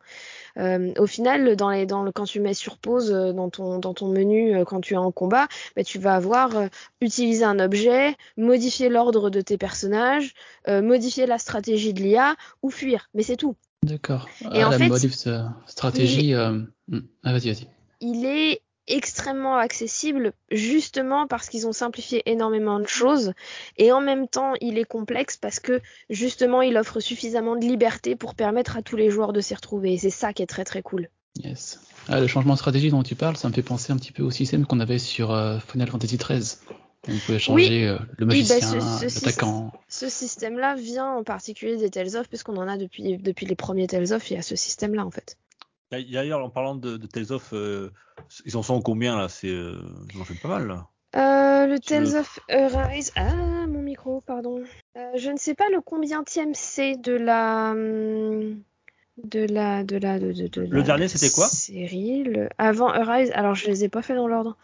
Euh, 0.59 0.93
au 0.99 1.07
final, 1.07 1.57
dans 1.57 1.71
les, 1.71 1.87
dans 1.87 2.03
le, 2.03 2.13
quand 2.13 2.25
tu 2.25 2.41
mets 2.41 2.55
sur 2.55 2.77
pause 2.79 3.13
euh, 3.13 3.33
dans 3.33 3.51
ton, 3.51 3.79
dans 3.79 3.95
ton 3.95 4.09
menu 4.09 4.65
quand 4.65 4.81
tu 4.81 4.95
es 4.95 4.97
en 4.97 5.13
combat, 5.13 5.49
bah, 5.77 5.85
tu 5.85 5.99
vas 5.99 6.15
avoir 6.15 6.57
euh, 6.57 6.67
utiliser 7.01 7.45
un 7.45 7.59
objet, 7.59 8.17
modifier 8.37 8.89
l'ordre 8.89 9.31
de 9.31 9.41
tes 9.41 9.59
personnages, 9.59 10.35
euh, 10.69 10.83
modifier 10.83 11.27
la 11.27 11.39
stratégie 11.39 11.95
de 11.95 12.01
l'IA 12.03 12.35
ou 12.63 12.71
fuir. 12.71 13.09
Mais 13.15 13.23
c'est 13.23 13.37
tout. 13.37 13.57
D'accord. 13.83 14.29
Et 14.53 14.63
Ah, 14.63 14.69
en 14.69 14.71
la 14.71 14.79
fait, 14.79 14.89
modif 14.89 15.15
stratégie. 15.67 16.35
hmm. 16.35 17.01
Ah, 17.23 17.33
vas-y, 17.33 17.53
vas-y. 17.53 17.69
Il 18.01 18.25
est 18.25 18.61
extrêmement 18.87 19.57
accessible 19.57 20.33
justement 20.51 21.27
parce 21.27 21.49
qu'ils 21.49 21.67
ont 21.67 21.73
simplifié 21.73 22.23
énormément 22.31 22.79
de 22.81 22.87
choses 22.87 23.33
et 23.79 23.93
en 23.93 24.01
même 24.01 24.29
temps 24.29 24.53
il 24.61 24.79
est 24.79 24.85
complexe 24.85 25.37
parce 25.37 25.61
que 25.61 25.81
justement 26.11 26.63
il 26.63 26.77
offre 26.77 27.01
suffisamment 27.01 27.57
de 27.57 27.65
liberté 27.65 28.17
pour 28.17 28.35
permettre 28.35 28.77
à 28.77 28.83
tous 28.83 28.97
les 28.97 29.11
joueurs 29.11 29.33
de 29.33 29.41
s'y 29.41 29.55
retrouver 29.55 29.95
et 29.95 29.99
c'est 29.99 30.11
ça 30.11 30.33
qui 30.33 30.43
est 30.43 30.47
très 30.47 30.65
très 30.65 30.83
cool. 30.83 31.09
Yes. 31.43 31.81
Ah, 32.09 32.21
le 32.21 32.27
changement 32.27 32.53
de 32.53 32.59
stratégie 32.59 32.91
dont 32.91 33.03
tu 33.03 33.15
parles, 33.15 33.37
ça 33.37 33.49
me 33.49 33.55
fait 33.55 33.63
penser 33.63 33.93
un 33.93 33.97
petit 33.97 34.13
peu 34.13 34.23
au 34.23 34.31
système 34.31 34.67
qu'on 34.67 34.79
avait 34.81 34.99
sur 34.99 35.33
euh, 35.33 35.59
Final 35.59 35.89
Fantasy 35.89 36.17
XIII. 36.19 36.59
On 37.09 37.19
pouvait 37.27 37.39
changer 37.39 37.87
euh, 37.89 37.99
le 38.19 38.27
Oui, 38.27 38.45
bah, 38.49 38.55
magicien, 38.61 38.99
ce- 38.99 39.09
ce 39.09 39.25
l'attaquant. 39.25 39.73
Ce 39.89 40.09
système-là 40.09 40.75
vient 40.75 41.11
en 41.11 41.25
particulier 41.25 41.77
des 41.77 41.91
Tales 41.91 42.17
of 42.17 42.29
puisqu'on 42.29 42.57
en 42.57 42.69
a 42.69 42.77
depuis, 42.77 43.17
depuis 43.19 43.47
les 43.47 43.57
premiers 43.57 43.87
Tales 43.87 44.13
of, 44.13 44.31
il 44.31 44.35
y 44.35 44.37
a 44.37 44.43
ce 44.43 44.55
système-là 44.57 45.05
en 45.05 45.11
fait. 45.11 45.37
D'ailleurs, 46.03 46.45
en 46.45 46.51
parlant 46.51 46.75
de, 46.75 46.97
de 46.97 47.07
Tales 47.07 47.33
of, 47.33 47.53
euh, 47.53 47.91
ils 48.45 48.57
en 48.57 48.63
sont 48.63 48.81
combien 48.83 49.17
là? 49.17 49.29
C'est, 49.29 49.49
euh, 49.49 49.79
ils 50.15 50.21
en 50.21 50.25
font 50.25 50.35
pas 50.43 50.49
mal 50.49 50.67
là. 50.67 50.87
Euh, 51.17 51.67
le 51.67 51.79
Tales 51.79 52.05
le- 52.05 52.19
of 52.19 52.41
Arise. 52.49 53.13
Ah, 53.17 53.67
mon 53.69 53.83
micro, 53.83 54.21
pardon. 54.21 54.63
Je 55.15 55.31
ne 55.31 55.37
sais 55.37 55.55
pas 55.55 55.69
le 55.71 55.81
combientième 55.81 56.55
c'est 56.55 56.97
de 56.97 57.13
la. 57.13 57.71
hum, 57.71 58.61
De 59.23 59.47
la. 59.47 59.85
De 59.85 59.97
la. 59.97 60.19
De, 60.19 60.33
de, 60.33 60.49
de 60.49 60.61
Le 60.63 60.79
la 60.79 60.83
dernier, 60.83 61.09
c'était 61.09 61.31
quoi? 61.33 61.47
Série. 61.47 62.25
Le... 62.25 62.49
Avant 62.59 62.89
Arise. 62.89 63.31
Alors, 63.35 63.55
je 63.55 63.67
les 63.69 63.85
ai 63.85 63.89
pas 63.89 64.03
fait 64.03 64.17
dans 64.17 64.27
l'ordre. 64.29 64.57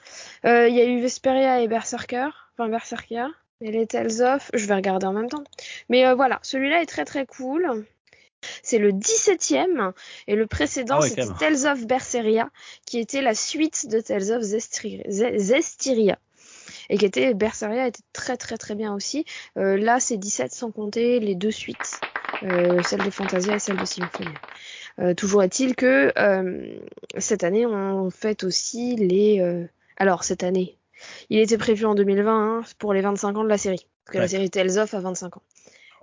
Il 0.45 0.75
y 0.75 0.81
a 0.81 0.85
eu 0.85 1.01
Vesperia 1.01 1.61
et 1.63 1.69
Berserker. 1.69 2.31
Enfin, 2.57 2.69
Berserkia. 2.69 3.31
Et 3.61 3.71
les 3.71 3.87
Tales 3.87 4.23
of. 4.23 4.51
Je 4.55 4.67
vais 4.67 4.75
regarder 4.75 5.07
en 5.07 5.13
même 5.13 5.29
temps. 5.29 5.45
Mais 5.89 6.13
voilà, 6.15 6.41
celui-là 6.43 6.83
est 6.83 6.87
très 6.87 7.05
très 7.05 7.27
cool. 7.27 7.85
C'est 8.63 8.79
le 8.79 8.93
17ème 8.93 9.93
et 10.27 10.35
le 10.37 10.47
précédent 10.47 10.97
Ah 10.99 11.01
ouais, 11.03 11.09
c'était. 11.09 11.23
Tales 11.39 11.67
of 11.67 11.87
Berseria 11.87 12.49
qui 12.87 12.99
était 12.99 13.23
la 13.23 13.35
suite 13.35 13.89
de 13.89 14.01
Tales 14.01 14.33
of 14.33 14.43
Zestri- 14.43 15.03
Zestiria 15.09 16.19
et 16.89 16.97
qui 16.99 17.05
était 17.05 17.35
Berseria 17.35 17.87
était 17.87 18.03
très 18.13 18.37
très 18.37 18.57
très 18.57 18.75
bien 18.75 18.95
aussi. 18.95 19.25
Euh, 19.57 19.77
là 19.77 20.01
c'est 20.01 20.17
17 20.17 20.53
sans 20.53 20.71
compter 20.71 21.21
les 21.21 21.35
deux 21.35 21.51
suites, 21.51 22.01
euh, 22.45 22.83
celle 22.83 23.03
de 23.05 23.11
Fantasia 23.11 23.55
et 23.57 23.59
celle 23.59 23.77
de 23.77 23.85
Symphonia. 23.85 24.33
Euh, 24.99 25.15
toujours 25.15 25.43
est-il 25.43 25.77
que 25.77 26.13
cette 27.19 27.45
année 27.45 27.67
on 27.67 28.11
fête 28.11 28.45
aussi 28.45 28.97
les 28.97 29.67
alors 29.97 30.25
cette 30.25 30.43
année 30.43 30.77
il 31.31 31.39
était 31.39 31.59
prévu 31.59 31.87
en 31.87 31.95
2020 31.95 32.59
hein, 32.59 32.63
pour 32.79 32.93
les 32.93 33.01
25 33.01 33.37
ans 33.37 33.45
de 33.45 33.49
la 33.49 33.57
série 33.59 33.87
parce 34.05 34.15
que 34.15 34.19
la 34.19 34.29
série 34.29 34.51
Tales 34.51 34.79
of 34.79 34.93
a 34.95 35.01
25 35.01 35.37
ans. 35.37 35.43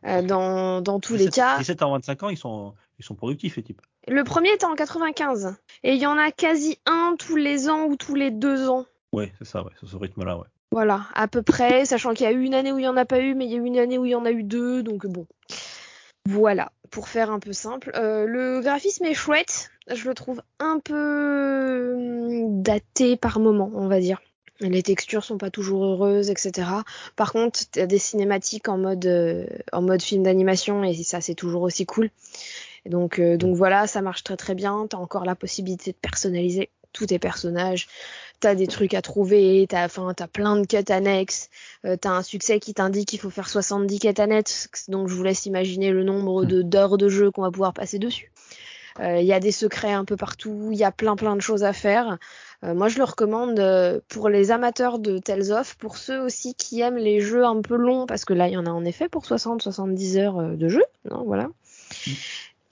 Euh, 0.05 0.21
dans, 0.21 0.81
dans 0.81 0.99
tous 0.99 1.13
les 1.13 1.25
17 1.27 1.33
cas, 1.33 1.57
17 1.57 1.81
à 1.81 1.87
25 1.87 2.23
ans, 2.23 2.29
ils 2.29 2.37
sont, 2.37 2.73
Ils 2.99 3.05
sont 3.05 3.15
productifs, 3.15 3.55
les 3.57 3.63
types. 3.63 3.81
Le 4.07 4.23
premier 4.23 4.51
était 4.51 4.65
en 4.65 4.75
95. 4.75 5.55
Et 5.83 5.93
il 5.93 5.99
y 5.99 6.05
en 6.05 6.17
a 6.17 6.31
quasi 6.31 6.77
un 6.85 7.15
tous 7.17 7.35
les 7.35 7.69
ans 7.69 7.85
ou 7.85 7.95
tous 7.95 8.15
les 8.15 8.31
deux 8.31 8.69
ans. 8.69 8.85
Ouais, 9.11 9.33
c'est 9.37 9.47
ça, 9.47 9.63
ouais, 9.63 9.71
c'est 9.79 9.87
ce 9.87 9.95
rythme-là, 9.95 10.37
ouais. 10.37 10.47
Voilà, 10.71 11.05
à 11.13 11.27
peu 11.27 11.41
près, 11.41 11.85
sachant 11.85 12.13
qu'il 12.13 12.25
y 12.25 12.29
a 12.29 12.33
eu 12.33 12.43
une 12.43 12.53
année 12.53 12.71
où 12.73 12.77
il 12.77 12.81
n'y 12.81 12.87
en 12.87 12.97
a 12.97 13.05
pas 13.05 13.21
eu, 13.21 13.35
mais 13.35 13.45
il 13.45 13.51
y 13.51 13.55
a 13.55 13.57
eu 13.57 13.65
une 13.65 13.79
année 13.79 13.97
où 13.97 14.05
il 14.05 14.11
y 14.11 14.15
en 14.15 14.25
a 14.25 14.31
eu 14.31 14.43
deux, 14.43 14.83
donc 14.83 15.07
bon. 15.07 15.25
Voilà, 16.25 16.73
pour 16.91 17.07
faire 17.07 17.31
un 17.31 17.39
peu 17.39 17.53
simple. 17.53 17.91
Euh, 17.95 18.25
le 18.25 18.59
graphisme 18.59 19.05
est 19.05 19.13
chouette, 19.13 19.71
je 19.89 20.07
le 20.07 20.13
trouve 20.13 20.41
un 20.59 20.79
peu 20.79 21.93
hum, 21.95 22.61
daté 22.61 23.15
par 23.15 23.39
moment, 23.39 23.71
on 23.75 23.87
va 23.87 24.01
dire. 24.01 24.21
Les 24.59 24.81
textures 24.81 25.23
sont 25.23 25.37
pas 25.37 25.51
toujours 25.51 25.85
heureuses, 25.85 26.31
etc. 26.31 26.69
Par 27.15 27.31
contre, 27.31 27.59
tu 27.71 27.79
as 27.79 27.85
des 27.85 27.99
cinématiques 27.99 28.69
en 28.69 28.77
mode, 28.77 29.05
euh, 29.05 29.45
en 29.71 29.83
mode 29.83 30.01
film 30.01 30.23
d'animation 30.23 30.83
et 30.83 30.95
ça, 31.03 31.21
c'est 31.21 31.35
toujours 31.35 31.61
aussi 31.61 31.85
cool. 31.85 32.09
Et 32.85 32.89
donc, 32.89 33.19
euh, 33.19 33.37
donc 33.37 33.55
voilà, 33.55 33.85
ça 33.85 34.01
marche 34.01 34.23
très 34.23 34.37
très 34.37 34.55
bien. 34.55 34.87
Tu 34.89 34.95
as 34.95 34.99
encore 34.99 35.25
la 35.25 35.35
possibilité 35.35 35.91
de 35.91 35.97
personnaliser 35.97 36.69
tous 36.91 37.07
tes 37.07 37.19
personnages. 37.19 37.87
Tu 38.41 38.47
as 38.47 38.55
des 38.55 38.65
trucs 38.65 38.95
à 38.95 39.03
trouver, 39.03 39.67
tu 39.69 39.75
as, 39.75 39.83
as 39.85 40.27
plein 40.27 40.55
de 40.55 40.65
quêtes 40.65 40.89
annexes. 40.89 41.49
Euh, 41.85 41.95
tu 42.01 42.07
as 42.07 42.11
un 42.13 42.23
succès 42.23 42.59
qui 42.59 42.73
t'indique 42.73 43.09
qu'il 43.09 43.19
faut 43.19 43.29
faire 43.29 43.49
70 43.49 43.99
quêtes 43.99 44.19
annexes. 44.19 44.69
Donc 44.87 45.07
je 45.07 45.13
vous 45.13 45.23
laisse 45.23 45.45
imaginer 45.45 45.91
le 45.91 46.03
nombre 46.03 46.45
de 46.45 46.63
d'heures 46.63 46.97
de 46.97 47.09
jeu 47.09 47.29
qu'on 47.29 47.43
va 47.43 47.51
pouvoir 47.51 47.73
passer 47.73 47.99
dessus. 47.99 48.31
Il 48.99 49.25
y 49.25 49.33
a 49.33 49.39
des 49.39 49.51
secrets 49.51 49.93
un 49.93 50.05
peu 50.05 50.17
partout, 50.17 50.69
il 50.71 50.77
y 50.79 50.83
a 50.83 50.91
plein 50.91 51.15
plein 51.15 51.35
de 51.35 51.41
choses 51.41 51.63
à 51.63 51.71
faire. 51.71 52.17
Euh, 52.63 52.73
moi, 52.73 52.87
je 52.87 52.97
le 52.97 53.03
recommande 53.03 53.59
euh, 53.59 53.99
pour 54.07 54.29
les 54.29 54.51
amateurs 54.51 54.99
de 54.99 55.17
Tales 55.19 55.51
of, 55.51 55.75
pour 55.75 55.97
ceux 55.97 56.19
aussi 56.19 56.55
qui 56.55 56.81
aiment 56.81 56.97
les 56.97 57.19
jeux 57.19 57.45
un 57.45 57.61
peu 57.61 57.75
longs, 57.75 58.05
parce 58.07 58.25
que 58.25 58.33
là, 58.33 58.47
il 58.47 58.53
y 58.53 58.57
en 58.57 58.65
a 58.65 58.71
en 58.71 58.83
effet 58.83 59.09
pour 59.09 59.23
60-70 59.23 60.17
heures 60.17 60.39
euh, 60.39 60.55
de 60.55 60.67
jeu. 60.67 60.83
Non, 61.09 61.23
voilà. 61.23 61.49
Mm. 62.07 62.11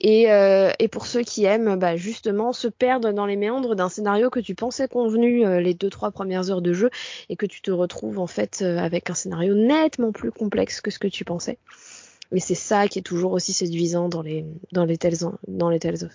Et, 0.00 0.30
euh, 0.30 0.72
et, 0.78 0.88
pour 0.88 1.06
ceux 1.06 1.22
qui 1.22 1.44
aiment 1.44 1.76
bah, 1.76 1.96
justement 1.96 2.52
se 2.52 2.68
perdre 2.68 3.12
dans 3.12 3.24
les 3.24 3.36
méandres 3.36 3.74
d'un 3.74 3.88
scénario 3.88 4.28
que 4.28 4.40
tu 4.40 4.54
pensais 4.54 4.88
convenu 4.88 5.46
euh, 5.46 5.60
les 5.60 5.72
deux 5.72 5.88
trois 5.88 6.10
premières 6.10 6.50
heures 6.50 6.60
de 6.60 6.74
jeu 6.74 6.90
et 7.30 7.36
que 7.36 7.46
tu 7.46 7.62
te 7.62 7.70
retrouves 7.70 8.18
en 8.18 8.26
fait 8.26 8.60
euh, 8.60 8.76
avec 8.76 9.08
un 9.08 9.14
scénario 9.14 9.54
nettement 9.54 10.12
plus 10.12 10.32
complexe 10.32 10.82
que 10.82 10.90
ce 10.90 10.98
que 10.98 11.08
tu 11.08 11.24
pensais. 11.24 11.58
Et 12.32 12.40
c'est 12.40 12.54
ça 12.54 12.88
qui 12.88 12.98
est 12.98 13.02
toujours 13.02 13.32
aussi 13.32 13.54
séduisant 13.54 14.10
dans 14.10 14.20
les 14.20 14.44
dans 14.72 14.84
les 14.84 14.98
tales 14.98 15.14
dans 15.48 15.70
les 15.70 15.78
tales 15.78 16.04
of. 16.04 16.12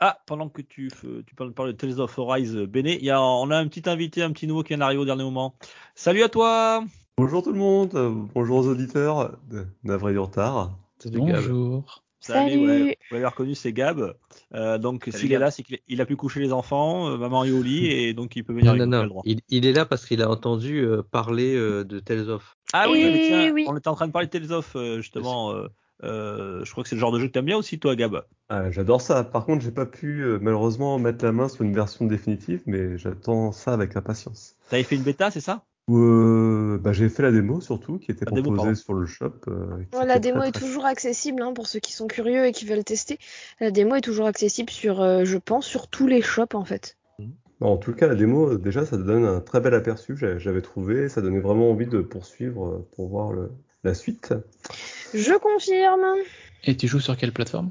Ah, 0.00 0.18
pendant 0.26 0.48
que 0.48 0.60
tu, 0.60 0.90
tu 1.26 1.34
parles, 1.34 1.52
de 1.54 1.72
Tales 1.72 2.00
of 2.00 2.18
Arise, 2.18 2.56
Béné, 2.56 3.02
y 3.02 3.10
a, 3.10 3.20
on 3.20 3.50
a 3.50 3.56
un 3.56 3.68
petit 3.68 3.88
invité, 3.88 4.22
un 4.22 4.32
petit 4.32 4.46
nouveau 4.46 4.62
qui 4.62 4.68
vient 4.68 4.78
d'arriver 4.78 5.00
au 5.00 5.04
dernier 5.04 5.24
moment. 5.24 5.54
Salut 5.94 6.22
à 6.22 6.28
toi 6.28 6.84
Bonjour 7.16 7.44
tout 7.44 7.52
le 7.52 7.58
monde, 7.58 7.92
bonjour 8.34 8.58
aux 8.58 8.66
auditeurs, 8.66 9.38
d'avril 9.84 10.14
du 10.14 10.18
retard. 10.18 10.76
Bonjour. 11.12 12.04
Salut. 12.24 12.66
Ouais, 12.66 12.98
vous 13.10 13.16
l'avez 13.16 13.26
reconnu, 13.26 13.54
c'est 13.54 13.74
Gab. 13.74 14.16
Euh, 14.54 14.78
donc 14.78 15.10
s'il 15.12 15.32
est 15.34 15.38
là, 15.38 15.50
c'est 15.50 15.62
qu'il 15.62 16.00
a 16.00 16.06
pu 16.06 16.16
coucher 16.16 16.40
les 16.40 16.54
enfants, 16.54 17.10
euh, 17.10 17.18
maman 17.18 17.44
est 17.44 17.50
au 17.50 17.62
lit 17.62 17.86
et 17.90 18.14
donc 18.14 18.34
il 18.34 18.44
peut 18.44 18.54
venir. 18.54 18.74
Non, 18.74 18.86
non, 18.86 19.06
non. 19.06 19.22
Il, 19.24 19.42
il, 19.50 19.66
est 19.66 19.72
là 19.72 19.84
parce 19.84 20.06
qu'il 20.06 20.22
a 20.22 20.30
entendu 20.30 20.78
euh, 20.78 21.02
parler 21.02 21.54
euh, 21.54 21.84
de 21.84 22.00
Tales 22.00 22.30
of. 22.30 22.56
Ah 22.72 22.86
oui, 22.90 23.04
mais 23.04 23.26
tiens, 23.26 23.52
oui. 23.52 23.66
on 23.68 23.76
était 23.76 23.88
en 23.88 23.94
train 23.94 24.06
de 24.06 24.12
parler 24.12 24.26
de 24.26 24.32
Tales 24.32 24.52
of 24.52 24.74
justement. 24.96 25.54
Euh, 26.04 26.64
je 26.64 26.70
crois 26.70 26.82
que 26.82 26.88
c'est 26.88 26.94
le 26.94 27.00
genre 27.00 27.12
de 27.12 27.18
jeu 27.18 27.26
que 27.26 27.32
t'aimes 27.32 27.46
bien 27.46 27.56
aussi, 27.56 27.78
toi, 27.78 27.96
Gab. 27.96 28.24
Ah, 28.48 28.70
j'adore 28.70 29.00
ça. 29.00 29.24
Par 29.24 29.46
contre, 29.46 29.64
j'ai 29.64 29.70
pas 29.70 29.86
pu 29.86 30.22
euh, 30.22 30.38
malheureusement 30.40 30.98
mettre 30.98 31.24
la 31.24 31.32
main 31.32 31.48
sur 31.48 31.64
une 31.64 31.74
version 31.74 32.04
définitive, 32.04 32.62
mais 32.66 32.98
j'attends 32.98 33.52
ça 33.52 33.72
avec 33.72 33.96
impatience. 33.96 34.56
T'avais 34.70 34.82
fait 34.82 34.96
une 34.96 35.02
bêta, 35.02 35.30
c'est 35.30 35.40
ça? 35.40 35.64
Euh, 35.90 36.78
bah, 36.78 36.92
j'ai 36.92 37.08
fait 37.08 37.22
la 37.22 37.30
démo 37.30 37.60
surtout, 37.60 37.98
qui 37.98 38.10
était 38.10 38.24
proposée 38.24 38.74
sur 38.74 38.94
le 38.94 39.06
shop. 39.06 39.32
Euh, 39.48 39.84
la 40.04 40.18
démo 40.18 40.42
est 40.42 40.52
toujours 40.52 40.86
accessible 40.86 41.42
hein, 41.42 41.52
pour 41.52 41.66
ceux 41.66 41.80
qui 41.80 41.92
sont 41.92 42.06
curieux 42.06 42.46
et 42.46 42.52
qui 42.52 42.64
veulent 42.64 42.84
tester. 42.84 43.18
La 43.60 43.70
démo 43.70 43.96
est 43.96 44.00
toujours 44.00 44.26
accessible 44.26 44.70
sur, 44.70 45.02
euh, 45.02 45.24
je 45.24 45.36
pense, 45.36 45.66
sur 45.66 45.88
tous 45.88 46.06
les 46.06 46.22
shops 46.22 46.54
en 46.54 46.64
fait. 46.64 46.96
En 47.60 47.76
tout 47.76 47.92
cas, 47.92 48.08
la 48.08 48.14
démo, 48.14 48.56
déjà, 48.56 48.84
ça 48.84 48.96
donne 48.96 49.24
un 49.24 49.40
très 49.40 49.60
bel 49.60 49.74
aperçu. 49.74 50.16
J'avais 50.16 50.60
trouvé, 50.60 51.08
ça 51.08 51.22
donnait 51.22 51.40
vraiment 51.40 51.70
envie 51.70 51.86
de 51.86 52.00
poursuivre 52.00 52.84
pour 52.96 53.08
voir 53.08 53.32
le, 53.32 53.50
la 53.84 53.94
suite. 53.94 54.34
Je 55.14 55.38
confirme. 55.38 56.04
Et 56.64 56.76
tu 56.76 56.88
joues 56.88 57.00
sur 57.00 57.16
quelle 57.16 57.32
plateforme? 57.32 57.70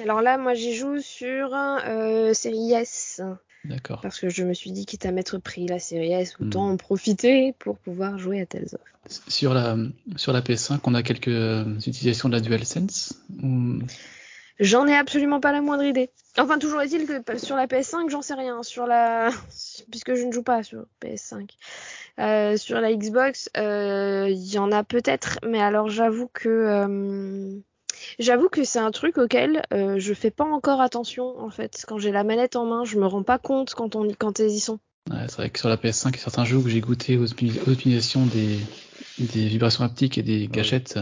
Alors 0.00 0.22
là, 0.22 0.38
moi, 0.38 0.54
j'y 0.54 0.74
joue 0.74 1.00
sur 1.00 1.52
euh, 1.52 2.32
série 2.32 2.72
S. 2.72 3.20
D'accord. 3.64 4.00
Parce 4.00 4.18
que 4.20 4.30
je 4.30 4.44
me 4.44 4.54
suis 4.54 4.70
dit, 4.70 4.86
quitte 4.86 5.04
à 5.04 5.12
mettre 5.12 5.36
prix 5.38 5.66
la 5.66 5.78
série 5.78 6.12
S, 6.12 6.36
autant 6.40 6.68
hmm. 6.68 6.72
en 6.72 6.76
profiter 6.76 7.54
pour 7.58 7.76
pouvoir 7.76 8.18
jouer 8.18 8.40
à 8.40 8.46
Tales 8.46 8.68
of. 8.72 9.20
Sur 9.28 9.52
la, 9.52 9.76
sur 10.16 10.32
la 10.32 10.40
PS5, 10.40 10.80
on 10.84 10.94
a 10.94 11.02
quelques 11.02 11.26
utilisations 11.86 12.28
de 12.28 12.34
la 12.34 12.40
DualSense 12.40 13.20
ou... 13.42 13.80
J'en 14.60 14.86
ai 14.86 14.94
absolument 14.94 15.40
pas 15.40 15.52
la 15.52 15.62
moindre 15.62 15.84
idée. 15.84 16.10
Enfin, 16.36 16.58
toujours 16.58 16.82
est-il 16.82 17.06
que 17.06 17.38
sur 17.38 17.56
la 17.56 17.66
PS5, 17.66 18.10
j'en 18.10 18.20
sais 18.20 18.34
rien. 18.34 18.62
Sur 18.62 18.86
la, 18.86 19.30
puisque 19.90 20.14
je 20.14 20.24
ne 20.24 20.32
joue 20.32 20.42
pas 20.42 20.62
sur 20.62 20.84
PS5. 21.02 21.48
Euh, 22.18 22.58
sur 22.58 22.78
la 22.80 22.94
Xbox, 22.94 23.48
il 23.56 23.62
euh, 23.62 24.28
y 24.28 24.58
en 24.58 24.70
a 24.70 24.84
peut-être, 24.84 25.38
mais 25.42 25.60
alors 25.60 25.88
j'avoue 25.88 26.28
que 26.30 26.48
euh, 26.48 27.58
j'avoue 28.18 28.50
que 28.50 28.62
c'est 28.62 28.78
un 28.78 28.90
truc 28.90 29.16
auquel 29.16 29.62
euh, 29.72 29.98
je 29.98 30.12
fais 30.12 30.30
pas 30.30 30.44
encore 30.44 30.82
attention 30.82 31.40
en 31.40 31.48
fait. 31.48 31.84
Quand 31.88 31.98
j'ai 31.98 32.12
la 32.12 32.22
manette 32.22 32.56
en 32.56 32.66
main, 32.66 32.84
je 32.84 32.98
me 32.98 33.06
rends 33.06 33.22
pas 33.22 33.38
compte 33.38 33.72
quand 33.72 33.96
on 33.96 34.08
quand 34.12 34.40
elles 34.40 34.50
y 34.50 34.60
sont. 34.60 34.78
Ouais, 35.10 35.24
c'est 35.28 35.36
vrai 35.36 35.50
que 35.50 35.58
sur 35.58 35.70
la 35.70 35.76
PS5, 35.76 36.08
il 36.08 36.12
y 36.12 36.14
a 36.16 36.18
certains 36.18 36.44
jeux 36.44 36.58
où 36.58 36.68
j'ai 36.68 36.82
goûté 36.82 37.16
aux 37.16 37.32
optimisations 37.32 38.26
des, 38.26 38.58
des 39.18 39.46
vibrations 39.46 39.84
haptiques 39.84 40.18
et 40.18 40.22
des 40.22 40.48
gâchettes. 40.48 40.98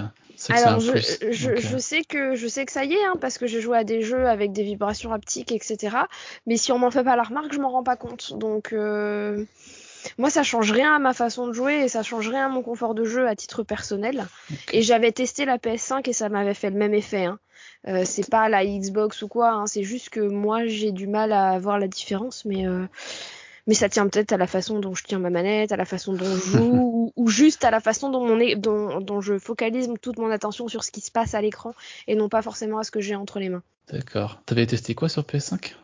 Alors 0.50 0.80
je, 0.80 0.96
je, 0.96 1.56
je, 1.56 1.74
euh. 1.74 1.78
sais 1.78 2.04
que 2.04 2.34
je 2.34 2.46
sais 2.46 2.64
que 2.64 2.72
ça 2.72 2.84
y 2.84 2.92
est, 2.92 3.04
hein, 3.04 3.14
parce 3.20 3.38
que 3.38 3.46
j'ai 3.46 3.60
joué 3.60 3.76
à 3.78 3.84
des 3.84 4.02
jeux 4.02 4.28
avec 4.28 4.52
des 4.52 4.62
vibrations 4.62 5.12
haptiques, 5.12 5.52
etc. 5.52 5.96
Mais 6.46 6.56
si 6.56 6.72
on 6.72 6.78
m'en 6.78 6.90
fait 6.90 7.04
pas 7.04 7.16
la 7.16 7.24
remarque, 7.24 7.52
je 7.52 7.58
m'en 7.58 7.70
rends 7.70 7.82
pas 7.82 7.96
compte. 7.96 8.38
Donc 8.38 8.72
euh, 8.72 9.44
moi, 10.16 10.30
ça 10.30 10.42
change 10.42 10.70
rien 10.70 10.94
à 10.94 10.98
ma 10.98 11.12
façon 11.12 11.46
de 11.46 11.52
jouer 11.52 11.84
et 11.84 11.88
ça 11.88 12.02
change 12.02 12.28
rien 12.28 12.46
à 12.46 12.48
mon 12.48 12.62
confort 12.62 12.94
de 12.94 13.04
jeu 13.04 13.26
à 13.26 13.34
titre 13.34 13.62
personnel. 13.62 14.26
Et 14.72 14.82
j'avais 14.82 15.12
testé 15.12 15.44
la 15.44 15.58
PS5 15.58 16.08
et 16.08 16.12
ça 16.12 16.28
m'avait 16.28 16.54
fait 16.54 16.70
le 16.70 16.76
même 16.76 16.94
effet. 16.94 17.24
Hein. 17.24 17.38
Euh, 17.86 18.02
c'est 18.04 18.28
pas 18.28 18.48
la 18.48 18.64
Xbox 18.64 19.22
ou 19.22 19.28
quoi, 19.28 19.50
hein, 19.50 19.66
c'est 19.66 19.84
juste 19.84 20.10
que 20.10 20.20
moi 20.20 20.66
j'ai 20.66 20.90
du 20.90 21.06
mal 21.06 21.32
à 21.32 21.58
voir 21.58 21.78
la 21.78 21.86
différence, 21.86 22.44
mais 22.44 22.66
euh, 22.66 22.86
mais 23.68 23.74
ça 23.74 23.90
tient 23.90 24.08
peut-être 24.08 24.32
à 24.32 24.38
la 24.38 24.46
façon 24.46 24.80
dont 24.80 24.94
je 24.94 25.04
tiens 25.04 25.18
ma 25.18 25.28
manette, 25.28 25.72
à 25.72 25.76
la 25.76 25.84
façon 25.84 26.14
dont 26.14 26.24
je 26.24 26.58
joue, 26.58 27.12
ou, 27.16 27.28
juste 27.28 27.64
à 27.64 27.70
la 27.70 27.80
façon 27.80 28.10
dont, 28.10 28.26
mon, 28.26 28.38
dont, 28.56 29.00
dont 29.00 29.20
je 29.20 29.38
focalise 29.38 29.90
toute 30.00 30.18
mon 30.18 30.30
attention 30.30 30.68
sur 30.68 30.82
ce 30.82 30.90
qui 30.90 31.02
se 31.02 31.12
passe 31.12 31.34
à 31.34 31.42
l'écran 31.42 31.74
et 32.06 32.16
non 32.16 32.30
pas 32.30 32.40
forcément 32.40 32.78
à 32.78 32.82
ce 32.82 32.90
que 32.90 33.00
j'ai 33.00 33.14
entre 33.14 33.38
les 33.38 33.50
mains. 33.50 33.62
D'accord. 33.92 34.40
T'avais 34.46 34.66
testé 34.66 34.94
quoi 34.94 35.10
sur 35.10 35.22
PS5 35.22 35.74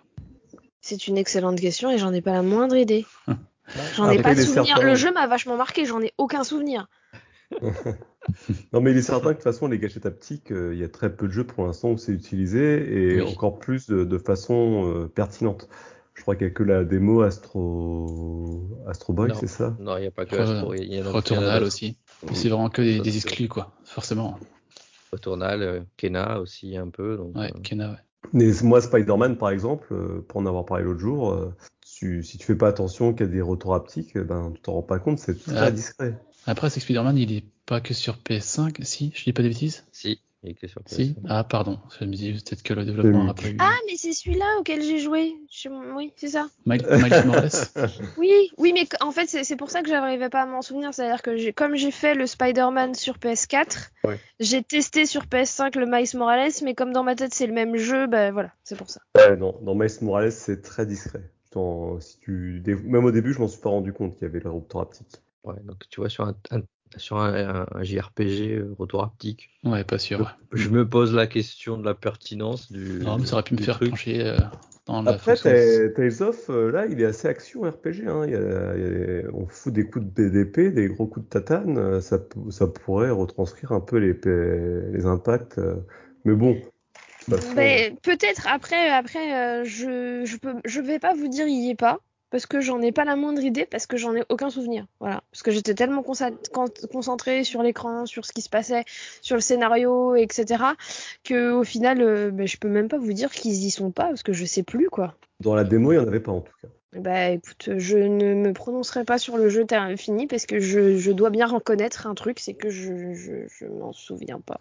C'est 0.80 1.07
une 1.09 1.18
excellente 1.18 1.61
question 1.61 1.91
et 1.91 1.99
j'en 1.99 2.12
ai 2.14 2.22
pas 2.22 2.32
la 2.32 2.43
moindre 2.43 2.74
idée. 2.76 3.07
J'en 3.97 4.11
ai 4.11 4.20
pas 4.20 4.35
de 4.35 4.43
souvenir. 4.43 4.82
Le 4.82 4.95
jeu 4.95 5.11
m'a 5.11 5.26
vachement 5.26 5.57
marqué, 5.57 5.87
j'en 5.87 6.03
ai 6.03 6.12
aucun 6.18 6.45
souvenir. 6.45 6.87
non 8.72 8.82
mais 8.82 8.91
il 8.91 8.99
est 8.99 9.03
certain 9.03 9.28
que 9.28 9.28
de 9.28 9.35
toute 9.35 9.45
façon 9.45 9.68
les 9.68 9.78
gâchettes 9.78 10.05
haptiques, 10.05 10.53
euh, 10.53 10.74
il 10.74 10.80
y 10.80 10.85
a 10.85 10.89
très 10.89 11.14
peu 11.14 11.28
de 11.28 11.32
jeux 11.32 11.47
pour 11.47 11.64
l'instant 11.64 11.91
où 11.91 11.97
c'est 11.97 12.12
utilisé 12.12 13.14
et 13.14 13.22
encore 13.22 13.59
plus 13.59 13.87
de, 13.87 14.05
de 14.05 14.18
façon 14.18 14.91
euh, 14.91 15.09
pertinente. 15.09 15.68
Je 16.15 16.23
crois 16.23 16.37
qu'il 16.37 16.47
n'y 16.47 16.53
a 16.53 16.55
que 16.55 16.62
la 16.62 16.85
démo 16.85 17.23
Astro, 17.23 18.69
Astro 18.87 19.12
Boy, 19.12 19.33
c'est 19.39 19.49
ça? 19.49 19.77
Non, 19.81 19.97
il 19.97 20.03
n'y 20.03 20.07
a 20.07 20.11
pas 20.11 20.27
que 20.27 20.37
Astro. 20.37 20.75
Il 20.75 20.93
y 20.93 21.01
a 21.01 21.11
Returnal 21.11 21.62
aussi. 21.65 21.97
C'est 22.33 22.49
vraiment 22.49 22.71
que 22.71 22.83
des, 22.83 23.01
des, 23.01 23.17
exclus, 23.17 23.49
quoi, 23.49 23.73
forcément. 23.85 24.39
Returnal, 25.12 25.62
euh, 25.62 25.81
Kena 25.97 26.41
aussi 26.41 26.77
un 26.77 26.89
peu. 26.89 27.17
Donc, 27.17 27.37
ouais, 27.37 27.53
Kena, 27.62 27.91
ouais. 27.91 27.99
Mais 28.33 28.51
moi, 28.62 28.81
Spider-Man, 28.81 29.37
par 29.37 29.51
exemple, 29.51 29.89
euh, 29.93 30.25
pour 30.27 30.41
en 30.41 30.47
avoir 30.47 30.65
parlé 30.65 30.85
l'autre 30.85 31.01
jour, 31.01 31.33
euh, 31.33 31.55
tu, 31.85 32.23
si 32.23 32.39
tu 32.39 32.47
fais 32.47 32.55
pas 32.55 32.69
attention 32.69 33.12
qu'il 33.12 33.27
y 33.27 33.29
a 33.29 33.33
des 33.33 33.43
retours 33.43 33.75
haptiques, 33.75 34.17
ben, 34.17 34.53
tu 34.55 34.61
t'en 34.62 34.75
rends 34.75 34.83
pas 34.83 34.99
compte, 34.99 35.19
c'est 35.19 35.39
très 35.39 35.59
ah. 35.59 35.71
discret. 35.71 36.19
Après, 36.47 36.71
c'est 36.71 36.81
Spider-Man, 36.81 37.19
il 37.19 37.33
est 37.33 37.45
pas 37.67 37.81
que 37.81 37.95
sur 37.95 38.17
PS5, 38.17 38.83
si, 38.85 39.12
je 39.15 39.25
dis 39.25 39.33
pas 39.33 39.43
de 39.43 39.49
bêtises? 39.49 39.85
Si. 39.93 40.21
Sur 40.66 40.82
si 40.86 41.16
Ah, 41.28 41.45
pardon. 41.45 41.78
Je 41.99 42.05
me 42.05 42.12
disais 42.12 42.32
peut-être 42.32 42.62
que 42.62 42.74
le 42.74 42.84
développement 42.84 43.28
a 43.28 43.34
pas 43.34 43.49
eu. 43.49 43.57
Ah, 43.59 43.76
mais 43.86 43.97
c'est 43.97 44.12
celui-là 44.12 44.45
auquel 44.59 44.82
j'ai 44.82 44.99
joué. 44.99 45.34
Oui, 45.95 46.12
c'est 46.16 46.28
ça. 46.28 46.49
Miles 46.66 46.84
Morales 47.26 47.51
Oui, 48.18 48.51
oui, 48.59 48.72
mais 48.74 48.86
en 49.01 49.11
fait, 49.11 49.26
c'est 49.26 49.57
pour 49.57 49.70
ça 49.70 49.82
que 49.82 49.88
j'arrivais 49.88 50.28
pas 50.28 50.42
à 50.42 50.47
m'en 50.47 50.62
souvenir. 50.62 50.92
C'est-à-dire 50.92 51.22
que 51.22 51.51
comme 51.53 51.76
j'ai 51.76 51.90
fait 51.90 52.14
le 52.14 52.26
Spider-Man 52.26 52.95
sur 52.95 53.16
PS4, 53.16 53.90
j'ai 54.40 54.62
testé 54.62 55.07
sur 55.07 55.22
PS5 55.22 55.78
le 55.78 55.86
Miles 55.86 56.16
Morales, 56.16 56.53
mais 56.62 56.74
comme 56.74 56.92
dans 56.92 57.05
ma 57.05 57.14
tête 57.14 57.32
c'est 57.32 57.47
le 57.47 57.55
même 57.55 57.76
jeu, 57.76 58.07
ben 58.07 58.32
voilà, 58.32 58.53
c'est 58.64 58.76
pour 58.76 58.90
ça. 58.90 59.01
Ouais, 59.16 59.36
non, 59.36 59.59
dans 59.62 59.74
Miles 59.74 59.90
Morales, 60.03 60.32
c'est 60.32 60.62
très 60.62 60.84
discret. 60.86 61.30
Si 62.01 62.18
tu... 62.18 62.62
Même 62.84 63.05
au 63.05 63.12
début, 63.12 63.32
je 63.32 63.38
m'en 63.38 63.47
suis 63.47 63.61
pas 63.61 63.70
rendu 63.70 63.92
compte 63.92 64.14
qu'il 64.14 64.22
y 64.22 64.24
avait 64.30 64.40
le 64.40 64.51
retour 64.51 64.80
haptique. 64.80 65.22
Ouais, 65.45 65.55
donc 65.64 65.84
tu 65.88 66.01
vois, 66.01 66.09
sur 66.09 66.24
un, 66.24 66.34
un 66.51 66.62
sur 66.97 67.18
un, 67.18 67.66
un, 67.72 67.82
JRPG 67.82 68.59
euh, 68.59 68.74
retour 68.78 69.03
haptique. 69.03 69.51
Ouais, 69.64 69.84
pas 69.84 69.99
sûr. 69.99 70.36
Je, 70.53 70.68
me 70.68 70.88
pose 70.88 71.14
la 71.14 71.26
question 71.26 71.76
de 71.76 71.84
la 71.84 71.95
pertinence 71.95 72.70
du. 72.72 73.01
Non, 73.01 73.18
mais 73.18 73.26
ça 73.26 73.34
aurait 73.34 73.42
pu 73.42 73.55
me 73.55 73.61
faire 73.61 73.78
pencher 73.78 74.26
euh, 74.26 74.38
dans 74.86 75.03
la 75.03 75.12
Après, 75.12 75.36
Tales 75.36 76.22
of, 76.22 76.49
euh, 76.51 76.70
là, 76.70 76.86
il 76.86 77.01
est 77.01 77.07
assez 77.07 77.28
action 77.28 77.62
RPG. 77.62 78.07
Hein. 78.07 78.24
Il 78.26 78.32
y 78.32 78.36
a, 78.36 78.76
il 78.76 79.22
y 79.22 79.26
a, 79.26 79.30
on 79.32 79.47
fout 79.47 79.72
des 79.72 79.86
coups 79.86 80.05
de 80.05 80.11
BDP, 80.11 80.72
des 80.72 80.88
gros 80.88 81.07
coups 81.07 81.26
de 81.26 81.30
tatane. 81.30 82.01
Ça, 82.01 82.18
ça 82.51 82.66
pourrait 82.66 83.11
retranscrire 83.11 83.72
un 83.72 83.80
peu 83.80 83.99
les, 83.99 84.14
les 84.92 85.07
impacts. 85.07 85.61
Mais 86.24 86.34
bon, 86.34 86.57
peut-être 87.28 88.47
après, 88.49 88.90
après, 88.90 89.34
euh, 89.34 89.64
je, 89.64 90.24
je 90.24 90.36
peux, 90.36 90.55
je 90.64 90.80
vais 90.80 90.99
pas 90.99 91.14
vous 91.14 91.28
dire 91.28 91.47
il 91.47 91.66
y 91.66 91.70
est 91.70 91.74
pas, 91.74 91.99
parce 92.35 92.47
que 92.47 92.61
j'en 92.61 92.82
ai 92.82 92.91
pas 92.91 93.05
la 93.05 93.14
moindre 93.14 93.45
idée, 93.45 93.64
parce 93.64 93.87
que 93.87 93.97
j'en 93.97 94.12
ai 94.16 94.24
aucun 94.28 94.51
souvenir. 94.51 94.87
Voilà, 94.99 95.22
parce 95.30 95.45
que 95.45 95.53
j'étais 95.53 95.72
tellement 95.72 96.03
concentrée 96.03 97.45
sur 97.45 97.62
l'écran, 97.62 98.07
sur 98.07 98.24
ce 98.24 98.32
qui 98.32 98.43
se 98.43 98.49
passait, 98.49 98.82
sur 99.22 99.37
le 99.37 99.41
scénario, 99.41 100.16
etc., 100.16 100.64
que 101.22 101.53
au 101.53 101.62
final, 101.62 102.03
euh, 102.03 102.32
ben, 102.32 102.45
je 102.45 102.57
peux 102.57 102.66
même 102.66 102.89
pas 102.89 102.99
vous 102.99 103.12
dire 103.12 103.30
qu'ils 103.30 103.64
y 103.64 103.70
sont 103.70 103.93
pas, 103.93 104.09
parce 104.09 104.24
que 104.24 104.32
je 104.32 104.45
sais 104.45 104.64
plus 104.64 104.91
quoi. 104.91 105.14
Dans 105.39 105.55
la 105.55 105.62
démo, 105.62 105.93
il 105.93 105.95
y 105.95 105.99
en 106.01 106.09
avait 106.09 106.18
pas 106.18 106.32
en 106.32 106.41
tout 106.41 106.53
cas. 106.61 106.66
Bah 106.99 107.30
écoute, 107.30 107.70
je 107.76 107.99
ne 107.99 108.35
me 108.35 108.53
prononcerai 108.53 109.05
pas 109.05 109.18
sur 109.18 109.37
le 109.37 109.49
jeu 109.49 109.64
fini 109.97 110.26
parce 110.26 110.47
que 110.47 110.59
je, 110.59 110.99
je, 110.99 111.12
dois 111.12 111.30
bien 111.30 111.47
reconnaître 111.47 112.09
un 112.09 112.16
truc, 112.16 112.41
c'est 112.41 112.55
que 112.55 112.68
je, 112.68 113.14
je, 113.14 113.47
je 113.47 113.66
m'en 113.66 113.93
souviens 113.93 114.41
pas. 114.41 114.61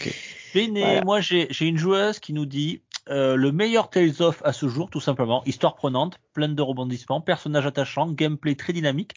Okay. 0.00 1.02
moi 1.04 1.20
j'ai 1.20 1.48
une 1.60 1.78
joueuse 1.78 2.18
qui 2.18 2.32
nous 2.32 2.46
dit 2.46 2.82
euh, 3.10 3.36
le 3.36 3.52
meilleur 3.52 3.90
Tales 3.90 4.20
of 4.20 4.40
à 4.44 4.52
ce 4.52 4.68
jour, 4.68 4.90
tout 4.90 5.00
simplement. 5.00 5.42
Histoire 5.44 5.74
prenante, 5.74 6.18
pleine 6.32 6.54
de 6.54 6.62
rebondissements, 6.62 7.20
personnage 7.20 7.66
attachant, 7.66 8.10
gameplay 8.10 8.54
très 8.54 8.72
dynamique, 8.72 9.14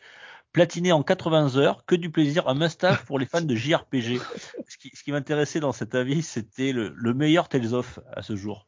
platiné 0.52 0.92
en 0.92 1.04
80 1.04 1.58
heures, 1.58 1.86
que 1.86 1.96
du 1.96 2.10
plaisir, 2.10 2.48
un 2.48 2.54
must-have 2.54 3.06
pour 3.06 3.20
les 3.20 3.26
fans 3.26 3.42
de 3.42 3.56
JRPG. 3.56 4.20
Ce 4.68 4.78
qui, 4.78 4.92
ce 4.94 5.04
qui 5.04 5.12
m'intéressait 5.12 5.60
dans 5.60 5.72
cet 5.72 5.96
avis, 5.96 6.22
c'était 6.22 6.72
le, 6.72 6.94
le 6.96 7.14
meilleur 7.14 7.48
Tales 7.48 7.74
of 7.74 8.00
à 8.14 8.22
ce 8.22 8.36
jour. 8.36 8.68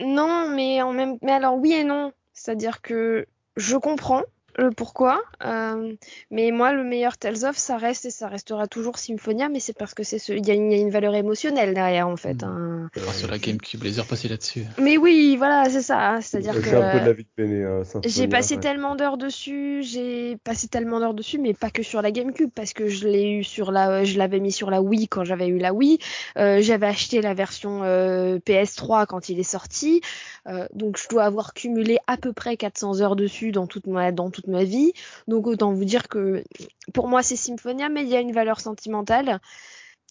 Non, 0.00 0.48
mais 0.48 0.82
en 0.82 0.92
même, 0.92 1.18
mais 1.22 1.32
alors 1.32 1.56
oui 1.56 1.72
et 1.72 1.84
non. 1.84 2.12
C'est-à-dire 2.32 2.82
que 2.82 3.26
je 3.56 3.76
comprends 3.76 4.22
le 4.58 4.70
pourquoi, 4.70 5.22
euh, 5.44 5.92
mais 6.30 6.50
moi 6.50 6.72
le 6.72 6.82
meilleur 6.82 7.18
Tales 7.18 7.44
of 7.44 7.56
ça 7.56 7.76
reste 7.76 8.06
et 8.06 8.10
ça 8.10 8.28
restera 8.28 8.66
toujours 8.66 8.98
Symphonia, 8.98 9.48
mais 9.48 9.60
c'est 9.60 9.76
parce 9.76 9.94
que 9.94 10.02
c'est 10.02 10.18
ce, 10.18 10.32
il 10.32 10.46
y, 10.46 10.50
a 10.50 10.54
une 10.54 10.90
valeur 10.90 11.14
émotionnelle 11.14 11.74
derrière 11.74 12.08
en 12.08 12.16
fait. 12.16 12.42
Mmh. 12.42 12.88
Hein. 12.96 13.12
Sur 13.12 13.30
la 13.30 13.38
GameCube, 13.38 13.82
les 13.82 13.98
heures 13.98 14.06
passées 14.06 14.28
là-dessus. 14.28 14.64
Mais 14.78 14.96
oui, 14.96 15.36
voilà, 15.36 15.68
c'est 15.68 15.82
ça. 15.82 16.10
Hein. 16.10 16.20
C'est-à-dire 16.20 16.54
que 16.54 16.68
un 16.74 16.92
peu 16.92 17.00
de 17.00 17.06
la 17.06 17.12
vie 17.12 17.24
de 17.24 17.28
Béné, 17.36 17.82
j'ai 18.04 18.28
passé 18.28 18.58
tellement 18.58 18.96
d'heures 18.96 19.18
dessus, 19.18 19.82
j'ai 19.82 20.36
passé 20.42 20.68
tellement 20.68 21.00
d'heures 21.00 21.14
dessus, 21.14 21.38
mais 21.38 21.54
pas 21.54 21.70
que 21.70 21.82
sur 21.82 22.00
la 22.00 22.10
GameCube 22.10 22.50
parce 22.54 22.72
que 22.72 22.88
je 22.88 23.06
l'ai 23.06 23.30
eu 23.30 23.44
sur 23.44 23.70
la, 23.70 24.04
je 24.04 24.18
l'avais 24.18 24.40
mis 24.40 24.52
sur 24.52 24.70
la 24.70 24.80
Wii 24.80 25.08
quand 25.08 25.24
j'avais 25.24 25.48
eu 25.48 25.58
la 25.58 25.72
Wii, 25.72 25.98
euh, 26.38 26.60
j'avais 26.60 26.86
acheté 26.86 27.20
la 27.20 27.34
version 27.34 27.82
euh, 27.84 28.38
PS3 28.38 29.06
quand 29.06 29.28
il 29.28 29.38
est 29.38 29.42
sorti. 29.42 30.00
Euh, 30.48 30.66
donc 30.72 30.98
je 30.98 31.08
dois 31.08 31.24
avoir 31.24 31.54
cumulé 31.54 31.98
à 32.06 32.16
peu 32.16 32.32
près 32.32 32.56
400 32.56 33.00
heures 33.00 33.16
dessus 33.16 33.50
dans 33.50 33.66
toute 33.66 33.86
ma 33.86 34.12
dans 34.12 34.30
toute 34.30 34.46
ma 34.46 34.64
vie. 34.64 34.92
Donc 35.26 35.46
autant 35.46 35.72
vous 35.72 35.84
dire 35.84 36.08
que 36.08 36.44
pour 36.92 37.08
moi 37.08 37.22
c'est 37.22 37.36
Symphonia, 37.36 37.88
mais 37.88 38.02
il 38.02 38.08
y 38.08 38.16
a 38.16 38.20
une 38.20 38.32
valeur 38.32 38.60
sentimentale. 38.60 39.40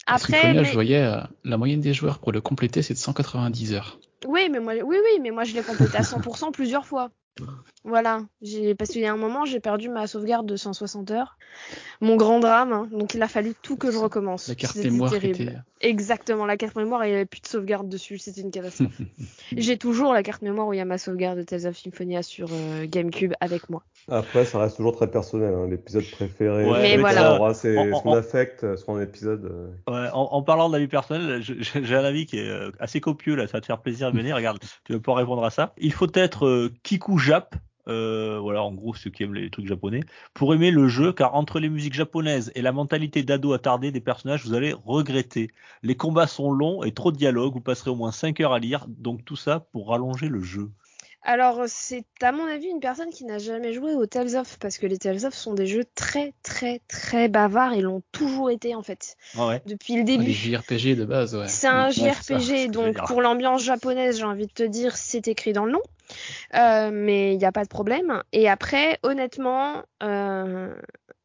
Après, 0.08 0.34
Symphonia, 0.42 0.64
je 0.64 0.74
voyais 0.74 1.04
euh, 1.04 1.22
la 1.44 1.58
moyenne 1.58 1.82
des 1.82 1.94
joueurs 1.94 2.20
pour 2.20 2.32
le 2.32 2.42
compléter, 2.42 2.82
c'est 2.82 2.94
de 2.94 3.00
190 3.00 3.74
heures. 3.74 4.00
Oui, 4.28 4.50
mais 4.52 4.60
moi, 4.60 4.74
oui, 4.84 4.98
oui, 5.04 5.20
mais 5.22 5.32
moi 5.32 5.44
je 5.44 5.54
l'ai 5.54 5.64
complété 5.64 5.98
à 5.98 6.02
100% 6.02 6.52
plusieurs 6.52 6.86
fois. 6.86 7.10
Voilà, 7.88 8.24
parce 8.80 8.90
qu'il 8.90 9.02
y 9.02 9.06
a 9.06 9.14
un 9.14 9.18
moment 9.18 9.46
j'ai 9.46 9.60
perdu 9.60 9.90
ma 9.90 10.08
sauvegarde 10.08 10.48
de 10.48 10.56
160 10.56 11.12
heures, 11.12 11.38
mon 12.02 12.16
grand 12.16 12.40
drame, 12.40 12.74
hein. 12.74 12.90
donc 12.92 13.14
il 13.14 13.22
a 13.22 13.28
fallu 13.28 13.54
tout 13.62 13.78
que 13.78 13.92
je 13.92 14.00
recommence. 14.00 14.48
La 14.48 14.56
carte 14.56 14.78
mémoire 14.78 15.12
terrible. 15.12 15.64
Exactement, 15.82 16.48
la 16.48 16.58
carte 16.58 16.76
mémoire 16.76 17.06
il 17.06 17.10
n'y 17.10 17.16
avait 17.16 17.28
plus 17.28 17.42
de 17.42 17.48
sauvegarde 17.48 17.88
dessus, 17.88 18.18
c'était 18.18 18.42
une 18.42 18.50
catastrophe. 18.50 19.00
j'ai 19.56 19.78
toujours 19.78 20.14
la 20.14 20.24
carte 20.24 20.42
mémoire 20.42 20.66
où 20.68 20.74
il 20.74 20.78
y 20.78 20.80
a 20.80 20.86
ma 20.86 20.98
sauvegarde 20.98 21.38
de 21.38 21.44
Tales 21.44 21.68
of 21.68 21.78
Symphonia 21.78 22.24
sur 22.24 22.50
euh, 22.52 22.88
GameCube 22.88 23.34
avec 23.40 23.70
moi. 23.70 23.84
Après 24.08 24.46
ça 24.46 24.58
reste 24.58 24.78
toujours 24.78 24.96
très 24.96 25.12
personnel, 25.12 25.54
hein. 25.54 25.68
l'épisode 25.70 26.10
préféré. 26.10 26.66
Ouais, 26.66 26.80
mais 26.82 26.98
voilà. 26.98 27.54
C'est 27.54 27.76
son 28.02 28.14
affect, 28.14 28.78
son 28.78 29.00
épisode. 29.00 29.46
Euh. 29.46 29.92
Ouais, 29.92 30.10
en, 30.12 30.24
en, 30.32 30.42
parlant 30.42 30.72
d'avis 30.72 30.88
personnel, 30.88 31.40
j'ai 31.44 31.96
un 31.96 32.04
avis 32.04 32.26
qui 32.26 32.40
est 32.40 32.50
euh, 32.50 32.72
assez 32.80 33.00
copieux 33.00 33.36
là, 33.36 33.46
ça 33.46 33.58
va 33.58 33.62
te 33.62 33.68
faire 33.68 33.82
plaisir 33.82 34.12
de 34.12 34.18
venir. 34.18 34.36
Regarde, 34.36 34.58
tu 34.86 34.94
vas 34.94 35.00
pouvoir 35.00 35.18
répondre 35.18 35.46
à 35.46 35.52
ça. 35.52 35.74
Il 35.78 35.94
faut 35.94 36.10
être 36.16 36.72
Kiku 36.82 37.20
Jap 37.20 37.54
euh, 37.88 38.40
voilà, 38.42 38.64
en 38.64 38.74
gros, 38.74 38.94
ceux 38.94 39.10
qui 39.10 39.24
aiment 39.24 39.34
les 39.34 39.50
trucs 39.50 39.68
japonais, 39.68 40.02
pour 40.34 40.54
aimer 40.54 40.72
le 40.72 40.88
jeu, 40.88 41.14
car 41.14 41.36
entre 41.36 41.60
les 41.60 41.70
musiques 41.70 41.94
japonaises 41.94 42.52
et 42.56 42.62
la 42.62 42.72
mentalité 42.72 43.24
d'ado 43.24 43.54
attardé 43.54 43.92
des 43.92 44.02
personnages, 44.02 44.46
vous 44.46 44.54
allez 44.54 44.74
regretter. 44.74 45.52
Les 45.84 45.96
combats 45.96 46.28
sont 46.28 46.52
longs 46.52 46.84
et 46.84 46.94
trop 46.94 47.12
de 47.12 47.18
dialogues, 47.18 47.54
vous 47.54 47.62
passerez 47.62 47.92
au 47.92 47.96
moins 47.96 48.12
5 48.12 48.40
heures 48.40 48.54
à 48.54 48.60
lire, 48.60 48.86
donc 48.88 49.24
tout 49.26 49.36
ça 49.36 49.68
pour 49.72 49.90
rallonger 49.90 50.28
le 50.28 50.42
jeu. 50.42 50.72
Alors, 51.28 51.64
c'est 51.66 52.06
à 52.22 52.32
mon 52.32 52.46
avis 52.46 52.68
une 52.68 52.80
personne 52.80 53.10
qui 53.10 53.26
n'a 53.26 53.40
jamais 53.40 53.74
joué 53.74 53.96
aux 53.96 54.06
Tales 54.06 54.36
of, 54.36 54.60
parce 54.60 54.78
que 54.78 54.86
les 54.86 55.00
Tales 55.00 55.26
of 55.26 55.34
sont 55.34 55.56
des 55.56 55.66
jeux 55.66 55.84
très, 55.96 56.36
très, 56.44 56.82
très 56.88 57.30
bavards 57.30 57.74
et 57.74 57.82
l'ont 57.82 58.04
toujours 58.12 58.52
été 58.52 58.76
en 58.76 58.84
fait. 58.84 59.18
Ah 59.36 59.58
Depuis 59.66 59.96
le 59.96 60.04
début. 60.04 60.24
Les 60.24 60.34
JRPG 60.34 60.96
de 60.96 61.04
base, 61.04 61.36
ouais. 61.36 61.48
C'est 61.48 61.66
un 61.66 61.90
JRPG, 61.90 62.70
donc 62.70 62.98
pour 63.08 63.24
l'ambiance 63.24 63.64
japonaise, 63.64 64.20
j'ai 64.20 64.24
envie 64.24 64.46
de 64.46 64.52
te 64.52 64.62
dire, 64.62 64.96
c'est 64.96 65.28
écrit 65.28 65.52
dans 65.52 65.66
le 65.66 65.72
nom. 65.72 65.82
Euh, 66.54 66.90
mais 66.94 67.34
il 67.34 67.38
n'y 67.38 67.46
a 67.46 67.52
pas 67.52 67.64
de 67.64 67.70
problème. 67.70 68.24
Et 68.32 68.50
après, 68.50 69.00
honnêtement, 69.04 69.84
euh, 70.04 70.74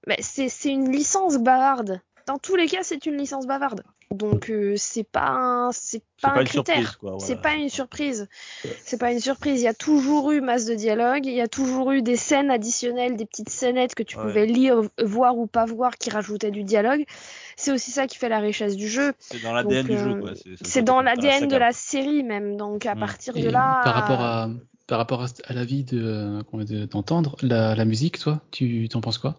bah, 0.07 0.16
c'est 0.20 0.51
une 0.64 0.91
licence 0.91 1.39
bavarde. 1.39 2.01
Dans 2.26 2.39
tous 2.39 2.57
les 2.57 2.66
cas, 2.66 2.83
c'est 2.83 3.07
une 3.07 3.16
licence 3.16 3.47
bavarde. 3.47 3.83
Donc 4.11 4.51
euh, 4.51 4.74
c'est 4.76 5.05
pas 5.05 5.68
c'est 5.72 6.03
pas, 6.20 6.31
un 6.31 6.43
critère, 6.43 6.99
c'est 7.20 7.41
pas 7.41 7.55
une 7.55 7.68
surprise. 7.68 8.26
C'est 8.85 8.99
pas 8.99 9.12
une 9.12 9.20
surprise. 9.20 9.61
Il 9.61 9.64
y 9.64 9.68
a 9.68 9.74
toujours 9.74 10.33
eu 10.33 10.41
masse 10.41 10.64
de 10.64 10.74
dialogue, 10.74 11.26
il 11.26 11.33
y 11.33 11.41
a 11.41 11.47
toujours 11.47 11.93
eu 11.93 12.03
des 12.03 12.16
scènes 12.16 12.51
additionnelles, 12.51 13.16
des 13.16 13.24
petites 13.24 13.51
scénettes 13.51 13.95
que 13.95 14.03
tu 14.03 14.16
pouvais 14.16 14.47
lire, 14.47 14.81
voir 15.01 15.39
ou 15.39 15.47
pas 15.47 15.64
voir 15.64 15.97
qui 15.97 16.11
rajoutaient 16.11 16.51
du 16.51 16.64
dialogue. 16.64 17.05
C'est 17.57 17.70
aussi 17.70 17.93
ça 17.93 18.09
qui 18.09 18.18
fait 18.18 18.28
la 18.28 18.41
richesse 18.41 18.74
du 18.74 18.89
jeu. 18.89 19.12
C'est 19.20 19.43
dans 19.45 19.53
l'ADN 19.53 19.87
du 19.87 19.97
jeu. 19.97 20.20
C'est 20.64 20.83
dans 20.83 21.03
l'ADN 21.03 21.47
de 21.47 21.57
la 21.57 21.70
série 21.70 22.24
même. 22.24 22.57
Donc 22.57 22.87
à 22.87 22.97
partir 22.97 23.35
de 23.35 23.49
là. 23.49 23.81
Par 23.85 23.95
rapport 23.95 24.20
à 24.20 24.49
par 24.91 24.99
rapport 24.99 25.22
à, 25.22 25.53
la 25.53 25.64
vie 25.64 25.84
de 25.84 26.43
d'entendre 26.86 27.36
la, 27.43 27.76
la 27.76 27.84
musique, 27.84 28.18
toi, 28.18 28.41
tu 28.51 28.88
t'en 28.88 29.01
penses 29.01 29.18
quoi? 29.18 29.36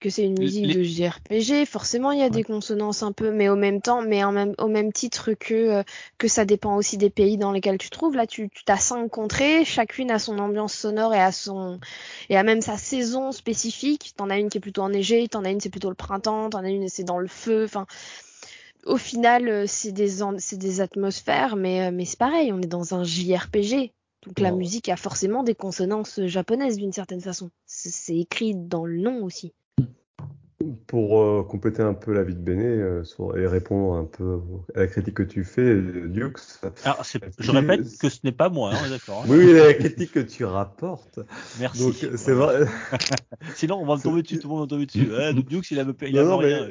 Que 0.00 0.10
c'est 0.10 0.24
une 0.24 0.38
musique 0.38 0.66
de 0.66 0.82
JRPG, 0.82 1.64
forcément 1.64 2.12
il 2.12 2.18
y 2.18 2.22
a 2.22 2.28
des 2.28 2.42
consonances 2.42 3.02
un 3.02 3.12
peu, 3.12 3.30
mais 3.30 3.48
au 3.48 3.56
même 3.56 3.80
temps, 3.80 4.02
mais 4.02 4.22
en 4.22 4.32
même, 4.32 4.52
au 4.58 4.68
même 4.68 4.92
titre 4.92 5.32
que 5.32 5.54
euh, 5.54 5.82
que 6.18 6.28
ça 6.28 6.44
dépend 6.44 6.76
aussi 6.76 6.98
des 6.98 7.08
pays 7.08 7.38
dans 7.38 7.52
lesquels 7.52 7.78
tu 7.78 7.88
te 7.88 7.96
trouves. 7.96 8.16
Là, 8.16 8.26
tu, 8.26 8.50
tu 8.50 8.64
as 8.66 8.76
cinq 8.76 9.08
contrées, 9.08 9.64
chacune 9.64 10.10
a 10.10 10.18
son 10.18 10.38
ambiance 10.38 10.74
sonore 10.74 11.14
et 11.14 11.20
a 11.20 11.32
son 11.32 11.80
et 12.28 12.36
a 12.36 12.42
même 12.42 12.60
sa 12.60 12.76
saison 12.76 13.32
spécifique. 13.32 14.12
T'en 14.18 14.28
as 14.28 14.38
une 14.38 14.50
qui 14.50 14.58
est 14.58 14.60
plutôt 14.60 14.82
enneigée, 14.82 15.26
t'en 15.26 15.42
as 15.46 15.50
une 15.52 15.60
c'est 15.60 15.70
plutôt 15.70 15.88
le 15.88 15.94
printemps, 15.94 16.50
t'en 16.50 16.64
as 16.64 16.68
une 16.68 16.90
c'est 16.90 17.04
dans 17.04 17.18
le 17.18 17.28
feu. 17.28 17.64
Enfin, 17.64 17.86
au 18.84 18.98
final, 18.98 19.48
euh, 19.48 19.64
c'est 19.66 19.92
des 19.92 20.18
c'est 20.36 20.58
des 20.58 20.82
atmosphères, 20.82 21.56
mais 21.56 21.86
euh, 21.86 21.90
mais 21.90 22.04
c'est 22.04 22.18
pareil, 22.18 22.52
on 22.52 22.60
est 22.60 22.66
dans 22.66 22.94
un 22.94 23.04
JRPG. 23.04 23.94
Donc 24.26 24.38
la 24.38 24.52
musique 24.52 24.88
a 24.88 24.96
forcément 24.96 25.42
des 25.42 25.54
consonances 25.54 26.20
japonaises 26.26 26.76
d'une 26.76 26.92
certaine 26.92 27.20
façon. 27.20 27.50
C'est 27.66 28.16
écrit 28.16 28.54
dans 28.54 28.84
le 28.84 28.98
nom 28.98 29.24
aussi. 29.24 29.52
Pour 30.86 31.20
euh, 31.20 31.42
compléter 31.42 31.82
un 31.82 31.94
peu 31.94 32.12
la 32.12 32.22
vie 32.22 32.34
de 32.34 32.40
Béné 32.40 32.66
euh, 32.66 33.02
et 33.36 33.46
répondre 33.46 33.94
un 33.94 34.04
peu 34.04 34.40
à 34.74 34.80
la 34.80 34.86
critique 34.86 35.14
que 35.14 35.22
tu 35.22 35.44
fais, 35.44 35.80
Dukes. 35.80 36.38
Alors, 36.84 37.02
je 37.38 37.50
répète 37.50 37.98
que 37.98 38.08
ce 38.08 38.18
n'est 38.24 38.32
pas 38.32 38.48
moi, 38.48 38.72
hein, 38.72 38.90
d'accord. 38.90 39.22
Hein. 39.22 39.28
oui, 39.28 39.52
la 39.52 39.74
critique 39.74 40.12
que 40.12 40.20
tu 40.20 40.44
rapportes. 40.44 41.20
Merci. 41.60 41.82
Donc, 41.82 41.94
c'est 42.16 42.32
vrai. 42.32 42.66
Sinon, 43.54 43.76
on 43.80 43.86
va 43.86 43.96
me 43.96 44.02
tomber 44.02 44.22
dessus, 44.22 44.38
tout 44.38 44.48
le 44.48 44.54
monde 44.54 44.62
va 44.62 44.66
tomber 44.68 44.86
dessus. 44.86 45.10
Ouais, 45.10 45.32
Dukes, 45.34 45.70
il 45.70 45.80
a, 45.80 45.84
il 46.02 46.18
a 46.18 46.24
non, 46.24 46.36
rien. 46.38 46.68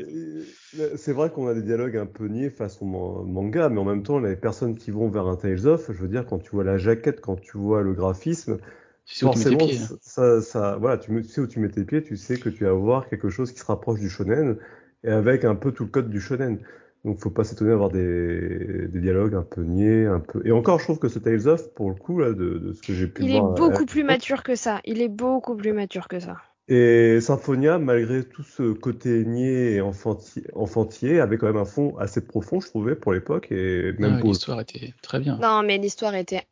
C'est 0.96 1.14
vrai 1.14 1.30
qu'on 1.30 1.48
a 1.48 1.54
des 1.54 1.64
dialogues 1.64 1.98
un 1.98 2.06
peu 2.06 2.28
niais 2.28 2.50
façon 2.50 2.86
manga, 2.86 3.70
mais 3.70 3.80
en 3.80 3.86
même 3.86 4.04
temps, 4.04 4.20
les 4.20 4.36
personnes 4.36 4.78
qui 4.78 4.92
vont 4.92 5.10
vers 5.10 5.28
un 5.28 5.36
Tales 5.36 5.68
of, 5.68 5.92
je 5.92 5.98
veux 5.98 6.08
dire, 6.08 6.26
quand 6.26 6.40
tu 6.40 6.52
vois 6.52 6.64
la 6.64 6.78
jaquette, 6.78 7.22
quand 7.22 7.40
tu 7.40 7.58
vois 7.58 7.82
le 7.82 7.94
graphisme, 7.94 8.58
forcément, 9.06 9.68
ça, 10.02 10.42
ça, 10.42 10.78
voilà, 10.80 10.98
tu, 10.98 11.24
sais 11.24 11.42
où 11.42 11.48
tu 11.48 11.60
mets 11.60 11.70
tes 11.70 11.84
pieds, 11.84 12.04
tu 12.04 12.18
sais 12.18 12.38
que 12.38 12.50
tu 12.50 12.66
vas 12.66 12.74
voir 12.74 13.10
quelque 13.10 13.30
chose 13.30 13.52
qui 13.52 13.60
se 13.60 13.66
rapproche 13.66 14.00
du 14.00 14.10
shonen 14.10 14.58
et 15.04 15.10
avec 15.10 15.46
un 15.46 15.56
peu 15.56 15.72
tout 15.72 15.84
le 15.84 15.90
code 15.90 16.10
du 16.10 16.22
shonen. 16.22 16.60
Donc, 17.04 17.20
faut 17.20 17.32
pas 17.32 17.44
s'étonner 17.44 17.72
d'avoir 17.72 17.90
des, 17.90 18.88
des, 18.88 19.00
dialogues 19.00 19.34
un 19.34 19.42
peu 19.42 19.64
niais, 19.64 20.06
un 20.06 20.20
peu. 20.20 20.42
Et 20.46 20.52
encore, 20.52 20.78
je 20.78 20.84
trouve 20.84 21.00
que 21.00 21.08
ce 21.08 21.18
Tales 21.18 21.48
of, 21.48 21.74
pour 21.74 21.90
le 21.90 21.96
coup, 21.96 22.20
là, 22.20 22.30
de, 22.30 22.60
de 22.60 22.74
ce 22.74 22.82
que 22.84 22.94
j'ai 22.94 23.08
pu 23.08 23.24
il 23.24 23.32
voir. 23.32 23.56
Il 23.58 23.64
est 23.64 23.70
beaucoup 23.70 23.86
plus 23.88 24.04
mature 24.04 24.44
que 24.44 24.54
ça. 24.54 24.82
Il 24.86 25.02
est 25.02 25.10
beaucoup 25.10 25.56
plus 25.56 25.74
mature 25.74 26.08
que 26.08 26.20
ça. 26.20 26.38
Et 26.68 27.20
Symphonia, 27.20 27.80
malgré 27.80 28.24
tout 28.24 28.44
ce 28.44 28.72
côté 28.72 29.26
niais 29.26 29.74
et 29.74 29.82
enfantier, 29.82 30.44
enfantier, 30.54 31.20
avait 31.20 31.38
quand 31.38 31.48
même 31.48 31.58
un 31.58 31.66
fond 31.66 31.98
assez 31.98 32.22
profond, 32.22 32.62
je 32.62 32.68
trouvais, 32.68 32.96
pour 32.96 33.14
l'époque. 33.14 33.52
Et 33.52 33.94
même 33.98 34.20
ah, 34.20 34.24
L'histoire 34.24 34.62
était 34.62 34.94
très 35.02 35.20
bien. 35.20 35.38
Non, 35.42 35.64
mais 35.64 35.80
l'histoire 35.80 36.14
était 36.14 36.44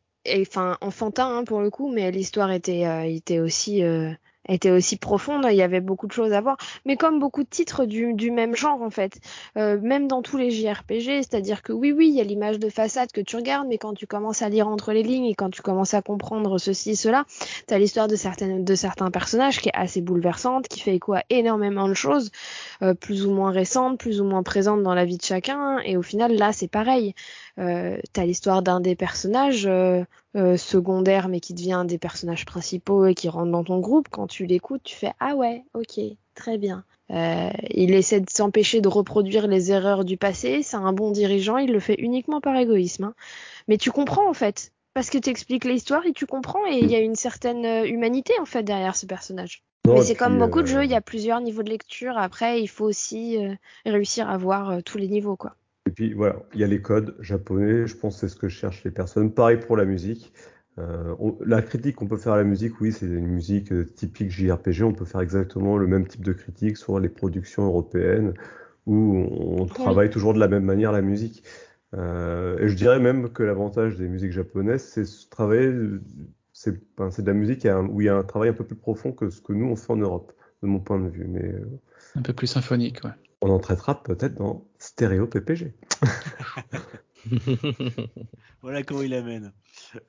enfin 0.41 0.77
enfantin 0.81 1.37
hein, 1.37 1.43
pour 1.43 1.61
le 1.61 1.69
coup, 1.69 1.91
mais 1.91 2.11
l'histoire 2.11 2.51
était, 2.51 2.85
euh, 2.85 3.03
euh, 3.05 4.13
était 4.47 4.71
aussi 4.71 4.97
profonde. 4.97 5.45
Il 5.49 5.55
y 5.55 5.61
avait 5.61 5.81
beaucoup 5.81 6.07
de 6.07 6.11
choses 6.11 6.33
à 6.33 6.41
voir, 6.41 6.57
mais 6.85 6.97
comme 6.97 7.19
beaucoup 7.19 7.43
de 7.43 7.49
titres 7.49 7.85
du, 7.85 8.31
même 8.31 8.55
genre 8.55 8.81
en 8.81 8.89
fait, 8.89 9.19
euh, 9.57 9.79
même 9.81 10.07
dans 10.07 10.21
tous 10.21 10.37
les 10.37 10.51
JRPG, 10.51 11.23
c'est-à-dire 11.23 11.61
que 11.61 11.73
oui, 11.73 11.91
oui, 11.91 12.09
il 12.09 12.15
y 12.15 12.21
a 12.21 12.23
l'image 12.23 12.59
de 12.59 12.69
façade 12.69 13.11
que 13.11 13.21
tu 13.21 13.35
regardes, 13.35 13.67
mais 13.67 13.77
quand 13.77 13.93
tu 13.93 14.07
commences 14.07 14.41
à 14.41 14.49
lire 14.49 14.67
entre 14.67 14.91
les 14.91 15.03
lignes 15.03 15.25
et 15.25 15.35
quand 15.35 15.49
tu 15.49 15.61
commences 15.61 15.93
à 15.93 16.01
comprendre 16.01 16.57
ceci, 16.57 16.95
cela, 16.95 17.25
t'as 17.67 17.77
l'histoire 17.77 18.07
de 18.07 18.15
de 18.63 18.75
certains 18.75 19.11
personnages 19.11 19.59
qui 19.59 19.69
est 19.69 19.75
assez 19.75 20.01
bouleversante, 20.01 20.67
qui 20.67 20.79
fait 20.81 20.95
écho 20.95 21.13
à 21.13 21.23
énormément 21.29 21.87
de 21.87 21.93
choses, 21.93 22.31
plus 22.99 23.25
ou 23.25 23.31
moins 23.31 23.51
récentes, 23.51 23.99
plus 23.99 24.21
ou 24.21 24.25
moins 24.25 24.43
présentes 24.43 24.83
dans 24.83 24.93
la 24.93 25.05
vie 25.05 25.17
de 25.17 25.23
chacun, 25.23 25.79
et 25.79 25.97
au 25.97 26.01
final 26.01 26.33
là 26.35 26.51
c'est 26.53 26.67
pareil. 26.67 27.13
Euh, 27.57 27.97
t'as 28.13 28.25
l'histoire 28.25 28.61
d'un 28.61 28.79
des 28.79 28.95
personnages 28.95 29.65
euh, 29.65 30.03
euh, 30.35 30.57
secondaires 30.57 31.27
mais 31.27 31.39
qui 31.39 31.53
devient 31.53 31.73
un 31.73 31.85
des 31.85 31.97
personnages 31.97 32.45
principaux 32.45 33.05
et 33.05 33.15
qui 33.15 33.29
rentre 33.29 33.51
dans 33.51 33.63
ton 33.63 33.79
groupe. 33.79 34.07
Quand 34.09 34.27
tu 34.27 34.45
l'écoutes, 34.45 34.83
tu 34.83 34.95
fais 34.95 35.11
ah 35.19 35.35
ouais, 35.35 35.63
ok, 35.73 35.99
très 36.35 36.57
bien. 36.57 36.83
Euh, 37.11 37.49
il 37.69 37.93
essaie 37.93 38.19
de 38.19 38.29
s'empêcher 38.29 38.81
de 38.81 38.87
reproduire 38.87 39.47
les 39.47 39.71
erreurs 39.71 40.05
du 40.05 40.17
passé. 40.17 40.61
C'est 40.61 40.77
un 40.77 40.93
bon 40.93 41.11
dirigeant. 41.11 41.57
Il 41.57 41.71
le 41.71 41.79
fait 41.79 41.95
uniquement 41.95 42.39
par 42.39 42.55
égoïsme. 42.55 43.05
Hein. 43.05 43.13
Mais 43.67 43.77
tu 43.77 43.91
comprends 43.91 44.29
en 44.29 44.33
fait 44.33 44.71
parce 44.93 45.09
que 45.09 45.17
tu 45.17 45.29
expliques 45.29 45.65
l'histoire 45.65 46.05
et 46.05 46.13
tu 46.13 46.25
comprends 46.25 46.65
et 46.67 46.77
il 46.79 46.89
y 46.89 46.95
a 46.95 46.99
une 46.99 47.15
certaine 47.15 47.65
euh, 47.65 47.85
humanité 47.85 48.33
en 48.39 48.45
fait 48.45 48.63
derrière 48.63 48.95
ce 48.95 49.05
personnage. 49.05 49.63
Mais 49.87 50.03
c'est 50.03 50.15
comme 50.15 50.37
beaucoup 50.37 50.61
de 50.61 50.67
jeux, 50.67 50.83
il 50.83 50.91
y 50.91 50.95
a 50.95 51.01
plusieurs 51.01 51.41
niveaux 51.41 51.63
de 51.63 51.69
lecture. 51.69 52.15
Après, 52.15 52.61
il 52.61 52.67
faut 52.67 52.85
aussi 52.85 53.39
réussir 53.85 54.29
à 54.29 54.37
voir 54.37 54.83
tous 54.83 54.99
les 54.99 55.07
niveaux 55.07 55.35
quoi. 55.35 55.55
Et 55.89 55.91
puis 55.91 56.13
voilà, 56.13 56.35
il 56.53 56.59
y 56.59 56.63
a 56.63 56.67
les 56.67 56.83
codes 56.83 57.15
japonais, 57.19 57.87
je 57.87 57.97
pense 57.97 58.13
que 58.13 58.19
c'est 58.19 58.27
ce 58.27 58.35
que 58.35 58.47
cherchent 58.47 58.83
les 58.83 58.91
personnes. 58.91 59.33
Pareil 59.33 59.57
pour 59.57 59.75
la 59.75 59.85
musique. 59.85 60.31
Euh, 60.77 61.15
la 61.43 61.63
critique 61.63 61.95
qu'on 61.95 62.05
peut 62.05 62.17
faire 62.17 62.33
à 62.33 62.37
la 62.37 62.43
musique, 62.43 62.79
oui, 62.79 62.91
c'est 62.91 63.07
une 63.07 63.25
musique 63.25 63.71
euh, 63.71 63.85
typique 63.85 64.29
JRPG. 64.29 64.83
On 64.83 64.93
peut 64.93 65.05
faire 65.05 65.21
exactement 65.21 65.77
le 65.77 65.87
même 65.87 66.07
type 66.07 66.23
de 66.23 66.31
critique 66.31 66.77
sur 66.77 66.99
les 66.99 67.09
productions 67.09 67.65
européennes 67.65 68.35
où 68.85 69.25
on 69.31 69.65
travaille 69.65 70.11
toujours 70.11 70.35
de 70.35 70.39
la 70.39 70.47
même 70.47 70.63
manière 70.63 70.91
la 70.91 71.01
musique. 71.01 71.43
Euh, 71.95 72.59
et 72.59 72.69
je 72.69 72.75
dirais 72.75 72.99
même 72.99 73.29
que 73.29 73.41
l'avantage 73.41 73.97
des 73.97 74.07
musiques 74.07 74.31
japonaises, 74.31 74.83
c'est 74.83 75.05
ce 75.05 75.27
travail, 75.27 75.73
c'est 76.53 76.71
de 76.75 77.25
la 77.25 77.33
musique 77.33 77.67
où 77.89 78.01
il 78.01 78.05
y 78.05 78.09
a 78.09 78.15
un 78.15 78.23
travail 78.23 78.49
un 78.49 78.53
peu 78.53 78.63
plus 78.63 78.75
profond 78.75 79.11
que 79.11 79.31
ce 79.31 79.41
que 79.41 79.53
nous 79.53 79.65
on 79.65 79.75
fait 79.75 79.91
en 79.91 79.97
Europe, 79.97 80.33
de 80.61 80.67
mon 80.67 80.79
point 80.79 80.99
de 80.99 81.09
vue. 81.09 81.25
Mais 81.27 81.51
un 82.13 82.21
peu 82.21 82.33
plus 82.33 82.45
symphonique, 82.45 83.03
ouais. 83.03 83.28
On 83.41 83.49
en 83.49 83.59
traitera 83.59 84.03
peut-être 84.03 84.35
dans 84.35 84.65
Stéréo 84.79 85.27
PPG. 85.27 85.73
voilà 88.61 88.83
comment 88.83 89.01
il 89.01 89.13
amène. 89.13 89.53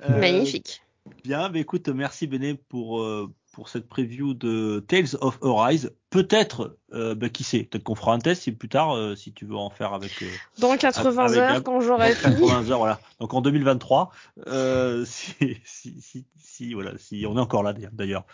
Euh, 0.09 0.21
Magnifique. 0.21 0.83
Bien, 1.25 1.49
mais 1.49 1.61
écoute, 1.61 1.89
merci 1.89 2.27
Béné 2.27 2.55
pour, 2.55 3.03
euh, 3.03 3.33
pour 3.53 3.69
cette 3.69 3.89
preview 3.89 4.35
de 4.35 4.85
Tales 4.87 5.17
of 5.21 5.39
Arise. 5.43 5.93
Peut-être, 6.11 6.77
euh, 6.93 7.15
bah, 7.15 7.29
qui 7.29 7.45
sait, 7.45 7.63
peut-être 7.63 7.85
qu'on 7.85 7.95
fera 7.95 8.13
un 8.13 8.19
test 8.19 8.43
si 8.43 8.51
plus 8.51 8.69
tard, 8.69 8.97
euh, 8.97 9.15
si 9.15 9.33
tu 9.33 9.45
veux 9.45 9.55
en 9.55 9.71
faire 9.71 9.95
avec. 9.95 10.23
Euh, 10.23 10.27
Dans 10.59 10.77
80 10.77 11.35
heures, 11.35 11.63
quand 11.63 11.81
j'aurai 11.81 12.15
fini. 12.17 12.35
80 12.35 12.71
heures, 12.71 12.79
voilà. 12.79 13.01
Donc 13.21 13.33
en 13.33 13.41
2023, 13.41 14.11
euh, 14.49 15.05
si, 15.07 15.35
si, 15.65 16.01
si, 16.01 16.25
si, 16.37 16.75
voilà, 16.75 16.95
si 16.99 17.25
on 17.29 17.37
est 17.37 17.41
encore 17.41 17.63
là 17.63 17.73
d'ailleurs. 17.93 18.25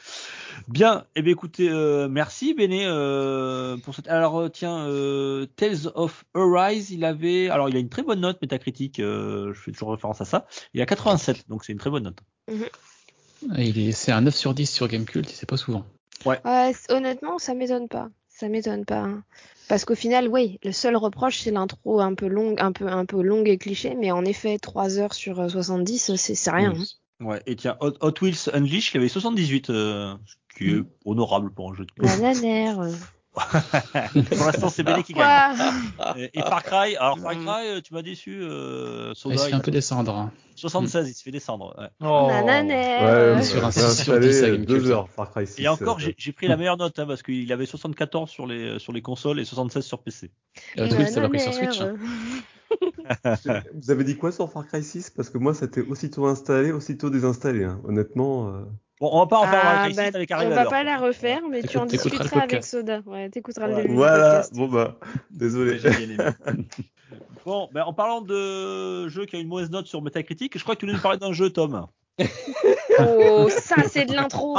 Bien, 0.69 1.01
et 1.01 1.03
eh 1.17 1.23
bien 1.23 1.33
écoutez, 1.33 1.69
merci 2.09 2.55
Béné 2.55 2.85
pour 3.85 3.95
cette. 3.95 4.09
Alors 4.09 4.51
tiens, 4.51 4.87
Tales 5.57 5.93
of 5.95 6.25
Arise, 6.35 6.91
il 6.93 7.05
avait, 7.05 7.51
alors 7.51 7.69
il 7.69 7.77
a 7.77 7.79
une 7.79 7.91
très 7.91 8.03
bonne 8.03 8.21
note 8.21 8.41
métacritique. 8.41 8.97
je 8.99 9.53
fais 9.53 9.73
toujours 9.73 9.91
référence 9.91 10.23
à 10.23 10.25
ça. 10.25 10.47
Il 10.73 10.81
a 10.81 10.87
87, 10.87 11.47
donc 11.51 11.63
c'est 11.63 11.73
une 11.73 11.79
très 11.79 11.91
bonne 11.91 12.05
note. 12.05 12.21
Il 13.59 13.79
est, 13.79 13.93
c'est 13.93 14.13
un 14.13 14.23
9 14.23 14.35
sur 14.35 14.55
10 14.55 14.67
sur 14.67 14.89
Gamecult, 14.89 15.29
c'est 15.29 15.49
pas 15.49 15.59
souvent. 15.59 15.85
Ouais. 16.27 16.41
honnêtement, 16.91 17.39
ça 17.39 17.55
m'étonne 17.55 17.89
pas. 17.89 18.09
Ça 18.29 18.49
m'étonne 18.49 18.85
pas. 18.85 19.01
Hein. 19.01 19.23
Parce 19.69 19.85
qu'au 19.85 19.95
final, 19.95 20.29
oui, 20.29 20.59
le 20.63 20.73
seul 20.73 20.97
reproche, 20.97 21.41
c'est 21.41 21.51
l'intro 21.51 22.01
un 22.01 22.15
peu 22.15 22.27
longue, 22.27 22.61
un 22.61 22.73
peu, 22.73 22.87
un 22.87 23.05
peu 23.05 23.23
longue 23.23 23.49
et 23.49 23.59
cliché, 23.59 23.95
mais 23.99 24.13
en 24.13 24.25
effet, 24.25 24.59
3 24.59 24.99
heures 24.99 25.15
sur 25.15 25.51
70, 25.51 26.11
euh, 26.11 26.17
c'est 26.17 26.51
rien. 26.51 26.73
Hein. 26.77 27.25
Ouais, 27.25 27.43
et 27.47 27.57
tiens, 27.57 27.77
Hot, 27.81 28.15
Wheels 28.21 28.51
Unleashed, 28.53 28.95
il 28.95 28.99
avait 28.99 29.09
78, 29.09 29.71
euh, 29.71 30.15
ce 30.27 30.59
qui 30.59 30.71
est 30.71 30.75
mm. 30.75 30.87
honorable 31.07 31.51
pour 31.53 31.73
un 31.73 31.75
jeu 31.75 31.87
de 31.87 31.93
course. 31.93 32.21
Pour 33.37 34.47
l'instant, 34.47 34.71
c'est 34.71 34.83
Béné 34.83 35.03
qui 35.03 35.13
gagne. 35.13 35.57
Et, 36.17 36.41
Far 36.41 36.63
Cry, 36.63 36.97
alors 36.97 37.19
Far 37.19 37.33
Cry, 37.33 37.69
euh, 37.69 37.81
tu 37.83 37.93
m'as 37.93 38.03
déçu. 38.03 38.41
Euh, 38.41 39.13
Soda, 39.15 39.35
il 39.35 39.39
se 39.39 39.47
fait 39.49 39.53
un 39.55 39.61
peu 39.61 39.71
descendre. 39.71 40.31
76, 40.55 41.09
il 41.11 41.15
se 41.15 41.23
fait 41.23 41.31
descendre. 41.31 41.75
Ouais. 41.79 41.89
Oh. 42.01 42.31
Ouais, 42.31 43.43
sur 43.43 43.65
un 43.65 43.71
6 43.71 44.05
sur 44.05 44.19
10 44.19 44.43
à 44.43 44.57
deux 44.57 44.91
heures, 44.91 45.09
Far 45.11 45.31
Cry 45.31 45.47
6. 45.47 45.61
Et 45.61 45.69
encore, 45.69 45.99
j'ai 45.99 46.33
pris 46.33 46.49
la 46.49 46.57
meilleure 46.57 46.79
note 46.79 46.99
hein, 46.99 47.07
parce 47.07 47.23
qu'il 47.23 47.53
avait 47.53 47.67
74 47.67 48.31
sur 48.31 48.47
les, 48.47 48.79
sur 48.79 48.93
les 48.93 49.03
consoles 49.03 49.39
et 49.39 49.45
76 49.45 49.85
sur 49.85 49.99
PC. 49.99 50.31
Euh, 50.79 51.07
ça 51.07 51.21
l'a 51.21 51.29
pris 51.29 51.41
sur 51.41 51.53
Switch. 51.53 51.81
Hein. 51.81 51.97
Vous 53.75 53.91
avez 53.91 54.05
dit 54.05 54.17
quoi 54.17 54.33
sur 54.33 54.51
Far 54.51 54.67
Cry 54.67 54.83
6 54.83 55.11
Parce 55.11 55.29
que 55.29 55.37
moi, 55.37 55.53
c'était 55.53 55.83
aussitôt 55.83 56.27
installé, 56.27 56.73
aussitôt 56.73 57.11
désinstallé. 57.11 57.65
Hein. 57.65 57.81
Honnêtement. 57.85 58.49
Euh... 58.49 58.63
Bon, 58.99 59.11
on 59.13 59.19
va 59.19 59.27
pas 59.27 59.39
en 59.39 59.47
faire 59.47 59.61
ah, 59.63 59.83
un 59.83 59.91
bah, 59.91 60.03
avec 60.15 60.31
On 60.31 60.49
va 60.49 60.65
pas 60.65 60.83
la 60.83 60.97
refaire, 60.97 61.43
mais 61.51 61.63
tu 61.63 61.77
en 61.77 61.85
discuteras 61.85 62.41
avec 62.41 62.65
Soda. 62.65 63.03
Ouais, 63.05 63.29
t'écouteras 63.29 63.67
voilà. 63.67 63.83
le 63.83 63.83
début 63.83 63.95
Voilà, 63.95 64.47
bon 64.53 64.69
bah, 64.69 64.99
désolé. 65.31 65.79
bon, 67.45 67.69
ben 67.73 67.83
en 67.83 67.93
parlant 67.93 68.23
de 68.23 69.07
jeu 69.09 69.27
qui 69.27 69.37
a 69.37 69.39
une 69.39 69.49
mauvaise 69.49 69.71
note 69.71 69.87
sur 69.87 70.01
Metacritic, 70.01 70.57
je 70.57 70.63
crois 70.63 70.77
que 70.77 70.81
tu 70.81 70.87
voulais 70.87 70.97
nous 70.97 71.03
parler 71.03 71.19
d'un 71.19 71.33
jeu, 71.33 71.51
Tom. 71.51 71.87
oh, 72.99 73.49
ça 73.51 73.83
c'est 73.87 74.07
de 74.07 74.15
l'intro. 74.15 74.57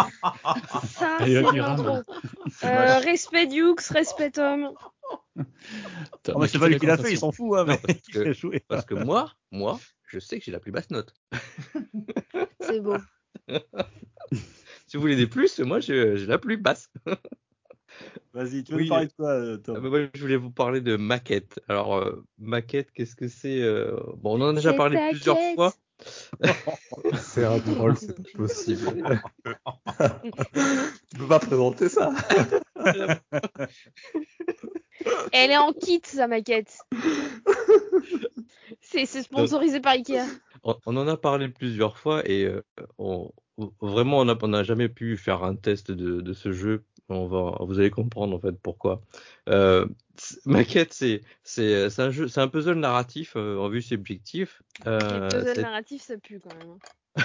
Ça 0.84 1.18
c'est 1.20 1.30
de 1.30 1.58
l'intro. 1.58 2.04
Euh, 2.64 3.00
respect 3.00 3.48
Dukes, 3.48 3.82
respect 3.90 4.32
Tom. 4.32 4.70
Oh, 6.36 6.46
c'est 6.46 6.60
pas 6.60 6.68
lui 6.68 6.80
qui 6.80 6.86
l'a 6.86 6.98
fait, 6.98 7.12
il 7.12 7.18
s'en 7.18 7.32
fout. 7.32 7.58
Hein, 7.58 7.66
mais 7.68 7.78
parce, 7.78 8.00
que, 8.14 8.58
parce 8.68 8.86
que 8.86 8.94
moi, 8.94 9.32
moi, 9.52 9.80
je 10.08 10.20
sais 10.20 10.38
que 10.38 10.46
j'ai 10.46 10.52
la 10.52 10.60
plus 10.60 10.72
basse 10.72 10.92
note. 10.92 11.14
C'est 12.60 12.82
beau. 12.82 12.98
Si 14.88 14.98
vous 14.98 15.02
voulez 15.02 15.16
des 15.16 15.28
plus, 15.28 15.60
moi 15.60 15.80
j'ai 15.80 16.26
la 16.26 16.38
plus 16.38 16.58
basse. 16.58 16.90
Vas-y, 18.34 18.64
tu 18.64 18.74
veux 18.74 18.80
oui, 18.80 18.88
parler 18.88 19.08
de 19.08 19.14
quoi, 19.14 19.32
euh, 19.32 19.58
Tom? 19.58 19.82
ah, 19.84 19.90
bah, 19.90 20.10
Je 20.14 20.22
voulais 20.22 20.36
vous 20.36 20.52
parler 20.52 20.82
de 20.82 20.96
maquette. 20.96 21.60
Alors, 21.68 21.96
euh, 21.96 22.24
maquette, 22.38 22.92
qu'est-ce 22.92 23.16
que 23.16 23.28
c'est 23.28 23.62
euh... 23.62 23.98
Bon, 24.18 24.38
on 24.38 24.44
en 24.44 24.50
a 24.50 24.54
déjà 24.54 24.74
parlé 24.74 25.00
plusieurs 25.10 25.38
fois. 25.56 25.74
c'est 27.16 27.46
un 27.46 27.58
drôle, 27.58 27.98
c'est 27.98 28.16
pas 28.16 28.38
possible. 28.38 29.20
tu 31.10 31.18
peux 31.18 31.28
pas 31.28 31.40
présenter 31.40 31.90
ça. 31.90 32.14
Elle 35.32 35.52
est 35.52 35.58
en 35.58 35.74
kit, 35.74 36.02
sa 36.04 36.28
maquette. 36.28 36.78
c'est 38.82 39.06
sponsorisé 39.06 39.80
par 39.80 39.94
Ikea. 39.94 40.24
On, 40.64 40.98
en 40.98 41.08
a 41.08 41.18
parlé 41.18 41.50
plusieurs 41.50 41.98
fois 41.98 42.28
et 42.30 42.44
euh, 42.46 42.62
on, 42.98 43.32
vraiment, 43.82 44.20
on 44.20 44.48
n'a 44.48 44.64
jamais 44.64 44.90
pu 44.90 45.18
faire 45.18 45.44
un 45.44 45.56
test 45.56 45.92
de, 45.92 46.22
de, 46.22 46.34
ce 46.34 46.52
jeu. 46.52 46.84
On 47.10 47.28
va, 47.28 47.58
vous 47.62 47.80
allez 47.80 47.90
comprendre 47.90 48.36
en 48.36 48.40
fait 48.40 48.60
pourquoi. 48.62 49.02
Euh, 49.50 49.88
Maquette, 50.46 50.94
c'est 50.94 51.22
c'est 51.44 52.00
un 52.00 52.12
jeu, 52.12 52.28
c'est 52.28 52.42
un 52.42 52.48
puzzle 52.48 52.76
narratif 52.76 53.34
euh, 53.36 53.58
en 53.58 53.70
vue 53.70 53.82
subjective. 53.82 54.60
Euh, 54.86 55.30
puzzle 55.30 55.62
narratif, 55.62 56.02
ça 56.02 56.18
pue 56.18 56.40
quand 56.40 56.56
même. 56.56 56.78
Hein. 57.16 57.22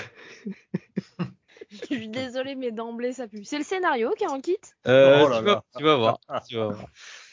Je 1.71 1.95
suis 1.95 2.09
désolé, 2.09 2.55
mais 2.55 2.71
d'emblée, 2.71 3.13
ça 3.13 3.27
pue. 3.27 3.45
C'est 3.45 3.57
le 3.57 3.65
scénario 3.65 4.11
qui 4.17 4.25
est 4.25 4.29
en 4.29 4.41
kit? 4.41 4.59
Euh, 4.87 5.23
oh 5.23 5.39
tu, 5.39 5.45
vas, 5.45 5.65
tu, 5.77 5.85
vas, 5.85 5.97
voir. 5.97 6.21
Tu 6.47 6.57
vas 6.57 6.67
voir. 6.67 6.87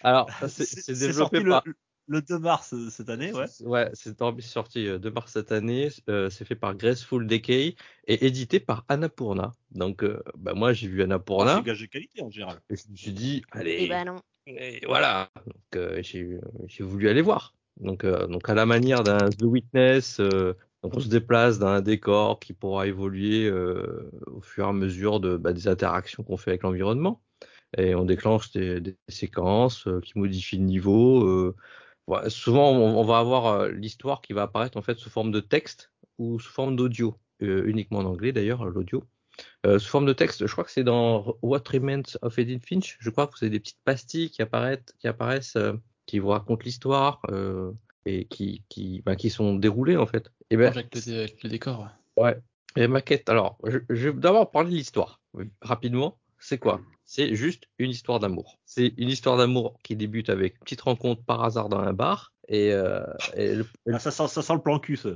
Alors, 0.04 0.30
c'est 0.48 0.98
développé 0.98 1.44
par 1.44 1.64
le 2.10 2.22
2 2.24 2.40
mars 2.40 2.74
euh, 2.74 2.90
cette 2.90 3.10
année, 3.10 3.32
ouais. 3.32 3.46
Ouais, 3.62 3.90
c'est 3.94 4.18
sorti 4.42 4.86
2 4.86 5.08
euh, 5.08 5.12
mars 5.12 5.32
cette 5.32 5.52
année. 5.52 5.90
Euh, 6.10 6.30
c'est 6.30 6.44
fait 6.44 6.56
par 6.56 6.76
Graceful 6.76 7.28
Decay 7.28 7.76
et 8.08 8.26
édité 8.26 8.60
par 8.60 8.84
Annapurna. 8.90 9.52
Donc, 9.72 10.04
euh, 10.04 10.22
bah, 10.36 10.54
moi, 10.56 10.74
j'ai 10.74 10.88
vu 10.88 11.04
Annapurna. 11.04 11.58
c'est 11.58 11.64
gage 11.64 11.82
de 11.82 11.86
qualité 11.86 12.24
en 12.24 12.32
général. 12.32 12.60
Et 12.70 12.76
je 12.76 12.90
me 12.90 12.96
suis 12.96 13.14
dit, 13.14 13.44
allez. 13.52 13.72
Et 13.72 13.84
eh 13.84 13.88
bah 13.88 14.04
non. 14.04 14.22
Et 14.48 14.82
voilà. 14.88 15.30
Donc, 15.46 15.76
euh, 15.76 16.02
j'ai 16.02 16.84
voulu 16.84 17.10
aller 17.10 17.22
voir. 17.22 17.54
Donc, 17.80 18.06
donc 18.06 18.50
à 18.50 18.56
la 18.56 18.66
manière 18.66 19.04
d'un 19.04 19.30
The 19.30 19.44
Witness, 19.44 20.20
donc 20.20 20.96
on 20.96 21.00
se 21.00 21.08
déplace 21.08 21.60
dans 21.60 21.68
un 21.68 21.82
décor 21.82 22.40
qui 22.40 22.52
pourra 22.52 22.88
évoluer 22.88 23.50
au 23.50 24.42
fur 24.42 24.66
et 24.66 24.68
à 24.68 24.74
mesure 24.74 25.22
de, 25.22 25.38
bah, 25.38 25.54
des 25.54 25.70
interactions 25.70 26.24
qu'on 26.24 26.36
fait 26.36 26.52
avec 26.52 26.64
l'environnement. 26.64 27.22
Et 27.78 27.94
on 27.96 28.04
déclenche 28.04 28.52
des, 28.52 28.82
des 28.82 28.98
séquences 29.08 29.88
qui 30.04 30.18
modifient 30.18 30.58
le 30.58 30.64
niveau 30.64 31.54
souvent, 32.28 32.72
on, 32.72 33.04
va 33.04 33.20
avoir 33.20 33.48
euh, 33.48 33.72
l'histoire 33.72 34.22
qui 34.22 34.34
va 34.34 34.44
apparaître 34.44 34.78
en 34.78 34.82
fait 34.82 34.98
sous 34.98 35.10
forme 35.10 35.32
de 35.32 35.40
texte 35.40 35.92
ou 36.18 36.40
sous 36.40 36.52
forme 36.52 36.76
d'audio, 36.76 37.16
euh, 37.42 37.66
uniquement 37.66 38.00
en 38.00 38.06
anglais 38.06 38.32
d'ailleurs, 38.32 38.66
l'audio. 38.66 39.04
Euh, 39.66 39.80
sous 39.80 39.90
forme 39.90 40.06
de 40.06 40.14
texte, 40.14 40.46
je 40.46 40.52
crois 40.52 40.64
que 40.64 40.72
c'est 40.72 40.84
dans 40.84 41.36
What 41.42 41.64
Remains 41.72 42.04
of 42.22 42.38
Edith 42.40 42.66
Finch. 42.68 42.98
Je 43.00 43.10
crois 43.10 43.28
que 43.28 43.34
vous 43.34 43.46
avez 43.46 43.52
des 43.52 43.60
petites 43.60 43.82
pastilles 43.86 44.30
qui 44.30 44.42
apparaissent, 44.42 44.94
qui 45.00 45.08
apparaissent, 45.08 45.58
qui 46.06 46.20
vous 46.20 46.30
racontent 46.30 46.64
l'histoire 46.66 47.22
et 48.06 48.26
qui, 48.26 48.64
qui, 48.70 49.02
bah, 49.06 49.16
qui 49.16 49.30
sont 49.30 49.56
déroulées 49.56 49.98
en 49.98 50.08
fait. 50.08 50.32
Et 50.50 50.58
ben, 50.58 50.68
avec, 50.68 50.94
le, 50.96 51.50
décor. 51.50 51.88
Ouais. 52.18 52.38
Et 52.76 52.88
maquette. 52.88 53.30
Alors, 53.30 53.58
je, 53.64 53.80
je 53.90 54.10
vais 54.10 54.20
d'abord 54.20 54.52
parler 54.52 54.72
de 54.72 54.76
l'histoire 54.76 55.22
rapidement. 55.62 56.18
C'est 56.40 56.58
quoi? 56.58 56.82
C'est 57.06 57.36
juste 57.36 57.64
une 57.80 57.92
histoire 57.92 58.20
d'amour. 58.20 58.60
C'est 58.66 58.94
une 58.98 59.10
histoire 59.10 59.38
d'amour 59.38 59.78
qui 59.84 59.96
débute 59.96 60.30
avec 60.30 60.54
une 60.56 60.60
petite 60.60 60.82
rencontre 60.82 61.24
par 61.24 61.44
hasard 61.44 61.70
dans 61.70 61.80
un 61.80 61.94
bar. 61.94 62.34
Et, 62.48 62.72
euh, 62.74 63.04
et 63.36 63.56
le- 63.56 63.66
Ah, 63.92 64.00
ça, 64.00 64.12
sent, 64.12 64.28
ça 64.28 64.42
sent 64.42 64.54
le 64.54 64.62
plan 64.62 64.80
cul, 64.80 64.98
ça. 64.98 65.10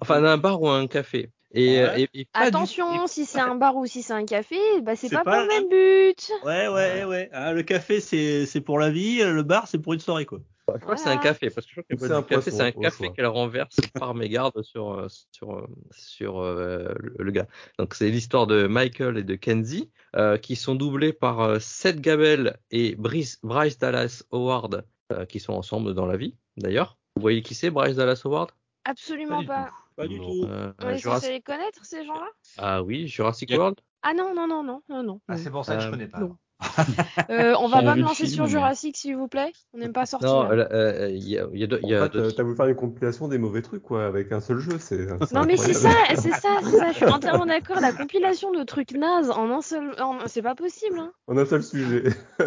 enfin, 0.00 0.22
un 0.24 0.36
bar 0.38 0.60
ou 0.62 0.68
un 0.68 0.86
café. 0.86 1.30
Et, 1.52 1.82
Ouais. 1.82 2.02
et- 2.02 2.20
et 2.20 2.24
pas 2.26 2.42
du- 2.50 2.56
Attention, 2.56 3.06
si 3.06 3.26
c'est 3.26 3.40
un 3.40 3.56
bar 3.56 3.76
ou 3.76 3.84
si 3.86 4.02
c'est 4.02 4.12
un 4.12 4.24
café, 4.24 4.56
bah 4.82 4.94
c'est 4.94 5.08
pas, 5.10 5.24
pas 5.24 5.32
pour 5.32 5.42
le 5.42 5.48
même 5.48 5.68
but. 5.68 6.30
Ouais, 6.44 6.68
ouais, 6.68 7.04
ouais. 7.04 7.28
Ah, 7.32 7.52
le 7.52 7.62
café, 7.64 8.00
c'est 8.00 8.46
c'est 8.46 8.60
pour 8.60 8.78
la 8.78 8.90
vie, 8.90 9.18
le 9.18 9.42
bar, 9.42 9.66
c'est 9.66 9.78
pour 9.78 9.92
une 9.94 10.00
soirée, 10.00 10.26
quoi. 10.26 10.38
Je 10.76 10.82
crois 10.82 10.94
que 10.94 11.00
c'est 11.00 11.08
un 11.08 11.14
Voilà. 11.16 11.22
café, 11.22 11.50
parce 11.50 11.66
que 11.66 11.72
je 11.76 11.80
crois 11.80 11.96
que 11.96 12.06
c'est 12.06 12.12
un 12.12 12.22
café, 12.22 12.50
c'est 12.50 12.60
un 12.60 12.72
café 12.72 13.12
qu'elle 13.12 13.26
renverse 13.26 13.76
par 13.94 14.14
mégarde 14.14 14.62
sur, 14.62 14.92
euh, 14.92 15.06
sur, 15.32 15.56
euh, 15.56 15.66
sur 15.92 16.40
euh, 16.40 16.94
le, 17.18 17.30
gars. 17.30 17.46
Donc 17.78 17.94
c'est 17.94 18.10
l'histoire 18.10 18.46
de 18.46 18.66
Michael 18.66 19.18
et 19.18 19.24
de 19.24 19.34
Kenzie, 19.34 19.90
euh, 20.16 20.36
qui 20.36 20.56
sont 20.56 20.74
doublés 20.74 21.12
par 21.12 21.40
euh, 21.40 21.58
Seth 21.58 22.00
Gabel 22.00 22.58
et 22.70 22.94
Bryce, 22.96 23.38
Bryce 23.42 23.78
Dallas 23.78 24.22
Howard, 24.30 24.84
euh, 25.12 25.24
qui 25.26 25.40
sont 25.40 25.52
ensemble 25.52 25.94
dans 25.94 26.06
la 26.06 26.16
vie, 26.16 26.36
d'ailleurs. 26.56 26.98
Vous 27.16 27.22
voyez 27.22 27.42
qui 27.42 27.54
c'est, 27.54 27.70
Bryce 27.70 27.96
Dallas 27.96 28.22
Howard? 28.24 28.50
Absolument 28.84 29.44
pas. 29.44 29.70
Pas 29.96 30.08
du 30.08 30.18
tout. 30.18 30.44
Euh, 30.44 30.72
On 30.80 30.88
est 30.88 30.96
Jurassic- 30.98 31.22
censé 31.22 31.32
les 31.32 31.42
connaître, 31.42 31.84
ces 31.84 32.04
gens-là? 32.04 32.28
Ah 32.56 32.82
oui, 32.82 33.08
Jurassic 33.08 33.50
World? 33.50 33.78
Ah 34.02 34.14
non, 34.14 34.34
non, 34.34 34.46
non, 34.46 34.62
non, 34.62 34.82
non, 34.88 35.02
non. 35.02 35.20
Ah, 35.28 35.36
c'est 35.36 35.50
pour 35.50 35.64
ça 35.64 35.76
que 35.76 35.82
je 35.82 35.90
connais 35.90 36.06
pas. 36.08 36.20
Euh, 37.30 37.54
on 37.60 37.68
va 37.68 37.82
pas 37.82 37.94
me 37.94 38.02
lancer 38.02 38.24
film, 38.24 38.34
sur 38.34 38.46
Jurassic, 38.46 38.96
s'il 38.96 39.16
vous 39.16 39.28
plaît. 39.28 39.52
On 39.72 39.78
n'aime 39.78 39.92
pas 39.92 40.04
sortir. 40.06 40.28
Non, 40.28 40.50
euh, 40.50 40.66
euh, 40.72 41.10
il 41.10 41.28
y 41.28 41.38
a, 41.38 41.46
il 41.52 41.60
y 41.60 41.64
a, 41.64 41.66
de- 41.66 41.78
il 41.82 41.88
y 41.90 41.94
a 41.94 42.00
En 42.00 42.02
fait, 42.04 42.12
d'autres- 42.18 42.36
t'as 42.36 42.42
voulu 42.42 42.56
faire 42.56 42.66
une 42.66 42.74
compilation 42.74 43.28
des 43.28 43.38
mauvais 43.38 43.62
trucs, 43.62 43.82
quoi, 43.82 44.06
avec 44.06 44.32
un 44.32 44.40
seul 44.40 44.58
jeu. 44.58 44.78
C'est, 44.78 45.06
c'est 45.06 45.32
Non 45.32 45.44
mais 45.44 45.56
c'est 45.56 45.74
ça, 45.74 45.90
c'est 46.16 46.30
ça, 46.32 46.58
c'est 46.62 46.76
ça. 46.76 46.90
Je 46.92 46.96
suis 46.96 47.04
entièrement 47.06 47.46
d'accord. 47.46 47.80
La 47.80 47.92
compilation 47.92 48.50
de 48.52 48.62
trucs 48.64 48.92
nazes 48.92 49.30
en 49.30 49.50
un 49.50 49.60
seul, 49.62 49.94
en- 50.00 50.18
c'est 50.26 50.42
pas 50.42 50.54
possible. 50.54 50.98
Hein. 50.98 51.12
En 51.28 51.36
un 51.38 51.44
seul 51.46 51.62
sujet. 51.62 52.04
Oh 52.40 52.44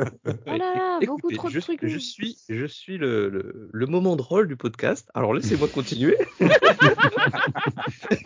là 0.47 0.57
là, 0.57 0.97
Écoutez, 1.01 1.07
beaucoup 1.07 1.32
trop 1.32 1.47
de 1.47 1.53
je, 1.53 1.59
trucs. 1.59 1.80
je 1.86 1.97
suis, 1.97 2.38
je 2.49 2.66
suis 2.66 2.97
le, 2.97 3.30
le, 3.30 3.70
le 3.72 3.86
moment 3.86 4.16
drôle 4.16 4.47
du 4.47 4.57
podcast. 4.57 5.09
Alors 5.14 5.34
laissez-moi 5.34 5.68
continuer. 5.70 6.18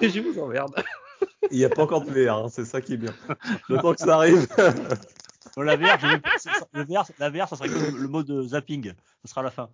je 0.01 0.19
vous 0.19 0.39
emmerde. 0.39 0.73
Il 1.51 1.57
n'y 1.57 1.65
a 1.65 1.69
pas 1.69 1.83
encore 1.83 2.03
de 2.03 2.11
VR, 2.11 2.37
hein, 2.37 2.47
c'est 2.49 2.65
ça 2.65 2.81
qui 2.81 2.93
est 2.93 2.97
bien. 2.97 3.13
J'attends 3.69 3.93
que 3.93 3.99
ça 3.99 4.15
arrive. 4.15 4.47
La 5.63 5.75
VR, 5.75 5.97
le 6.73 6.83
VR, 6.83 7.05
la 7.19 7.29
VR, 7.29 7.49
ça 7.49 7.55
serait 7.55 7.69
comme 7.69 7.97
le 7.97 8.07
mode 8.07 8.43
zapping. 8.43 8.93
Ça 9.23 9.29
sera 9.29 9.41
à 9.41 9.43
la 9.45 9.51
fin. 9.51 9.69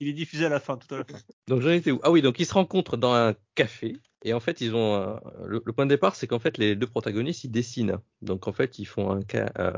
Il 0.00 0.08
est 0.08 0.12
diffusé 0.12 0.46
à 0.46 0.48
la 0.48 0.58
fin, 0.58 0.76
tout 0.76 0.92
à 0.94 1.04
fin. 1.04 1.18
Donc 1.46 1.60
j'en 1.60 1.70
étais 1.70 1.92
où? 1.92 2.00
Ah 2.02 2.10
oui, 2.10 2.20
donc 2.20 2.40
ils 2.40 2.46
se 2.46 2.54
rencontrent 2.54 2.96
dans 2.96 3.12
un 3.12 3.34
café 3.54 3.96
et 4.24 4.34
en 4.34 4.40
fait 4.40 4.60
ils 4.60 4.74
ont 4.74 5.18
le, 5.44 5.60
point 5.60 5.86
de 5.86 5.90
départ, 5.90 6.16
c'est 6.16 6.26
qu'en 6.26 6.38
fait 6.38 6.58
les 6.58 6.76
deux 6.76 6.86
protagonistes 6.86 7.44
ils 7.44 7.50
dessinent. 7.50 7.98
Donc 8.20 8.48
en 8.48 8.52
fait 8.52 8.78
ils 8.78 8.84
font 8.84 9.10
un 9.10 9.20
ca- 9.30 9.52
euh, 9.58 9.72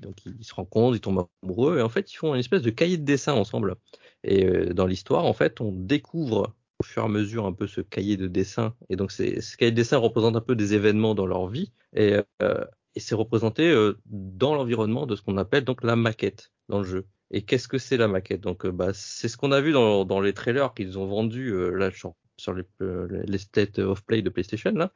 donc 0.00 0.24
ils 0.26 0.44
se 0.44 0.54
rencontrent, 0.54 0.96
ils 0.96 1.00
tombent 1.00 1.26
amoureux 1.42 1.78
et 1.78 1.82
en 1.82 1.88
fait 1.88 2.12
ils 2.12 2.16
font 2.16 2.34
une 2.34 2.40
espèce 2.40 2.62
de 2.62 2.70
cahier 2.70 2.98
de 2.98 3.04
dessin 3.04 3.32
ensemble. 3.32 3.76
Et 4.22 4.44
euh, 4.44 4.74
dans 4.74 4.86
l'histoire 4.86 5.24
en 5.24 5.32
fait 5.32 5.60
on 5.60 5.72
découvre 5.72 6.54
au 6.80 6.84
fur 6.84 7.02
et 7.02 7.06
à 7.06 7.08
mesure 7.08 7.46
un 7.46 7.52
peu 7.52 7.66
ce 7.66 7.80
cahier 7.80 8.16
de 8.16 8.26
dessin 8.26 8.74
et 8.90 8.96
donc 8.96 9.10
ce 9.10 9.56
cahier 9.56 9.70
de 9.72 9.76
dessin 9.76 9.96
représente 9.96 10.36
un 10.36 10.40
peu 10.40 10.54
des 10.54 10.74
événements 10.74 11.14
dans 11.14 11.26
leur 11.26 11.46
vie 11.48 11.72
et 11.94 12.16
euh, 12.42 12.64
et 12.94 13.00
c'est 13.00 13.14
représenté 13.14 13.68
euh, 13.70 13.98
dans 14.06 14.54
l'environnement 14.54 15.06
de 15.06 15.16
ce 15.16 15.22
qu'on 15.22 15.36
appelle 15.36 15.64
donc 15.64 15.82
la 15.82 15.96
maquette 15.96 16.52
dans 16.68 16.78
le 16.78 16.84
jeu. 16.84 17.06
Et 17.30 17.42
qu'est-ce 17.42 17.68
que 17.68 17.78
c'est 17.78 17.96
la 17.96 18.06
maquette? 18.06 18.42
Donc, 18.42 18.64
euh, 18.64 18.70
bah, 18.70 18.90
c'est 18.92 19.28
ce 19.28 19.36
qu'on 19.36 19.50
a 19.50 19.60
vu 19.60 19.72
dans, 19.72 20.04
dans 20.04 20.20
les 20.20 20.32
trailers 20.32 20.72
qu'ils 20.74 20.98
ont 20.98 21.06
vendus 21.06 21.48
euh, 21.48 21.70
là 21.70 21.90
sur, 21.90 22.14
sur 22.36 22.52
les, 22.52 22.64
euh, 22.80 23.24
les 23.26 23.38
State 23.38 23.78
of 23.78 24.04
Play 24.04 24.22
de 24.22 24.30
PlayStation. 24.30 24.72
Là, 24.72 24.92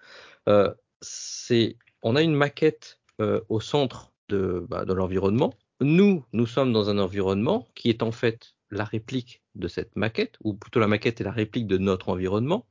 euh, 0.49 0.73
c'est 1.01 1.77
on 2.03 2.15
a 2.15 2.23
une 2.23 2.35
maquette 2.35 3.01
au 3.49 3.59
centre 3.59 4.13
de, 4.29 4.65
bah, 4.69 4.85
de 4.85 4.93
l'environnement. 4.93 5.53
Nous, 5.81 6.25
nous 6.33 6.47
sommes 6.47 6.73
dans 6.73 6.89
un 6.91 6.99
environnement 6.99 7.67
qui 7.75 7.89
est 7.89 8.05
en 8.05 8.13
fait 8.13 8.55
la 8.71 8.85
réplique 8.85 9.43
de 9.57 9.67
cette 9.67 9.97
maquette, 9.97 10.37
ou 10.45 10.55
plutôt 10.55 10.79
la 10.79 10.87
maquette 10.87 11.21
est 11.21 11.25
la 11.25 11.33
réplique 11.33 11.67
de 11.67 11.79
notre 11.79 12.11
environnement. 12.11 12.67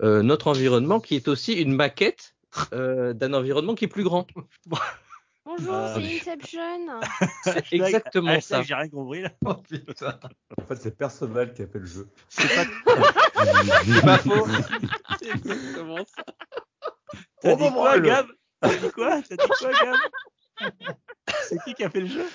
Notre 0.00 0.46
environnement 0.46 1.00
qui 1.00 1.16
est 1.16 1.26
aussi 1.26 1.54
une 1.54 1.74
maquette 1.74 2.36
euh, 2.72 3.12
d'un 3.12 3.32
environnement 3.34 3.74
qui 3.74 3.84
est 3.86 3.88
plus 3.88 4.04
grand. 4.04 4.26
Bonjour, 5.46 5.74
Ah, 5.74 5.92
c'est 5.94 6.00
oui. 6.00 6.18
Inception. 6.20 7.00
C'est 7.44 7.72
exactement 7.72 8.28
Hashtag, 8.30 8.58
ça. 8.58 8.62
J'ai 8.62 8.74
rien 8.74 8.88
compris 8.88 9.22
là. 9.22 9.30
Oh. 9.46 9.56
En 10.58 10.64
fait, 10.66 10.76
c'est 10.76 10.96
Perceval 10.96 11.54
qui 11.54 11.62
a 11.62 11.66
fait 11.66 11.78
le 11.78 11.86
jeu. 11.86 12.08
C'est 12.28 12.48
pas. 14.04 14.18
Faux. 14.18 14.46
C'est 15.18 15.30
exactement 15.30 15.96
ça. 16.04 16.24
T'as 17.40 17.56
dit 17.56 17.62
bah, 17.64 17.70
quoi, 17.72 17.96
le- 17.96 18.02
Gab 18.08 18.26
T'as 18.60 18.76
dit 18.76 18.90
quoi 18.92 19.22
T'as 19.22 19.36
dit 19.36 19.48
quoi, 19.58 19.70
Gab 19.72 19.96
C'est 21.44 21.58
qui 21.64 21.74
qui 21.74 21.84
a 21.84 21.90
fait 21.90 22.00
le 22.02 22.06
jeu 22.06 22.26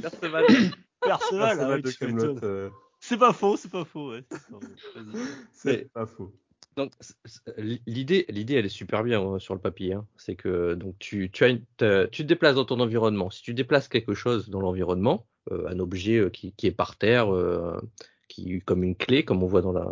Perceval. 0.00 0.46
Perceval. 0.46 0.70
ah 1.02 1.08
Perceval 1.08 1.76
oui, 1.76 1.82
de 1.82 1.90
Camelot. 1.90 2.34
m'étonnes. 2.34 2.40
euh, 2.44 2.70
C'est 3.00 3.18
pas 3.18 3.32
faux, 3.32 3.56
c'est 3.56 3.70
pas 3.70 3.84
faux. 3.84 4.12
Ouais. 4.12 4.24
C'est 5.52 5.92
pas 5.92 6.06
faux. 6.06 6.32
Donc 6.76 6.92
l'idée, 7.86 8.26
l'idée, 8.28 8.54
elle 8.54 8.66
est 8.66 8.68
super 8.68 9.02
bien 9.02 9.22
euh, 9.22 9.38
sur 9.38 9.54
le 9.54 9.60
papier. 9.60 9.94
Hein. 9.94 10.06
C'est 10.16 10.36
que 10.36 10.74
donc 10.74 10.98
tu, 10.98 11.30
tu 11.30 11.44
as 11.44 11.48
une, 11.48 11.60
tu 12.10 12.22
te 12.22 12.28
déplaces 12.28 12.56
dans 12.56 12.66
ton 12.66 12.80
environnement. 12.80 13.30
Si 13.30 13.42
tu 13.42 13.54
déplaces 13.54 13.88
quelque 13.88 14.14
chose 14.14 14.50
dans 14.50 14.60
l'environnement, 14.60 15.26
euh, 15.52 15.68
un 15.68 15.78
objet 15.78 16.16
euh, 16.16 16.30
qui, 16.30 16.52
est 16.62 16.72
par 16.72 16.96
terre, 16.96 17.32
euh, 17.32 17.80
qui 18.28 18.60
comme 18.60 18.82
une 18.82 18.96
clé, 18.96 19.24
comme 19.24 19.42
on 19.42 19.46
voit 19.46 19.62
dans 19.62 19.72
la 19.72 19.90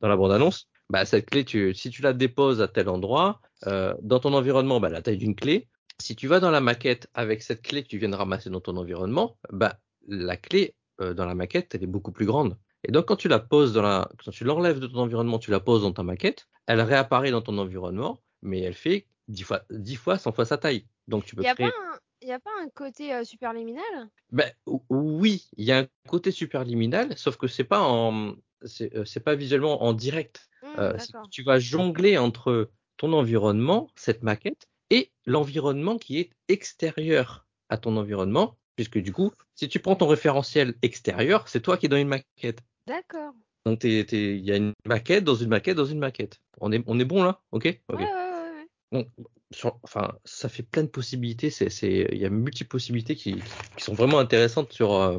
dans 0.00 0.08
la 0.08 0.16
bande 0.16 0.32
annonce, 0.32 0.68
bah 0.90 1.04
cette 1.04 1.26
clé, 1.30 1.44
tu, 1.44 1.74
si 1.74 1.90
tu 1.90 2.02
la 2.02 2.12
déposes 2.12 2.62
à 2.62 2.68
tel 2.68 2.88
endroit, 2.88 3.40
euh, 3.66 3.94
dans 4.02 4.20
ton 4.20 4.32
environnement, 4.32 4.80
bah, 4.80 4.88
la 4.88 5.02
taille 5.02 5.18
d'une 5.18 5.34
clé. 5.34 5.68
Si 6.00 6.16
tu 6.16 6.28
vas 6.28 6.40
dans 6.40 6.50
la 6.50 6.60
maquette 6.60 7.08
avec 7.14 7.42
cette 7.42 7.62
clé 7.62 7.82
que 7.82 7.88
tu 7.88 7.98
viens 7.98 8.08
de 8.10 8.16
ramasser 8.16 8.50
dans 8.50 8.60
ton 8.60 8.76
environnement, 8.76 9.38
bah 9.50 9.78
la 10.08 10.36
clé 10.36 10.74
dans 10.98 11.26
la 11.26 11.34
maquette, 11.34 11.74
elle 11.74 11.82
est 11.82 11.86
beaucoup 11.86 12.12
plus 12.12 12.26
grande. 12.26 12.56
Et 12.86 12.92
donc, 12.92 13.06
quand 13.06 13.16
tu 13.16 13.28
la 13.28 13.38
poses 13.40 13.72
dans 13.72 13.82
la, 13.82 14.08
quand 14.24 14.30
tu 14.30 14.44
l'enlèves 14.44 14.78
de 14.78 14.86
ton 14.86 14.98
environnement, 14.98 15.38
tu 15.38 15.50
la 15.50 15.60
poses 15.60 15.82
dans 15.82 15.92
ta 15.92 16.02
maquette, 16.02 16.48
elle 16.66 16.80
réapparaît 16.80 17.30
dans 17.32 17.42
ton 17.42 17.58
environnement, 17.58 18.20
mais 18.42 18.60
elle 18.60 18.74
fait 18.74 19.06
10 19.28 19.42
fois, 19.42 19.62
10 19.70 19.96
fois, 19.96 20.18
100 20.18 20.32
fois 20.32 20.44
sa 20.44 20.56
taille. 20.56 20.86
Donc, 21.08 21.24
tu 21.24 21.34
peux 21.34 21.42
Y 21.42 21.46
a 21.48 21.54
créer. 21.54 21.68
pas 21.68 21.74
un, 21.92 22.26
y 22.26 22.32
a 22.32 22.38
pas 22.38 22.50
un 22.62 22.68
côté 22.68 23.12
euh, 23.12 23.24
superliminal? 23.24 24.08
Ben, 24.30 24.50
ou- 24.66 24.82
oui, 24.88 25.48
il 25.56 25.64
y 25.64 25.72
a 25.72 25.78
un 25.80 25.86
côté 26.08 26.30
superliminal, 26.30 27.16
sauf 27.18 27.36
que 27.36 27.48
c'est 27.48 27.64
pas 27.64 27.80
en, 27.82 28.36
c'est 28.64 28.94
euh, 28.96 29.20
pas 29.24 29.34
visuellement 29.34 29.82
en 29.82 29.92
direct. 29.92 30.48
Hmm, 30.62 30.80
Euh, 30.80 30.96
tu 31.30 31.42
vas 31.42 31.58
jongler 31.58 32.18
entre 32.18 32.70
ton 32.96 33.12
environnement, 33.12 33.90
cette 33.96 34.22
maquette, 34.22 34.68
et 34.90 35.10
l'environnement 35.26 35.98
qui 35.98 36.18
est 36.20 36.30
extérieur 36.48 37.46
à 37.68 37.78
ton 37.78 37.96
environnement, 37.96 38.56
puisque 38.76 38.98
du 38.98 39.12
coup, 39.12 39.32
si 39.54 39.68
tu 39.68 39.80
prends 39.80 39.96
ton 39.96 40.06
référentiel 40.06 40.74
extérieur, 40.82 41.48
c'est 41.48 41.60
toi 41.60 41.76
qui 41.76 41.86
es 41.86 41.88
dans 41.88 41.96
une 41.96 42.08
maquette. 42.08 42.62
D'accord. 42.86 43.32
Donc 43.64 43.82
il 43.82 44.44
y 44.44 44.52
a 44.52 44.56
une 44.56 44.72
maquette 44.86 45.24
dans 45.24 45.34
une 45.34 45.48
maquette 45.48 45.76
dans 45.76 45.84
une 45.84 45.98
maquette. 45.98 46.40
On 46.60 46.70
est, 46.72 46.82
on 46.86 47.00
est 47.00 47.04
bon 47.04 47.24
là, 47.24 47.40
ok, 47.50 47.80
ok. 47.88 47.98
Ouais, 47.98 48.04
ouais, 48.04 48.12
ouais, 48.12 48.50
ouais. 48.60 48.68
Bon, 48.92 49.06
sur- 49.50 49.80
enfin, 49.82 50.12
ça 50.24 50.48
fait 50.48 50.62
plein 50.62 50.84
de 50.84 50.88
possibilités. 50.88 51.52
Il 51.82 52.18
y 52.18 52.24
a 52.24 52.30
multiples 52.30 52.68
possibilités 52.68 53.16
qui, 53.16 53.34
qui 53.76 53.84
sont 53.84 53.94
vraiment 53.94 54.20
intéressantes 54.20 54.72
sur, 54.72 54.94
euh, 54.94 55.18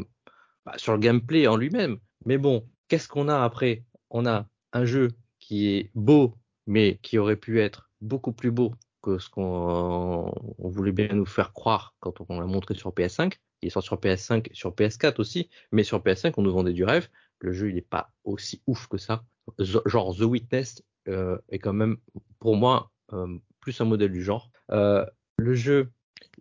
bah, 0.66 0.74
sur 0.78 0.94
le 0.94 1.00
gameplay 1.00 1.46
en 1.48 1.58
lui-même. 1.58 1.98
Mais 2.26 2.38
bon, 2.38 2.66
qu'est-ce 2.88 3.10
qu'on 3.10 3.28
a 3.28 3.44
après? 3.44 3.84
On 4.10 4.26
a 4.26 4.48
un 4.72 4.86
jeu 4.86 5.10
qui 5.40 5.68
est 5.76 5.92
beau, 5.94 6.36
mais 6.68 7.00
qui 7.04 7.18
aurait 7.18 7.36
pu 7.36 7.60
être 7.60 7.90
beaucoup 8.00 8.32
plus 8.32 8.52
beau 8.52 8.74
que 9.02 9.20
ce 9.20 9.30
qu'on 9.30 10.32
on 10.58 10.70
voulait 10.70 10.92
bien 10.94 11.10
nous 11.10 11.26
faire 11.26 11.52
croire 11.52 11.96
quand 12.00 12.14
on 12.30 12.40
l'a 12.40 12.46
montré 12.46 12.76
sur 12.76 12.92
PS5. 12.94 13.34
Il 13.62 13.68
est 13.68 13.70
sorti 13.72 13.88
sur 13.88 13.98
PS5, 14.00 14.50
sur 14.54 14.74
PS4 14.74 15.20
aussi, 15.20 15.50
mais 15.72 15.84
sur 15.84 16.00
PS5 16.02 16.34
on 16.38 16.42
nous 16.44 16.52
vendait 16.54 16.74
du 16.74 16.84
rêve. 16.84 17.10
Le 17.40 17.52
jeu 17.52 17.70
il 17.70 17.76
n'est 17.76 17.82
pas 17.82 18.12
aussi 18.24 18.62
ouf 18.68 18.88
que 18.88 18.98
ça. 18.98 19.24
Genre 19.60 20.16
The 20.16 20.22
Witness 20.22 20.84
euh, 21.08 21.38
est 21.50 21.60
quand 21.60 21.74
même 21.74 21.98
pour 22.40 22.58
moi 22.58 22.92
euh, 23.14 23.38
plus 23.62 23.80
un 23.80 23.86
modèle 23.86 24.12
du 24.12 24.24
genre. 24.24 24.52
Euh, 24.72 25.06
le 25.38 25.54
jeu, 25.54 25.90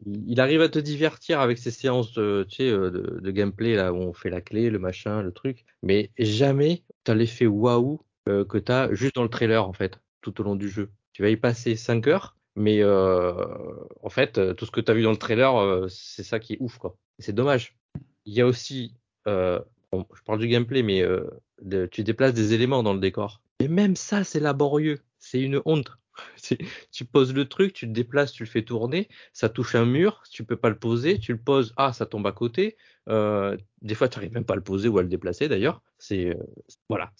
il 0.05 0.41
arrive 0.41 0.61
à 0.61 0.69
te 0.69 0.79
divertir 0.79 1.41
avec 1.41 1.59
ces 1.59 1.71
séances 1.71 2.13
de, 2.15 2.47
gameplay 3.31 3.77
là 3.77 3.93
où 3.93 3.97
on 3.97 4.13
fait 4.13 4.31
la 4.31 4.41
clé, 4.41 4.71
le 4.71 4.79
machin, 4.79 5.23
le 5.23 5.33
truc, 5.33 5.65
mais 5.83 6.11
jamais 6.19 6.83
t'as 7.05 7.15
l'effet 7.15 7.47
waouh 7.47 8.01
que 8.27 8.59
t'as 8.59 8.93
juste 8.93 9.15
dans 9.15 9.23
le 9.23 9.29
trailer 9.29 9.69
en 9.69 9.73
fait, 9.73 10.01
tout 10.21 10.41
au 10.41 10.45
long 10.45 10.57
du 10.57 10.69
jeu. 10.69 10.91
Tu 11.13 11.23
vas 11.23 11.31
y 11.31 11.37
passer 11.37 11.77
5 11.77 12.09
heures, 12.09 12.37
mais 12.57 12.83
en 12.85 14.09
fait 14.11 14.57
tout 14.57 14.67
ce 14.67 14.71
que 14.73 14.81
t'as 14.81 14.95
vu 14.95 15.03
dans 15.03 15.13
le 15.13 15.17
trailer, 15.17 15.89
c'est 15.89 16.25
ça 16.25 16.41
qui 16.41 16.55
est 16.55 16.59
ouf 16.61 16.79
quoi. 16.79 16.97
C'est 17.21 17.35
dommage. 17.35 17.77
Il 18.25 18.35
y 18.35 18.41
a 18.41 18.47
aussi, 18.47 18.95
je 19.93 20.23
parle 20.25 20.39
du 20.39 20.49
gameplay, 20.49 20.83
mais 20.83 21.03
euh, 21.03 21.25
tu 21.91 22.03
déplaces 22.03 22.35
des 22.35 22.55
éléments 22.55 22.83
dans 22.83 22.95
le 22.95 23.01
décor. 23.01 23.41
Et 23.61 23.69
même 23.69 23.97
ça, 23.97 24.25
c'est 24.25 24.41
laborieux. 24.41 25.01
C'est 25.19 25.41
une 25.41 25.61
honte. 25.65 25.91
Tu 26.93 27.05
poses 27.05 27.35
le 27.35 27.47
truc, 27.47 27.75
tu 27.75 27.85
le 27.85 27.93
déplaces, 27.93 28.33
tu 28.33 28.43
le 28.43 28.49
fais 28.49 28.63
tourner, 28.63 29.09
ça 29.35 29.51
touche 29.51 29.75
un 29.75 29.85
mur, 29.85 30.23
tu 30.31 30.45
peux 30.45 30.57
pas 30.57 30.71
le 30.71 30.79
poser, 30.79 31.19
tu 31.19 31.33
le 31.33 31.39
poses, 31.39 31.75
ah, 31.77 31.93
ça 31.93 32.07
tombe 32.07 32.27
à 32.27 32.33
côté. 32.33 32.79
Euh, 33.11 33.55
des 33.83 33.95
fois, 33.95 34.09
tu 34.09 34.17
n'arrives 34.19 34.33
même 34.33 34.47
pas 34.47 34.55
à 34.55 34.57
le 34.57 34.63
poser 34.63 34.89
ou 34.89 34.97
à 34.99 35.03
le 35.03 35.09
déplacer 35.09 35.47
d'ailleurs. 35.49 35.83
C'est 35.99 36.31
euh, 36.31 36.43
voilà, 36.89 37.13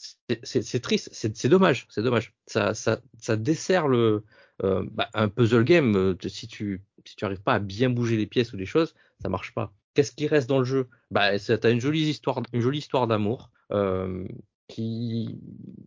c'est- 0.43 0.81
triste, 0.81 1.11
c'est 1.13 1.49
dommage, 1.49 1.87
c'est 1.91 2.03
dommage. 2.03 2.33
Ça, 2.47 2.73
ça, 2.73 3.37
dessert 3.37 3.87
le 3.87 4.25
bah, 4.63 5.11
un 5.13 5.29
puzzle 5.29 5.65
game. 5.65 6.17
si 6.27 6.49
tu 6.49 6.83
si 7.05 7.17
tu 7.17 7.25
arrives 7.27 7.43
pas 7.43 7.55
à 7.55 7.59
bien 7.59 7.91
bouger 7.91 8.17
les 8.17 8.27
pièces 8.27 8.53
ou 8.55 8.57
des 8.57 8.67
choses, 8.67 8.95
ça 9.21 9.29
marche 9.29 9.53
pas. 9.53 9.75
Qu'est-ce 9.97 10.13
qui 10.13 10.27
reste 10.27 10.47
dans 10.47 10.59
le 10.59 10.65
jeu? 10.65 10.89
Bah, 11.11 11.39
t'as 11.39 11.71
une 11.73 11.81
jolie 11.81 12.03
histoire, 12.03 12.43
une 12.53 12.61
jolie 12.61 12.79
histoire 12.79 13.07
d'amour 13.07 13.51
euh, 13.73 14.29
qui, 14.69 15.41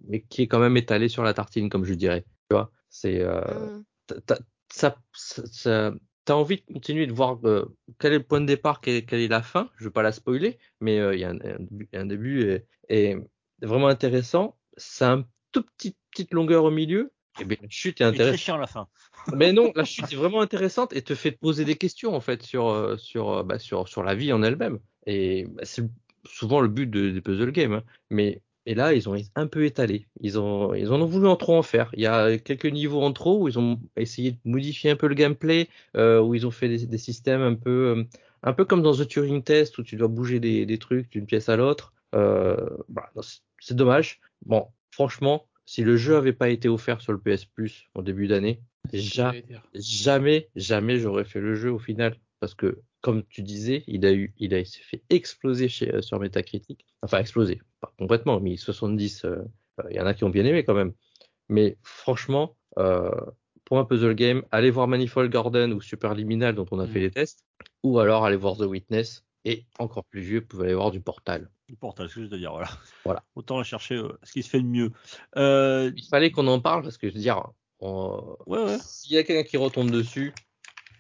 mais 0.07 0.21
qui 0.23 0.41
est 0.41 0.47
quand 0.47 0.59
même 0.59 0.77
étalée 0.77 1.09
sur 1.09 1.21
la 1.21 1.35
tartine, 1.35 1.69
comme 1.69 1.85
je 1.85 1.93
dirais. 1.93 2.25
Tu 2.49 2.55
vois, 2.55 2.71
c'est 2.89 3.21
euh, 3.21 3.79
Mm. 4.09 4.15
t'as- 4.25 4.39
ça, 4.71 4.97
ça, 5.13 5.43
ça- 5.45 5.93
t'as 6.25 6.33
envie 6.33 6.57
de 6.57 6.73
continuer 6.73 7.05
de 7.05 7.13
voir 7.13 7.39
euh, 7.45 7.65
quel 7.99 8.13
est 8.13 8.17
le 8.17 8.23
point 8.23 8.41
de 8.41 8.47
départ, 8.47 8.81
quelle, 8.81 9.05
quelle 9.05 9.19
est 9.21 9.27
la 9.27 9.43
fin? 9.43 9.69
Je 9.77 9.83
veux 9.83 9.91
pas 9.91 10.01
la 10.01 10.11
spoiler, 10.11 10.57
mais 10.81 10.99
euh, 10.99 11.13
il 11.13 11.21
y 11.21 11.23
a 11.23 11.29
un, 11.29 11.39
un 11.39 11.59
début- 11.59 11.89
un 11.93 12.05
début 12.07 12.41
et, 12.49 12.65
et 12.89 13.17
vraiment 13.61 13.87
intéressant. 13.89 14.57
C'est 14.75 15.05
un 15.05 15.23
tout 15.51 15.63
petit 15.63 15.95
petite 16.09 16.33
longueur 16.33 16.63
au 16.63 16.71
milieu. 16.71 17.11
Et 17.39 17.45
bien 17.45 17.57
la 17.61 17.69
chute 17.69 18.01
est 18.01 18.03
intéressante. 18.03 18.39
chiant 18.39 18.55
à 18.55 18.59
la 18.59 18.67
fin. 18.67 18.87
Mais 19.35 19.53
non, 19.53 19.71
la 19.75 19.83
chute 19.83 20.11
est 20.11 20.15
vraiment 20.15 20.41
intéressante 20.41 20.93
et 20.95 21.01
te 21.01 21.15
fait 21.15 21.31
poser 21.31 21.65
des 21.65 21.75
questions 21.75 22.15
en 22.15 22.21
fait 22.21 22.43
sur 22.43 22.69
euh, 22.69 22.97
sur 22.97 23.29
euh, 23.31 23.43
bah, 23.43 23.59
sur 23.59 23.87
sur 23.87 24.03
la 24.03 24.15
vie 24.15 24.31
en 24.33 24.41
elle-même. 24.43 24.79
Et 25.05 25.45
bah, 25.49 25.61
c'est 25.65 25.83
souvent 26.25 26.61
le 26.61 26.67
but 26.67 26.87
de- 26.89 27.09
des 27.11 27.21
puzzle 27.21 27.51
games. 27.51 27.73
hein. 27.73 27.83
Mais 28.09 28.41
et 28.65 28.75
là, 28.75 28.93
ils 28.93 29.09
ont 29.09 29.15
un 29.35 29.47
peu 29.47 29.65
étalé. 29.65 30.07
Ils 30.21 30.37
ont 30.39 30.73
ils 30.73 30.91
en 30.91 31.01
ont 31.01 31.05
voulu 31.05 31.27
en 31.27 31.35
trop 31.35 31.55
en 31.57 31.63
faire. 31.63 31.89
Il 31.93 32.01
y 32.01 32.05
a 32.07 32.37
quelques 32.37 32.65
niveaux 32.65 33.01
en 33.01 33.11
trop 33.13 33.41
où 33.43 33.47
ils 33.47 33.57
ont 33.57 33.79
essayé 33.97 34.31
de 34.33 34.37
modifier 34.45 34.91
un 34.91 34.95
peu 34.95 35.07
le 35.07 35.15
gameplay, 35.15 35.69
euh, 35.97 36.19
où 36.21 36.35
ils 36.35 36.45
ont 36.45 36.51
fait 36.51 36.67
des, 36.69 36.85
des 36.85 36.97
systèmes 36.97 37.41
un 37.41 37.55
peu 37.55 38.05
un 38.43 38.53
peu 38.53 38.65
comme 38.65 38.81
dans 38.81 38.93
The 38.95 39.07
Turing 39.07 39.43
Test 39.43 39.77
où 39.79 39.83
tu 39.83 39.95
dois 39.95 40.07
bouger 40.07 40.39
des, 40.39 40.65
des 40.65 40.77
trucs 40.77 41.09
d'une 41.11 41.25
pièce 41.25 41.49
à 41.49 41.55
l'autre. 41.55 41.93
Euh, 42.15 42.57
c'est- 43.21 43.41
c'est 43.59 43.75
dommage. 43.75 44.19
Bon, 44.45 44.67
franchement, 44.91 45.45
si 45.69 45.83
le 45.83 45.97
jeu 45.97 46.15
avait 46.15 46.33
pas 46.33 46.49
été 46.49 46.67
offert 46.67 46.99
sur 46.99 47.13
le 47.13 47.19
PS 47.19 47.45
Plus 47.45 47.89
en 47.93 48.01
début 48.01 48.25
d'année, 48.27 48.59
ja- 48.91 49.33
jamais, 49.75 50.49
jamais 50.55 50.97
j'aurais 50.97 51.25
fait 51.25 51.39
le 51.39 51.53
jeu 51.53 51.71
au 51.71 51.77
final. 51.77 52.17
Parce 52.39 52.55
que, 52.55 52.79
comme 53.01 53.23
tu 53.27 53.43
disais, 53.43 53.83
il 53.85 54.03
a 54.03 54.11
eu, 54.11 54.33
il 54.39 54.55
a 54.55 54.65
s'est 54.65 54.81
fait 54.81 55.03
exploser 55.11 55.69
chez, 55.69 55.93
euh, 55.93 56.01
sur 56.01 56.19
Metacritic. 56.19 56.87
Enfin, 57.03 57.19
exploser. 57.19 57.61
Pas 57.81 57.93
complètement, 57.99 58.39
mais 58.39 58.57
70, 58.57 59.25
euh, 59.25 59.35
euh, 59.79 59.83
il 59.91 59.97
y 59.97 59.99
en 59.99 60.07
a 60.07 60.15
qui 60.15 60.23
ont 60.23 60.31
bien 60.31 60.43
aimé 60.43 60.63
quand 60.63 60.73
même. 60.73 60.93
Mais 61.49 61.77
franchement, 61.83 62.57
pour 62.75 63.77
un 63.77 63.85
puzzle 63.85 64.15
game, 64.15 64.41
allez 64.49 64.71
voir 64.71 64.87
Manifold 64.87 65.31
Garden 65.31 65.71
ou 65.73 65.81
Superliminal 65.81 66.55
dont 66.55 66.65
on 66.71 66.79
a 66.79 66.87
fait 66.87 66.99
les 66.99 67.11
tests. 67.11 67.45
Ou 67.83 67.99
alors 67.99 68.25
allez 68.25 68.37
voir 68.37 68.57
The 68.57 68.61
Witness. 68.61 69.23
Et 69.45 69.65
encore 69.77 70.05
plus 70.05 70.21
vieux, 70.21 70.39
vous 70.39 70.47
pouvez 70.47 70.65
aller 70.65 70.73
voir 70.75 70.89
du 70.89 70.99
Portal. 71.01 71.51
Du 71.69 71.75
portal, 71.75 72.09
ce 72.09 72.15
que 72.15 72.21
je 72.23 72.25
veux 72.27 72.37
dire, 72.39 72.51
voilà. 72.51 72.67
Voilà. 73.05 73.23
Autant 73.35 73.61
chercher 73.61 73.93
euh, 73.93 74.17
ce 74.23 74.31
qui 74.31 74.41
se 74.41 74.49
fait 74.49 74.59
de 74.59 74.65
mieux. 74.65 74.91
Euh, 75.37 75.91
Il 75.95 76.03
fallait 76.07 76.31
qu'on 76.31 76.47
en 76.47 76.59
parle 76.59 76.81
parce 76.81 76.97
que 76.97 77.07
je 77.07 77.13
veux 77.13 77.19
dire, 77.19 77.43
on- 77.79 78.35
ouais, 78.47 78.63
ouais. 78.63 78.77
s'il 78.83 79.13
y 79.13 79.19
a 79.19 79.23
quelqu'un 79.23 79.47
qui 79.47 79.55
retombe 79.57 79.91
dessus, 79.91 80.33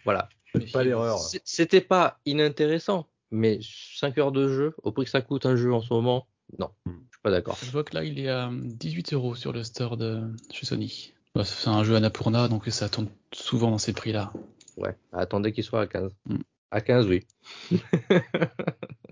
voilà. 0.05 0.29
Faites 0.45 0.71
pas 0.71 0.83
l'erreur. 0.83 1.17
C'était 1.43 1.81
pas 1.81 2.19
inintéressant, 2.27 3.07
mais 3.31 3.59
5 3.95 4.15
heures 4.19 4.31
de 4.31 4.47
jeu, 4.47 4.75
au 4.83 4.91
prix 4.91 5.05
que 5.05 5.09
ça 5.09 5.21
coûte 5.21 5.47
un 5.47 5.55
jeu 5.55 5.73
en 5.73 5.81
ce 5.81 5.91
moment, 5.91 6.27
non, 6.59 6.69
je 6.85 6.91
suis 6.91 7.21
pas 7.23 7.31
d'accord. 7.31 7.57
Je 7.63 7.71
vois 7.71 7.83
que 7.83 7.95
là, 7.95 8.03
il 8.03 8.19
est 8.19 8.29
à 8.29 8.51
18 8.53 9.13
euros 9.13 9.33
sur 9.33 9.51
le 9.51 9.63
store 9.63 9.97
de 9.97 10.21
chez 10.51 10.67
Sony. 10.67 11.13
Bah, 11.33 11.45
c'est 11.45 11.67
un 11.69 11.83
jeu 11.83 11.95
Annapurna, 11.95 12.47
donc 12.47 12.67
ça 12.67 12.89
tourne 12.89 13.09
souvent 13.33 13.71
dans 13.71 13.79
ces 13.79 13.93
prix-là. 13.93 14.31
Ouais, 14.77 14.95
attendez 15.13 15.51
qu'il 15.51 15.63
soit 15.63 15.81
à 15.81 15.87
15. 15.87 16.11
Mm. 16.27 16.37
À 16.69 16.81
15, 16.81 17.07
oui. 17.07 17.25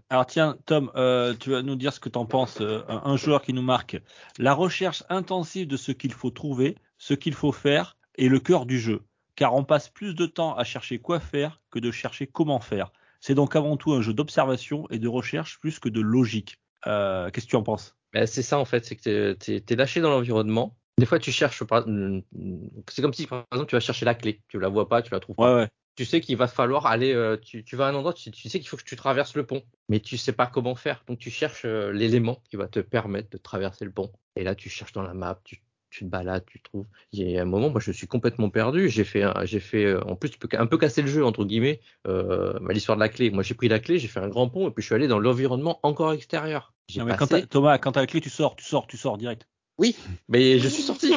Alors 0.09 0.25
tiens, 0.25 0.57
Tom, 0.65 0.89
euh, 0.95 1.33
tu 1.37 1.49
vas 1.51 1.61
nous 1.61 1.75
dire 1.75 1.91
ce 1.91 1.99
que 1.99 2.07
tu 2.07 2.17
en 2.17 2.25
penses. 2.25 2.61
euh, 2.61 2.81
un, 2.87 3.17
joueur 3.17 3.41
qui 3.41 3.51
nous 3.51 3.61
marque. 3.61 4.01
La 4.37 4.53
recherche 4.53 5.03
intensive 5.09 5.67
de 5.67 5.75
ce 5.75 5.91
qu'il 5.91 6.13
faut 6.13 6.29
trouver, 6.31 6.77
ce 6.97 7.13
qu'il 7.13 7.33
faut 7.33 7.51
faire 7.51 7.97
est 8.17 8.29
le 8.29 8.39
cœur 8.39 8.65
du 8.65 8.79
jeu. 8.79 9.01
Car 9.35 9.53
on 9.53 9.65
passe 9.65 9.89
plus 9.89 10.15
de 10.15 10.25
temps 10.25 10.55
à 10.55 10.63
chercher 10.63 10.99
quoi 10.99 11.19
faire 11.19 11.61
que 11.71 11.79
de 11.79 11.91
chercher 11.91 12.25
comment 12.25 12.59
faire. 12.61 12.91
C'est 13.19 13.35
donc 13.35 13.55
avant 13.55 13.75
tout 13.75 13.91
un 13.91 14.01
jeu 14.01 14.13
d'observation 14.13 14.87
et 14.89 14.99
de 14.99 15.07
recherche 15.09 15.59
plus 15.59 15.79
que 15.79 15.89
de 15.89 15.99
logique. 15.99 16.57
Euh, 16.87 17.29
Qu'est-ce 17.29 17.45
que 17.45 17.51
tu 17.51 17.55
en 17.57 17.63
penses? 17.63 17.97
Ben, 18.13 18.25
c'est 18.25 18.43
ça 18.43 18.57
en 18.59 18.65
fait, 18.65 18.85
c'est 18.85 18.95
que 18.95 19.01
t'es- 19.01 19.35
t'es 19.35 19.59
t'es 19.59 19.75
lâché 19.75 19.99
dans 19.99 20.09
l'environnement. 20.09 20.77
Des 20.97 21.05
fois, 21.05 21.19
tu 21.19 21.31
cherches, 21.31 21.61
c'est 21.61 23.01
comme 23.01 23.13
si 23.13 23.27
par 23.27 23.45
exemple 23.51 23.69
tu 23.69 23.75
vas 23.75 23.79
chercher 23.79 24.05
la 24.05 24.15
clé, 24.15 24.41
tu 24.47 24.59
la 24.59 24.69
vois 24.69 24.87
pas, 24.87 25.01
tu 25.01 25.11
la 25.11 25.19
trouves 25.19 25.35
pas. 25.35 25.53
Ouais, 25.53 25.61
ouais. 25.63 25.69
Tu 25.97 26.05
sais 26.05 26.21
qu'il 26.21 26.37
va 26.37 26.47
falloir 26.47 26.85
aller, 26.85 27.11
euh, 27.13 27.37
tu, 27.37 27.63
tu 27.65 27.75
vas 27.75 27.87
à 27.87 27.89
un 27.89 27.95
endroit, 27.95 28.13
tu, 28.13 28.29
tu 28.31 28.47
sais 28.49 28.59
qu'il 28.59 28.69
faut 28.69 28.77
que 28.77 28.83
tu 28.83 28.95
traverses 28.95 29.35
le 29.35 29.45
pont, 29.45 29.63
mais 29.89 29.99
tu 29.99 30.15
sais 30.15 30.31
pas 30.31 30.45
comment 30.45 30.75
faire. 30.75 31.03
Donc 31.07 31.17
tu 31.17 31.31
cherches 31.31 31.65
euh, 31.65 31.91
l'élément 31.91 32.41
qui 32.49 32.55
va 32.55 32.67
te 32.67 32.79
permettre 32.79 33.29
de 33.31 33.37
traverser 33.37 33.83
le 33.83 33.91
pont. 33.91 34.11
Et 34.35 34.43
là, 34.43 34.53
tu 34.53 34.69
cherches 34.69 34.93
dans 34.93 35.01
la 35.01 35.15
map, 35.15 35.41
tu, 35.43 35.63
tu 35.89 36.05
te 36.05 36.09
balades, 36.09 36.45
tu 36.45 36.61
trouves. 36.61 36.85
Il 37.11 37.27
y 37.27 37.37
a 37.39 37.41
un 37.41 37.45
moment, 37.45 37.71
moi, 37.71 37.81
je 37.81 37.91
suis 37.91 38.05
complètement 38.05 38.51
perdu. 38.51 38.89
J'ai 38.89 39.03
fait, 39.03 39.23
j'ai 39.45 39.59
fait, 39.59 39.85
euh, 39.85 40.03
en 40.03 40.15
plus, 40.15 40.29
tu 40.29 40.37
peux 40.37 40.47
un 40.55 40.67
peu 40.67 40.77
casser 40.77 41.01
le 41.01 41.07
jeu 41.07 41.25
entre 41.25 41.43
guillemets. 41.45 41.81
Euh, 42.05 42.53
bah, 42.61 42.73
l'histoire 42.73 42.95
de 42.95 43.01
la 43.01 43.09
clé. 43.09 43.31
Moi, 43.31 43.41
j'ai 43.41 43.55
pris 43.55 43.67
la 43.67 43.79
clé, 43.79 43.97
j'ai 43.97 44.07
fait 44.07 44.19
un 44.19 44.29
grand 44.29 44.47
pont 44.49 44.67
et 44.67 44.71
puis 44.71 44.83
je 44.83 44.85
suis 44.85 44.95
allé 44.95 45.07
dans 45.07 45.19
l'environnement 45.19 45.79
encore 45.81 46.13
extérieur. 46.13 46.73
J'ai 46.89 46.99
Non, 46.99 47.07
mais 47.07 47.17
quand 47.17 47.27
passé- 47.27 47.47
Thomas, 47.47 47.79
quand 47.79 47.93
t'as 47.93 48.01
la 48.01 48.07
clé, 48.07 48.21
tu 48.21 48.29
sors, 48.29 48.55
tu 48.55 48.63
sors, 48.63 48.85
tu 48.85 48.97
sors 48.97 49.17
direct. 49.17 49.47
Oui, 49.77 49.95
mais 50.27 50.59
je 50.59 50.67
suis 50.67 50.83
sorti. 50.83 51.13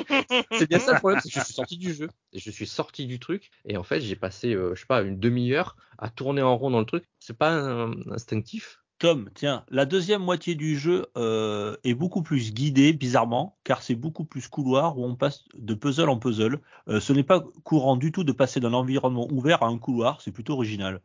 C'est 0.52 0.68
bien 0.68 0.78
ça 0.78 0.92
le 0.92 0.98
problème, 0.98 1.20
c'est 1.22 1.28
que 1.28 1.34
je 1.34 1.44
suis 1.44 1.54
sorti 1.54 1.78
du 1.78 1.94
jeu. 1.94 2.08
Et 2.32 2.38
je 2.38 2.50
suis 2.50 2.66
sorti 2.66 3.06
du 3.06 3.18
truc. 3.18 3.50
Et 3.64 3.76
en 3.76 3.82
fait, 3.82 4.00
j'ai 4.00 4.16
passé, 4.16 4.54
euh, 4.54 4.74
je 4.74 4.80
sais 4.80 4.86
pas, 4.86 5.02
une 5.02 5.18
demi-heure 5.18 5.76
à 5.98 6.10
tourner 6.10 6.42
en 6.42 6.56
rond 6.56 6.70
dans 6.70 6.80
le 6.80 6.86
truc. 6.86 7.04
C'est 7.18 7.36
pas 7.36 7.52
euh, 7.54 7.94
instinctif? 8.10 8.80
Tom, 8.98 9.30
tiens, 9.34 9.64
la 9.70 9.86
deuxième 9.86 10.20
moitié 10.20 10.54
du 10.54 10.78
jeu 10.78 11.06
euh, 11.16 11.74
est 11.84 11.94
beaucoup 11.94 12.22
plus 12.22 12.52
guidée, 12.52 12.92
bizarrement, 12.92 13.58
car 13.64 13.82
c'est 13.82 13.94
beaucoup 13.94 14.26
plus 14.26 14.46
couloir 14.48 14.98
où 14.98 15.06
on 15.06 15.16
passe 15.16 15.44
de 15.54 15.72
puzzle 15.72 16.10
en 16.10 16.18
puzzle. 16.18 16.60
Euh, 16.88 17.00
ce 17.00 17.14
n'est 17.14 17.22
pas 17.22 17.42
courant 17.64 17.96
du 17.96 18.12
tout 18.12 18.24
de 18.24 18.32
passer 18.32 18.60
d'un 18.60 18.74
environnement 18.74 19.26
ouvert 19.32 19.62
à 19.62 19.68
un 19.68 19.78
couloir, 19.78 20.20
c'est 20.20 20.32
plutôt 20.32 20.52
original. 20.52 21.00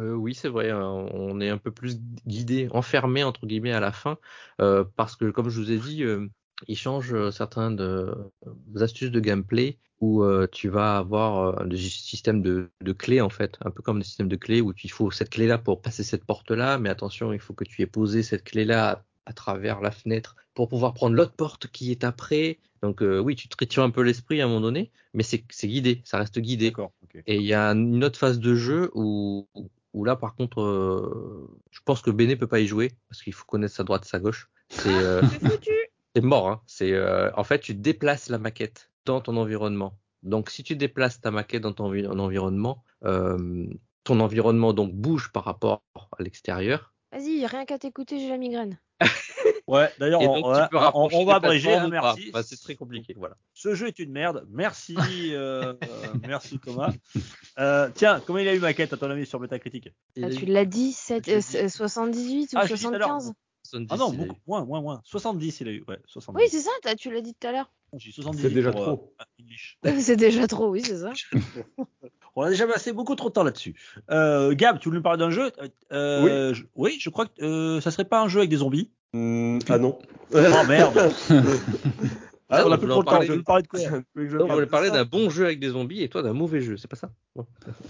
Euh, 0.00 0.14
oui, 0.14 0.34
c'est 0.34 0.48
vrai. 0.48 0.70
hein, 0.70 0.82
on 0.82 1.40
est 1.40 1.48
un 1.48 1.58
peu 1.58 1.70
plus 1.70 1.98
guidé, 2.26 2.68
enfermé 2.72 3.24
entre 3.24 3.46
guillemets 3.46 3.72
à 3.72 3.80
la 3.80 3.92
fin, 3.92 4.18
euh, 4.60 4.84
parce 4.96 5.16
que 5.16 5.30
comme 5.30 5.48
je 5.48 5.60
vous 5.60 5.72
ai 5.72 5.78
dit, 5.78 6.02
euh, 6.04 6.28
il 6.68 6.76
change 6.76 7.12
euh, 7.12 7.30
certains 7.30 7.70
de, 7.70 8.14
des 8.66 8.82
astuces 8.82 9.10
de 9.10 9.20
gameplay 9.20 9.78
où 10.00 10.22
euh, 10.22 10.46
tu 10.50 10.68
vas 10.68 10.98
avoir 10.98 11.60
euh, 11.60 11.66
des 11.66 11.76
systèmes 11.76 12.42
de, 12.42 12.70
de 12.80 12.92
clés 12.92 13.20
en 13.20 13.28
fait, 13.28 13.56
un 13.64 13.70
peu 13.70 13.82
comme 13.82 13.98
des 13.98 14.04
systèmes 14.04 14.28
de 14.28 14.36
clés 14.36 14.60
où 14.60 14.72
il 14.82 14.90
faut 14.90 15.10
cette 15.10 15.30
clé-là 15.30 15.58
pour 15.58 15.82
passer 15.82 16.02
cette 16.04 16.24
porte-là, 16.24 16.78
mais 16.78 16.88
attention, 16.88 17.32
il 17.32 17.40
faut 17.40 17.54
que 17.54 17.64
tu 17.64 17.82
aies 17.82 17.86
posé 17.86 18.22
cette 18.22 18.44
clé-là 18.44 18.90
à, 18.90 19.04
à 19.26 19.32
travers 19.32 19.80
la 19.80 19.90
fenêtre 19.90 20.36
pour 20.54 20.68
pouvoir 20.68 20.94
prendre 20.94 21.16
l'autre 21.16 21.32
porte 21.32 21.68
qui 21.68 21.90
est 21.90 22.04
après. 22.04 22.58
Donc 22.82 23.02
euh, 23.02 23.18
oui, 23.18 23.36
tu 23.36 23.48
tritures 23.48 23.82
un 23.82 23.90
peu 23.90 24.02
l'esprit 24.02 24.40
à 24.40 24.44
un 24.44 24.48
moment 24.48 24.60
donné, 24.60 24.90
mais 25.14 25.22
c'est 25.22 25.44
c'est 25.50 25.68
guidé, 25.68 26.00
ça 26.04 26.18
reste 26.18 26.38
guidé. 26.38 26.72
Et 27.26 27.36
il 27.36 27.44
y 27.44 27.54
a 27.54 27.68
une 27.68 28.02
autre 28.04 28.18
phase 28.18 28.38
de 28.38 28.54
jeu 28.54 28.90
où, 28.94 29.46
où 29.92 30.04
là, 30.04 30.16
par 30.16 30.34
contre, 30.34 30.60
euh, 30.62 31.48
je 31.70 31.80
pense 31.84 32.00
que 32.00 32.10
Béné 32.10 32.36
peut 32.36 32.46
pas 32.46 32.60
y 32.60 32.66
jouer 32.66 32.92
parce 33.08 33.22
qu'il 33.22 33.32
faut 33.32 33.44
connaître 33.44 33.74
sa 33.74 33.84
droite, 33.84 34.04
sa 34.04 34.18
gauche. 34.18 34.48
C'est 34.68 34.88
euh, 34.88 35.20
C'est 35.40 35.48
foutu. 35.48 35.70
C'est 36.14 36.22
mort. 36.22 36.48
Hein. 36.48 36.60
C'est 36.66 36.92
euh, 36.92 37.30
en 37.36 37.44
fait, 37.44 37.60
tu 37.60 37.74
déplaces 37.74 38.28
la 38.28 38.38
maquette 38.38 38.90
dans 39.04 39.20
ton 39.20 39.36
environnement. 39.36 39.94
Donc, 40.22 40.50
si 40.50 40.62
tu 40.62 40.76
déplaces 40.76 41.20
ta 41.20 41.30
maquette 41.30 41.62
dans 41.62 41.72
ton 41.72 41.86
envi- 41.90 42.06
environnement, 42.06 42.84
euh, 43.04 43.66
ton 44.04 44.20
environnement 44.20 44.72
donc 44.72 44.92
bouge 44.92 45.30
par 45.32 45.44
rapport 45.44 45.82
à 45.96 46.22
l'extérieur. 46.22 46.92
Vas-y, 47.12 47.44
rien 47.46 47.64
qu'à 47.64 47.78
t'écouter, 47.78 48.18
j'ai 48.20 48.28
la 48.28 48.38
migraine. 48.38 48.78
Ouais, 49.66 49.88
d'ailleurs, 50.00 50.20
on, 50.22 51.24
va 51.24 51.34
abréger, 51.36 51.72
hein, 51.72 51.88
merci. 51.88 52.32
Bah, 52.32 52.42
c'est 52.42 52.56
très 52.60 52.74
compliqué. 52.74 53.14
Voilà. 53.16 53.36
Ce 53.54 53.76
jeu 53.76 53.86
est 53.86 54.00
une 54.00 54.10
merde. 54.10 54.44
Merci, 54.50 54.96
euh, 55.32 55.74
euh, 55.74 55.74
merci 56.26 56.58
Thomas. 56.58 56.92
Euh, 57.60 57.88
tiens, 57.94 58.20
comment 58.26 58.40
il 58.40 58.48
a 58.48 58.54
eu 58.56 58.58
maquette 58.58 58.92
à 58.92 58.96
ton 58.96 59.08
avis 59.08 59.26
sur 59.26 59.38
Metacritic? 59.38 59.90
Ah, 60.20 60.28
tu 60.30 60.44
l'as 60.46 60.64
dit, 60.64 60.90
sept- 60.90 61.26
Je 61.26 61.30
l'ai 61.30 61.36
euh, 61.36 61.40
dit. 61.40 61.56
euh, 61.58 61.68
78 61.68 62.52
ou 62.52 62.56
Ah, 62.58 62.66
je 62.66 62.72
l'ai 62.72 62.78
dit 62.78 62.82
tout 62.84 62.94
à 62.94 62.98
l'heure. 62.98 63.08
75 63.10 63.32
70, 63.70 63.88
Ah 63.92 63.96
non, 63.96 64.10
beaucoup 64.12 64.40
moins, 64.46 64.64
moins, 64.64 64.80
moins. 64.80 65.00
70 65.04 65.60
il 65.60 65.68
a 65.68 65.70
eu, 65.72 65.84
ouais, 65.88 65.98
70. 66.06 66.42
Oui, 66.42 66.48
c'est 66.50 66.60
ça, 66.60 66.70
tu 66.98 67.12
l'as 67.12 67.20
dit 67.20 67.34
tout 67.38 67.46
à 67.46 67.52
l'heure. 67.52 67.70
J'ai 67.96 68.12
70 68.12 68.42
C'est 68.42 68.50
déjà 68.50 68.72
pour, 68.72 68.82
trop. 68.82 69.14
euh. 69.20 69.94
C'est 70.00 70.16
déjà 70.16 70.46
trop, 70.46 70.68
oui, 70.70 70.82
c'est 70.82 70.98
ça. 70.98 71.12
On 72.36 72.42
a 72.42 72.50
déjà 72.50 72.66
passé 72.66 72.92
beaucoup 72.92 73.16
trop 73.16 73.28
de 73.28 73.34
temps 73.34 73.42
là-dessus. 73.42 73.74
Euh, 74.10 74.54
Gab, 74.54 74.78
tu 74.78 74.88
voulais 74.88 74.98
me 75.00 75.02
parler 75.02 75.18
d'un 75.18 75.30
jeu? 75.30 75.50
Euh, 75.92 76.54
je- 76.54 76.64
oui. 76.76 76.96
je 77.00 77.10
crois 77.10 77.26
que 77.26 77.42
euh, 77.42 77.80
ça 77.80 77.90
serait 77.90 78.04
pas 78.04 78.20
un 78.22 78.28
jeu 78.28 78.38
avec 78.40 78.50
des 78.50 78.58
zombies? 78.58 78.90
Hmm, 79.12 79.58
ah 79.68 79.78
non. 79.78 79.98
Oh 80.32 80.66
merde. 80.68 81.12
Ah, 82.52 82.64
on 82.64 82.70
on 82.70 82.72
a 82.72 82.78
plus 82.78 82.88
trop 82.88 82.98
de 82.98 83.04
temps. 83.04 83.12
parler. 83.12 83.26
Je 83.28 83.32
vais 83.34 83.42
parler 83.44 83.62
de 83.62 83.68
quoi? 83.68 83.80
On 84.40 84.52
voulait 84.52 84.66
parler 84.66 84.90
d'un 84.90 85.04
bon 85.04 85.30
jeu 85.30 85.44
avec 85.44 85.60
des 85.60 85.68
zombies 85.68 86.02
et 86.02 86.08
toi 86.08 86.20
d'un 86.22 86.32
mauvais 86.32 86.60
jeu. 86.60 86.76
C'est 86.76 86.88
pas 86.88 86.96
ça? 86.96 87.12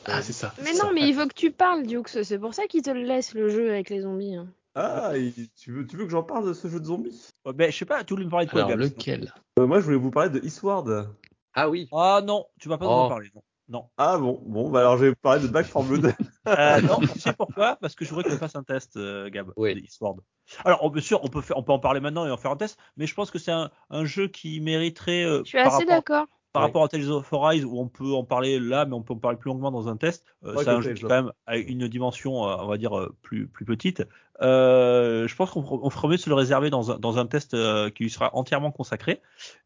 Ah, 0.04 0.20
c'est 0.20 0.34
ça. 0.34 0.52
Mais 0.62 0.74
non, 0.74 0.92
mais 0.92 1.08
il 1.08 1.14
veut 1.14 1.24
que 1.26 1.32
tu 1.32 1.50
parles, 1.50 1.86
Dukes. 1.86 2.08
C'est 2.24 2.38
pour 2.38 2.52
ça 2.52 2.66
qu'il 2.66 2.82
te 2.82 2.90
le 2.90 3.02
laisse, 3.04 3.32
le 3.32 3.48
jeu 3.48 3.70
avec 3.70 3.88
les 3.88 4.02
zombies. 4.02 4.34
hein. 4.34 4.52
Ah, 4.82 5.12
tu 5.60 5.72
veux, 5.72 5.86
tu 5.86 5.96
veux 5.96 6.04
que 6.04 6.10
j'en 6.10 6.22
parle 6.22 6.46
de 6.48 6.52
ce 6.54 6.68
jeu 6.68 6.80
de 6.80 6.84
zombies? 6.86 7.28
Ouais, 7.44 7.52
ben, 7.52 7.70
je 7.70 7.76
sais 7.76 7.84
pas, 7.84 8.02
tu 8.04 8.14
voulais 8.14 8.24
me 8.24 8.30
parler 8.30 8.46
de 8.46 8.50
quoi, 8.50 8.60
Alors, 8.60 8.70
Gab 8.70 8.80
lequel? 8.80 9.32
Euh, 9.58 9.66
Moi, 9.66 9.80
je 9.80 9.84
voulais 9.84 9.96
vous 9.96 10.10
parler 10.10 10.30
de 10.30 10.44
Eastward. 10.44 11.08
Ah 11.54 11.68
oui. 11.68 11.88
Ah 11.92 12.20
non, 12.24 12.46
tu 12.60 12.68
vas 12.68 12.78
pas 12.78 12.84
nous 12.86 12.90
Oh. 12.90 12.94
en 12.94 13.08
parler. 13.08 13.28
Non. 13.34 13.42
Non. 13.68 13.84
Ah 13.98 14.18
bon, 14.18 14.42
bon, 14.46 14.68
bah 14.68 14.80
alors 14.80 14.98
je 14.98 15.04
vais 15.06 15.14
parler 15.14 15.42
de 15.42 15.46
Back 15.46 15.70
4 15.72 15.84
Blood. 15.84 16.12
Euh, 16.48 16.80
non, 16.80 16.98
tu 17.00 17.20
sais 17.20 17.32
pourquoi? 17.32 17.76
Parce 17.76 17.94
que 17.94 18.04
je 18.04 18.10
voudrais 18.12 18.28
qu'on 18.28 18.36
fasse 18.38 18.56
un 18.56 18.64
test, 18.64 18.96
euh, 18.96 19.28
Gab, 19.30 19.52
Oui. 19.56 19.74
de 19.76 19.80
Eastward. 19.80 20.18
Alors, 20.64 20.82
on, 20.84 20.90
bien 20.90 21.02
sûr, 21.02 21.20
on 21.22 21.28
peut, 21.28 21.40
faire, 21.40 21.56
on 21.56 21.62
peut 21.62 21.70
en 21.72 21.78
parler 21.78 22.00
maintenant 22.00 22.26
et 22.26 22.30
en 22.32 22.36
faire 22.36 22.50
un 22.50 22.56
test, 22.56 22.78
mais 22.96 23.06
je 23.06 23.14
pense 23.14 23.30
que 23.30 23.38
c'est 23.38 23.52
un, 23.52 23.70
un 23.90 24.04
jeu 24.04 24.26
qui 24.26 24.60
mériterait. 24.60 25.22
euh, 25.24 25.42
Je 25.44 25.50
suis 25.50 25.58
par 25.58 25.66
assez 25.68 25.84
rapport- 25.84 25.86
d'accord. 25.88 26.26
Par 26.52 26.62
Ouais. 26.62 26.66
rapport 26.68 26.84
à 26.84 26.88
Tales 26.88 27.08
of 27.10 27.32
Arise 27.32 27.64
où 27.64 27.78
on 27.78 27.88
peut 27.88 28.12
en 28.12 28.24
parler 28.24 28.58
là, 28.58 28.84
mais 28.84 28.94
on 28.94 29.02
peut 29.02 29.14
en 29.14 29.18
parler 29.18 29.38
plus 29.38 29.48
longuement 29.50 29.70
dans 29.70 29.88
un 29.88 29.96
test. 29.96 30.24
euh, 30.44 30.54
Ouais, 30.54 30.64
c'est 30.64 30.70
un 30.70 30.80
jeu 30.80 30.94
qui 30.94 31.02
quand 31.02 31.08
même 31.08 31.32
a 31.46 31.56
une 31.56 31.86
dimension, 31.88 32.48
euh, 32.48 32.56
on 32.60 32.66
va 32.66 32.76
dire 32.76 32.98
euh, 32.98 33.14
plus 33.22 33.46
plus 33.46 33.64
petite. 33.64 34.02
Euh, 34.42 35.28
je 35.28 35.36
pense 35.36 35.50
qu'on 35.50 35.62
fera- 35.62 35.78
on 35.82 35.90
ferait 35.90 36.08
mieux 36.08 36.16
de 36.16 36.20
se 36.20 36.30
le 36.30 36.34
réserver 36.34 36.70
dans 36.70 36.90
un 36.90 36.98
dans 36.98 37.18
un 37.18 37.26
test 37.26 37.54
euh, 37.54 37.90
qui 37.90 38.04
lui 38.04 38.10
sera 38.10 38.30
entièrement 38.34 38.70
consacré. 38.70 39.20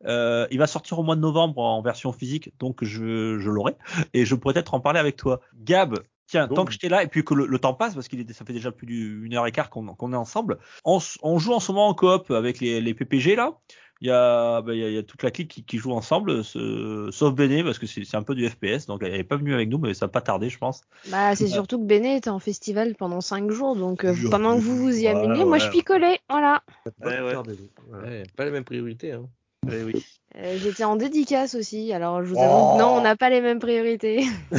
Euh, 0.06 0.46
il 0.50 0.58
va 0.58 0.66
sortir 0.66 0.98
au 0.98 1.02
mois 1.02 1.16
de 1.16 1.20
novembre 1.20 1.58
en 1.60 1.80
version 1.80 2.12
physique, 2.12 2.52
donc 2.58 2.82
je 2.82 3.38
je 3.38 3.50
l'aurai 3.50 3.76
et 4.12 4.24
je 4.24 4.34
pourrais 4.34 4.54
peut-être 4.54 4.74
en 4.74 4.80
parler 4.80 4.98
avec 4.98 5.16
toi. 5.16 5.40
Gab, 5.62 5.94
tiens, 6.26 6.48
Donc- 6.48 6.56
tant 6.56 6.64
que 6.64 6.72
j'étais 6.72 6.88
là 6.88 7.02
et 7.02 7.06
puis 7.06 7.24
que 7.24 7.34
le, 7.34 7.46
le 7.46 7.58
temps 7.58 7.74
passe 7.74 7.94
parce 7.94 8.08
qu'il 8.08 8.26
ça 8.34 8.44
fait 8.44 8.52
déjà 8.52 8.72
plus 8.72 8.86
d'une 8.86 9.32
heure 9.34 9.46
et 9.46 9.52
quart 9.52 9.70
qu'on 9.70 10.12
est 10.12 10.16
ensemble. 10.16 10.58
On, 10.84 10.98
joue 11.38 11.52
en 11.52 11.60
ce 11.60 11.70
moment 11.72 11.88
en 11.88 11.94
coop 11.94 12.30
avec 12.32 12.60
les, 12.60 12.80
les 12.80 12.94
PPG 12.94 13.36
là. 13.36 13.52
Il 14.00 14.08
y 14.08 14.10
a, 14.10 14.60
bah, 14.60 14.74
il 14.74 14.80
y 14.80 14.84
a, 14.84 14.88
il 14.88 14.94
y 14.94 14.98
a 14.98 15.02
toute 15.02 15.22
la 15.22 15.30
clique 15.30 15.50
qui, 15.50 15.64
qui 15.64 15.78
joue 15.78 15.92
ensemble, 15.92 16.44
ce- 16.44 17.08
sauf 17.12 17.34
Béné 17.34 17.62
parce 17.64 17.78
que 17.78 17.86
c'est 17.86 18.14
un 18.16 18.22
peu 18.22 18.34
du 18.34 18.48
FPS, 18.48 18.86
donc 18.86 19.02
elle 19.02 19.14
est 19.14 19.24
pas 19.24 19.36
venue 19.36 19.54
avec 19.54 19.68
nous, 19.68 19.78
mais 19.78 19.94
ça 19.94 20.06
va 20.06 20.10
pas 20.12 20.20
tarder, 20.20 20.50
je 20.50 20.58
pense. 20.58 20.82
Bah, 21.10 21.34
c'est 21.36 21.46
surtout 21.46 21.78
que 21.78 21.84
Béné 21.84 22.16
était 22.16 22.30
en 22.30 22.38
festival 22.40 22.94
pendant 22.96 23.20
5 23.20 23.50
jours, 23.50 23.76
donc 23.76 24.04
euh, 24.04 24.14
pendant 24.30 24.56
que 24.56 24.62
vous 24.62 24.76
vous 24.76 24.98
y 25.00 25.06
ameniez, 25.06 25.44
moi 25.44 25.52
ouais, 25.54 25.60
je 25.60 25.70
picolais, 25.70 26.18
voilà. 26.28 26.62
Ouais, 27.02 27.20
ouais. 27.22 27.34
Voilà. 27.88 28.06
Ouais, 28.08 28.22
pas 28.36 28.44
les 28.44 28.50
mêmes 28.50 28.64
priorités. 28.64 29.12
Hein. 29.12 29.28
Oui. 29.66 30.04
Euh, 30.36 30.58
J'étais 30.58 30.82
en 30.84 30.96
dédicace 30.96 31.54
aussi, 31.54 31.92
alors 31.92 32.24
je 32.24 32.30
vous 32.34 32.40
avoue 32.40 32.74
que 32.74 32.78
non, 32.80 32.88
on 32.96 33.00
n'a 33.02 33.14
pas 33.16 33.30
les 33.30 33.40
mêmes 33.40 33.60
priorités. 33.60 34.24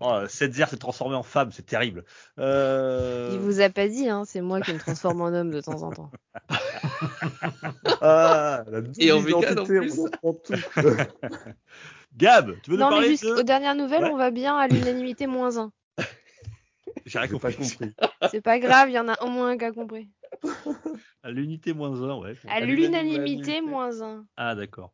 Oh, 0.00 0.20
Setzer 0.28 0.66
s'est 0.68 0.76
transformé 0.76 1.14
en 1.16 1.22
femme, 1.22 1.50
c'est 1.52 1.66
terrible. 1.66 2.04
Euh... 2.38 3.30
Il 3.32 3.38
vous 3.38 3.60
a 3.60 3.68
pas 3.68 3.88
dit, 3.88 4.08
hein, 4.08 4.24
c'est 4.26 4.40
moi 4.40 4.60
qui 4.60 4.72
me 4.72 4.78
transforme 4.78 5.20
en 5.22 5.28
homme 5.28 5.50
de 5.50 5.60
temps 5.60 5.82
en 5.82 5.90
temps. 5.90 6.10
Ah, 8.00 8.62
la 8.70 8.80
Et 8.98 9.10
en 9.12 9.20
vegan, 9.20 9.58
en 9.58 9.64
plus. 9.64 9.92
on 10.22 10.32
tout. 10.34 10.52
Gab, 12.16 12.52
tu 12.62 12.70
veux 12.70 12.76
nous 12.76 12.82
Non, 12.82 12.90
mais 12.90 12.96
parler 12.96 13.08
juste 13.08 13.24
de... 13.24 13.32
aux 13.32 13.42
dernières 13.42 13.74
nouvelles, 13.74 14.04
Ouais. 14.04 14.10
on 14.12 14.16
va 14.16 14.30
bien 14.30 14.56
à 14.56 14.68
l'unanimité 14.68 15.26
moins 15.26 15.56
1. 15.58 15.72
J'ai 17.06 17.18
rien 17.18 17.28
compris. 17.28 17.54
compris. 17.56 17.92
C'est 18.30 18.40
pas 18.40 18.58
grave, 18.58 18.88
il 18.88 18.94
y 18.94 18.98
en 18.98 19.08
a 19.08 19.20
au 19.22 19.28
moins 19.28 19.48
un 19.50 19.58
qui 19.58 19.64
a 19.64 19.72
compris. 19.72 20.08
À 21.22 21.30
l'unité 21.30 21.72
moins 21.72 22.00
1, 22.00 22.18
ouais. 22.18 22.34
À 22.48 22.60
l'unanimité 22.60 23.60
moins 23.60 24.02
1. 24.02 24.24
Ah, 24.36 24.54
d'accord. 24.54 24.92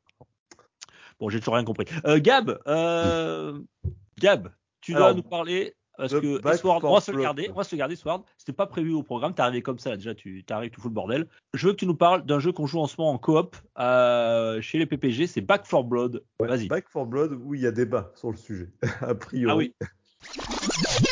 Bon, 1.20 1.28
j'ai 1.28 1.38
toujours 1.38 1.54
rien 1.54 1.64
compris. 1.64 1.86
Euh, 2.06 2.18
Gab, 2.18 2.58
euh... 2.66 3.58
Gab, 4.18 4.52
tu 4.80 4.92
dois 4.92 5.06
Alors, 5.06 5.16
nous 5.16 5.22
parler 5.22 5.74
parce 5.96 6.12
que 6.12 6.56
Sword, 6.56 6.84
on 6.84 6.94
va 6.94 7.00
se 7.00 7.12
le 7.12 7.22
garder, 7.22 7.48
on 7.50 7.54
va 7.54 7.64
se 7.64 7.74
le 7.74 7.78
garder 7.78 7.96
Sword. 7.96 8.24
C'était 8.36 8.52
pas 8.52 8.66
prévu 8.66 8.92
au 8.92 9.02
programme, 9.02 9.34
t'es 9.34 9.42
arrivé 9.42 9.62
comme 9.62 9.78
ça 9.78 9.90
là, 9.90 9.96
déjà, 9.96 10.14
tu 10.14 10.42
t'arrives, 10.44 10.70
tu 10.70 10.80
fous 10.80 10.88
le 10.88 10.94
bordel. 10.94 11.28
Je 11.54 11.66
veux 11.66 11.72
que 11.72 11.78
tu 11.78 11.86
nous 11.86 11.94
parles 11.94 12.24
d'un 12.24 12.40
jeu 12.40 12.52
qu'on 12.52 12.66
joue 12.66 12.80
en 12.80 12.86
ce 12.86 12.96
moment 12.98 13.12
en 13.12 13.18
coop 13.18 13.56
euh, 13.78 14.60
chez 14.60 14.78
les 14.78 14.86
PPG, 14.86 15.26
c'est 15.26 15.40
Back 15.40 15.66
for 15.66 15.84
Blood. 15.84 16.24
Ouais, 16.40 16.48
Vas-y. 16.48 16.66
Back 16.66 16.88
for 16.88 17.06
Blood, 17.06 17.38
où 17.40 17.54
il 17.54 17.60
y 17.60 17.66
a 17.66 17.70
débat 17.70 18.10
sur 18.16 18.30
le 18.30 18.36
sujet, 18.36 18.70
a 19.02 19.14
priori. 19.14 19.72
Ah 19.80 19.86
oui. 19.86 21.03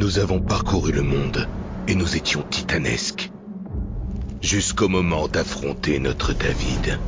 Nous 0.00 0.18
avons 0.18 0.40
parcouru 0.40 0.92
le 0.92 1.02
monde 1.02 1.46
et 1.86 1.94
nous 1.94 2.16
étions 2.16 2.42
titanesques. 2.42 3.30
Jusqu'au 4.40 4.88
moment 4.88 5.28
d'affronter 5.28 5.98
notre 5.98 6.32
David. 6.32 6.98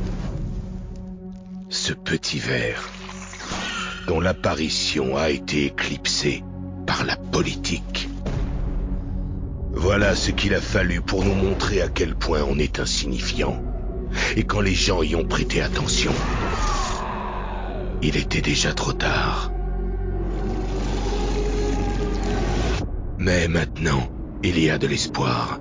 Ce 1.69 1.91
petit 1.91 2.37
ver 2.37 2.87
dont 4.07 4.19
l'apparition 4.19 5.17
a 5.17 5.31
été 5.31 5.65
éclipsée 5.65 6.43
par 6.85 7.03
la 7.03 7.15
politique. 7.15 8.09
Voilà 9.71 10.15
ce 10.15 10.29
qu'il 10.29 10.53
a 10.53 10.61
fallu 10.61 11.01
pour 11.01 11.25
nous 11.25 11.33
montrer 11.33 11.81
à 11.81 11.89
quel 11.89 12.13
point 12.13 12.43
on 12.47 12.59
est 12.59 12.79
insignifiant. 12.79 13.59
Et 14.35 14.43
quand 14.43 14.61
les 14.61 14.75
gens 14.75 15.01
y 15.01 15.15
ont 15.15 15.25
prêté 15.25 15.63
attention, 15.63 16.11
il 18.03 18.17
était 18.17 18.41
déjà 18.41 18.71
trop 18.71 18.93
tard. 18.93 19.52
Mais 23.25 23.47
maintenant, 23.47 24.05
il 24.43 24.59
y 24.59 24.69
a 24.69 24.77
de 24.77 24.85
l'espoir. 24.85 25.57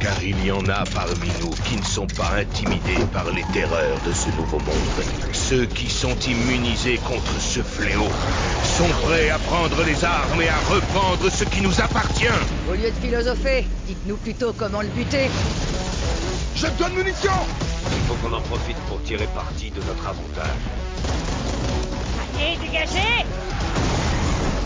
Car 0.00 0.22
il 0.22 0.42
y 0.42 0.50
en 0.50 0.66
a 0.70 0.84
parmi 0.86 1.28
nous 1.42 1.50
qui 1.66 1.76
ne 1.76 1.84
sont 1.84 2.06
pas 2.06 2.30
intimidés 2.38 3.04
par 3.12 3.30
les 3.30 3.42
terreurs 3.52 3.98
de 4.06 4.12
ce 4.14 4.30
nouveau 4.40 4.58
monde. 4.60 5.04
Ceux 5.34 5.66
qui 5.66 5.90
sont 5.90 6.16
immunisés 6.18 6.96
contre 7.06 7.38
ce 7.38 7.60
fléau 7.60 8.08
sont 8.78 8.88
prêts 9.02 9.28
à 9.28 9.38
prendre 9.38 9.84
les 9.84 10.02
armes 10.02 10.40
et 10.40 10.48
à 10.48 10.56
reprendre 10.70 11.28
ce 11.30 11.44
qui 11.44 11.60
nous 11.60 11.78
appartient. 11.78 12.24
Au 12.70 12.72
lieu 12.72 12.90
de 12.90 13.06
philosopher, 13.06 13.66
dites-nous 13.86 14.16
plutôt 14.16 14.54
comment 14.54 14.80
le 14.80 14.88
buter. 14.88 15.28
Je 16.54 16.68
te 16.68 16.82
donne 16.82 16.94
munitions 16.94 17.44
Il 17.92 18.02
faut 18.08 18.14
qu'on 18.14 18.34
en 18.34 18.40
profite 18.40 18.78
pour 18.88 19.02
tirer 19.02 19.28
parti 19.34 19.70
de 19.72 19.82
notre 19.82 20.06
avantage. 20.08 20.56
Allez, 22.34 22.56
dégagez 22.56 23.26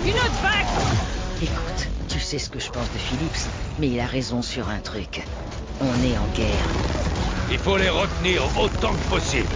Une 0.04 0.14
autre 0.14 0.40
vague 0.40 1.10
Écoute, 1.42 1.69
tu 2.10 2.18
sais 2.18 2.38
ce 2.38 2.50
que 2.50 2.58
je 2.58 2.70
pense 2.70 2.92
de 2.92 2.98
Philips, 2.98 3.48
mais 3.78 3.88
il 3.88 4.00
a 4.00 4.06
raison 4.06 4.42
sur 4.42 4.68
un 4.68 4.80
truc. 4.80 5.22
On 5.80 5.94
est 6.04 6.18
en 6.18 6.26
guerre. 6.34 6.66
Il 7.50 7.58
faut 7.58 7.76
les 7.76 7.88
retenir 7.88 8.42
autant 8.58 8.92
que 8.92 9.08
possible. 9.08 9.48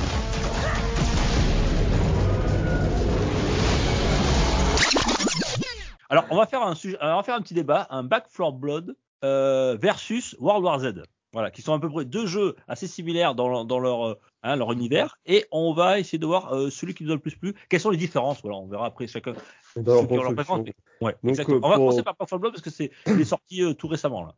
Alors, 6.09 6.27
on 6.31 6.37
va 6.37 6.47
faire 6.47 6.63
un 6.63 6.75
sujet, 6.77 6.97
on 7.01 7.17
va 7.17 7.23
faire 7.25 7.35
un 7.35 7.43
petit 7.43 7.55
débat, 7.55 7.89
un 7.91 8.05
Back 8.05 8.27
for 8.29 8.53
Blood 8.53 8.95
euh, 9.25 9.77
versus 9.81 10.37
World 10.39 10.65
War 10.65 10.79
Z. 10.79 11.03
Voilà, 11.35 11.51
qui 11.51 11.61
sont 11.61 11.75
à 11.75 11.79
peu 11.81 11.91
près 11.91 12.05
deux 12.07 12.27
jeux 12.27 12.55
assez 12.69 12.87
similaires 12.87 13.35
dans, 13.35 13.49
leur- 13.51 13.65
dans 13.67 13.79
leur, 13.81 14.07
euh, 14.07 14.15
hein, 14.45 14.55
leur 14.57 14.73
univers, 14.73 15.19
et 15.27 15.45
on 15.51 15.75
va 15.75 15.99
essayer 15.99 16.19
de 16.19 16.25
voir 16.27 16.55
euh, 16.55 16.71
celui 16.71 16.95
qui 16.95 17.05
nous 17.05 17.11
a 17.11 17.15
le 17.15 17.21
plus 17.21 17.37
plu. 17.37 17.55
Quelles 17.69 17.81
sont 17.81 17.91
les 17.91 17.97
différences? 17.99 18.41
Voilà, 18.41 18.57
on 18.57 18.67
verra 18.69 18.87
après 18.87 19.07
chacun. 19.09 19.33
Dans 19.77 19.95
leur 19.95 20.03
ceux 20.03 20.07
qui 20.07 20.13
ont 20.13 20.17
leur 20.17 20.27
construction. 20.37 20.63
préférence. 20.63 20.69
Ouais, 21.01 21.13
Donc, 21.25 21.31
exactement. 21.31 21.57
euh, 21.57 21.61
On 21.65 21.69
va 21.69 21.75
pour- 21.75 21.85
commencer 21.87 22.03
par 22.05 22.15
Back 22.17 22.29
for 22.29 22.39
Blood 22.39 22.53
parce 22.53 22.63
que 22.63 22.71
c'est 22.71 22.91
il 23.09 23.21
est 23.21 23.25
sorti 23.25 23.63
euh, 23.63 23.75
tout 23.75 23.89
récemment 23.89 24.23
là. 24.23 24.35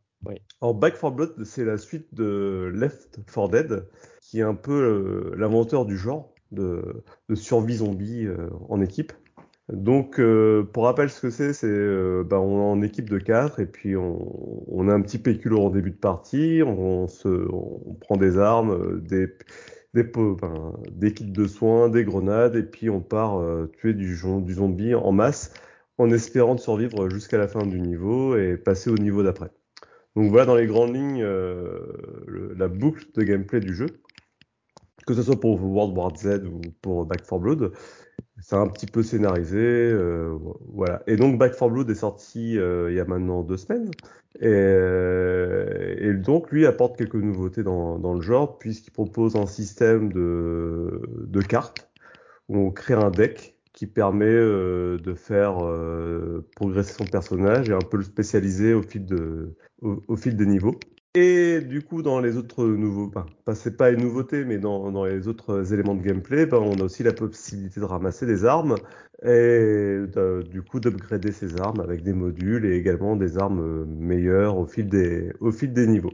Alors, 0.61 0.73
Back 0.73 0.99
4 0.99 1.11
Blood, 1.11 1.43
c'est 1.45 1.63
la 1.63 1.77
suite 1.77 2.11
de 2.15 2.71
Left 2.73 3.19
4 3.31 3.47
Dead, 3.49 3.87
qui 4.23 4.39
est 4.39 4.43
un 4.43 4.55
peu 4.55 4.73
euh, 4.73 5.35
l'inventeur 5.37 5.85
du 5.85 5.95
genre 5.97 6.33
de, 6.51 7.03
de 7.29 7.35
survie 7.35 7.75
zombie 7.75 8.25
euh, 8.25 8.49
en 8.69 8.81
équipe. 8.81 9.13
Donc, 9.69 10.19
euh, 10.19 10.63
pour 10.63 10.85
rappel, 10.85 11.09
ce 11.09 11.19
que 11.21 11.29
c'est, 11.29 11.51
c'est 11.51 11.67
euh, 11.67 12.23
bah, 12.23 12.39
on 12.39 12.57
est 12.57 12.79
en 12.79 12.81
équipe 12.81 13.09
de 13.09 13.17
4 13.19 13.59
et 13.59 13.65
puis 13.65 13.97
on, 13.97 14.65
on 14.69 14.87
a 14.87 14.93
un 14.93 15.01
petit 15.01 15.17
péculo 15.19 15.61
en 15.61 15.69
début 15.69 15.91
de 15.91 15.97
partie, 15.97 16.61
on, 16.65 17.07
se, 17.07 17.27
on 17.27 17.93
prend 17.99 18.15
des 18.15 18.37
armes, 18.37 18.71
euh, 18.71 19.01
des, 19.01 19.27
des, 19.93 20.03
ben, 20.03 20.73
des 20.89 21.13
kits 21.13 21.25
de 21.25 21.47
soins, 21.47 21.89
des 21.89 22.05
grenades 22.05 22.55
et 22.55 22.63
puis 22.63 22.89
on 22.89 23.01
part 23.01 23.39
euh, 23.39 23.67
tuer 23.77 23.93
du, 23.93 24.15
du 24.15 24.53
zombie 24.53 24.95
en 24.95 25.11
masse 25.11 25.53
en 25.97 26.11
espérant 26.11 26.55
de 26.55 26.59
survivre 26.61 27.09
jusqu'à 27.09 27.37
la 27.37 27.47
fin 27.49 27.65
du 27.65 27.81
niveau 27.81 28.37
et 28.37 28.55
passer 28.55 28.89
au 28.89 28.97
niveau 28.97 29.23
d'après. 29.23 29.49
Donc 30.15 30.29
voilà 30.31 30.45
dans 30.45 30.55
les 30.55 30.67
grandes 30.67 30.95
lignes 30.95 31.23
euh, 31.23 32.53
la 32.55 32.67
boucle 32.67 33.05
de 33.15 33.23
gameplay 33.23 33.59
du 33.59 33.73
jeu, 33.73 33.87
que 35.05 35.13
ce 35.13 35.23
soit 35.23 35.39
pour 35.39 35.61
World 35.61 35.97
War 35.97 36.15
Z 36.15 36.43
ou 36.45 36.61
pour 36.81 37.05
Back 37.05 37.21
4 37.27 37.39
Blood. 37.39 37.71
C'est 38.49 38.55
un 38.55 38.67
petit 38.69 38.85
peu 38.85 39.03
scénarisé, 39.03 39.57
euh, 39.59 40.37
voilà. 40.71 41.03
Et 41.05 41.17
donc 41.17 41.37
Back 41.37 41.51
4 41.57 41.69
Blood 41.69 41.89
est 41.89 41.95
sorti 41.95 42.57
euh, 42.57 42.89
il 42.89 42.95
y 42.95 42.99
a 43.01 43.03
maintenant 43.03 43.43
deux 43.43 43.57
semaines, 43.57 43.91
et, 44.39 44.45
euh, 44.47 45.95
et 45.99 46.13
donc 46.13 46.49
lui 46.51 46.65
apporte 46.65 46.97
quelques 46.97 47.15
nouveautés 47.15 47.63
dans, 47.63 47.99
dans 47.99 48.13
le 48.13 48.21
genre 48.21 48.57
puisqu'il 48.57 48.91
propose 48.91 49.35
un 49.35 49.47
système 49.47 50.13
de, 50.13 51.01
de 51.27 51.41
cartes 51.41 51.89
où 52.47 52.57
on 52.57 52.71
crée 52.71 52.93
un 52.93 53.11
deck 53.11 53.57
qui 53.73 53.85
permet 53.87 54.25
euh, 54.27 54.97
de 54.99 55.13
faire 55.13 55.57
euh, 55.65 56.47
progresser 56.55 56.93
son 56.93 57.05
personnage 57.05 57.69
et 57.69 57.73
un 57.73 57.79
peu 57.79 57.97
le 57.97 58.03
spécialiser 58.03 58.73
au 58.73 58.81
fil 58.81 59.05
de 59.05 59.57
au, 59.81 60.01
au 60.07 60.15
fil 60.15 60.37
des 60.37 60.45
niveaux. 60.45 60.79
Et 61.19 61.61
du 61.61 61.81
coup, 61.81 62.03
dans 62.03 62.19
les 62.19 62.37
autres 62.37 62.63
nouveaux, 62.63 63.07
ben, 63.07 63.25
pas 63.43 63.55
c'est 63.55 63.75
pas 63.75 63.89
une 63.89 64.01
nouveauté, 64.01 64.45
mais 64.45 64.59
dans, 64.59 64.91
dans 64.91 65.03
les 65.03 65.27
autres 65.27 65.73
éléments 65.73 65.95
de 65.95 66.03
gameplay, 66.03 66.45
ben, 66.45 66.59
on 66.59 66.79
a 66.79 66.83
aussi 66.83 67.01
la 67.01 67.11
possibilité 67.11 67.79
de 67.79 67.85
ramasser 67.85 68.27
des 68.27 68.45
armes 68.45 68.77
et 69.23 69.27
de- 69.27 70.45
du 70.51 70.61
coup 70.61 70.79
d'upgrader 70.79 71.31
ces 71.31 71.59
armes 71.59 71.79
avec 71.79 72.03
des 72.03 72.13
modules 72.13 72.65
et 72.65 72.75
également 72.77 73.15
des 73.15 73.39
armes 73.39 73.85
meilleures 73.85 74.57
au 74.57 74.67
fil 74.67 74.89
des 74.89 75.33
au 75.39 75.51
fil 75.51 75.73
des 75.73 75.87
niveaux. 75.87 76.13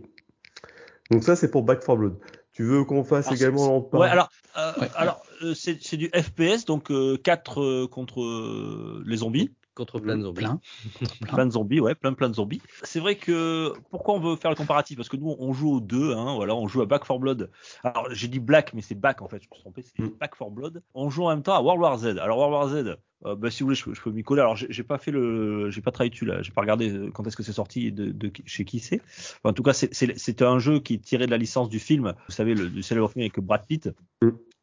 Donc 1.12 1.24
ça, 1.24 1.36
c'est 1.36 1.52
pour 1.52 1.64
Back 1.64 1.82
4 1.82 1.98
Blood. 1.98 2.16
Tu 2.54 2.64
veux 2.64 2.86
qu'on 2.86 3.04
fasse 3.04 3.28
Alors, 3.28 3.38
également 3.38 3.78
en 3.94 4.00
Ouais, 4.00 4.08
alors, 4.08 4.30
euh, 4.58 4.72
alors 4.96 5.22
euh, 5.42 5.54
c'est 5.54 5.80
c'est 5.82 5.98
du 5.98 6.10
FPS, 6.16 6.64
donc 6.66 6.94
4 7.24 7.88
contre 7.88 8.22
euh, 8.22 9.04
les 9.06 9.18
zombies. 9.18 9.52
Contre 9.76 10.00
plein 10.00 10.18
de 10.18 10.24
zombies. 10.24 10.42
Plein. 11.22 11.34
Plein 11.34 11.46
de 11.48 11.52
zombies, 11.52 11.80
ouais, 11.80 11.96
plein 11.96 12.14
plein 12.14 12.30
de 12.30 12.36
zombies. 12.36 12.62
C'est 12.84 13.00
vrai 13.00 13.16
que 13.16 13.74
pourquoi 13.90 14.14
on 14.16 14.20
veut 14.20 14.36
faire 14.36 14.52
le 14.52 14.56
comparatif? 14.56 14.98
Parce 14.98 15.10
que 15.10 15.18
nous, 15.18 15.36
on 15.40 15.52
joue 15.54 15.72
aux 15.78 15.80
deux, 15.82 16.14
hein, 16.14 16.36
voilà, 16.36 16.56
on 16.56 16.68
joue 16.68 16.82
à 16.82 16.86
Back 16.86 17.08
4 17.08 17.20
Blood. 17.20 17.50
Alors 17.84 18.08
j'ai 18.12 18.28
dit 18.28 18.40
Black, 18.40 18.74
mais 18.74 18.82
c'est 18.82 18.94
Back 18.96 19.22
en 19.24 19.28
fait, 19.28 19.38
je 19.42 19.48
me 19.50 19.54
suis 19.56 19.62
trompé, 19.62 19.82
c'est 19.82 20.20
Back 20.20 20.36
4 20.38 20.52
Blood. 20.52 20.84
On 20.94 21.10
joue 21.10 21.24
en 21.24 21.30
même 21.30 21.42
temps 21.42 21.56
à 21.56 21.62
World 21.62 21.82
War 21.82 21.98
Z. 21.98 22.06
Alors 22.20 22.38
World 22.38 22.54
War 22.54 22.70
Z, 22.70 22.98
Euh, 23.26 23.36
bah, 23.36 23.50
si 23.50 23.64
vous 23.64 23.68
voulez, 23.68 23.76
je, 23.78 23.86
peux- 23.86 23.94
je 23.94 24.02
peux 24.02 24.12
m'y 24.12 24.22
coller. 24.22 24.42
Alors, 24.42 24.58
j'ai 24.58 24.84
pas 24.84 24.98
fait 24.98 25.10
le, 25.12 25.70
j'ai 25.70 25.80
pas 25.82 25.92
travaillé 25.92 26.10
dessus 26.10 26.26
là. 26.26 26.42
J'ai 26.42 26.52
pas 26.52 26.60
regardé 26.60 26.92
euh, 26.92 27.10
quand 27.10 27.26
est-ce 27.26 27.38
que 27.38 27.44
c'est 27.44 27.54
sorti 27.54 27.88
et 27.88 27.92
de, 27.92 28.32
chez 28.46 28.66
qui 28.66 28.80
c'est. 28.80 29.00
Enfin, 29.38 29.52
en 29.52 29.54
tout 29.54 29.64
cas, 29.64 29.72
c'est- 29.74 30.42
un 30.42 30.60
jeu 30.60 30.80
qui 30.82 30.96
est 30.96 30.98
tiré 31.02 31.26
de 31.26 31.32
la 31.32 31.38
licence 31.38 31.70
du 31.70 31.80
film. 31.80 32.14
Vous 32.28 32.34
savez, 32.34 32.54
le, 32.54 32.68
du 32.68 32.84
célèbre 32.84 33.10
film 33.10 33.22
avec 33.22 33.40
Brad 33.40 33.66
Pitt, 33.66 33.90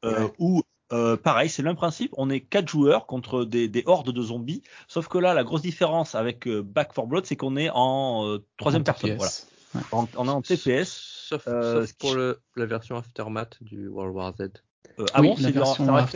euh, 0.05 0.28
où 0.39 0.62
euh, 0.93 1.17
pareil, 1.17 1.49
c'est 1.49 1.62
le 1.62 1.69
même 1.69 1.77
principe. 1.77 2.12
On 2.17 2.31
est 2.31 2.41
quatre 2.41 2.69
joueurs 2.69 3.07
contre 3.07 3.45
des, 3.45 3.69
des 3.69 3.83
hordes 3.87 4.11
de 4.11 4.23
zombies. 4.23 4.62
Sauf 4.89 5.09
que 5.09 5.19
là, 5.19 5.35
la 5.35 5.45
grosse 5.45 5.62
différence 5.62 6.15
avec 6.15 6.47
euh, 6.49 6.62
Back 6.62 6.93
4 6.95 7.07
Blood, 7.07 7.27
c'est 7.27 7.37
qu'on 7.37 7.57
est 7.57 7.71
en 7.73 8.27
euh, 8.27 8.45
troisième 8.57 8.83
En 8.83 8.85
personne. 8.85 9.17
Voilà. 9.17 10.09
On 10.17 10.27
est 10.27 10.31
en 10.31 10.43
TPS. 10.43 10.89
Sauf, 11.29 11.47
Euh, 11.47 11.87
sauf 11.87 11.93
pour 11.99 12.15
le, 12.15 12.41
la 12.57 12.67
version 12.67 12.97
Aftermath 12.97 13.62
du 13.62 13.87
World 13.87 14.15
War 14.17 14.35
Z. 14.37 14.49
Euh, 14.98 15.05
ah 15.15 15.20
oui, 15.20 15.28
bon, 15.28 15.36
la 15.40 15.51
version, 15.51 15.86
la, 15.86 16.07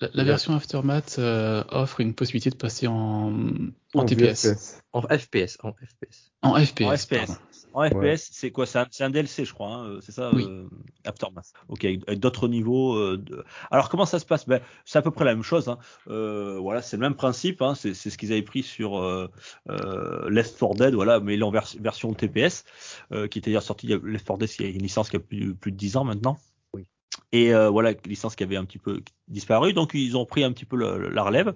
la- 0.00 0.08
la 0.14 0.24
version 0.24 0.54
Aftermath 0.54 1.16
euh, 1.18 1.64
offre 1.70 2.00
une 2.00 2.14
possibilité 2.14 2.50
de 2.50 2.56
passer 2.56 2.86
en, 2.86 3.32
en 3.94 3.98
En 3.98 4.04
TPS. 4.04 4.46
VFS. 4.46 4.82
En 4.92 5.02
FPS, 5.02 5.58
en 5.62 5.72
FPS. 5.72 6.30
En 6.42 6.54
FPS. 6.54 6.82
En 6.82 6.96
FPS. 6.96 7.30
En 7.74 7.88
FPS, 7.88 7.94
Ouais. 7.94 8.16
c'est 8.18 8.50
quoi 8.50 8.66
C'est 8.66 9.02
un, 9.02 9.08
DLC, 9.10 9.46
je 9.46 9.54
crois. 9.54 9.68
hein, 9.74 9.98
c'est 10.02 10.12
ça, 10.12 10.30
Oui. 10.34 10.44
euh, 10.46 10.66
Aftermath. 11.06 11.52
Ok, 11.68 11.86
d'autres 12.16 12.46
niveaux. 12.48 12.96
euh, 12.96 13.16
de- 13.16 13.44
Alors 13.70 13.88
comment 13.88 14.04
ça 14.04 14.18
se 14.18 14.26
passe? 14.26 14.46
Ben, 14.46 14.60
c'est 14.84 14.98
à 14.98 15.02
peu 15.02 15.10
près 15.10 15.24
la 15.24 15.34
même 15.34 15.42
chose. 15.42 15.68
Hein. 15.70 15.78
Euh, 16.08 16.58
voilà, 16.60 16.82
c'est 16.82 16.96
le 16.98 17.00
même 17.00 17.14
principe. 17.14 17.62
Hein. 17.62 17.74
C'est, 17.74 17.94
ce 17.94 18.16
qu'ils 18.18 18.30
avaient 18.32 18.42
pris 18.42 18.62
sur 18.62 18.98
euh, 18.98 19.28
euh, 19.70 20.28
Left 20.28 20.58
4 20.58 20.74
Dead, 20.74 20.94
voilà, 20.94 21.18
mais 21.20 21.40
en 21.42 21.50
vers- 21.50 21.72
version 21.80 22.12
TPS, 22.12 22.64
euh, 23.12 23.26
qui 23.26 23.38
était 23.38 23.50
d'ailleurs 23.50 23.62
sorti. 23.62 23.86
Left 23.86 24.26
4 24.26 24.38
Dead, 24.38 24.50
il 24.58 24.66
y 24.66 24.68
a 24.68 24.72
une 24.72 24.82
licence 24.82 25.08
qui 25.08 25.16
a 25.16 25.20
plus, 25.20 25.54
plus 25.54 25.72
de 25.72 25.76
10 25.78 25.96
ans 25.96 26.04
maintenant. 26.04 26.36
Et 27.32 27.54
euh, 27.54 27.70
voilà, 27.70 27.92
licence 28.06 28.36
qui 28.36 28.44
avait 28.44 28.56
un 28.56 28.64
petit 28.64 28.78
peu 28.78 29.00
disparu. 29.28 29.72
Donc 29.72 29.92
ils 29.94 30.16
ont 30.16 30.26
pris 30.26 30.44
un 30.44 30.52
petit 30.52 30.64
peu 30.66 30.76
le- 30.76 31.08
la 31.08 31.22
relève. 31.22 31.54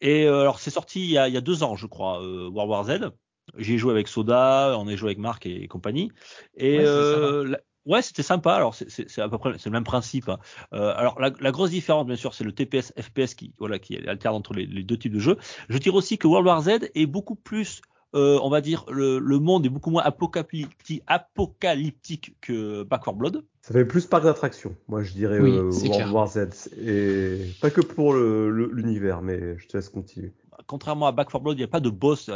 Et 0.00 0.24
euh, 0.26 0.40
alors 0.42 0.58
c'est 0.60 0.70
sorti 0.70 1.00
il 1.00 1.10
y, 1.10 1.18
a, 1.18 1.28
il 1.28 1.34
y 1.34 1.36
a 1.36 1.40
deux 1.40 1.62
ans, 1.62 1.76
je 1.76 1.86
crois, 1.86 2.22
euh, 2.22 2.48
World 2.48 2.70
War 2.70 2.84
Z. 2.84 3.12
J'y 3.56 3.74
ai 3.74 3.78
joué 3.78 3.92
avec 3.92 4.08
Soda, 4.08 4.74
on 4.78 4.88
a 4.88 4.96
joué 4.96 5.08
avec 5.10 5.18
Marc 5.18 5.46
et, 5.46 5.68
compagnie. 5.68 6.10
Et 6.56 6.78
Ouais, 6.78 6.84
euh, 6.84 7.54
ouais, 7.86 8.02
c'était 8.02 8.24
sympa. 8.24 8.54
Alors 8.54 8.74
c'est- 8.74 9.18
à 9.20 9.28
peu 9.28 9.38
près 9.38 9.52
c'est 9.58 9.66
le 9.66 9.72
même 9.72 9.84
principe. 9.84 10.28
hein. 10.28 10.38
Euh, 10.74 10.92
alors 10.96 11.20
la, 11.20 11.30
la 11.40 11.52
grosse 11.52 11.70
différence, 11.70 12.06
bien 12.06 12.16
sûr, 12.16 12.34
c'est 12.34 12.44
le 12.44 12.52
TPS 12.52 12.92
FPS 13.00 13.34
qui 13.34 13.54
voilà 13.58 13.78
qui 13.78 13.96
alterne 14.08 14.34
entre 14.34 14.52
les, 14.54 14.66
les 14.66 14.82
deux 14.82 14.98
types 14.98 15.12
de 15.12 15.20
jeux. 15.20 15.36
Je 15.68 15.78
dirais 15.78 15.96
aussi 15.96 16.18
que 16.18 16.26
World 16.26 16.46
War 16.46 16.60
Z 16.62 16.90
est 16.94 17.06
beaucoup 17.06 17.36
plus 17.36 17.80
euh, 18.14 18.38
on 18.42 18.48
va 18.50 18.60
dire 18.60 18.84
le, 18.88 19.18
le 19.18 19.38
monde 19.38 19.64
est 19.66 19.68
beaucoup 19.68 19.90
moins 19.90 20.02
apocalyptique, 20.02 21.02
apocalyptique 21.06 22.36
que 22.40 22.82
Back 22.82 23.04
4 23.04 23.16
Blood. 23.16 23.44
Ça 23.66 23.72
fait 23.74 23.84
plus 23.84 24.06
parc 24.06 24.22
d'attraction, 24.22 24.76
moi 24.86 25.02
je 25.02 25.12
dirais 25.12 25.40
Oui, 25.40 25.50
euh, 25.50 25.72
c'est 25.72 25.88
World 25.88 26.04
clair. 26.04 26.14
War 26.14 26.28
Z. 26.28 26.70
Et 26.86 27.38
pas 27.60 27.68
que 27.70 27.80
pour 27.80 28.14
l'univers, 28.14 29.22
mais 29.22 29.58
je 29.58 29.66
te 29.66 29.76
laisse 29.76 29.88
continuer. 29.88 30.32
contrairement 30.68 31.08
à 31.08 31.12
Back 31.12 31.30
4 31.32 31.42
Blood, 31.42 31.56
il 31.56 31.62
n'y 31.62 31.64
a 31.64 31.68
pas 31.68 31.80
de 31.80 31.90
boss. 31.90 32.30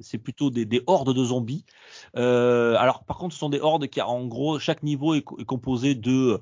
C'est 0.00 0.18
plutôt 0.18 0.50
des, 0.50 0.64
des 0.64 0.82
hordes 0.88 1.14
de 1.14 1.24
zombies. 1.24 1.64
Euh, 2.16 2.74
alors, 2.78 3.04
par 3.04 3.18
contre, 3.18 3.34
ce 3.34 3.38
sont 3.38 3.50
des 3.50 3.60
hordes 3.60 3.86
qui, 3.86 4.00
en 4.00 4.26
gros, 4.26 4.58
chaque 4.58 4.82
niveau 4.82 5.14
est, 5.14 5.22
co- 5.22 5.38
est 5.38 5.44
composé 5.44 5.94
de 5.94 6.40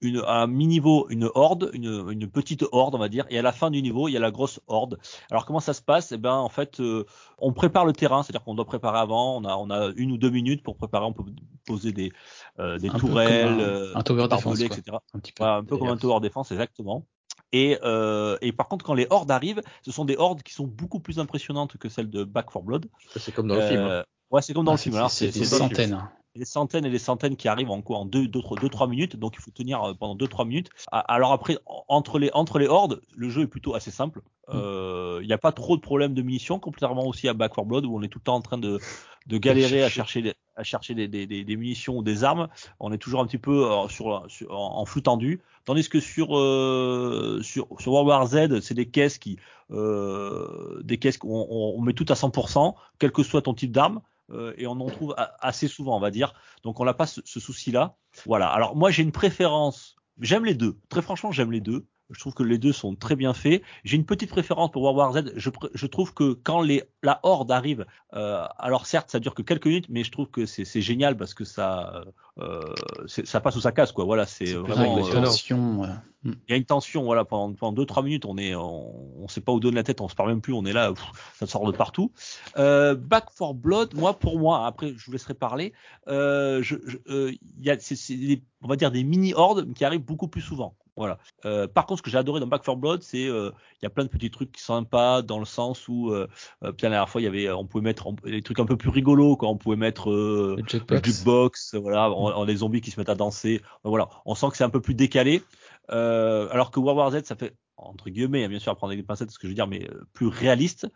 une, 0.00 0.22
un 0.26 0.46
mi-niveau, 0.46 1.06
une 1.10 1.28
horde, 1.34 1.70
une, 1.72 2.06
une 2.10 2.28
petite 2.28 2.64
horde, 2.70 2.94
on 2.94 2.98
va 2.98 3.08
dire, 3.08 3.24
et 3.28 3.38
à 3.38 3.42
la 3.42 3.52
fin 3.52 3.70
du 3.72 3.82
niveau, 3.82 4.06
il 4.06 4.12
y 4.12 4.16
a 4.16 4.20
la 4.20 4.30
grosse 4.30 4.60
horde. 4.68 4.98
Alors, 5.32 5.46
comment 5.46 5.60
ça 5.60 5.74
se 5.74 5.82
passe? 5.82 6.12
Eh 6.12 6.16
ben, 6.18 6.34
en 6.34 6.48
fait, 6.48 6.78
euh, 6.78 7.04
on 7.38 7.52
prépare 7.52 7.86
le 7.86 7.92
terrain, 7.92 8.22
c'est-à-dire 8.22 8.44
qu'on 8.44 8.54
doit 8.54 8.66
préparer 8.66 8.98
avant. 8.98 9.36
On 9.38 9.44
a, 9.44 9.56
on 9.56 9.70
a 9.70 9.90
une 9.96 10.12
ou 10.12 10.16
deux 10.18 10.30
minutes 10.30 10.62
pour 10.62 10.76
préparer. 10.76 11.04
On 11.04 11.12
peut 11.12 11.24
poser 11.64 11.92
des, 11.92 12.12
euh, 12.58 12.78
des 12.78 12.88
Un 12.90 12.98
tourelles, 12.98 13.46
un- 13.46 13.60
euh, 13.60 13.92
un 13.94 14.02
tower 14.02 14.26
quoi. 14.68 14.76
etc. 14.78 14.96
Un 15.14 15.18
petit 15.18 15.32
peu. 15.32 15.42
Voilà, 15.44 15.56
un 15.58 15.64
peu 15.64 15.76
comme 15.78 15.88
un 15.88 15.96
tower 15.96 16.20
defense, 16.20 16.50
exactement. 16.52 17.06
Et, 17.52 17.78
euh, 17.84 18.36
et 18.40 18.52
par 18.52 18.68
contre, 18.68 18.84
quand 18.84 18.94
les 18.94 19.06
hordes 19.10 19.30
arrivent, 19.30 19.62
ce 19.82 19.92
sont 19.92 20.04
des 20.04 20.16
hordes 20.16 20.42
qui 20.42 20.52
sont 20.52 20.66
beaucoup 20.66 21.00
plus 21.00 21.18
impressionnantes 21.18 21.76
que 21.76 21.88
celles 21.88 22.10
de 22.10 22.24
Back 22.24 22.46
4 22.52 22.62
Blood. 22.62 22.86
C'est 23.16 23.32
comme 23.32 23.48
dans 23.48 23.54
le 23.56 23.60
film. 23.62 23.80
hein. 23.86 24.04
Ouais, 24.30 24.42
c'est 24.42 24.54
comme 24.54 24.64
dans 24.64 24.72
Ah, 24.72 24.74
le 24.74 24.78
film. 24.80 24.94
c'est- 25.08 25.26
des 25.38 25.44
centaines. 25.44 26.08
Des 26.34 26.44
centaines 26.44 26.84
et 26.84 26.90
des 26.90 26.98
centaines 26.98 27.36
qui 27.36 27.46
arrivent 27.48 27.70
en 27.70 27.80
quoi 27.80 27.98
En 27.98 28.04
2 28.04 28.26
deux, 28.26 28.40
trois- 28.42 28.58
deux, 28.58 28.68
trois 28.68 28.88
minutes. 28.88 29.16
Donc, 29.16 29.34
il 29.36 29.40
faut 29.40 29.50
tenir 29.52 29.82
euh, 29.82 29.94
pendant 29.94 30.16
2-3 30.16 30.44
minutes. 30.44 30.68
Ah, 30.90 30.98
Alors 31.00 31.32
après, 31.32 31.58
en- 31.66 31.84
entre 31.88 32.18
les, 32.18 32.30
entre 32.34 32.58
les 32.58 32.66
hordes, 32.66 33.00
le 33.14 33.28
jeu 33.28 33.42
est 33.42 33.46
plutôt 33.46 33.74
assez 33.74 33.90
simple. 33.92 34.20
Euh, 34.52 35.20
Il 35.22 35.26
n'y 35.28 35.32
a 35.32 35.38
pas 35.38 35.52
trop 35.52 35.76
de 35.76 35.80
problèmes 35.80 36.12
de 36.12 36.22
munitions, 36.22 36.58
contrairement 36.58 37.06
aussi 37.06 37.28
à 37.28 37.34
Back 37.34 37.54
4 37.54 37.64
Blood 37.66 37.86
où 37.86 37.96
on 37.96 38.02
est 38.02 38.08
tout 38.08 38.18
le 38.18 38.24
temps 38.24 38.34
en 38.34 38.42
train 38.42 38.58
de, 38.58 38.78
de 39.26 39.38
galérer 39.38 39.82
à 39.84 39.88
chercher, 39.88 40.22
des- 40.22 40.34
à 40.56 40.64
chercher 40.64 40.94
des, 40.94 41.06
des, 41.08 41.26
des, 41.26 41.56
munitions 41.56 41.98
ou 41.98 42.02
des 42.02 42.24
armes. 42.24 42.48
On 42.80 42.92
est 42.92 42.98
toujours 42.98 43.20
un 43.20 43.26
petit 43.26 43.38
peu 43.38 43.70
euh, 43.70 43.88
sur, 43.88 44.24
sur- 44.28 44.50
en, 44.52 44.78
en 44.80 44.84
flux 44.86 45.02
tendu. 45.02 45.40
Tandis 45.64 45.88
que 45.88 46.00
sur, 46.00 46.36
euh, 46.36 47.40
sur, 47.42 47.68
sur 47.78 47.92
World 47.92 48.08
War 48.08 48.26
Z, 48.26 48.60
c'est 48.60 48.74
des 48.74 48.86
caisses 48.86 49.18
qui, 49.18 49.38
euh, 49.70 50.80
des 50.82 50.98
caisses 50.98 51.16
qu'on 51.16 51.46
on, 51.48 51.74
on 51.78 51.80
met 51.80 51.92
tout 51.94 52.06
à 52.08 52.14
100%, 52.14 52.74
quel 52.98 53.12
que 53.12 53.22
soit 53.22 53.42
ton 53.42 53.54
type 53.54 53.72
d'arme. 53.72 54.00
Euh, 54.30 54.54
et 54.56 54.66
on 54.66 54.72
en 54.72 54.90
trouve 54.90 55.14
assez 55.16 55.68
souvent, 55.68 55.96
on 55.96 56.00
va 56.00 56.10
dire. 56.10 56.34
Donc 56.62 56.80
on 56.80 56.84
n'a 56.84 56.94
pas 56.94 57.06
ce, 57.06 57.20
ce 57.24 57.40
souci-là. 57.40 57.96
Voilà. 58.26 58.48
Alors 58.48 58.76
moi 58.76 58.90
j'ai 58.90 59.02
une 59.02 59.12
préférence. 59.12 59.96
J'aime 60.20 60.44
les 60.44 60.54
deux. 60.54 60.78
Très 60.88 61.02
franchement, 61.02 61.32
j'aime 61.32 61.52
les 61.52 61.60
deux. 61.60 61.86
Je 62.10 62.20
trouve 62.20 62.34
que 62.34 62.42
les 62.42 62.58
deux 62.58 62.72
sont 62.72 62.94
très 62.94 63.16
bien 63.16 63.32
faits. 63.32 63.62
J'ai 63.82 63.96
une 63.96 64.04
petite 64.04 64.30
préférence 64.30 64.70
pour 64.70 64.82
World 64.82 64.98
War 64.98 65.12
Z. 65.12 65.32
Je, 65.36 65.86
trouve 65.86 66.12
que 66.12 66.32
quand 66.34 66.60
les, 66.60 66.82
la 67.02 67.18
horde 67.22 67.50
arrive, 67.50 67.86
euh, 68.14 68.44
alors 68.58 68.86
certes 68.86 69.10
ça 69.10 69.20
dure 69.20 69.34
que 69.34 69.42
quelques 69.42 69.66
minutes, 69.66 69.86
mais 69.88 70.04
je 70.04 70.10
trouve 70.10 70.28
que 70.28 70.44
c'est 70.46 70.80
génial 70.80 71.16
parce 71.16 71.32
que 71.34 71.44
ça, 71.44 72.04
euh, 72.38 72.60
ça 73.06 73.40
passe 73.40 73.56
ou 73.56 73.60
ça 73.60 73.72
casse 73.72 73.92
quoi. 73.92 74.04
Voilà, 74.04 74.26
c'est 74.26 74.54
Ouais, 74.54 74.60
vraiment. 74.72 74.98
une 74.98 75.16
euh, 75.16 75.22
tension, 75.22 75.80
ouais. 75.80 75.88
Mm. 76.24 76.32
il 76.48 76.50
y 76.50 76.54
a 76.54 76.56
une 76.56 76.64
tension, 76.64 77.04
voilà, 77.04 77.24
pendant, 77.24 77.52
pendant 77.54 77.72
deux, 77.72 77.84
trois 77.86 78.02
minutes, 78.02 78.24
on 78.24 78.36
est, 78.38 78.54
on, 78.54 79.22
on 79.22 79.28
sait 79.28 79.40
pas 79.42 79.52
où 79.52 79.60
donner 79.60 79.76
la 79.76 79.82
tête, 79.82 80.00
on 80.00 80.08
se 80.08 80.14
parle 80.14 80.30
même 80.30 80.40
plus, 80.40 80.52
on 80.54 80.64
est 80.64 80.72
là, 80.72 80.92
pff, 80.92 81.34
ça 81.38 81.46
sort 81.46 81.66
de 81.66 81.72
partout. 81.72 82.12
Euh, 82.56 82.94
Back 82.94 83.26
for 83.30 83.54
Blood, 83.54 83.94
moi, 83.94 84.18
pour 84.18 84.38
moi, 84.38 84.66
après, 84.66 84.94
je 84.96 85.04
vous 85.06 85.12
laisserai 85.12 85.34
parler, 85.34 85.72
euh, 86.08 86.62
je, 86.62 86.76
euh, 87.08 87.32
il 87.58 87.64
y 87.64 87.70
a, 87.70 87.76
des- 87.76 88.42
on 88.62 88.68
va 88.68 88.76
dire 88.76 88.90
des 88.90 89.04
mini 89.04 89.34
hordes 89.34 89.72
qui 89.74 89.84
arrivent 89.84 90.04
beaucoup 90.04 90.28
plus 90.28 90.40
souvent. 90.40 90.74
Voilà. 90.96 91.18
Euh, 91.44 91.66
par 91.66 91.86
contre, 91.86 91.98
ce 91.98 92.02
que 92.04 92.10
j'ai 92.10 92.18
adoré 92.18 92.38
dans 92.40 92.46
Back 92.46 92.62
4 92.62 92.76
Blood, 92.78 93.02
c'est 93.02 93.26
euh, 93.26 93.50
il 93.80 93.84
y 93.84 93.86
a 93.86 93.90
plein 93.90 94.04
de 94.04 94.08
petits 94.08 94.30
trucs 94.30 94.52
qui 94.52 94.62
sont 94.62 94.74
sympas 94.74 95.22
dans 95.22 95.38
le 95.40 95.44
sens 95.44 95.88
où, 95.88 96.10
euh, 96.10 96.28
euh, 96.62 96.66
la 96.66 96.72
dernière 96.72 97.08
fois, 97.08 97.20
il 97.20 97.24
y 97.24 97.26
avait, 97.26 97.50
on 97.50 97.66
pouvait 97.66 97.82
mettre 97.82 98.06
on- 98.06 98.12
des 98.12 98.42
trucs 98.42 98.60
un 98.60 98.64
peu 98.64 98.76
plus 98.76 98.90
rigolos, 98.90 99.36
quoi. 99.36 99.48
On 99.48 99.56
pouvait 99.56 99.76
mettre 99.76 100.10
euh, 100.10 100.54
Le 100.56 100.62
le 100.62 100.68
jackbox. 100.68 101.08
jukebox, 101.08 101.74
voilà, 101.74 102.10
on, 102.12 102.26
on- 102.40 102.44
les 102.44 102.56
zombies 102.56 102.80
qui 102.80 102.90
se 102.92 103.00
mettent 103.00 103.08
à 103.08 103.16
danser. 103.16 103.60
Voilà, 103.82 104.08
on 104.24 104.34
sent 104.34 104.46
que 104.50 104.56
c'est 104.56 104.64
un 104.64 104.70
peu 104.70 104.80
plus 104.80 104.94
décalé. 104.94 105.42
Euh, 105.90 106.48
alors 106.50 106.70
que 106.70 106.78
World 106.80 106.98
War 106.98 107.10
Z, 107.10 107.24
ça 107.24 107.34
fait 107.36 107.54
entre 107.76 108.08
guillemets, 108.08 108.44
hein, 108.44 108.48
bien 108.48 108.60
sûr, 108.60 108.70
à 108.70 108.76
prendre 108.76 108.94
des 108.94 109.02
pincettes, 109.02 109.32
ce 109.32 109.38
que 109.38 109.48
je 109.48 109.50
veux 109.50 109.54
dire, 109.56 109.66
mais 109.66 109.90
euh, 109.90 110.04
plus 110.12 110.28
réaliste. 110.28 110.86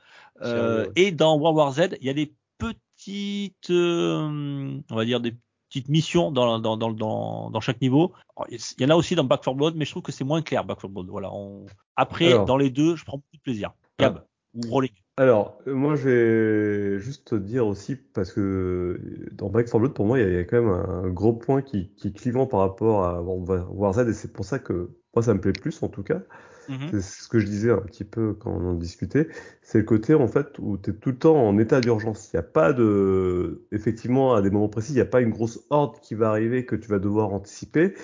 Euh, 0.43 0.85
ouais. 0.87 0.93
Et 0.95 1.11
dans 1.11 1.37
World 1.37 1.57
War 1.59 1.73
Z, 1.73 1.97
il 2.01 2.07
y 2.07 2.11
a 2.11 2.15
des 2.15 2.33
petites, 2.59 3.71
euh, 3.71 4.79
on 4.89 4.95
va 4.97 5.05
dire 5.05 5.21
des 5.21 5.35
petites 5.69 5.89
missions 5.89 6.31
dans, 6.33 6.59
dans, 6.59 6.77
dans, 6.77 6.91
dans, 6.93 7.51
dans 7.51 7.61
chaque 7.61 7.81
niveau. 7.81 8.13
Alors, 8.37 8.47
Il 8.51 8.83
y 8.83 8.87
en 8.87 8.91
a 8.91 8.97
aussi 8.97 9.15
dans 9.15 9.25
Back 9.25 9.43
4 9.43 9.55
Blood, 9.57 9.75
mais 9.77 9.85
je 9.85 9.91
trouve 9.91 10.03
que 10.03 10.13
c'est 10.13 10.25
moins 10.25 10.43
clair 10.43 10.65
Back 10.65 10.81
4 10.81 10.91
Blood. 10.91 11.09
Voilà. 11.09 11.31
On... 11.33 11.67
Après, 11.97 12.33
Alors. 12.33 12.45
dans 12.47 12.57
les 12.57 12.71
deux, 12.71 12.97
je 12.97 13.05
prends 13.05 13.19
beaucoup 13.19 13.37
de 13.37 13.41
plaisir. 13.43 13.73
Gab 13.99 14.25
ou 14.55 14.61
Rolling. 14.71 14.91
Alors, 15.17 15.59
moi, 15.67 15.97
je 15.97 16.09
vais 16.09 16.99
juste 17.01 17.29
te 17.29 17.35
dire 17.35 17.67
aussi, 17.67 17.97
parce 17.97 18.33
que 18.33 19.01
dans 19.33 19.49
Back 19.51 19.67
4 19.67 19.79
Blood, 19.79 19.93
pour 19.95 20.07
moi, 20.07 20.19
il 20.21 20.33
y, 20.33 20.37
a- 20.37 20.45
quand 20.45 20.63
même 20.63 20.71
un 20.71 21.09
gros 21.09 21.33
point 21.33 21.61
qui, 21.61 21.91
qui 21.97 22.09
est 22.09 22.13
clivant 22.17 22.47
par 22.47 22.61
rapport 22.61 23.05
à 23.05 23.21
War 23.21 23.93
Z, 23.95 24.09
et 24.09 24.13
c'est 24.13 24.33
pour 24.33 24.45
ça 24.45 24.59
que 24.59 24.97
moi, 25.15 25.23
ça 25.23 25.35
me 25.35 25.41
plaît 25.41 25.53
plus, 25.53 25.83
en 25.83 25.89
tout 25.89 26.03
cas. 26.03 26.21
Mhm. 26.69 26.89
C'est 26.91 27.01
ce 27.01 27.29
que 27.29 27.39
je 27.39 27.47
disais 27.47 27.71
un 27.71 27.79
petit 27.79 28.05
peu 28.05 28.35
quand 28.35 28.51
on 28.51 28.71
en 28.71 28.75
discutait. 28.75 29.29
C'est 29.63 29.79
le 29.79 29.85
côté, 29.85 30.15
en 30.15 30.29
fait, 30.29 30.59
où 30.59 30.77
tu 30.77 30.91
es 30.91 30.93
tout 30.93 31.11
le 31.11 31.19
temps 31.19 31.37
en 31.37 31.59
état 31.59 31.81
d'urgence. 31.81 32.31
Il 32.33 32.37
n'y 32.37 32.41
a 32.41 32.43
pas 32.43 32.73
de, 32.73 33.63
effectivement, 33.73 34.35
à 34.35 34.43
des 34.43 34.51
moments 34.51 34.69
précis, 34.69 34.93
il 34.93 34.97
n'y 34.97 35.01
a 35.01 35.07
pas 35.07 35.21
une 35.21 35.31
grosse 35.31 35.65
horde 35.71 35.99
qui 36.01 36.15
va 36.15 36.29
arriver 36.31 36.67
que 36.67 36.77
tu 36.77 36.89
vas 36.89 36.99
devoir 36.99 37.33
anticiper. 37.33 37.95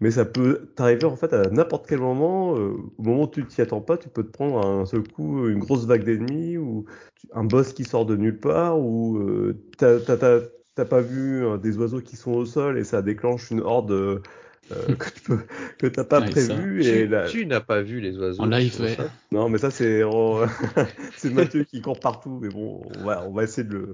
Mais 0.00 0.10
ça 0.10 0.24
peut 0.24 0.72
t'arriver, 0.76 1.04
en 1.04 1.16
fait, 1.16 1.32
à 1.32 1.48
n'importe 1.50 1.86
quel 1.88 2.00
moment. 2.00 2.56
euh, 2.56 2.74
au 2.98 3.02
moment 3.02 3.22
où 3.24 3.28
tu 3.28 3.44
t'y 3.46 3.60
attends 3.60 3.80
pas, 3.80 3.96
tu 3.98 4.08
peux 4.08 4.24
te 4.24 4.30
prendre 4.30 4.64
un 4.64 4.84
seul 4.86 5.02
coup 5.08 5.48
une 5.48 5.58
grosse 5.58 5.86
vague 5.86 6.04
d'ennemis 6.04 6.56
ou 6.58 6.86
un 7.32 7.44
boss 7.44 7.72
qui 7.72 7.84
sort 7.84 8.06
de 8.06 8.16
nulle 8.16 8.38
part 8.40 8.78
ou 8.80 9.18
euh, 9.18 9.62
t'as, 9.78 10.00
t'as, 10.00 10.84
pas 10.84 11.00
vu 11.00 11.44
euh, 11.44 11.56
des 11.58 11.76
oiseaux 11.78 12.00
qui 12.00 12.16
sont 12.16 12.32
au 12.32 12.44
sol 12.44 12.78
et 12.78 12.84
ça 12.84 13.02
déclenche 13.02 13.50
une 13.50 13.60
horde 13.60 14.22
euh, 14.70 14.94
que 14.94 15.10
tu 15.10 15.20
peux, 15.22 15.38
que 15.78 15.86
t'as 15.88 16.04
pas 16.04 16.20
Ouais, 16.20 16.30
ça. 16.30 16.54
prévu 16.54 16.80
et 16.84 17.02
Tu, 17.04 17.06
là, 17.08 17.26
tu 17.28 17.46
n'as 17.46 17.60
pas 17.60 17.82
vu 17.82 18.00
les 18.00 18.16
oiseaux. 18.18 18.42
En 18.42 18.46
live, 18.46 18.74
ouais. 18.80 18.94
ça 18.94 19.10
non, 19.32 19.48
mais 19.48 19.58
ça, 19.58 19.70
c'est 19.70 20.02
oh, 20.04 20.44
c'est 21.16 21.30
Mathieu 21.32 21.64
qui 21.64 21.80
court 21.82 21.98
partout. 22.00 22.38
Mais 22.40 22.48
bon, 22.48 22.82
on 23.00 23.04
va, 23.04 23.24
on 23.26 23.32
va 23.32 23.42
essayer 23.44 23.66
de 23.66 23.72
le, 23.74 23.92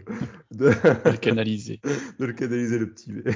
de, 0.53 0.66
Le 1.11 1.16
canaliser. 1.16 1.81
de 2.19 2.27
le 2.27 2.32
canaliser, 2.32 2.78
le 2.78 2.90
petit. 2.90 3.12
mais- 3.12 3.32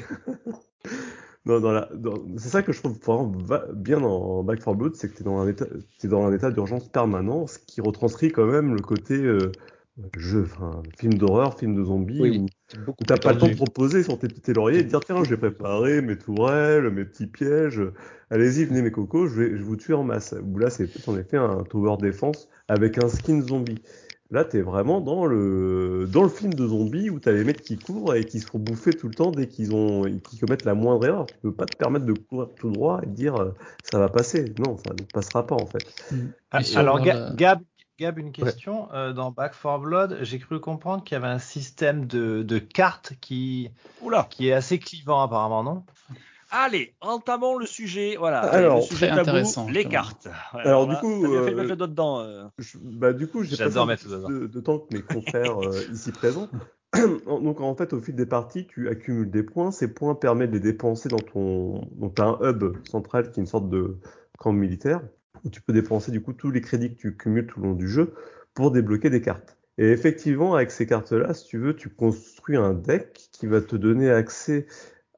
non, 1.45 1.59
dans 1.59 1.73
la, 1.73 1.89
dans- 1.95 2.23
c'est 2.37 2.51
ça 2.51 2.63
que 2.63 2.73
je 2.73 2.81
trouve 2.81 2.99
vraiment 3.01 3.33
va- 3.45 3.67
bien 3.73 4.01
dans 4.01 4.45
Back 4.45 4.61
4 4.61 4.75
Blood, 4.77 4.95
c'est 4.95 5.09
que 5.11 5.17
tu 5.17 5.23
es 5.23 5.25
dans 5.25 5.39
un 5.41 5.49
état, 5.49 5.67
t'es 5.99 6.07
dans 6.09 6.25
un 6.25 6.33
état 6.33 6.51
d'urgence 6.53 6.89
permanent, 6.89 7.47
ce 7.49 7.59
qui 7.59 7.81
retranscrit 7.81 8.31
quand 8.31 8.47
même 8.47 8.75
le 8.75 8.81
côté 8.83 9.15
euh, 9.15 9.51
jeu, 10.17 10.43
enfin, 10.45 10.83
film 10.99 11.19
d'horreur, 11.19 11.59
film 11.59 11.75
de 11.75 11.85
zombies, 11.85 12.21
Oui, 12.23 12.31
où, 12.31 12.51
t'as 13.07 13.19
pas 13.19 13.33
le 13.33 13.39
temps 13.39 13.49
de 13.49 13.55
proposer 13.55 14.03
sur 14.03 14.19
tes 14.19 14.29
petits 14.29 14.53
lauriers 14.55 14.81
et 14.81 14.85
de 14.85 14.89
dire 14.89 15.03
tiens, 15.05 15.25
j'ai 15.25 15.37
préparé 15.37 16.01
mes 16.03 16.17
tourelles, 16.19 16.91
mes 16.91 17.05
petits 17.05 17.27
pièges, 17.27 17.83
allez-y, 18.31 18.65
venez 18.65 18.83
mes 18.83 18.91
cocos, 18.93 19.27
je 19.29 19.41
vais, 19.43 19.57
je 19.57 19.63
vous 19.63 19.77
tuer 19.77 19.95
en 19.95 20.05
masse. 20.05 20.35
Où 20.43 20.59
là, 20.59 20.71
c'est 20.71 20.91
en 21.09 21.17
effet 21.17 21.37
un 21.37 21.65
tower 21.65 21.97
defense 22.01 22.49
avec 22.69 22.99
un 22.99 23.09
skin 23.09 23.41
zombie. 23.43 23.83
Là, 24.31 24.45
t'es 24.47 24.63
vraiment 24.63 25.03
dans 25.03 25.27
le 25.27 26.07
dans 26.11 26.23
le 26.23 26.29
film 26.31 26.55
de 26.55 26.67
zombies 26.67 27.11
où 27.11 27.21
t'as 27.21 27.33
les 27.33 27.45
mecs 27.45 27.61
qui 27.61 27.79
courent 27.79 28.15
et 28.15 28.25
qui 28.25 28.41
se 28.41 28.47
font 28.47 28.59
bouffer 28.59 28.97
tout 28.97 29.09
le 29.09 29.15
temps 29.15 29.31
dès 29.31 29.47
qu'ils 29.47 29.75
ont 29.75 30.05
qu'ils 30.21 30.41
commettent 30.41 30.65
la 30.65 30.75
moindre 30.75 31.05
erreur. 31.05 31.29
Tu 31.29 31.39
peux 31.43 31.55
pas 31.55 31.67
te 31.67 31.77
permettre 31.77 32.07
de 32.07 32.15
courir 32.15 32.49
tout 32.57 32.71
droit 32.71 33.01
et 33.03 33.07
de 33.07 33.13
dire 33.13 33.37
euh, 33.37 33.51
ça 33.83 33.99
va 33.99 34.09
passer. 34.09 34.55
Non, 34.59 34.79
ça 34.79 34.95
ne 34.95 35.03
passera 35.05 35.47
pas 35.47 35.55
en 35.55 35.67
fait. 35.67 35.93
Ah, 36.51 36.61
Et 36.61 36.65
sur 36.65 36.81
Alors, 36.81 37.01
Ga- 37.01 37.13
la- 37.19 37.35
Gab, 37.35 37.63
Gab, 37.99 38.19
une 38.19 38.33
question. 38.33 38.93
Euh, 38.93 39.13
dans 39.13 39.31
Back 39.31 39.53
4 39.61 39.79
Blood, 39.81 40.19
j'ai 40.23 40.39
cru 40.39 40.61
comprendre 40.61 41.05
qu'il 41.05 41.15
y 41.15 41.17
avait 41.17 41.29
un 41.29 41.39
système 41.39 42.07
de, 42.07 42.43
de 42.43 42.59
cartes 42.59 43.13
qui, 43.21 43.71
Oula. 44.01 44.27
qui 44.31 44.49
est 44.49 44.53
assez 44.53 44.79
clivant, 44.79 45.23
apparemment, 45.23 45.63
non? 45.63 45.85
Allez, 46.51 46.95
entamons 47.01 47.57
le 47.57 47.67
sujet. 47.67 48.17
Voilà. 48.19 48.41
Alors, 48.41 48.77
le 48.77 48.83
sujet 48.83 49.07
très 49.07 49.17
tabou, 49.17 49.31
intéressant, 49.31 49.69
les 49.69 49.85
cartes. 49.85 50.29
Ouais, 50.55 50.61
Alors, 50.61 50.87
du 50.87 50.93
là, 50.95 51.01
coup, 51.01 51.21
bien 51.21 51.43
fait 51.45 51.51
de 51.51 51.55
euh, 51.55 51.57
mettre 51.57 51.69
le 51.71 51.77
doigt 51.77 51.87
dedans. 51.87 52.21
euh. 52.21 52.45
Je- 52.59 52.79
bah, 52.79 53.13
du 53.13 53.27
coup, 53.27 53.43
j'ai 53.43 53.57
pas 53.57 53.69
de, 53.71 54.47
de 54.47 54.61
temps 54.61 54.79
que 54.79 54.95
mes 54.95 55.03
confrères 55.03 55.59
euh, 55.63 55.81
ici 55.93 56.13
présents. 56.13 56.49
Donc, 57.27 57.61
en 57.61 57.75
fait, 57.75 57.93
au 57.95 58.01
fil 58.01 58.15
des 58.15 58.27
parties, 58.27 58.67
tu 58.67 58.89
accumules 58.89 59.31
des 59.31 59.43
points. 59.43 59.71
Ces 59.71 59.93
points 59.95 60.15
permettent 60.15 60.51
de 60.51 60.57
les 60.57 60.61
dépenser 60.61 61.09
dans 61.09 61.21
ton. 61.21 61.89
Donc, 61.93 62.17
tu 62.17 62.23
as 62.23 62.27
un 62.27 62.39
hub 62.43 62.77
central 62.87 63.31
qui 63.31 63.41
est 63.41 63.43
une 63.43 63.47
sorte 63.47 63.71
de 63.71 63.99
camp 64.39 64.53
militaire 64.53 65.01
où 65.45 65.51
tu 65.51 65.61
peux 65.61 65.73
dépenser 65.73 66.13
du 66.13 66.21
coup 66.21 66.33
tous 66.33 66.51
les 66.51 66.61
crédits 66.61 66.95
que 66.95 67.01
tu 67.01 67.17
cumules 67.17 67.47
tout 67.47 67.61
le 67.61 67.69
long 67.69 67.75
du 67.75 67.89
jeu 67.89 68.15
pour 68.55 68.71
débloquer 68.71 69.11
des 69.11 69.21
cartes. 69.21 69.57
Et 69.79 69.91
effectivement, 69.91 70.55
avec 70.55 70.71
ces 70.71 70.87
cartes-là, 70.87 71.33
si 71.35 71.47
tu 71.47 71.59
veux, 71.59 71.75
tu 71.75 71.89
construis 71.89 72.57
un 72.57 72.75
deck 72.75 73.31
qui 73.33 73.47
va 73.47 73.61
te 73.61 73.77
donner 73.77 74.11
accès 74.11 74.67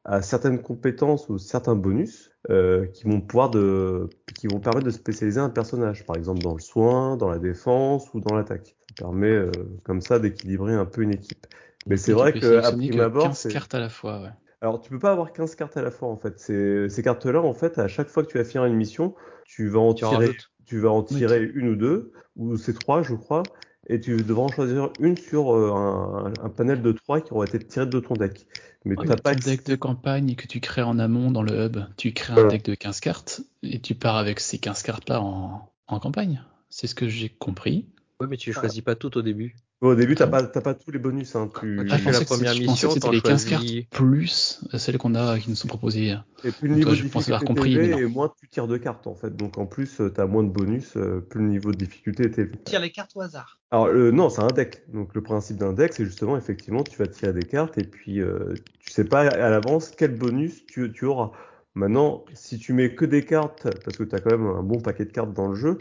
à 0.04 0.22
certaines 0.22 0.60
compétences 0.60 1.28
ou 1.28 1.38
certains 1.38 1.74
bonus 1.74 2.30
euh, 2.50 2.86
qui 2.86 3.04
vont 3.04 3.20
pouvoir 3.20 3.50
de, 3.50 4.08
qui 4.36 4.46
vont 4.46 4.60
permettre 4.60 4.84
de 4.84 4.90
spécialiser 4.90 5.40
un 5.40 5.48
personnage, 5.48 6.04
par 6.04 6.16
exemple 6.16 6.42
dans 6.42 6.54
le 6.54 6.60
soin, 6.60 7.16
dans 7.16 7.28
la 7.28 7.38
défense 7.38 8.12
ou 8.14 8.20
dans 8.20 8.34
l'attaque. 8.34 8.76
Ça 8.90 9.06
permet 9.06 9.30
euh, 9.30 9.50
comme 9.82 10.00
ça 10.00 10.18
d'équilibrer 10.18 10.74
un 10.74 10.84
peu 10.84 11.02
une 11.02 11.14
équipe. 11.14 11.46
Mais 11.86 11.96
c'est 11.96 12.12
vrai 12.12 12.32
que 12.32 12.58
à 12.58 12.72
prime 12.72 13.00
abord, 13.00 13.24
15 13.24 13.38
c'est 13.38 13.52
cartes 13.52 13.74
à 13.74 13.80
la 13.80 13.88
fois, 13.88 14.22
ouais. 14.22 14.30
Alors, 14.64 14.80
tu 14.80 14.90
peux 14.90 14.98
pas 14.98 15.12
avoir 15.12 15.32
15 15.32 15.54
cartes 15.54 15.76
à 15.76 15.82
la 15.82 15.90
fois, 15.90 16.08
en 16.08 16.16
fait. 16.16 16.38
Ces, 16.38 16.88
ces 16.88 17.02
cartes-là, 17.02 17.40
en 17.42 17.54
fait, 17.54 17.78
à 17.78 17.88
chaque 17.88 18.08
fois 18.08 18.24
que 18.24 18.30
tu 18.30 18.38
vas 18.38 18.44
finir 18.44 18.64
une 18.64 18.74
mission, 18.74 19.14
tu 19.44 19.68
vas 19.68 19.80
en 19.80 19.94
Tu 19.94 20.04
tirer, 20.04 20.26
rajoutes. 20.26 20.50
tu 20.66 20.78
vas 20.80 20.90
en 20.90 21.02
Oui, 21.10 21.18
tirer 21.18 21.42
une 21.54 21.68
ou 21.68 21.76
deux, 21.76 22.12
ou 22.36 22.56
c'est 22.56 22.74
trois, 22.74 23.02
je 23.02 23.14
crois, 23.14 23.42
et 23.88 24.00
tu 24.00 24.24
devras 24.24 24.42
en 24.44 24.50
choisir 24.50 24.90
une 24.98 25.16
sur 25.16 25.54
euh, 25.54 25.72
un, 25.72 26.32
un 26.42 26.48
panel 26.50 26.82
de 26.82 26.92
trois 26.92 27.20
qui 27.20 27.32
aura 27.32 27.44
été 27.46 27.58
tiré 27.58 27.86
de 27.86 28.00
ton 28.00 28.16
deck. 28.16 28.46
Mais 28.84 28.96
Oui, 28.96 29.06
t'as 29.06 29.16
pas 29.16 29.34
ton 29.34 29.40
deck 29.40 29.64
de 29.66 29.76
campagne 29.76 30.34
que 30.36 30.46
tu 30.48 30.60
crées 30.60 30.82
en 30.82 30.98
amont 30.98 31.30
dans 31.30 31.42
le 31.42 31.66
hub, 31.66 31.78
tu 31.96 32.12
crées 32.12 32.32
un 32.34 32.44
deck 32.44 32.64
de 32.64 32.74
15 32.74 33.00
cartes 33.00 33.40
et 33.62 33.80
tu 33.80 33.94
pars 33.94 34.16
avec 34.16 34.40
ces 34.40 34.58
15 34.58 34.82
cartes-là 34.82 35.20
en, 35.20 35.72
en 35.88 36.00
campagne. 36.00 36.44
C'est 36.70 36.86
ce 36.88 36.94
que 36.94 37.08
j'ai 37.08 37.28
compris. 37.28 37.86
Oui, 38.20 38.26
mais 38.28 38.36
tu 38.36 38.52
choisis 38.52 38.82
pas 38.82 38.96
tout 38.96 39.16
au 39.16 39.22
début. 39.22 39.54
Au 39.80 39.94
début, 39.94 40.14
t'as 40.14 40.24
Ah 40.24 40.28
pas, 40.28 40.42
t'as 40.44 40.60
pas 40.62 40.72
tous 40.74 40.90
les 40.90 40.98
bonus. 40.98 41.36
Hein. 41.36 41.50
Tu... 41.60 41.78
Ah, 41.90 41.98
fais 41.98 42.10
la 42.10 42.18
pensais 42.20 42.24
que 42.24 42.28
première 42.30 42.54
mission, 42.54 42.94
t'en 42.94 43.10
les 43.10 43.20
15 43.20 43.46
choisis- 43.46 43.84
cartes 43.84 43.90
plus 43.90 44.64
celles 44.78 44.96
qu'on 44.96 45.14
a 45.14 45.38
qui 45.38 45.50
nous 45.50 45.56
sont 45.56 45.68
proposées. 45.68 46.16
Et 46.42 46.50
plus 46.52 46.68
le 46.68 46.76
niveau 46.76 46.90
toi, 46.90 46.96
de 46.96 47.02
je 47.02 47.08
pensais 47.08 47.32
avoir 47.32 47.40
difficulté 47.40 47.60
compris, 47.70 47.72
est 47.74 47.88
élevé, 47.88 48.02
et 48.02 48.06
moins 48.06 48.32
tu 48.40 48.48
tires 48.48 48.66
de 48.66 48.78
cartes, 48.78 49.06
en 49.06 49.14
fait. 49.14 49.36
Donc, 49.36 49.58
en 49.58 49.66
plus, 49.66 50.00
tu 50.14 50.20
as 50.20 50.26
moins 50.26 50.42
de 50.42 50.48
bonus, 50.48 50.96
euh, 50.96 51.20
plus 51.20 51.40
le 51.42 51.48
niveau 51.48 51.70
de 51.70 51.76
difficulté 51.76 52.24
est 52.24 52.38
élevé. 52.38 52.54
Tire 52.64 52.80
les 52.80 52.90
cartes 52.90 53.12
au 53.14 53.20
hasard. 53.20 53.60
Alors 53.70 53.86
euh, 53.88 54.10
non, 54.12 54.30
c'est 54.30 54.40
un 54.42 54.46
deck. 54.52 54.84
Donc 54.92 55.14
le 55.14 55.20
principe 55.22 55.56
d'un 55.56 55.72
deck, 55.72 55.92
c'est 55.94 56.04
justement 56.04 56.36
effectivement 56.36 56.84
tu 56.84 56.96
vas 56.96 57.08
tirer 57.08 57.32
des 57.32 57.42
cartes 57.42 57.76
et 57.76 57.82
puis 57.82 58.20
euh, 58.20 58.54
tu 58.78 58.90
sais 58.92 59.02
pas 59.04 59.22
à 59.28 59.50
l'avance 59.50 59.90
quel 59.96 60.14
bonus 60.14 60.64
tu, 60.66 60.92
tu 60.92 61.06
auras. 61.06 61.32
Maintenant, 61.74 62.24
si 62.34 62.58
tu 62.60 62.72
mets 62.72 62.94
que 62.94 63.04
des 63.04 63.24
cartes, 63.24 63.66
parce 63.84 63.96
que 63.96 64.04
tu 64.04 64.14
as 64.14 64.20
quand 64.20 64.30
même 64.30 64.46
un 64.46 64.62
bon 64.62 64.78
paquet 64.80 65.04
de 65.06 65.10
cartes 65.10 65.32
dans 65.34 65.48
le 65.48 65.56
jeu, 65.56 65.76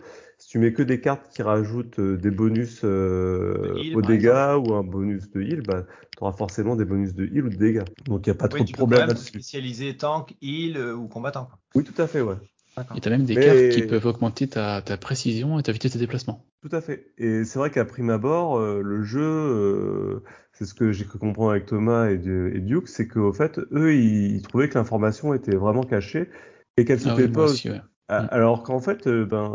tu 0.54 0.60
mets 0.60 0.72
que 0.72 0.84
des 0.84 1.02
cartes 1.02 1.34
qui 1.34 1.42
rajoutent 1.42 1.98
euh, 1.98 2.16
des 2.16 2.30
bonus 2.30 2.82
euh, 2.84 3.74
De 3.74 3.80
heal, 3.80 3.96
aux 3.98 4.02
dégâts 4.04 4.56
ou 4.60 4.74
un 4.76 4.84
bonus 4.84 5.28
de 5.32 5.42
heal, 5.42 5.62
bah, 5.64 5.84
tu 6.16 6.24
auras 6.24 6.34
forcément 6.34 6.76
des 6.76 6.86
bonus 6.86 7.16
de 7.16 7.26
heal 7.26 7.46
ou 7.46 7.50
de 7.50 7.56
dégâts. 7.56 7.82
Donc 8.06 8.28
il 8.28 8.30
n'y 8.30 8.36
a 8.36 8.40
pas 8.40 8.48
trop 8.50 8.60
de 8.60 8.66
tu 8.66 8.74
peux 8.74 8.82
quand 8.82 8.88
problème 8.88 9.08
là-dessus. 9.08 9.30
spécialiser 9.30 9.98
tank, 9.98 10.36
heal 10.44 10.78
euh, 10.78 10.94
ou 10.94 11.08
combattant. 11.08 11.50
Oui, 11.74 11.84
tout 11.84 12.00
à 12.00 12.06
fait, 12.06 12.22
ouais. 12.22 12.36
Et 12.96 13.02
tu 13.02 13.08
as 13.08 13.12
même 13.12 13.26
des 13.26 13.34
Mais- 13.34 13.44
cartes 13.44 13.70
qui 13.70 13.82
peuvent 13.88 14.06
augmenter 14.06 14.48
ta, 14.48 14.84
ta 14.84 14.96
précision 14.96 15.58
et 15.58 15.64
ta 15.64 15.72
vitesse 15.72 15.94
de 15.96 15.98
déplacement. 16.00 16.46
Tout 16.62 16.76
à 16.76 16.82
fait. 16.82 17.08
Et 17.18 17.46
c'est 17.46 17.58
vrai 17.58 17.72
qu'à 17.72 17.84
prime 17.84 18.12
abord, 18.12 18.58
euh, 18.60 18.80
le 18.84 19.02
jeu, 19.02 19.24
euh, 19.24 20.24
c'est 20.52 20.66
ce 20.66 20.76
que 20.76 20.92
j'ai 20.92 21.06
cru 21.06 21.18
comprendre 21.18 21.50
avec 21.50 21.66
Thomas 21.66 22.12
et, 22.12 22.20
Du- 22.20 22.56
et 22.56 22.60
Duke, 22.60 22.90
c'est 22.90 23.08
qu'au 23.08 23.34
fait, 23.34 23.60
eux, 23.72 23.96
ils, 23.96 24.36
ils 24.36 24.42
trouvaient 24.44 24.70
que 24.70 24.78
l'information 24.78 25.34
était 25.34 25.56
vraiment 25.56 25.82
cachée 25.82 26.30
et 26.78 26.86
qu'elle 26.86 27.00
se 27.00 27.10
Ah 27.10 27.16
fait 27.16 27.26
oui, 27.26 27.32
Ah, 28.18 28.24
Mm. 28.24 28.28
Alors 28.32 28.64
qu'en 28.64 28.80
fait, 28.80 29.08
euh, 29.08 29.26
ben, 29.26 29.52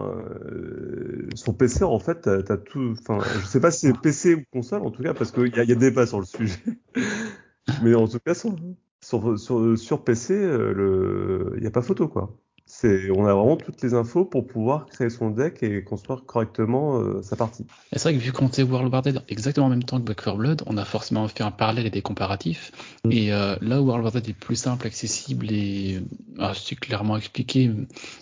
euh, 0.50 1.28
sur 1.34 1.56
PC, 1.56 1.84
en 1.84 1.98
fait, 1.98 2.22
t'as, 2.22 2.42
t'as 2.42 2.56
tout. 2.56 2.94
Enfin, 2.98 3.18
je 3.40 3.46
sais 3.46 3.60
pas 3.60 3.70
si 3.70 3.86
c'est 3.86 3.98
PC 4.00 4.34
ou 4.34 4.42
console, 4.52 4.82
en 4.82 4.90
tout 4.90 5.02
cas, 5.02 5.14
parce 5.14 5.32
qu'il 5.32 5.54
y 5.54 5.60
a, 5.60 5.64
y 5.64 5.72
a 5.72 5.74
débat 5.74 6.06
sur 6.06 6.18
le 6.20 6.26
sujet. 6.26 6.60
Mais 7.82 7.94
en 7.94 8.08
tout 8.08 8.18
cas, 8.20 8.34
sur, 8.34 8.56
sur, 9.00 9.38
sur, 9.38 9.78
sur 9.78 10.04
PC, 10.04 10.34
euh, 10.34 10.72
le, 10.72 11.52
il 11.56 11.60
n'y 11.60 11.66
a 11.66 11.70
pas 11.70 11.82
photo, 11.82 12.08
quoi. 12.08 12.36
C'est, 12.70 13.10
on 13.10 13.24
a 13.26 13.32
vraiment 13.34 13.56
toutes 13.56 13.80
les 13.82 13.94
infos 13.94 14.24
pour 14.26 14.46
pouvoir 14.46 14.86
créer 14.86 15.08
son 15.10 15.30
deck 15.30 15.62
et 15.62 15.82
construire 15.82 16.26
correctement 16.26 17.00
euh, 17.00 17.22
sa 17.22 17.34
partie. 17.36 17.66
Et 17.92 17.98
c'est 17.98 18.10
vrai 18.10 18.18
que 18.18 18.22
vu 18.22 18.32
qu'on 18.32 18.48
était 18.48 18.62
World 18.62 18.92
War 18.92 19.00
Dead 19.02 19.24
exactement 19.28 19.66
en 19.66 19.70
même 19.70 19.82
temps 19.82 19.98
que 19.98 20.04
Back 20.04 20.22
4 20.22 20.36
Blood, 20.36 20.62
on 20.66 20.76
a 20.76 20.84
forcément 20.84 21.26
fait 21.28 21.42
un 21.42 21.50
parallèle 21.50 21.86
et 21.86 21.90
des 21.90 22.02
comparatifs. 22.02 22.70
Et 23.08 23.32
euh, 23.32 23.56
là 23.62 23.80
où 23.80 23.86
World 23.86 24.04
War 24.04 24.12
Dead 24.12 24.28
est 24.28 24.34
plus 24.34 24.56
simple, 24.56 24.86
accessible 24.86 25.50
et 25.50 26.02
ah, 26.38 26.52
c'est 26.54 26.76
clairement 26.76 27.16
expliqué, 27.16 27.70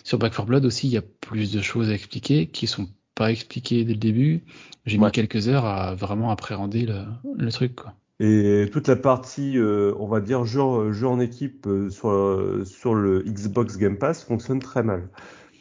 sur 0.05 0.17
Back 0.17 0.33
4 0.35 0.45
Blood 0.45 0.65
aussi, 0.65 0.87
il 0.87 0.93
y 0.93 0.97
a 0.97 1.01
plus 1.01 1.51
de 1.51 1.61
choses 1.61 1.89
à 1.89 1.93
expliquer 1.93 2.47
qui 2.47 2.67
sont 2.67 2.87
pas 3.15 3.31
expliquées 3.31 3.83
dès 3.83 3.93
le 3.93 3.99
début. 3.99 4.45
J'ai 4.85 4.97
Ouais. 4.97 5.05
mis 5.07 5.11
quelques 5.11 5.49
heures 5.49 5.65
à 5.65 5.93
vraiment 5.95 6.31
appréhender 6.31 6.85
le, 6.85 7.03
le 7.35 7.51
truc. 7.51 7.75
Quoi. 7.75 7.93
Et 8.19 8.69
toute 8.71 8.87
la 8.87 8.95
partie, 8.95 9.57
euh, 9.57 9.93
on 9.99 10.07
va 10.07 10.21
dire, 10.21 10.43
jeu, 10.45 10.61
en 11.07 11.19
équipe 11.19 11.67
euh, 11.67 11.89
sur, 11.89 12.09
le- 12.11 12.65
sur 12.65 12.95
le 12.95 13.21
Xbox 13.23 13.77
Game 13.77 13.97
Pass 13.97 14.23
fonctionne 14.23 14.59
très 14.59 14.81
mal. 14.83 15.09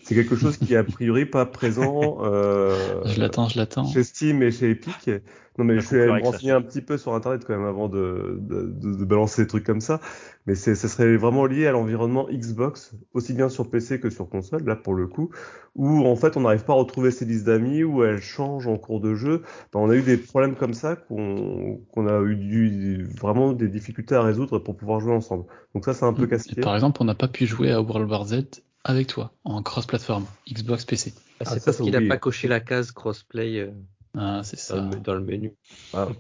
C'est 0.09 0.15
quelque 0.15 0.37
chose 0.37 0.57
qui 0.57 0.75
est 0.75 0.77
a 0.77 0.85
priori 0.85 1.27
pas 1.27 1.47
présent 1.47 2.19
euh, 2.25 3.03
Je 3.05 3.19
l'attends, 3.21 3.49
je 3.49 3.59
l'attends. 3.59 3.85
chez 3.85 4.05
Steam 4.05 4.41
et 4.43 4.53
chez 4.53 4.71
Epic. 4.71 5.11
Non 5.59 5.65
mais 5.65 5.75
La 5.75 5.81
je 5.81 5.87
suis 5.87 5.97
allé 5.97 6.13
me 6.13 6.21
renseigner 6.23 6.53
un 6.53 6.63
petit 6.63 6.81
peu 6.83 6.97
sur 6.97 7.15
Internet 7.15 7.45
quand 7.45 7.57
même 7.57 7.67
avant 7.67 7.89
de, 7.89 8.37
de, 8.41 8.63
de- 8.73 8.95
de 8.95 9.05
balancer 9.05 9.43
des 9.43 9.49
trucs 9.49 9.65
comme 9.65 9.81
ça. 9.81 10.01
Mais 10.47 10.55
c'est, 10.55 10.75
ça 10.77 10.87
serait 10.87 11.17
vraiment 11.17 11.47
lié 11.47 11.67
à 11.67 11.73
l'environnement 11.73 12.29
Xbox, 12.31 12.95
aussi 13.15 13.33
bien 13.33 13.49
sur 13.49 13.69
PC 13.69 13.99
que 13.99 14.11
sur 14.11 14.29
console, 14.29 14.65
là 14.65 14.77
pour 14.77 14.95
le 14.95 15.09
coup, 15.09 15.31
où 15.75 16.07
en 16.07 16.15
fait 16.15 16.37
on 16.37 16.43
n'arrive 16.43 16.65
pas 16.65 16.75
à 16.75 16.77
retrouver 16.77 17.11
ses 17.11 17.25
listes 17.25 17.47
d'amis, 17.47 17.83
où 17.85 18.05
elles 18.05 18.21
changent 18.21 18.69
en 18.69 18.77
cours 18.79 19.01
de 19.01 19.15
jeu. 19.15 19.43
Ben, 19.73 19.81
on 19.81 19.91
a 19.91 19.97
eu 19.97 20.03
des 20.03 20.19
problèmes 20.19 20.55
comme 20.57 20.75
ça 20.75 20.95
qu'on 20.95 21.81
qu'on 21.93 22.07
a 22.07 22.21
eu 22.23 22.37
du, 22.37 23.05
vraiment 23.19 23.53
des 23.53 23.69
difficultés 23.69 24.15
à 24.15 24.23
résoudre 24.23 24.59
pour 24.61 24.77
pouvoir 24.77 25.01
jouer 25.01 25.15
ensemble. 25.15 25.47
Donc 25.75 25.85
ça 25.85 25.95
c'est 25.95 26.05
un 26.05 26.13
peu 26.13 26.27
Et 26.27 26.29
casse-pied. 26.29 26.63
par 26.63 26.75
exemple, 26.77 26.99
on 27.03 27.07
n'a 27.07 27.15
pas 27.17 27.29
pu 27.29 27.47
jouer 27.47 27.73
à 27.73 27.81
World 27.83 28.09
War 28.11 28.25
Z 28.27 28.45
avec 28.87 29.09
toi 29.09 29.33
en 29.45 29.63
cross-platform, 29.63 30.25
Xbox 30.49 30.85
PC. 30.85 31.13
Ah, 31.17 31.21
Ah, 31.41 31.45
c'est 31.45 31.59
ça, 31.59 31.65
parce 31.67 31.79
qu'il 31.79 31.91
n'a 31.91 32.01
pas 32.09 32.19
coché 32.19 32.47
la 32.49 32.61
case 32.61 32.93
crossplay 32.93 33.59
euh, 33.59 33.73
Ah, 34.17 34.43
c'est 34.45 34.57
dans, 34.57 34.91
ça. 34.91 34.97
le, 34.97 35.01
dans 35.01 35.15
le 35.15 35.21
menu. 35.21 35.55
Ah. 35.93 36.09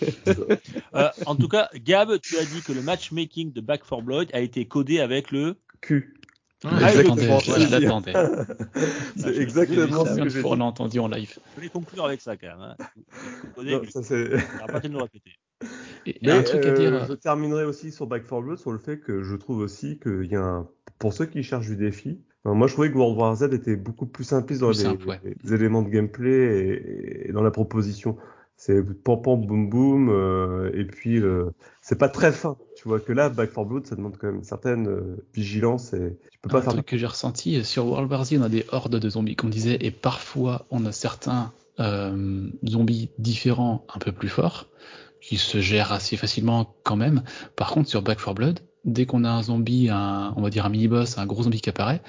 Euh, 0.94 1.08
en 1.26 1.36
tout 1.36 1.48
cas, 1.48 1.68
Gab, 1.74 2.18
tu 2.20 2.36
as 2.38 2.44
dit 2.44 2.60
que 2.62 2.72
le 2.72 2.82
matchmaking 2.82 3.52
de 3.52 3.60
Back 3.60 3.82
4 3.88 4.02
Blood 4.02 4.28
a 4.32 4.40
été 4.40 4.66
codé 4.66 5.00
avec 5.00 5.30
le. 5.30 5.56
Q. 5.80 6.14
Exactement. 6.64 7.38
je 7.40 7.70
l'attendais. 7.70 8.12
c'est 9.16 9.36
exactement 9.36 10.04
ce 10.04 10.20
que 10.20 10.28
j'ai 10.28 10.44
on 10.44 10.54
l'a 10.54 10.64
entendu 10.64 10.98
en 11.00 11.08
live 11.08 11.38
Je 11.50 11.54
voulais 11.56 11.68
conclure 11.70 12.04
avec 12.04 12.20
ça 12.20 12.36
quand 12.36 12.46
même. 12.46 12.60
Hein. 12.60 12.76
Codé 13.54 13.72
Non, 13.72 13.82
ça, 13.90 14.02
c'est... 14.02 14.34
On 14.34 14.66
va 14.66 14.72
pas 14.72 14.80
te 14.80 14.86
le 14.86 14.98
répéter. 14.98 15.32
Et, 16.06 16.10
et 16.10 16.18
Mais 16.22 16.32
un 16.32 16.42
truc 16.42 16.64
à 16.64 16.68
euh, 16.68 16.74
dire. 16.74 17.06
je 17.06 17.12
terminerai 17.14 17.64
aussi 17.64 17.92
sur 17.92 18.06
Back 18.06 18.24
4 18.24 18.42
Blood 18.42 18.58
sur 18.58 18.72
le 18.72 18.78
fait 18.78 18.98
que 18.98 19.22
je 19.22 19.36
trouve 19.36 19.58
aussi 19.58 19.98
qu'il 19.98 20.30
y 20.30 20.36
a 20.36 20.42
un... 20.42 20.68
pour 20.98 21.12
ceux 21.12 21.26
qui 21.26 21.42
cherchent 21.42 21.68
du 21.68 21.76
défi, 21.76 22.20
moi 22.44 22.66
je 22.66 22.72
trouvais 22.72 22.90
que 22.90 22.96
World 22.96 23.18
War 23.18 23.36
Z 23.36 23.44
était 23.52 23.76
beaucoup 23.76 24.06
plus 24.06 24.24
simpliste 24.24 24.62
dans 24.62 24.68
Plus 24.68 24.78
les, 24.78 24.84
simple, 24.84 25.08
ouais. 25.08 25.20
les 25.44 25.54
éléments 25.54 25.82
de 25.82 25.88
gameplay 25.88 26.30
et, 26.32 27.28
et 27.28 27.32
dans 27.32 27.42
la 27.42 27.50
proposition. 27.50 28.16
C'est 28.56 28.80
pam 29.02 29.20
pam 29.20 29.44
boum 29.44 29.68
boum 29.68 30.08
euh, 30.08 30.70
et 30.74 30.84
puis 30.84 31.18
euh, 31.18 31.50
c'est 31.80 31.98
pas 31.98 32.08
très 32.08 32.30
fin. 32.30 32.56
Tu 32.76 32.86
vois 32.86 33.00
que 33.00 33.12
là 33.12 33.28
Back 33.28 33.52
4 33.52 33.64
Blood 33.66 33.86
ça 33.86 33.96
demande 33.96 34.16
quand 34.18 34.28
même 34.28 34.36
une 34.36 34.44
certaine 34.44 34.86
euh, 34.86 35.26
vigilance 35.34 35.94
et 35.94 36.16
tu 36.30 36.38
peux 36.38 36.48
pas 36.48 36.58
un 36.58 36.62
faire 36.62 36.72
truc 36.74 36.86
que 36.86 36.96
j'ai 36.96 37.06
ressenti 37.06 37.64
sur 37.64 37.86
World 37.86 38.10
War 38.10 38.24
Z, 38.24 38.34
on 38.38 38.42
a 38.42 38.48
des 38.48 38.64
hordes 38.70 38.96
de 38.96 39.08
zombies, 39.08 39.34
comme 39.34 39.50
disait, 39.50 39.78
et 39.80 39.90
parfois 39.90 40.66
on 40.70 40.86
a 40.86 40.92
certains 40.92 41.52
zombies 42.64 43.10
différents, 43.18 43.84
un 43.92 43.98
peu 43.98 44.12
plus 44.12 44.28
forts, 44.28 44.68
qui 45.22 45.38
se 45.38 45.60
gèrent 45.60 45.92
assez 45.92 46.16
facilement 46.18 46.74
quand 46.84 46.96
même. 46.96 47.22
Par 47.56 47.70
contre, 47.70 47.88
sur 47.88 48.02
Back 48.02 48.18
4 48.18 48.34
Blood, 48.34 48.60
dès 48.84 49.06
qu'on 49.06 49.24
a 49.24 49.30
un 49.30 49.42
zombie, 49.42 49.88
un, 49.88 50.34
on 50.36 50.42
va 50.42 50.50
dire 50.50 50.66
un 50.66 50.68
mini-boss, 50.68 51.16
un 51.16 51.24
gros 51.26 51.44
zombie 51.44 51.60
qui 51.60 51.70
apparaît, 51.70 52.02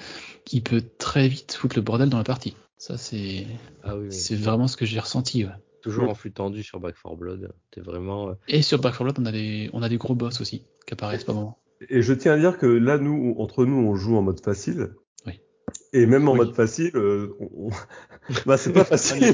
il 0.52 0.62
peut 0.62 0.82
très 0.98 1.28
vite 1.28 1.54
foutre 1.54 1.76
le 1.76 1.82
bordel 1.82 2.08
dans 2.10 2.18
la 2.18 2.24
partie. 2.24 2.56
Ça, 2.76 2.98
c'est 2.98 3.46
Ah 3.84 3.96
oui, 3.96 4.08
oui. 4.08 4.12
c'est 4.12 4.34
vraiment 4.36 4.66
ce 4.66 4.76
que 4.76 4.84
j'ai 4.84 4.98
ressenti. 5.00 5.44
Ouais. 5.44 5.50
toujours 5.80 6.04
Mm. 6.06 6.08
en 6.10 6.14
flux 6.14 6.32
tendu 6.32 6.62
sur 6.62 6.80
Back 6.80 6.96
4 7.02 7.14
Blood. 7.16 7.52
T'es 7.70 7.80
vraiment. 7.80 8.30
euh, 8.30 8.34
Et 8.48 8.62
sur 8.62 8.78
Back 8.80 8.92
4 8.94 9.04
Blood, 9.04 9.16
on 9.20 9.26
a 9.26 9.32
des, 9.32 9.70
on 9.72 9.82
a 9.82 9.88
des 9.88 9.96
gros 9.98 10.14
boss 10.14 10.40
aussi 10.40 10.64
qui 10.86 10.92
apparaissent 10.94 11.24
par 11.24 11.34
moment. 11.36 11.58
Et 11.90 12.02
je 12.02 12.12
tiens 12.14 12.32
à 12.32 12.38
dire 12.38 12.58
que 12.58 12.66
là, 12.66 12.98
nous, 12.98 13.34
entre 13.38 13.64
nous, 13.64 13.76
on 13.76 13.94
joue 13.94 14.16
en 14.16 14.22
mode 14.22 14.40
facile. 14.40 14.90
Et 15.96 16.06
même 16.06 16.28
en 16.28 16.32
Oui. 16.32 16.38
mode 16.38 16.54
facile, 16.54 16.90
euh, 16.96 17.36
on... 17.40 17.70
bah, 18.46 18.56
c'est 18.58 18.72
pas 18.72 18.84
facile. 18.84 19.32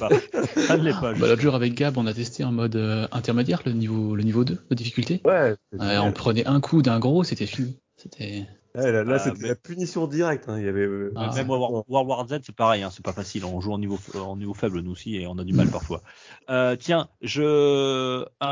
Ça 0.57 0.77
ne 0.77 0.83
l'est 0.85 0.93
pas. 0.93 1.15
Bah, 1.15 1.27
L'autre 1.29 1.41
jour 1.41 1.55
avec 1.55 1.75
Gab, 1.75 1.97
on 1.97 2.07
a 2.07 2.13
testé 2.15 2.45
en 2.45 2.53
mode 2.53 2.77
euh, 2.77 3.09
intermédiaire, 3.13 3.63
le 3.65 3.73
niveau, 3.73 4.15
le 4.15 4.23
niveau 4.23 4.45
2 4.45 4.59
de 4.69 4.75
difficulté. 4.75 5.21
Ouais, 5.25 5.57
génial. 5.73 6.01
on 6.03 6.13
prenait 6.13 6.47
un 6.47 6.61
coup 6.61 6.83
d'un 6.83 6.99
gros, 7.01 7.25
c'était 7.25 7.47
fini. 7.47 7.79
C'était. 7.97 8.47
Ouais, 8.77 8.93
là, 8.93 9.03
là, 9.03 9.15
Ah, 9.17 9.19
c'était 9.19 9.39
mais- 9.43 9.49
la 9.49 9.55
punition 9.57 10.07
directe. 10.07 10.49
Hein. 10.49 10.59
Il 10.59 10.65
y 10.65 10.69
avait. 10.69 10.83
euh, 10.87 11.13
Ah, 11.17 11.33
Même 11.35 11.49
World, 11.49 11.85
World 11.89 12.09
War 12.09 12.29
Z, 12.29 12.41
c'est 12.45 12.55
pareil, 12.55 12.83
hein, 12.83 12.91
c'est 12.93 13.05
pas 13.05 13.13
facile. 13.13 13.45
On 13.45 13.61
joue 13.61 13.73
en 13.73 13.79
niveau, 13.79 13.99
en 14.15 14.37
niveau 14.37 14.55
faible, 14.55 14.81
nous 14.81 14.93
aussi, 14.93 15.17
et 15.17 15.27
on 15.27 15.39
a 15.39 15.45
du 15.45 15.55
mal 15.55 15.69
parfois. 15.69 16.03
Euh, 16.51 16.77
tiens, 16.79 17.09
je, 17.23 18.23
un, 18.41 18.47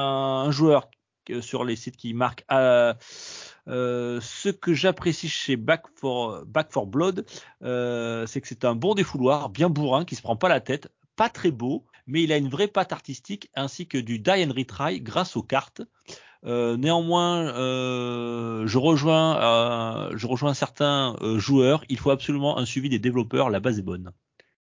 un 0.46 0.50
joueur 0.50 0.88
sur 1.40 1.62
les 1.64 1.76
sites 1.76 1.96
qui 1.98 2.14
marque 2.14 2.44
euh, 2.50 2.94
euh, 3.68 4.18
ce 4.22 4.48
que 4.48 4.72
j'apprécie 4.72 5.28
chez 5.28 5.56
Back 5.56 5.84
for, 5.94 6.44
Blood, 6.86 7.26
euh, 7.62 8.26
c'est 8.26 8.40
que 8.40 8.48
c'est 8.48 8.64
un 8.64 8.74
bon 8.74 8.94
défouloir, 8.94 9.50
bien 9.50 9.68
bourrin, 9.68 10.04
qui 10.04 10.14
se 10.14 10.22
prend 10.22 10.36
pas 10.36 10.48
la 10.48 10.60
tête, 10.60 10.88
pas 11.16 11.28
très 11.28 11.50
beau, 11.50 11.84
mais 12.06 12.22
il 12.22 12.32
a 12.32 12.36
une 12.36 12.48
vraie 12.48 12.68
patte 12.68 12.92
artistique 12.92 13.50
ainsi 13.54 13.86
que 13.86 13.98
du 13.98 14.18
die 14.18 14.30
and 14.30 14.52
retry 14.56 15.00
grâce 15.00 15.36
aux 15.36 15.42
cartes. 15.42 15.82
Euh, 16.46 16.76
néanmoins, 16.76 17.52
je 18.66 18.78
rejoins, 18.78 20.54
certains 20.54 21.16
joueurs. 21.36 21.84
Il 21.88 21.98
faut 21.98 22.10
absolument 22.10 22.58
un 22.58 22.64
suivi 22.64 22.88
des 22.88 22.98
développeurs. 22.98 23.50
La 23.50 23.60
base 23.60 23.78
est 23.78 23.82
bonne. 23.82 24.12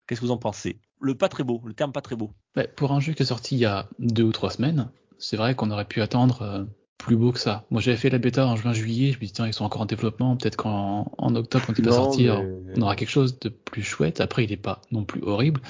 Qu'est-ce 0.07 0.21
que 0.21 0.25
vous 0.25 0.31
en 0.31 0.38
pensez? 0.38 0.79
Le 0.99 1.15
pas 1.15 1.29
très 1.29 1.43
beau, 1.43 1.61
le 1.65 1.73
terme 1.73 1.91
pas 1.91 2.01
très 2.01 2.15
beau. 2.15 2.31
Bah, 2.55 2.67
pour 2.67 2.91
un 2.91 2.99
jeu 2.99 3.13
qui 3.13 3.21
est 3.21 3.27
sorti 3.27 3.55
il 3.55 3.59
y 3.59 3.65
a 3.65 3.88
deux 3.99 4.23
ou 4.23 4.31
trois 4.31 4.49
semaines, 4.49 4.89
c'est 5.19 5.38
vrai 5.38 5.53
qu'on 5.53 5.69
aurait 5.69 5.85
pu 5.85 6.01
attendre 6.01 6.67
plus 6.98 7.15
beau 7.15 7.32
que 7.32 7.40
ça. 7.40 7.65
Moi, 7.69 7.80
j'avais 7.82 7.98
fait 7.98 8.10
la 8.10 8.18
bêta 8.18 8.48
en 8.48 8.56
juin-juillet, 8.56 9.11
je 9.11 9.18
me 9.19 9.26
dis 9.26 9.32
tiens, 9.32 9.48
ils 9.48 9.53
sont 9.53 9.65
encore 9.65 9.82
en 9.82 9.86
développement, 9.86 10.36
peut-être 10.36 10.56
qu'en 10.57 11.11
en 11.18 11.36
octobre, 11.36 11.65
quand 11.68 11.78
il 11.78 11.86
va 11.86 11.91
sortir, 11.91 12.44
mais- 12.44 12.74
on 12.78 12.82
aura 12.82 12.95
quelque 12.95 13.10
chose 13.10 13.40
de 13.40 13.49
plus 13.49 13.84
chouette. 13.84 14.19
Après, 14.22 14.44
il 14.44 14.49
n'est 14.49 14.57
pas 14.57 14.82
non 14.91 15.03
plus 15.06 15.22
horrible, 15.24 15.61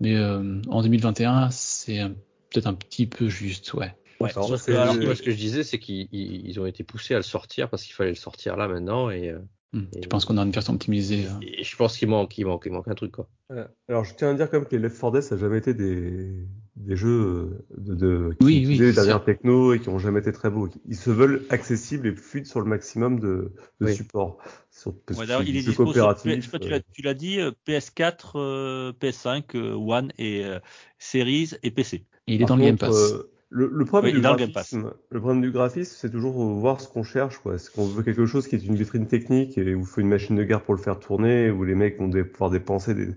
mais 0.00 0.16
euh, 0.16 0.60
en 0.68 0.82
2021, 0.82 1.50
c'est 1.50 2.00
euh, 2.00 2.08
peut-être 2.52 2.66
un 2.66 2.74
petit 2.74 3.06
peu 3.06 3.28
juste, 3.28 3.72
ouais. 3.74 3.94
Ouais, 4.20 4.30
Alors, 4.34 4.48
que, 4.48 5.04
Moi, 5.04 5.14
ce 5.14 5.22
que 5.22 5.30
je 5.30 5.36
disais, 5.36 5.62
c'est 5.62 5.78
qu'ils 5.78 6.08
ils- 6.10 6.48
ils 6.48 6.58
ont 6.58 6.64
été 6.66 6.84
poussés 6.84 7.14
à 7.14 7.18
le 7.18 7.22
sortir 7.22 7.68
parce 7.68 7.82
qu'il 7.84 7.92
fallait 7.94 8.10
le 8.10 8.16
sortir 8.16 8.56
là 8.56 8.66
maintenant. 8.66 9.10
Et, 9.10 9.28
euh, 9.30 9.38
Hmm. 9.72 9.82
Et- 9.94 10.02
Je 10.04 10.08
pense 10.08 10.24
qu'on 10.24 10.38
a 10.38 10.42
une 10.42 10.52
version 10.52 10.72
optimisée. 10.74 11.26
euh. 11.26 11.40
et 11.42 11.64
je 11.64 11.76
pense 11.76 11.98
qu'il 11.98 12.08
manque, 12.08 12.38
il 12.38 12.46
manque, 12.46 12.62
il 12.66 12.72
manque 12.72 12.86
un 12.88 12.94
truc 12.94 13.10
quoi. 13.12 13.28
Ouais. 13.50 13.66
Alors, 13.88 14.04
je 14.04 14.14
tiens 14.14 14.30
à 14.30 14.34
dire 14.34 14.48
quand 14.48 14.58
même 14.58 14.66
que 14.68 14.74
les 14.76 14.80
Left 14.80 14.98
4 14.98 15.10
Dead, 15.12 15.22
ça 15.22 15.34
n'a 15.34 15.40
jamais 15.40 15.58
été 15.58 15.74
des, 15.74 16.46
des 16.76 16.96
jeux 16.96 17.64
de, 17.76 17.94
de, 17.94 18.36
qui 18.38 18.44
Oui, 18.44 18.64
oui, 18.68 18.76
c'est 18.76 18.92
dernières 18.92 19.24
techno 19.24 19.72
et 19.72 19.80
qui 19.80 19.88
ont 19.88 19.98
jamais 19.98 20.20
été 20.20 20.32
très 20.32 20.50
beaux. 20.50 20.68
Ils 20.86 20.96
se 20.96 21.10
veulent 21.10 21.42
accessibles 21.50 22.06
et 22.06 22.14
fluides 22.14 22.46
sur 22.46 22.60
le 22.60 22.66
maximum 22.66 23.18
de, 23.18 23.52
de 23.80 23.86
Oui. 23.86 23.94
support. 23.94 24.38
Sur, 24.70 24.92
ouais, 24.92 25.24
il 25.46 25.56
est 25.56 25.62
dispo 25.62 25.92
sur 25.92 26.14
je 26.24 26.40
sais 26.40 26.50
pas, 26.50 26.58
tu 26.58 26.68
l'as- 26.68 26.76
euh, 26.76 26.80
tu 26.92 27.02
l'as 27.02 27.14
dit, 27.14 27.40
euh, 27.40 27.50
PS4, 27.66 28.36
euh, 28.36 28.92
PS5, 28.92 29.54
euh, 29.54 29.72
One 29.74 30.12
et 30.18 30.44
euh, 30.44 30.58
Series 30.98 31.52
et 31.62 31.70
PC. 31.70 32.04
Et 32.26 32.34
il 32.34 32.42
est 32.42 32.44
Par 32.44 32.48
dans 32.50 32.56
le 32.56 32.64
Game 32.64 32.76
Pass. 32.76 33.12
euh, 33.12 33.30
le, 33.48 33.70
le 33.72 33.84
problème 33.84 34.12
Oui, 34.12 34.20
du 34.20 34.22
graphisme, 34.22 34.92
le 35.10 35.20
problème 35.20 35.40
du 35.40 35.50
graphisme, 35.50 35.94
c'est 35.96 36.10
toujours 36.10 36.42
euh, 36.42 36.54
voir 36.54 36.80
ce 36.80 36.88
qu'on 36.88 37.04
cherche. 37.04 37.38
quoi. 37.38 37.54
Est-ce 37.54 37.70
qu'on 37.70 37.86
veut 37.86 38.02
quelque 38.02 38.26
chose 38.26 38.48
qui 38.48 38.56
est 38.56 38.64
une 38.64 38.74
vitrine 38.76 39.06
technique 39.06 39.56
et 39.56 39.74
où 39.74 39.80
il 39.80 39.86
faut 39.86 40.00
une 40.00 40.08
machine 40.08 40.36
de 40.36 40.44
guerre 40.44 40.62
pour 40.62 40.74
le 40.74 40.80
faire 40.80 40.98
tourner, 40.98 41.50
où 41.50 41.64
les 41.64 41.74
mecs 41.74 41.98
vont 41.98 42.10
pouvoir 42.10 42.50
dépenser 42.50 42.94
des, 42.94 43.08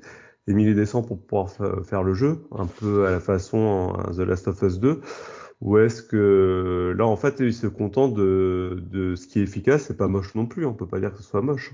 des 0.49 0.55
milliers 0.55 0.73
de 0.73 0.83
cents 0.83 1.03
pour 1.03 1.21
pouvoir 1.21 1.51
fa- 1.51 1.83
faire 1.83 2.01
le 2.01 2.15
jeu, 2.15 2.39
un 2.51 2.65
peu 2.65 3.05
à 3.05 3.11
la 3.11 3.19
façon 3.19 3.93
The 4.15 4.21
Last 4.21 4.47
of 4.47 4.59
Us 4.63 4.79
2, 4.79 4.99
ou 5.61 5.77
est-ce 5.77 6.01
que 6.01 6.95
là, 6.97 7.05
en 7.05 7.15
fait, 7.15 7.35
ils 7.39 7.53
se 7.53 7.67
contentent 7.67 8.15
de, 8.15 8.81
de 8.89 9.15
ce 9.15 9.27
qui 9.27 9.39
est 9.39 9.43
efficace, 9.43 9.83
c'est 9.83 9.95
pas 9.97 10.07
moche 10.07 10.33
non 10.33 10.47
plus. 10.47 10.65
On 10.65 10.73
peut 10.73 10.87
pas 10.87 10.99
dire 10.99 11.11
que 11.11 11.17
ce 11.19 11.23
soit 11.23 11.43
moche. 11.43 11.71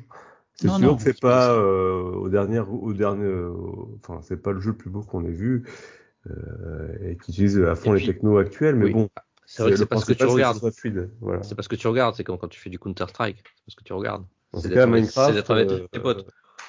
C'est 0.56 0.68
sûr 0.68 0.80
non, 0.80 0.96
que 0.98 1.04
c'est 1.04 1.22
pas 1.22 1.54
euh, 1.54 2.02
au 2.04 2.28
dernier, 2.28 2.60
au 2.60 2.92
dernier, 2.92 3.24
euh, 3.24 3.54
enfin, 4.04 4.20
c'est 4.24 4.42
pas 4.42 4.52
le 4.52 4.60
jeu 4.60 4.72
le 4.72 4.78
plus 4.78 4.90
beau 4.90 5.02
qu'on 5.04 5.24
ait 5.24 5.32
vu 5.32 5.64
euh, 6.30 6.88
et 7.02 7.18
qui 7.18 7.32
utilise 7.32 7.60
à 7.62 7.76
fond 7.76 7.94
Et 7.94 8.00
les 8.00 8.04
puis- 8.04 8.14
technos 8.14 8.38
actuels, 8.38 8.76
mais 8.76 8.86
Oui. 8.86 8.94
bon. 8.94 9.10
C'est 9.46 9.62
vrai 9.64 9.72
que 9.72 9.78
c'est 9.78 9.86
parce 9.86 10.04
que 10.06 10.12
tu 10.14 10.20
c'est 10.20 10.26
regardes. 10.26 10.60
Voilà. 11.22 11.44
C'est 11.44 11.56
parce 11.56 11.68
que 11.70 11.76
tu 11.76 11.88
regardes, 11.88 12.16
c'est 12.16 12.24
quand, 12.26 12.36
quand 12.38 12.48
tu 12.50 12.60
fais 12.60 12.70
du 12.70 12.80
Counter 12.80 13.06
Strike, 13.08 13.38
c'est 13.38 13.66
parce 13.66 13.76
que 13.76 13.84
tu 13.84 13.94
regardes. 13.94 14.26
C'est 14.58 14.70
d'être 14.70 15.52
avec- 15.52 15.92
tes 15.92 16.00
potes. 16.00 16.26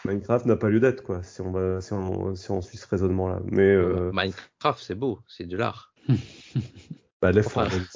Minecraft 0.07 0.47
n'a 0.47 0.57
pas 0.57 0.69
lieu 0.69 0.81
d'être, 0.81 1.03
quoi, 1.03 1.23
si 1.23 1.41
on 1.41 1.51
va, 1.53 1.81
si 1.81 1.93
on, 1.93 2.35
si 2.35 2.51
on 2.51 2.61
suit 2.63 2.79
ce 2.79 2.87
raisonnement-là. 2.87 3.41
Mais, 3.45 3.63
euh, 3.63 4.11
Minecraft, 4.13 4.79
c'est 4.83 4.95
beau, 4.95 5.21
c'est 5.29 5.45
de 5.47 5.57
l'art. 5.57 5.93
bah, 7.23 7.33
Left 7.33 7.49
Enfin, 7.49 7.65
4 7.69 7.73
Dead 7.79 7.87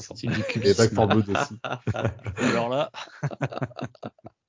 et. 0.67 0.75
Back 0.77 0.95
4 0.95 1.07
Blood 1.09 1.29
aussi. 1.31 1.55
Alors 2.39 2.69
là. 2.69 2.91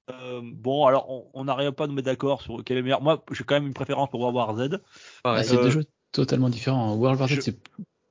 Euh, 0.10 0.42
bon, 0.44 0.86
alors 0.88 1.30
on 1.34 1.46
n'arrive 1.46 1.72
pas 1.72 1.86
à 1.86 1.88
nous 1.88 1.94
mettre 1.94 2.08
d'accord 2.08 2.42
sur 2.42 2.62
quel 2.66 2.76
est 2.76 2.80
le 2.82 2.84
meilleur. 2.84 3.02
Moi, 3.02 3.24
j'ai 3.32 3.44
quand 3.46 3.56
même 3.56 3.68
une 3.68 3.74
préférence 3.74 4.10
pour 4.10 4.20
World 4.20 4.36
War 4.36 4.58
Z. 4.58 4.70
Ah, 4.74 4.80
pareil. 5.24 5.46
c'est 5.46 5.56
Euh, 5.56 5.64
deux 5.64 5.70
jeux 5.70 5.86
totalement 6.12 6.50
différents. 6.50 6.96
World 6.96 7.18
War 7.20 7.30
Z, 7.30 7.36
je- 7.36 7.40
c'est 7.42 7.58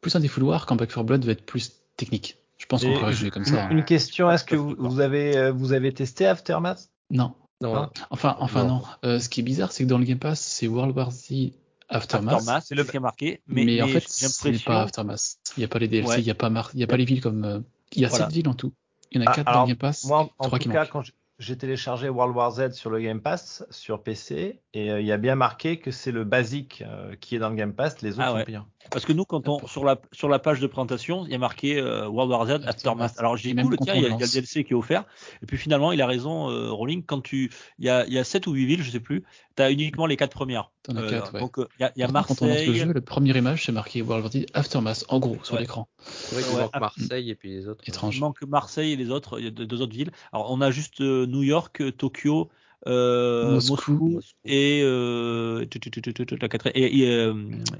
plus 0.00 0.14
un 0.16 0.20
défouloir 0.20 0.64
quand 0.64 0.76
Back 0.76 0.88
4 0.94 1.04
Blood 1.04 1.24
va 1.26 1.32
être 1.32 1.44
plus 1.44 1.82
technique. 1.96 2.38
Je 2.56 2.64
pense 2.64 2.84
qu'on 2.84 2.94
pourrait 2.94 3.12
jouer 3.12 3.30
comme 3.30 3.42
une, 3.42 3.48
ça. 3.48 3.64
hein. 3.64 3.68
une 3.70 3.84
question, 3.84 4.30
est-ce 4.30 4.44
que 4.44 4.56
avez, 5.00 5.36
euh, 5.36 5.52
vous 5.52 5.72
avez 5.74 5.92
testé 5.92 6.26
Aftermath? 6.26 6.88
Non. 7.10 7.34
Non, 7.60 7.74
Ah. 7.74 7.90
Enfin, 8.10 8.36
enfin 8.40 8.64
non. 8.64 8.76
Non. 8.76 8.82
Euh, 9.04 9.18
ce 9.20 9.28
qui 9.28 9.40
est 9.40 9.42
bizarre, 9.42 9.72
c'est 9.72 9.84
que 9.84 9.88
dans 9.88 9.98
le 9.98 10.04
Game 10.04 10.18
Pass, 10.18 10.40
c'est 10.40 10.66
World 10.66 10.96
War 10.96 11.10
Z 11.10 11.52
Aftermath. 11.88 12.34
Aftermath, 12.36 12.64
c'est 12.66 12.74
le 12.74 12.84
qui 12.84 12.96
a 12.96 13.00
marqué. 13.00 13.40
Mais, 13.46 13.64
Mais, 13.64 13.82
en 13.82 13.88
fait, 13.88 14.00
ce 14.08 14.48
n'est 14.48 14.58
pas 14.58 14.82
Aftermath. 14.82 15.36
Il 15.56 15.60
n'y 15.60 15.64
a 15.64 15.68
pas 15.68 15.78
les 15.78 15.88
DLC, 15.88 16.06
il 16.06 16.16
Ouais. 16.18 16.22
n'y 16.22 16.30
a, 16.30 16.34
pas 16.34 16.48
Mar- 16.50 16.70
y 16.74 16.82
a 16.82 16.86
pas 16.86 16.96
les 16.96 17.04
villes 17.04 17.20
comme. 17.20 17.44
euh, 17.44 17.60
Il 17.92 18.00
y 18.02 18.04
a 18.04 18.08
Voilà. 18.08 18.26
sept 18.26 18.34
villes 18.34 18.48
en 18.48 18.54
tout. 18.54 18.72
Il 19.10 19.20
y 19.20 19.24
en 19.24 19.26
a 19.26 19.30
Ah, 19.30 19.34
quatre 19.34 19.52
dans 19.52 19.62
le 19.62 19.68
Game 19.68 19.76
Pass. 19.76 20.04
Moi, 20.04 20.18
en, 20.20 20.30
en 20.46 20.48
tout 20.50 20.56
qui 20.58 20.68
cas, 20.68 20.80
manquent. 20.84 20.90
quand 20.90 21.02
j'ai- 21.38 21.56
téléchargé 21.56 22.08
World 22.08 22.36
War 22.36 22.52
Z 22.52 22.70
sur 22.72 22.90
le 22.90 23.00
Game 23.00 23.20
Pass 23.20 23.64
sur 23.70 24.02
PC, 24.02 24.60
et 24.74 24.90
euh, 24.92 25.00
il 25.00 25.06
y 25.06 25.12
a 25.12 25.16
bien 25.16 25.34
marqué 25.34 25.78
que 25.80 25.90
c'est 25.90 26.12
le 26.12 26.22
basique 26.24 26.84
euh, 26.86 27.16
qui 27.20 27.34
est 27.34 27.38
dans 27.40 27.48
le 27.50 27.56
Game 27.56 27.72
Pass, 27.72 28.00
les 28.02 28.12
autres 28.12 28.22
Ah 28.22 28.28
sont 28.30 28.36
ouais. 28.36 28.44
payants. 28.44 28.66
Parce 28.90 29.04
que 29.04 29.12
nous, 29.12 29.24
quand 29.24 29.46
on 29.48 29.66
sur 29.66 29.84
la 29.84 30.00
sur 30.10 30.28
la 30.28 30.38
page 30.38 30.58
de 30.58 30.66
présentation, 30.66 31.24
il 31.26 31.32
y 31.32 31.34
a 31.34 31.38
marqué 31.38 31.78
euh, 31.78 32.08
World 32.08 32.30
War 32.32 32.46
Z 32.46 32.50
Aftermath. 32.66 33.18
Alors 33.18 33.36
j'ai 33.36 33.54
cool, 33.54 33.76
quand 33.76 33.84
tiens, 33.84 33.94
il 33.94 34.02
y, 34.02 34.06
a, 34.06 34.08
le 34.08 34.08
il 34.08 34.12
y 34.12 34.14
a 34.14 34.16
le 34.16 34.22
lance. 34.22 34.32
DLC 34.32 34.64
qui 34.64 34.72
est 34.72 34.76
offert. 34.76 35.04
Et 35.42 35.46
puis 35.46 35.58
finalement, 35.58 35.92
il 35.92 36.00
a 36.00 36.06
raison, 36.06 36.48
euh, 36.50 36.70
Rolling. 36.72 37.04
Quand 37.04 37.20
tu 37.20 37.52
il 37.78 37.84
y 37.84 37.90
a 37.90 38.06
il 38.06 38.12
y 38.12 38.18
a 38.18 38.24
sept 38.24 38.46
ou 38.46 38.52
huit 38.52 38.66
villes, 38.66 38.82
je 38.82 38.90
sais 38.90 38.98
plus. 39.00 39.22
T'as 39.54 39.70
uniquement 39.70 40.06
les 40.06 40.16
quatre 40.16 40.32
premières. 40.32 40.72
T'en 40.82 40.96
as 40.96 41.02
Euh, 41.02 41.10
quatre, 41.10 41.34
ouais. 41.34 41.40
Donc 41.40 41.58
euh, 41.58 41.68
il 41.78 41.82
y 41.82 41.84
a, 41.84 41.92
il 41.94 42.00
y 42.00 42.02
a 42.02 42.06
contre, 42.08 42.28
Quand 42.28 42.42
on 42.42 42.46
lance 42.48 42.58
le 42.60 42.66
Marseille. 42.66 42.76
jeu, 42.86 42.92
le 42.92 43.00
premier 43.02 43.36
image, 43.36 43.66
c'est 43.66 43.72
marqué 43.72 44.00
World 44.02 44.24
War 44.24 44.32
Z 44.32 44.46
Aftermath, 44.54 45.04
en 45.08 45.18
gros, 45.18 45.36
sur 45.42 45.54
Ouais. 45.54 45.60
l'écran. 45.60 45.86
c'est 45.98 46.34
vrai 46.36 46.44
qu'il 46.44 46.54
Ouais, 46.54 46.60
manque 46.62 46.70
ah, 46.72 46.80
Marseille 46.80 47.30
et 47.30 47.34
puis 47.34 47.50
les 47.50 47.68
autres. 47.68 47.84
Étrange. 47.86 48.16
Il 48.16 48.20
manque 48.20 48.42
Marseille 48.44 48.92
et 48.92 48.96
les 48.96 49.10
autres, 49.10 49.38
il 49.38 49.44
y 49.44 49.48
a 49.48 49.50
deux, 49.50 49.66
deux 49.66 49.82
autres 49.82 49.94
villes. 49.94 50.10
Alors 50.32 50.50
on 50.50 50.60
a 50.62 50.70
juste 50.70 51.00
euh, 51.02 51.26
New 51.26 51.42
York, 51.42 51.82
Tokyo, 51.98 52.48
Moscou. 52.86 53.92
Moscou, 53.92 54.20
et, 54.44 54.80
euh, 54.82 55.64
euh, 55.64 57.34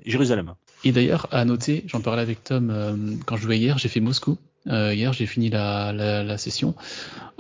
Jérusalem. 0.07 0.55
Et 0.85 0.93
d'ailleurs, 0.93 1.27
à 1.31 1.45
noter, 1.45 1.85
j'en 1.87 2.01
parlais 2.01 2.23
avec 2.23 2.45
Tom 2.45 2.71
euh, 2.71 2.97
quand 3.27 3.37
je 3.37 3.43
jouais 3.43 3.59
hier, 3.59 3.79
j'ai 3.79 3.89
fait 3.89 4.01
Moscou. 4.01 4.39
Euh, 4.67 4.95
hier, 4.95 5.13
j'ai 5.15 5.25
fini 5.27 5.49
la, 5.49 5.93
la, 5.93 6.23
la 6.23 6.37
session. 6.39 6.75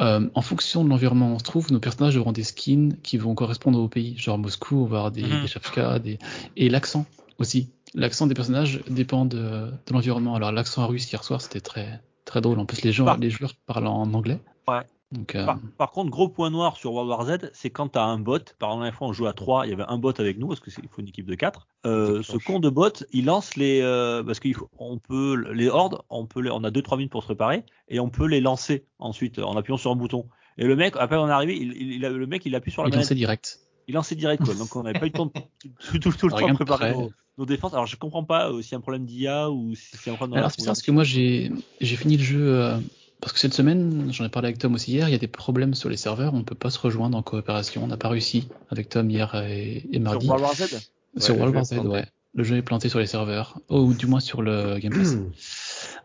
Euh, 0.00 0.26
en 0.34 0.40
fonction 0.42 0.84
de 0.84 0.88
l'environnement 0.88 1.30
où 1.32 1.34
on 1.34 1.38
se 1.38 1.44
trouve, 1.44 1.70
nos 1.70 1.78
personnages 1.80 2.16
auront 2.16 2.32
des 2.32 2.44
skins 2.44 2.94
qui 3.02 3.18
vont 3.18 3.34
correspondre 3.34 3.78
au 3.78 3.88
pays. 3.88 4.16
Genre 4.16 4.38
Moscou, 4.38 4.76
on 4.82 4.86
va 4.86 4.96
avoir 4.98 5.12
des, 5.12 5.22
Mhm. 5.22 5.42
des 5.42 5.48
chapkas, 5.48 5.98
des... 5.98 6.18
et 6.56 6.70
l'accent 6.70 7.04
aussi. 7.38 7.68
L'accent 7.94 8.26
des 8.26 8.34
personnages 8.34 8.80
dépend 8.88 9.26
de, 9.26 9.36
de 9.38 9.92
l'environnement. 9.92 10.34
Alors 10.34 10.52
l'accent 10.52 10.86
russe 10.86 11.10
hier 11.12 11.22
soir, 11.24 11.40
c'était 11.42 11.60
très 11.60 12.00
très 12.24 12.40
drôle. 12.40 12.58
En 12.58 12.64
plus, 12.64 12.82
les 12.82 12.92
gens, 12.92 13.04
Par- 13.04 13.18
les 13.18 13.28
joueurs 13.30 13.54
parlent 13.66 13.88
en 13.88 14.14
anglais. 14.14 14.38
Ouais. 14.68 14.80
Donc, 15.12 15.34
euh, 15.34 15.44
Par, 15.44 15.58
par 15.76 15.90
contre, 15.90 16.10
gros 16.10 16.28
point 16.28 16.50
noir 16.50 16.76
sur 16.76 16.92
World 16.92 17.10
War 17.10 17.24
Z, 17.26 17.50
c'est 17.52 17.70
quand 17.70 17.88
tu 17.88 17.98
as 17.98 18.04
un 18.04 18.18
bot. 18.18 18.38
Par 18.58 18.70
exemple, 18.70 18.84
la 18.84 18.92
fois, 18.92 19.08
on 19.08 19.12
jouait 19.12 19.28
à 19.28 19.32
3, 19.32 19.66
il 19.66 19.70
y 19.70 19.72
avait 19.72 19.84
un 19.88 19.98
bot 19.98 20.12
avec 20.20 20.38
nous, 20.38 20.46
parce 20.46 20.60
qu'il 20.60 20.72
faut 20.72 21.00
une 21.00 21.08
équipe 21.08 21.26
de 21.26 21.34
4. 21.34 21.66
Euh, 21.86 22.22
ce 22.22 22.36
con 22.36 22.60
de 22.60 22.68
bot, 22.70 23.04
il 23.12 23.24
lance 23.24 23.56
les. 23.56 23.80
euh, 23.82 24.22
parce 24.22 24.38
qu'on 24.38 24.98
peut. 24.98 25.50
Les 25.52 25.68
hordes, 25.68 26.00
on, 26.10 26.26
peut 26.26 26.40
les, 26.40 26.50
on 26.50 26.62
a 26.62 26.70
2-3 26.70 26.96
minutes 26.96 27.10
pour 27.10 27.22
se 27.22 27.26
préparer, 27.26 27.64
et 27.88 27.98
on 27.98 28.08
peut 28.08 28.26
les 28.26 28.40
lancer 28.40 28.84
ensuite 29.00 29.40
en 29.40 29.56
appuyant 29.56 29.78
sur 29.78 29.90
un 29.90 29.96
bouton. 29.96 30.28
Et 30.58 30.64
le 30.64 30.76
mec, 30.76 30.94
après 30.98 31.16
on 31.16 31.26
est 31.26 31.32
arrivé, 31.32 31.56
il, 31.56 31.72
il- 31.72 31.92
il 31.94 32.04
a- 32.04 32.10
le 32.10 32.26
mec, 32.26 32.44
il 32.46 32.54
appuie 32.54 32.70
sur 32.70 32.82
la 32.82 32.88
il 32.88 32.92
manette. 32.92 33.04
lançait 33.06 33.14
direct. 33.14 33.60
Il 33.88 33.94
lançait 33.94 34.14
direct, 34.14 34.44
quoi. 34.44 34.54
Donc 34.54 34.76
on 34.76 34.82
n'avait 34.84 34.98
pas 34.98 35.06
eu 35.06 35.08
le 35.08 35.14
temps 35.16 35.26
de 35.26 35.32
tout, 35.90 35.98
tout- 35.98 36.12
tout 36.12 36.26
le 36.28 36.32
temps 36.32 36.48
de 36.48 36.54
préparer 36.54 36.92
nos, 36.92 37.12
nos 37.38 37.46
défenses. 37.46 37.72
Alors 37.72 37.86
je 37.86 37.96
comprends 37.96 38.24
pas 38.24 38.50
euh, 38.52 38.62
s'il 38.62 38.72
y 38.72 38.74
a 38.74 38.78
un 38.78 38.80
problème 38.82 39.06
d'IA 39.06 39.50
ou 39.50 39.74
si 39.74 39.96
c'est 39.96 40.10
un 40.10 40.14
problème 40.14 40.38
Alors 40.38 40.50
c'est 40.50 40.58
bizarre 40.58 40.72
parce 40.74 40.82
que 40.82 40.92
moi 40.92 41.02
j'ai 41.04 41.50
fini 41.80 42.16
le 42.16 42.22
jeu 42.22 42.80
parce 43.20 43.32
que 43.32 43.38
cette 43.38 43.54
semaine, 43.54 44.12
j'en 44.12 44.24
ai 44.24 44.28
parlé 44.28 44.48
avec 44.48 44.58
Tom 44.58 44.74
aussi 44.74 44.92
hier, 44.92 45.08
il 45.08 45.12
y 45.12 45.14
a 45.14 45.18
des 45.18 45.28
problèmes 45.28 45.74
sur 45.74 45.88
les 45.88 45.96
serveurs, 45.96 46.34
on 46.34 46.38
ne 46.38 46.42
peut 46.44 46.54
pas 46.54 46.70
se 46.70 46.78
rejoindre 46.78 47.16
en 47.16 47.22
coopération, 47.22 47.84
on 47.84 47.86
n'a 47.86 47.96
pas 47.96 48.08
réussi 48.08 48.48
avec 48.70 48.88
Tom 48.88 49.10
hier 49.10 49.34
et, 49.34 49.86
et 49.92 49.98
mardi. 49.98 50.26
Sur 50.26 50.34
World 50.34 50.44
War 50.44 50.54
Z? 50.54 50.88
Sur 51.18 51.34
Ouais, 51.34 51.40
World 51.40 51.54
War 51.54 51.64
Z, 51.64 51.72
ouais. 51.86 52.06
Le 52.32 52.44
jeu 52.44 52.56
est 52.56 52.62
planté 52.62 52.88
sur 52.88 53.00
les 53.00 53.06
serveurs, 53.06 53.58
oh, 53.68 53.80
ou 53.80 53.92
du 53.94 54.06
moins 54.06 54.20
sur 54.20 54.40
le 54.40 54.78
Game 54.78 54.92
Pass. 54.92 55.16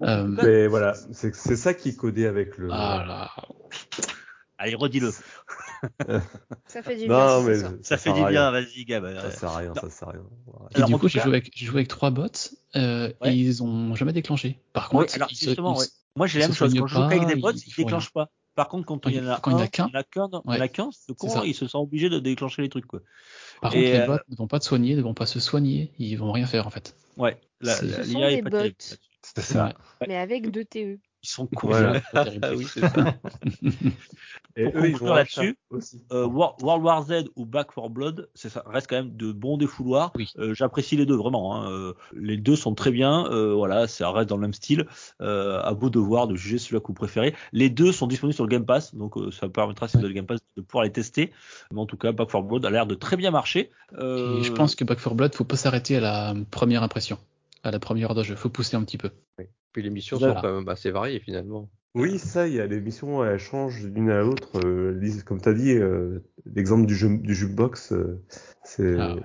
Euh, 0.01 0.23
Mais 0.27 0.65
voilà, 0.67 0.93
c'est 1.11 1.33
ça 1.33 1.73
qui 1.75 1.89
est 1.89 1.95
codé 1.95 2.25
avec 2.25 2.57
le. 2.57 2.69
ah 2.71 3.05
là. 3.07 3.31
Allez, 4.57 4.73
redis-le. 4.73 5.11
Ça 6.67 6.81
fait 6.81 6.95
du 6.95 7.07
Non, 7.07 7.43
bien. 7.43 7.47
mais 7.47 7.55
c'est 7.55 7.61
ça. 7.61 7.71
Ça 7.83 7.97
fait 7.97 8.13
du 8.13 8.25
bien, 8.25 8.51
vas-y, 8.51 8.85
Gab. 8.85 9.05
Ça 9.19 9.31
sert 9.31 9.49
à 9.49 9.57
rien, 9.57 9.73
ça 9.75 9.89
sert 9.89 10.07
à 10.07 10.11
rien. 10.13 10.21
Et 10.71 10.75
Alors, 10.77 10.89
du 10.89 10.97
coup, 10.97 11.07
j'ai 11.09 11.19
joué, 11.19 11.29
avec, 11.29 11.51
joué 11.55 11.75
avec 11.75 11.87
trois 11.89 12.09
bots 12.09 12.25
euh, 12.75 13.11
Ouais. 13.21 13.33
et 13.33 13.33
ils 13.35 13.61
ont 13.61 13.93
jamais 13.95 14.13
déclenché. 14.13 14.59
Par 14.73 14.89
contre, 14.89 15.13
alors 15.15 15.27
ils 15.31 15.35
se- 15.35 15.49
ils 15.51 15.59
ouais. 15.59 15.85
Moi 16.15 16.27
j'ai 16.27 16.39
la 16.39 16.47
même 16.47 16.55
chose. 16.55 16.73
Quand 16.73 16.87
je 16.87 16.95
joue 16.95 17.01
avec 17.01 17.27
des 17.27 17.35
bots, 17.35 17.51
ils 17.51 17.57
ils 17.67 17.73
font 17.73 17.83
déclenchent 17.83 18.11
pas. 18.11 18.29
Par 18.55 18.69
contre, 18.69 18.85
quand 18.85 19.05
il 19.07 19.15
y 19.15 19.19
en 19.19 19.27
a 19.27 19.35
il 19.35 19.41
qu'un, 19.41 19.51
il 19.51 19.53
y 19.53 19.57
en 19.57 20.61
a 20.61 20.67
qu'un, 20.67 20.89
il 20.89 20.93
ce 20.93 21.11
con, 21.11 21.53
se 21.53 21.67
sont 21.67 21.79
obligés 21.79 22.09
de 22.09 22.19
déclencher 22.19 22.61
les 22.61 22.69
trucs, 22.69 22.85
quoi. 22.85 23.01
Par 23.61 23.73
Et, 23.75 23.79
contre, 23.79 23.91
les 23.91 23.99
euh, 23.99 24.07
bots 24.07 24.19
ne 24.29 24.35
vont 24.37 24.47
pas 24.47 24.59
te 24.59 24.65
soigner, 24.65 24.95
ne 24.95 25.01
vont 25.01 25.13
pas 25.13 25.25
se 25.25 25.39
soigner, 25.41 25.91
ils 25.99 26.15
vont 26.15 26.31
rien 26.31 26.45
faire 26.45 26.65
en 26.65 26.69
fait. 26.69 26.95
Ouais, 27.17 27.37
la, 27.59 27.73
C'est- 27.75 27.85
la- 27.85 28.03
Ce 28.03 28.11
sont 28.11 28.19
l'IA 28.19 28.29
des 28.29 28.35
est 28.35 28.41
pas. 28.43 28.63
C'était 29.21 29.41
ça. 29.41 29.73
Mais 30.07 30.15
avec 30.15 30.51
deux 30.51 30.63
TE. 30.65 30.99
Ils 31.26 31.27
sont 31.27 31.47
cons. 31.47 31.68
Voilà. 31.69 32.02
Ah 32.14 32.52
oui, 32.56 32.68
c'est 32.72 32.81
ça. 32.81 33.15
Et 34.57 34.69
Pour 34.69 34.81
eux, 34.81 34.88
ils 34.88 34.91
conclure 34.93 35.15
là-dessus. 35.15 35.57
Euh, 36.14 36.26
World 36.27 36.61
War 36.84 37.03
Z 37.03 37.26
ou 37.35 37.45
Back 37.45 37.73
4 37.76 37.89
Blood, 37.89 38.30
c'est 38.35 38.47
ça 38.49 38.64
reste 38.68 38.88
quand 38.88 38.95
même 38.95 39.15
de 39.18 39.31
bons 39.31 39.57
défouloirs. 39.57 40.14
Oui. 40.15 40.31
Euh, 40.38 40.53
J'apprécie 40.53 40.95
les 40.95 41.06
deux 41.06 41.15
vraiment. 41.15 41.56
Hein. 41.56 41.72
Euh, 41.72 41.93
les 42.14 42.38
deux 42.38 42.56
sont 42.56 42.73
très 42.73 42.91
bien. 42.91 43.26
Euh, 43.31 43.53
voilà, 43.53 43.88
ça 43.88 44.10
reste 44.11 44.30
dans 44.30 44.38
le 44.38 44.41
même 44.41 44.53
style. 44.53 44.85
Euh, 45.22 45.60
à 45.61 45.73
vous 45.73 45.89
de 45.89 45.99
voir, 45.99 46.27
de 46.27 46.35
juger 46.35 46.57
celui 46.57 46.80
que 46.80 46.88
vous 46.88 46.93
préférez. 46.93 47.35
Les 47.52 47.69
deux 47.69 47.91
sont 47.91 48.07
disponibles 48.07 48.35
sur 48.35 48.45
le 48.45 48.49
Game 48.49 48.65
Pass, 48.65 48.95
donc 48.95 49.18
euh, 49.18 49.31
ça 49.31 49.49
permettra 49.49 49.88
si 49.88 49.97
vous 49.97 50.03
avez 50.03 50.10
le 50.10 50.15
Game 50.15 50.26
Pass 50.27 50.39
de 50.56 50.61
pouvoir 50.61 50.85
les 50.85 50.91
tester. 50.91 51.31
Mais 51.73 51.81
en 51.81 51.85
tout 51.85 51.97
cas, 51.97 52.11
Back 52.14 52.30
4 52.30 52.43
Blood 52.43 52.65
a 52.65 52.69
l'air 52.69 52.85
de 52.85 52.95
très 52.95 53.18
bien 53.18 53.31
marcher. 53.31 53.72
Euh, 53.97 54.38
Et 54.39 54.43
je 54.43 54.53
pense 54.53 54.76
que 54.76 54.85
Back 54.85 54.99
4 55.02 55.15
Blood, 55.15 55.35
faut 55.35 55.43
pas 55.43 55.57
s'arrêter 55.57 55.97
à 55.97 56.02
la 56.02 56.34
première 56.52 56.84
impression, 56.84 57.18
à 57.64 57.72
la 57.72 57.80
première 57.80 58.11
heure 58.11 58.15
de 58.15 58.23
jeu. 58.23 58.35
Faut 58.35 58.49
pousser 58.49 58.77
un 58.77 58.84
petit 58.84 58.97
peu. 58.97 59.10
Puis 59.76 59.84
les 59.84 59.89
missions 59.89 60.15
Voilà. 60.18 60.35
sont 60.35 60.41
quand 60.41 60.56
même 60.56 60.69
assez 60.69 60.89
variées 60.89 61.19
finalement. 61.19 61.69
Oui, 61.95 62.18
ça, 62.18 62.47
il 62.47 62.53
y 62.53 62.61
a 62.61 62.65
les 62.65 62.80
missions, 62.80 63.26
elles 63.26 63.38
changent 63.39 63.84
d'une 63.84 64.10
à 64.10 64.22
l'autre. 64.22 64.57
Euh, 64.64 64.97
comme 65.26 65.41
tu 65.41 65.49
as 65.49 65.53
dit, 65.53 65.73
euh, 65.73 66.19
l'exemple 66.45 66.85
du, 66.85 66.95
jeu, 66.95 67.18
du 67.18 67.35
jukebox, 67.35 67.91
euh, 67.91 68.23
c'est. 68.64 68.97
Ah 68.97 69.15
ouais. 69.15 69.22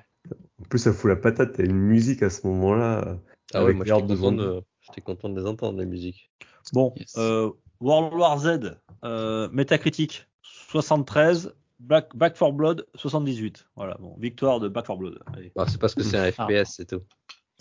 En 0.61 0.65
plus, 0.69 0.81
ça 0.81 0.93
fout 0.93 1.09
la 1.09 1.15
patate. 1.15 1.53
T'as 1.53 1.63
une 1.63 1.77
musique 1.79 2.25
à 2.25 2.31
ce 2.31 2.45
moment-là. 2.49 3.21
Ah 3.55 3.61
ouais, 3.61 3.65
avec 3.67 3.77
moi 3.77 3.85
l'air 3.87 4.01
j'étais 4.01 4.09
de 4.15 4.19
content, 4.19 4.33
de... 4.33 4.61
j'étais 4.81 5.01
content 5.03 5.29
de 5.29 5.41
les 5.41 5.47
entendre 5.47 5.79
les 5.79 5.87
musiques. 5.87 6.33
Bon, 6.73 6.93
Yes. 6.97 7.15
euh, 7.17 7.51
World 7.81 8.13
War 8.15 8.37
Z, 8.41 8.77
euh, 9.05 9.49
Metacritic 9.53 10.27
73, 10.43 11.55
Back, 11.79 12.17
Back 12.17 12.37
4 12.37 12.53
Blood 12.55 12.87
78. 12.97 13.69
Voilà, 13.77 13.97
bon, 14.01 14.17
victoire 14.19 14.59
de 14.59 14.69
Back 14.69 14.87
4 14.89 14.99
Blood. 14.99 15.21
Bah, 15.55 15.67
c'est 15.69 15.81
parce 15.81 15.95
que 15.95 16.03
c'est 16.03 16.19
un 16.19 16.31
Ah. 16.39 16.47
FPS, 16.49 16.75
c'est 16.75 16.87
tout. 16.89 17.03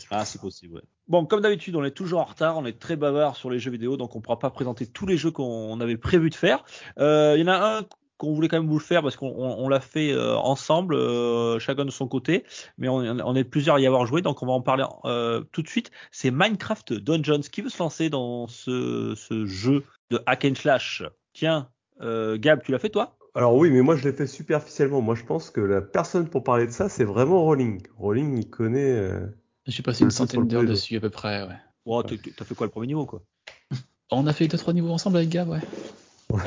Ah, 0.09 0.25
c'est 0.25 0.41
possible, 0.41 0.75
ouais. 0.75 0.81
Bon, 1.09 1.25
comme 1.25 1.41
d'habitude, 1.41 1.75
on 1.75 1.83
est 1.83 1.91
toujours 1.91 2.19
en 2.19 2.25
retard, 2.25 2.55
on 2.59 2.65
est 2.67 2.77
très 2.77 2.95
bavard 2.95 3.35
sur 3.35 3.49
les 3.49 3.57
jeux 3.57 3.71
vidéo, 3.71 3.97
donc 3.97 4.15
on 4.15 4.21
pourra 4.21 4.37
pas 4.37 4.51
présenter 4.51 4.85
tous 4.85 5.07
les 5.07 5.17
jeux 5.17 5.31
qu'on 5.31 5.81
avait 5.81 5.97
prévu 5.97 6.29
de 6.29 6.35
faire. 6.35 6.63
Euh, 6.99 7.33
Il 7.35 7.41
y 7.41 7.43
en 7.43 7.51
a 7.51 7.79
un 7.79 7.81
qu'on 8.17 8.33
voulait 8.33 8.47
quand 8.47 8.59
même 8.59 8.69
vous 8.69 8.77
le 8.77 8.83
faire 8.83 9.01
parce 9.01 9.15
qu'on 9.15 9.33
on, 9.35 9.65
on 9.65 9.69
l'a 9.69 9.79
fait 9.79 10.11
euh, 10.11 10.35
ensemble, 10.35 10.93
euh, 10.93 11.57
chacun 11.57 11.85
de 11.85 11.89
son 11.89 12.07
côté, 12.07 12.43
mais 12.77 12.89
on, 12.89 13.35
est 13.35 13.43
plusieurs 13.43 13.77
à 13.77 13.79
y 13.79 13.87
avoir 13.87 14.05
joué, 14.05 14.21
donc 14.21 14.43
on 14.43 14.45
va 14.45 14.51
en 14.51 14.61
parler 14.61 14.83
tout 15.51 15.63
de 15.63 15.67
suite. 15.67 15.89
C'est 16.11 16.29
Minecraft 16.29 16.93
Dungeons. 16.93 17.41
Qui 17.51 17.61
veut 17.61 17.69
se 17.69 17.79
lancer 17.79 18.11
dans 18.11 18.47
ce, 18.47 19.15
jeu 19.45 19.83
de 20.11 20.21
hack 20.27 20.45
and 20.45 20.55
slash 20.55 21.03
Tiens, 21.33 21.69
Gab, 21.99 22.61
tu 22.61 22.71
l'as 22.71 22.79
fait 22.79 22.89
toi? 22.89 23.15
Alors 23.33 23.55
oui, 23.55 23.71
mais 23.71 23.81
moi 23.81 23.95
je 23.95 24.07
l'ai 24.07 24.13
fait 24.13 24.27
superficiellement. 24.27 25.01
Moi 25.01 25.15
je 25.15 25.23
pense 25.23 25.49
que 25.49 25.61
la 25.61 25.81
personne 25.81 26.29
pour 26.29 26.43
parler 26.43 26.67
de 26.67 26.71
ça, 26.71 26.87
c'est 26.87 27.03
vraiment 27.03 27.41
Rolling. 27.41 27.81
Rolling, 27.97 28.37
il 28.37 28.49
connaît. 28.49 29.11
Euh, 29.69 29.71
J'ai 29.71 29.83
passé 29.83 30.03
une 30.03 30.11
sur 30.11 30.19
centaine 30.19 30.47
d'heures 30.47 30.63
dessus 30.63 30.97
à 30.97 30.99
peu 30.99 31.09
près. 31.09 31.43
Ouais. 31.43 31.55
oh, 31.85 32.03
t'as- 32.03 32.45
fait 32.45 32.55
quoi 32.55 32.65
le 32.67 32.71
premier 32.71 32.87
niveau, 32.87 33.05
quoi? 33.05 33.21
On 34.11 34.25
a 34.27 34.33
fait 34.33 34.47
deux 34.47 34.57
trois 34.57 34.73
niveaux 34.73 34.91
ensemble 34.91 35.17
avec 35.17 35.29
Gab, 35.29 35.49
ouais. 35.49 35.59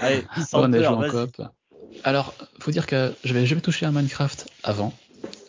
Allez, 0.00 0.24
on 0.52 0.72
a 0.72 0.82
joué 0.82 0.86
en 0.86 1.08
coop. 1.10 1.42
Alors, 2.04 2.34
faut 2.60 2.70
dire 2.70 2.86
que 2.86 3.14
je 3.24 3.32
n'avais 3.32 3.46
jamais 3.46 3.60
touché 3.60 3.86
à 3.86 3.90
Minecraft 3.90 4.48
avant. 4.62 4.92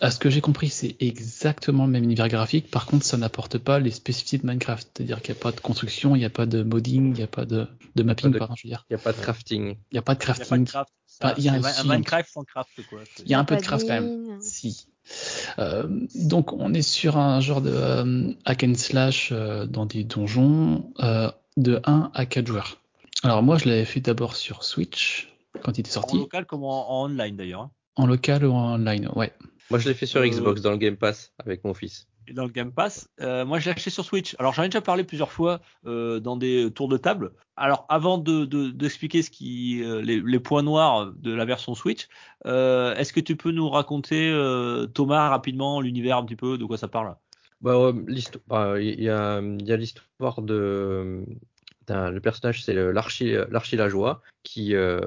À 0.02 0.12
ce 0.12 0.20
que 0.20 0.30
j'ai 0.30 0.40
compris, 0.42 0.70
c'est 0.70 0.96
exactement 1.02 1.86
le 1.86 1.92
même 1.92 2.04
univers 2.06 2.30
graphique. 2.30 2.72
Par 2.72 2.86
contre, 2.86 3.06
ça 3.06 3.18
n'apporte 3.18 3.58
pas 3.58 3.80
les 3.80 3.92
spécificités 3.92 4.38
de 4.42 4.48
Minecraft. 4.48 4.88
C'est-à-dire 4.94 5.22
qu'il 5.22 5.34
n'y 5.34 5.40
a 5.40 5.44
pas 5.44 5.52
de 5.52 5.60
construction, 5.60 6.16
il 6.16 6.20
n'y 6.20 6.26
a 6.26 6.30
pas 6.30 6.46
de 6.46 6.64
modding, 6.64 7.08
il 7.10 7.14
n'y 7.18 7.22
a 7.24 7.28
pas 7.28 7.46
de, 7.46 7.68
de 7.96 8.04
mapping, 8.04 8.32
de- 8.32 8.40
pardon, 8.40 8.56
je 8.56 8.64
veux 8.68 8.70
dire. 8.70 8.86
Il 8.90 8.94
n'y 8.96 9.00
a 9.02 9.04
pas 9.04 9.12
de 9.12 9.18
crafting. 9.22 9.76
Il 9.92 9.94
n'y 9.94 10.00
a 10.00 10.02
pas 10.02 10.16
de 10.16 10.20
Il 10.24 10.26
n'y 10.28 10.32
a 10.32 10.36
pas 10.36 10.58
de 10.58 10.64
crafting. 10.64 10.66
craft. 10.66 10.94
Enfin, 11.22 11.34
il 11.38 11.44
y 11.44 11.50
a 11.50 11.54
un 11.54 11.84
Minecraft 11.84 12.30
sans 12.32 12.44
craft, 12.46 12.70
quoi. 12.90 13.00
Il 13.26 13.30
y 13.30 13.34
a 13.34 13.40
un 13.40 13.44
peu 13.44 13.58
de 13.58 13.62
craft 13.62 13.86
quand 13.88 13.94
même. 13.94 14.42
Si. 14.42 14.88
Euh, 15.58 15.88
donc 16.16 16.54
on 16.54 16.74
est 16.74 16.82
sur 16.84 17.18
un 17.18 17.40
genre 17.42 17.62
de 17.62 17.72
euh, 17.74 18.32
hack 18.46 18.64
and 18.64 18.76
slash 18.76 19.30
euh, 19.32 19.66
dans 19.66 19.86
des 19.88 20.04
donjons 20.04 20.92
euh, 21.00 21.32
de 21.58 21.82
1 21.84 22.12
à 22.14 22.26
4 22.28 22.46
joueurs. 22.48 22.78
Alors 23.24 23.42
moi 23.42 23.58
je 23.58 23.68
l'avais 23.68 23.86
fait 23.86 24.02
d'abord 24.02 24.36
sur 24.36 24.64
Switch 24.64 25.34
quand 25.64 25.78
il 25.78 25.82
était 25.82 25.90
En 25.90 25.94
sorti, 25.94 26.18
local 26.20 26.46
comme 26.46 26.64
en, 26.64 26.92
en 26.92 27.06
online 27.06 27.36
d'ailleurs. 27.36 27.62
hein. 27.62 27.72
en 27.96 28.06
local 28.06 28.46
ou 28.46 28.52
en 28.54 28.76
online, 28.76 29.10
ouais. 29.16 29.34
Moi 29.70 29.80
je 29.80 29.88
l'ai 29.88 29.94
fait 29.96 30.06
sur 30.06 30.22
Euh, 30.22 30.28
Xbox 30.28 30.62
dans 30.62 30.72
le 30.72 30.78
Game 30.78 30.98
Pass 30.98 31.34
avec 31.40 31.64
mon 31.64 31.74
fils. 31.74 32.08
Dans 32.34 32.44
le 32.44 32.52
Game 32.52 32.72
Pass. 32.72 33.10
Euh, 33.22 33.44
moi, 33.44 33.58
je 33.58 33.66
l'ai 33.66 33.72
acheté 33.76 33.90
sur 33.90 34.06
Switch. 34.06 34.36
Alors, 34.38 34.54
j'en 34.54 34.62
ai 34.62 34.68
déjà 34.68 34.82
parlé 34.82 35.04
plusieurs 35.04 35.32
fois 35.32 35.62
euh, 35.88 36.20
dans 36.20 36.38
des 36.38 36.70
tours 36.72 36.88
de 36.88 36.98
table. 36.98 37.32
Alors, 37.56 37.88
avant 37.90 38.20
de 38.20 38.46
de- 38.46 38.70
d'expliquer 38.70 39.24
ce 39.24 39.32
qui 39.32 39.82
euh, 39.82 40.04
les, 40.04 40.22
les 40.22 40.40
points 40.40 40.62
noirs 40.62 41.12
de 41.12 41.34
la 41.34 41.46
version 41.46 41.74
Switch, 41.74 42.08
est-ce 42.46 43.14
que 43.14 43.20
tu 43.20 43.36
peux 43.36 43.52
nous 43.52 43.68
raconter 43.68 44.32
Thomas 44.94 45.30
rapidement 45.30 45.82
l'univers 45.82 46.18
un 46.18 46.26
petit 46.26 46.36
peu 46.36 46.60
de 46.60 46.66
quoi 46.66 46.78
ça 46.78 46.88
parle? 46.88 47.16
Bah, 47.62 47.92
bah, 48.48 48.80
il 48.80 49.02
y 49.02 49.10
a, 49.10 49.42
y 49.42 49.72
a 49.72 49.78
l'histoire 49.78 50.44
de 50.44 51.26
le 51.90 52.20
personnage, 52.20 52.64
c'est 52.64 52.74
le- 52.74 52.92
l'archi 52.92 53.34
l'archilageois 53.50 54.22
qui 54.44 54.76
euh, 54.76 55.02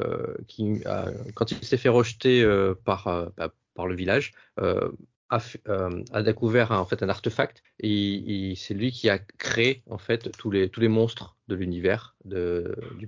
qui 0.48 0.84
a- 0.84 1.12
quand 1.34 1.52
il 1.52 1.62
s'est 1.64 1.76
fait 1.76 1.88
rejeter 1.88 2.42
euh, 2.42 2.74
par 2.84 3.04
bah, 3.36 3.52
par 3.74 3.86
le 3.86 3.94
village. 3.94 4.32
euh, 4.60 4.90
a, 5.30 5.40
euh, 5.68 6.02
a 6.12 6.22
découvert 6.22 6.72
un- 6.72 6.78
en 6.78 6.84
fait 6.84 7.02
un 7.02 7.08
artefact 7.08 7.62
et, 7.80 8.52
c'est 8.56 8.74
lui 8.74 8.92
qui 8.92 9.08
a 9.08 9.18
créé 9.18 9.82
en 9.88 9.96
fait 9.96 10.30
tous 10.36 10.50
les 10.50 10.68
tous 10.68 10.80
les 10.80 10.88
monstres 10.88 11.36
de 11.48 11.54
l'univers 11.54 12.14
de 12.26 12.76
du 12.98 13.06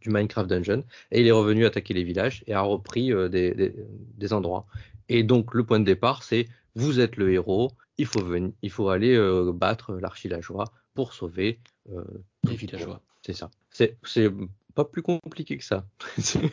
du 0.00 0.10
Minecraft 0.10 0.48
Dungeon 0.50 0.82
et 1.12 1.20
il 1.20 1.26
est 1.28 1.30
revenu 1.30 1.64
attaquer 1.64 1.94
les 1.94 2.02
villages 2.02 2.42
et 2.48 2.54
a 2.54 2.60
repris 2.60 3.12
euh, 3.12 3.28
des, 3.28 3.54
des, 3.54 3.72
des 4.16 4.32
endroits 4.32 4.66
et 5.08 5.22
donc 5.22 5.54
le 5.54 5.64
point 5.64 5.78
de 5.78 5.84
départ 5.84 6.24
c'est 6.24 6.48
vous 6.74 6.98
êtes 6.98 7.16
le 7.16 7.32
héros 7.32 7.70
il 7.98 8.06
faut 8.06 8.20
venir 8.24 8.50
il 8.62 8.70
faut 8.72 8.88
aller 8.88 9.14
euh, 9.14 9.52
battre 9.52 9.94
l'archilageois 9.94 10.64
pour 10.94 11.12
sauver 11.12 11.60
euh, 11.92 12.02
Les 12.48 12.56
villageois. 12.56 13.00
c'est 13.22 13.32
ça 13.32 13.48
c'est 13.70 13.96
pas 14.74 14.84
plus 14.84 15.02
compliqué 15.02 15.56
que 15.56 15.64
ça 15.64 15.86
c'est 16.18 16.50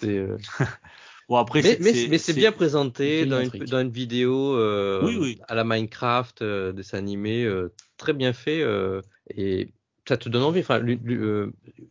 c'est, 0.00 0.18
euh, 0.18 0.36
Bon, 1.30 1.36
après, 1.36 1.62
mais, 1.62 1.74
c'est- 1.74 1.78
mais, 1.80 1.94
c'est- 1.94 2.08
mais 2.08 2.18
c'est 2.18 2.32
c'est- 2.32 2.40
bien 2.40 2.50
présenté 2.50 3.24
dans 3.24 3.38
une, 3.38 3.46
intrigue. 3.46 3.70
dans 3.70 3.80
une 3.80 3.90
vidéo 3.90 4.56
euh, 4.56 5.06
Oui, 5.06 5.16
oui. 5.16 5.40
à 5.46 5.54
la 5.54 5.62
Minecraft, 5.62 6.42
euh, 6.42 6.72
dessin 6.72 6.98
animé, 6.98 7.44
euh, 7.44 7.72
très 7.98 8.12
bien 8.12 8.32
fait 8.32 8.60
euh, 8.62 9.00
et 9.36 9.72
ça 10.08 10.16
te 10.16 10.28
donne 10.28 10.42
envie. 10.42 10.58
Enfin, 10.58 10.82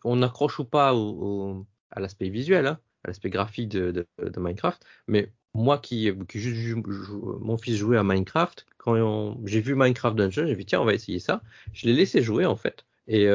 on 0.04 0.22
accroche 0.24 0.60
ou 0.60 0.66
pas 0.66 0.94
au, 0.94 1.00
au- 1.00 1.66
à 1.90 2.02
l'aspect 2.02 2.28
visuel, 2.28 2.68
hein, 2.68 2.80
à 3.06 3.08
l'aspect 3.08 3.30
graphique 3.30 3.70
de, 3.70 3.92
de, 3.92 4.06
de 4.30 4.40
Minecraft, 4.42 4.84
mais 5.08 5.32
moi 5.54 5.78
qui, 5.78 6.12
qui 6.28 6.40
juste 6.40 6.58
joue- 6.58 6.84
joue- 6.92 7.40
mon 7.40 7.58
fils 7.58 7.78
jouait 7.78 7.98
à 7.98 8.04
Minecraft, 8.04 8.66
quand 8.78 9.38
j'ai 9.46 9.62
vu 9.62 9.74
Minecraft 9.74 10.18
Dungeon, 10.18 10.48
j'ai 10.48 10.56
dit 10.58 10.66
tiens 10.66 10.82
on 10.82 10.86
va 10.86 10.94
essayer 10.94 11.20
ça. 11.20 11.42
Je 11.72 11.88
l'ai 11.88 11.94
laissé 11.94 12.22
jouer 12.22 12.46
en 12.46 12.58
fait 12.58 12.86
et 13.08 13.28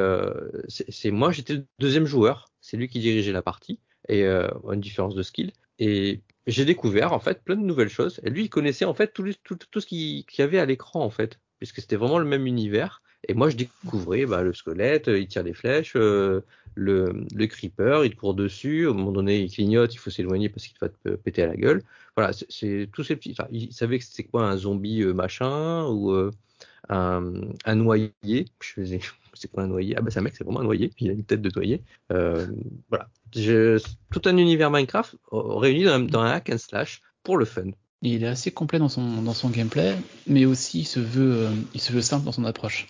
c'est 0.69 0.91
c'est- 0.91 1.11
moi 1.11 1.33
j'étais 1.33 1.55
le 1.55 1.67
deuxième 1.79 2.05
joueur, 2.05 2.51
c'est 2.61 2.77
lui 2.77 2.89
qui 2.89 3.01
dirigeait 3.01 3.33
la 3.33 3.41
partie 3.43 3.81
et 4.11 4.25
euh, 4.25 4.49
une 4.71 4.81
différence 4.83 5.15
de 5.15 5.23
skill. 5.23 5.51
Et 5.79 6.23
j'ai 6.47 6.65
découvert 6.65 7.13
en 7.13 7.21
fait 7.21 7.43
plein 7.43 7.57
de 7.57 7.63
nouvelles 7.65 7.89
choses. 7.89 8.21
Et 8.25 8.31
lui, 8.31 8.45
il 8.45 8.49
connaissait 8.51 8.85
en 8.85 8.95
fait 8.95 9.13
tout, 9.13 9.25
tout, 9.45 9.57
tout 9.71 9.81
ce 9.81 9.87
qu'il 9.87 10.25
qu'il 10.27 10.43
y 10.43 10.45
avait 10.45 10.59
à 10.59 10.67
l'écran 10.67 11.05
en 11.05 11.11
fait, 11.11 11.41
puisque 11.59 11.81
c'était 11.81 11.97
vraiment 11.97 12.19
le 12.19 12.25
même 12.27 12.47
univers. 12.47 13.03
Et 13.29 13.35
moi, 13.35 13.49
je 13.51 13.57
découvrais 13.57 14.27
bah, 14.27 14.43
le 14.43 14.53
squelette, 14.53 15.09
euh, 15.09 15.19
il 15.19 15.27
tire 15.29 15.45
des 15.45 15.55
flèches, 15.55 15.95
euh, 15.97 16.43
le, 16.75 17.25
le 17.35 17.47
creeper, 17.47 18.05
il 18.05 18.15
court 18.17 18.35
dessus. 18.35 18.87
Au 18.87 18.93
moment 18.95 19.13
donné, 19.13 19.41
il 19.41 19.51
clignote, 19.51 19.95
il 19.95 19.99
faut 19.99 20.11
s'éloigner 20.11 20.49
parce 20.51 20.67
qu'il 20.67 20.77
va 20.81 20.91
te 20.91 21.17
péter 21.17 21.43
à 21.43 21.47
la 21.47 21.57
gueule. 21.57 21.83
Voilà, 22.17 22.33
c'est- 22.35 22.89
tous 22.93 23.03
ces 23.05 23.17
petits. 23.17 23.35
Il 23.51 23.73
savait 23.73 23.99
que 23.99 24.05
c'était 24.05 24.25
quoi 24.25 24.47
un 24.49 24.57
zombie 24.57 25.03
euh, 25.03 25.15
machin 25.15 25.87
ou 25.89 26.13
un, 26.89 27.32
un 27.65 27.74
noyer. 27.77 28.12
Je 28.62 28.69
faisais, 28.73 29.01
c'est 29.35 29.51
quoi 29.51 29.62
un 29.65 29.66
noyer? 29.69 29.97
Ah 29.97 30.02
bah 30.02 30.11
c'est 30.11 30.19
un 30.20 30.23
mec, 30.23 30.35
c'est 30.36 30.44
vraiment 30.44 30.61
un 30.61 30.65
noyer. 30.65 30.90
Il 30.98 31.11
a 31.11 31.12
une 31.12 31.24
tête 31.24 31.43
de 31.43 31.51
noyer. 31.55 31.82
Euh, 32.12 32.47
voilà, 32.89 33.09
Je- 33.35 33.78
tout 34.11 34.23
un 34.27 34.36
univers 34.36 34.70
Minecraft 34.70 35.16
euh, 35.32 35.55
réuni 35.56 35.85
dans, 35.85 35.93
un- 35.94 36.01
dans 36.01 36.20
un 36.20 36.31
hack 36.31 36.51
and 36.51 36.59
slash 36.59 37.02
pour 37.23 37.36
le 37.36 37.44
fun. 37.44 37.70
Il 38.02 38.23
est 38.23 38.27
assez 38.28 38.51
complet 38.51 38.78
dans 38.78 38.90
son, 38.90 39.23
dans 39.23 39.32
son 39.32 39.48
gameplay, 39.48 39.97
mais 40.27 40.44
aussi 40.44 40.81
il 40.81 40.85
se 40.85 41.01
veut, 41.01 41.47
euh, 41.47 41.51
il 41.73 41.81
se 41.81 41.90
veut 41.93 42.02
simple 42.02 42.24
dans 42.27 42.32
son 42.32 42.44
approche. 42.44 42.86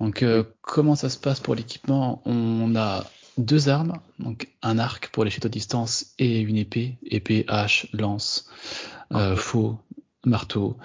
Donc, 0.00 0.22
euh, 0.22 0.42
comment 0.62 0.96
ça 0.96 1.08
se 1.08 1.18
passe 1.18 1.40
pour 1.40 1.54
l'équipement? 1.54 2.22
On 2.24 2.74
a 2.76 3.12
deux 3.38 3.68
armes, 3.68 4.00
donc 4.18 4.48
un 4.62 4.78
arc 4.78 5.08
pour 5.12 5.24
les 5.24 5.30
chutes 5.30 5.46
à 5.46 5.48
distance 5.48 6.14
et 6.18 6.40
une 6.40 6.56
épée, 6.56 6.98
épée, 7.04 7.44
hache, 7.48 7.86
lance, 7.92 8.48
euh, 9.12 9.36
faux, 9.36 9.78
marteau, 10.24 10.76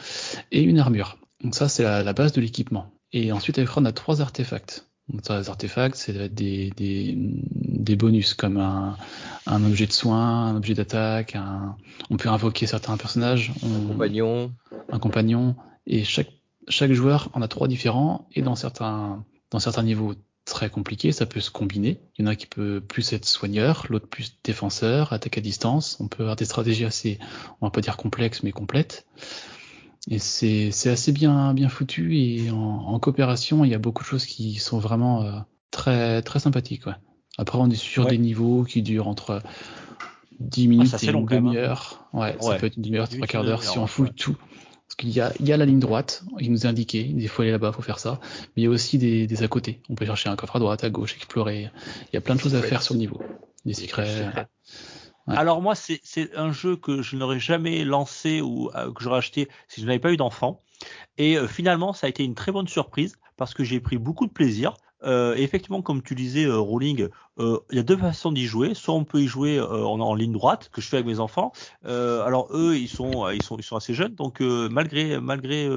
et 0.52 0.62
une 0.62 0.80
armure. 0.80 1.18
Donc 1.44 1.56
ça, 1.56 1.68
c'est 1.68 1.84
la, 1.84 2.04
la 2.04 2.14
base 2.14 2.32
de 2.34 2.42
l'équipement. 2.42 2.92
Et 3.12 3.32
ensuite, 3.32 3.58
avec 3.58 3.70
on 3.78 3.86
a 3.86 3.92
trois 3.92 4.22
artefacts. 4.22 4.88
Donc, 5.08 5.22
ça, 5.24 5.40
les 5.40 5.50
artefacts, 5.50 5.96
c'est 5.96 6.34
des, 6.34 6.72
des, 6.72 7.16
des 7.16 7.96
bonus 7.96 8.34
comme 8.34 8.58
un, 8.58 8.98
un 9.46 9.64
objet 9.64 9.86
de 9.86 9.92
soin, 9.92 10.48
un 10.48 10.56
objet 10.56 10.74
d'attaque, 10.74 11.36
un... 11.36 11.78
on 12.10 12.18
peut 12.18 12.30
invoquer 12.30 12.66
certains 12.66 12.98
personnages. 12.98 13.54
Un 13.64 13.88
compagnon. 13.88 14.52
Un 14.92 14.98
compagnon. 14.98 15.56
Et 15.86 16.04
chaque, 16.04 16.32
chaque 16.68 16.92
joueur 16.92 17.30
en 17.34 17.44
a 17.44 17.48
trois 17.48 17.68
différents 17.68 18.28
et 18.34 18.42
dans 18.42 18.56
certains, 18.56 19.24
dans 19.52 19.60
certains 19.60 19.84
niveaux 19.84 20.16
très 20.46 20.70
compliqués, 20.72 21.12
ça 21.12 21.28
peut 21.28 21.40
se 21.40 21.52
combiner. 21.52 22.00
Il 22.18 22.26
y 22.26 22.28
en 22.28 22.32
a 22.32 22.36
qui 22.36 22.48
peut 22.48 22.82
plus 22.82 23.14
être 23.14 23.26
soigneur, 23.26 23.86
l'autre 23.90 24.08
plus 24.08 24.38
défenseur, 24.44 25.14
attaque 25.14 25.38
à 25.38 25.42
distance. 25.42 25.98
On 26.00 26.08
peut 26.08 26.24
avoir 26.24 26.36
des 26.36 26.46
stratégies 26.46 26.86
assez, 26.86 27.20
on 27.62 27.68
va 27.68 27.72
pas 27.72 27.82
dire 27.82 27.98
complexes, 27.98 28.42
mais 28.42 28.52
complètes. 28.52 29.06
Et 30.10 30.20
c'est, 30.20 30.70
c'est 30.72 30.92
assez 30.92 31.12
bien, 31.12 31.54
bien 31.54 31.70
foutu 31.70 32.18
et 32.18 32.52
en, 32.52 32.58
en, 32.58 33.00
coopération, 33.00 33.66
il 33.66 33.72
y 33.72 33.74
a 33.74 33.80
beaucoup 33.80 34.04
de 34.04 34.08
choses 34.08 34.26
qui 34.26 34.56
sont 34.56 34.78
vraiment 34.78 35.24
euh, 35.24 35.40
très, 35.72 36.22
très 36.22 36.40
sympathiques. 36.40 36.86
Ouais. 36.86 36.94
Après, 37.38 37.58
on 37.58 37.70
est 37.70 37.76
sur 37.76 38.06
Ouais. 38.06 38.12
des 38.12 38.18
niveaux 38.20 38.64
qui 38.64 38.82
durent 38.84 39.08
entre 39.08 39.42
10 40.40 40.68
minutes 40.68 40.88
ça, 40.88 40.98
c'est 40.98 41.08
et 41.08 41.10
une 41.10 41.18
hein. 41.18 41.26
demi-heure. 41.30 42.08
Ouais, 42.14 42.38
ça 42.40 42.56
peut 42.56 42.68
être 42.68 42.78
une 42.78 42.84
demi-heure, 42.84 43.08
trois 43.08 43.16
minutes, 43.16 43.32
quarts 43.32 43.44
d'heure 43.44 43.64
si 43.64 43.78
on 43.80 43.88
fouille 43.88 44.08
ouais. 44.08 44.14
tout. 44.14 44.38
Parce 44.88 44.96
qu'il 44.98 45.10
y 45.10 45.20
a, 45.20 45.34
il 45.40 45.48
y 45.48 45.52
a 45.52 45.58
la 45.58 45.66
ligne 45.66 45.80
droite, 45.80 46.24
il 46.40 46.52
nous 46.52 46.68
est 46.68 46.70
indiqué, 46.70 47.02
il 47.18 47.28
faut 47.28 47.42
aller 47.42 47.50
là-bas, 47.50 47.72
faut 47.72 47.82
faire 47.82 47.98
ça. 47.98 48.20
Mais 48.56 48.62
il 48.62 48.66
y 48.66 48.68
a 48.68 48.70
aussi 48.70 49.00
des, 49.00 49.26
des 49.26 49.42
à 49.42 49.48
côté. 49.48 49.82
On 49.90 49.96
peut 49.96 50.06
chercher 50.06 50.30
un 50.30 50.36
coffre 50.36 50.56
à 50.58 50.60
droite, 50.60 50.84
à 50.84 50.92
gauche, 50.92 51.16
explorer. 51.16 51.72
Il 52.04 52.16
y 52.16 52.18
a 52.18 52.22
plein 52.22 52.36
de 52.36 52.40
choses 52.40 52.54
à 52.54 52.62
faire 52.62 52.84
sur 52.84 52.94
le 52.94 53.00
niveau. 53.00 53.20
Des 53.66 53.74
secrets. 53.74 54.32
Alors 55.28 55.62
moi, 55.62 55.74
c'est 55.76 56.36
un 56.36 56.52
jeu 56.52 56.76
que 56.76 57.02
je 57.02 57.16
n'aurais 57.16 57.40
jamais 57.40 57.84
lancé 57.84 58.42
ou 58.42 58.70
euh, 58.76 58.92
que 58.92 59.04
j'aurais 59.04 59.18
acheté 59.18 59.50
si 59.68 59.82
je 59.82 59.86
n'avais 59.86 60.00
pas 60.00 60.12
eu 60.12 60.18
d'enfant. 60.18 60.62
Et 61.18 61.38
euh, 61.38 61.48
finalement, 61.48 61.94
ça 61.94 62.08
a 62.08 62.10
été 62.10 62.24
une 62.24 62.36
très 62.36 62.52
bonne 62.52 62.68
surprise 62.68 63.18
parce 63.38 63.54
que 63.54 63.64
j'ai 63.64 63.80
pris 63.80 63.98
beaucoup 63.98 64.28
de 64.28 64.32
plaisir. 64.32 64.74
Euh, 65.04 65.36
effectivement, 65.36 65.82
comme 65.82 66.02
tu 66.02 66.16
disais, 66.16 66.46
euh, 66.46 66.58
Rolling, 66.58 67.10
euh, 67.40 67.60
il 67.72 67.78
y 67.78 67.80
a 67.80 67.84
deux 67.84 67.98
façons 67.98 68.32
d'y 68.32 68.46
jouer. 68.46 68.74
Soit 68.74 68.94
on 68.94 69.04
peut 69.06 69.22
y 69.22 69.28
jouer 69.28 69.58
euh, 69.58 69.86
en, 69.86 70.00
en 70.00 70.16
ligne 70.16 70.32
droite, 70.34 70.70
que 70.72 70.82
je 70.82 70.88
fais 70.88 70.98
avec 70.98 71.08
mes 71.08 71.20
enfants. 71.20 71.52
Euh, 71.86 72.24
alors 72.24 72.48
eux, 72.52 72.78
ils 72.78 72.88
sont, 72.88 73.30
ils 73.30 73.44
sont, 73.44 73.58
ils 73.58 73.64
sont 73.64 73.76
assez 73.76 73.94
jeunes, 73.94 74.16
donc 74.16 74.40
malgré, 74.42 75.20
malgré, 75.20 75.70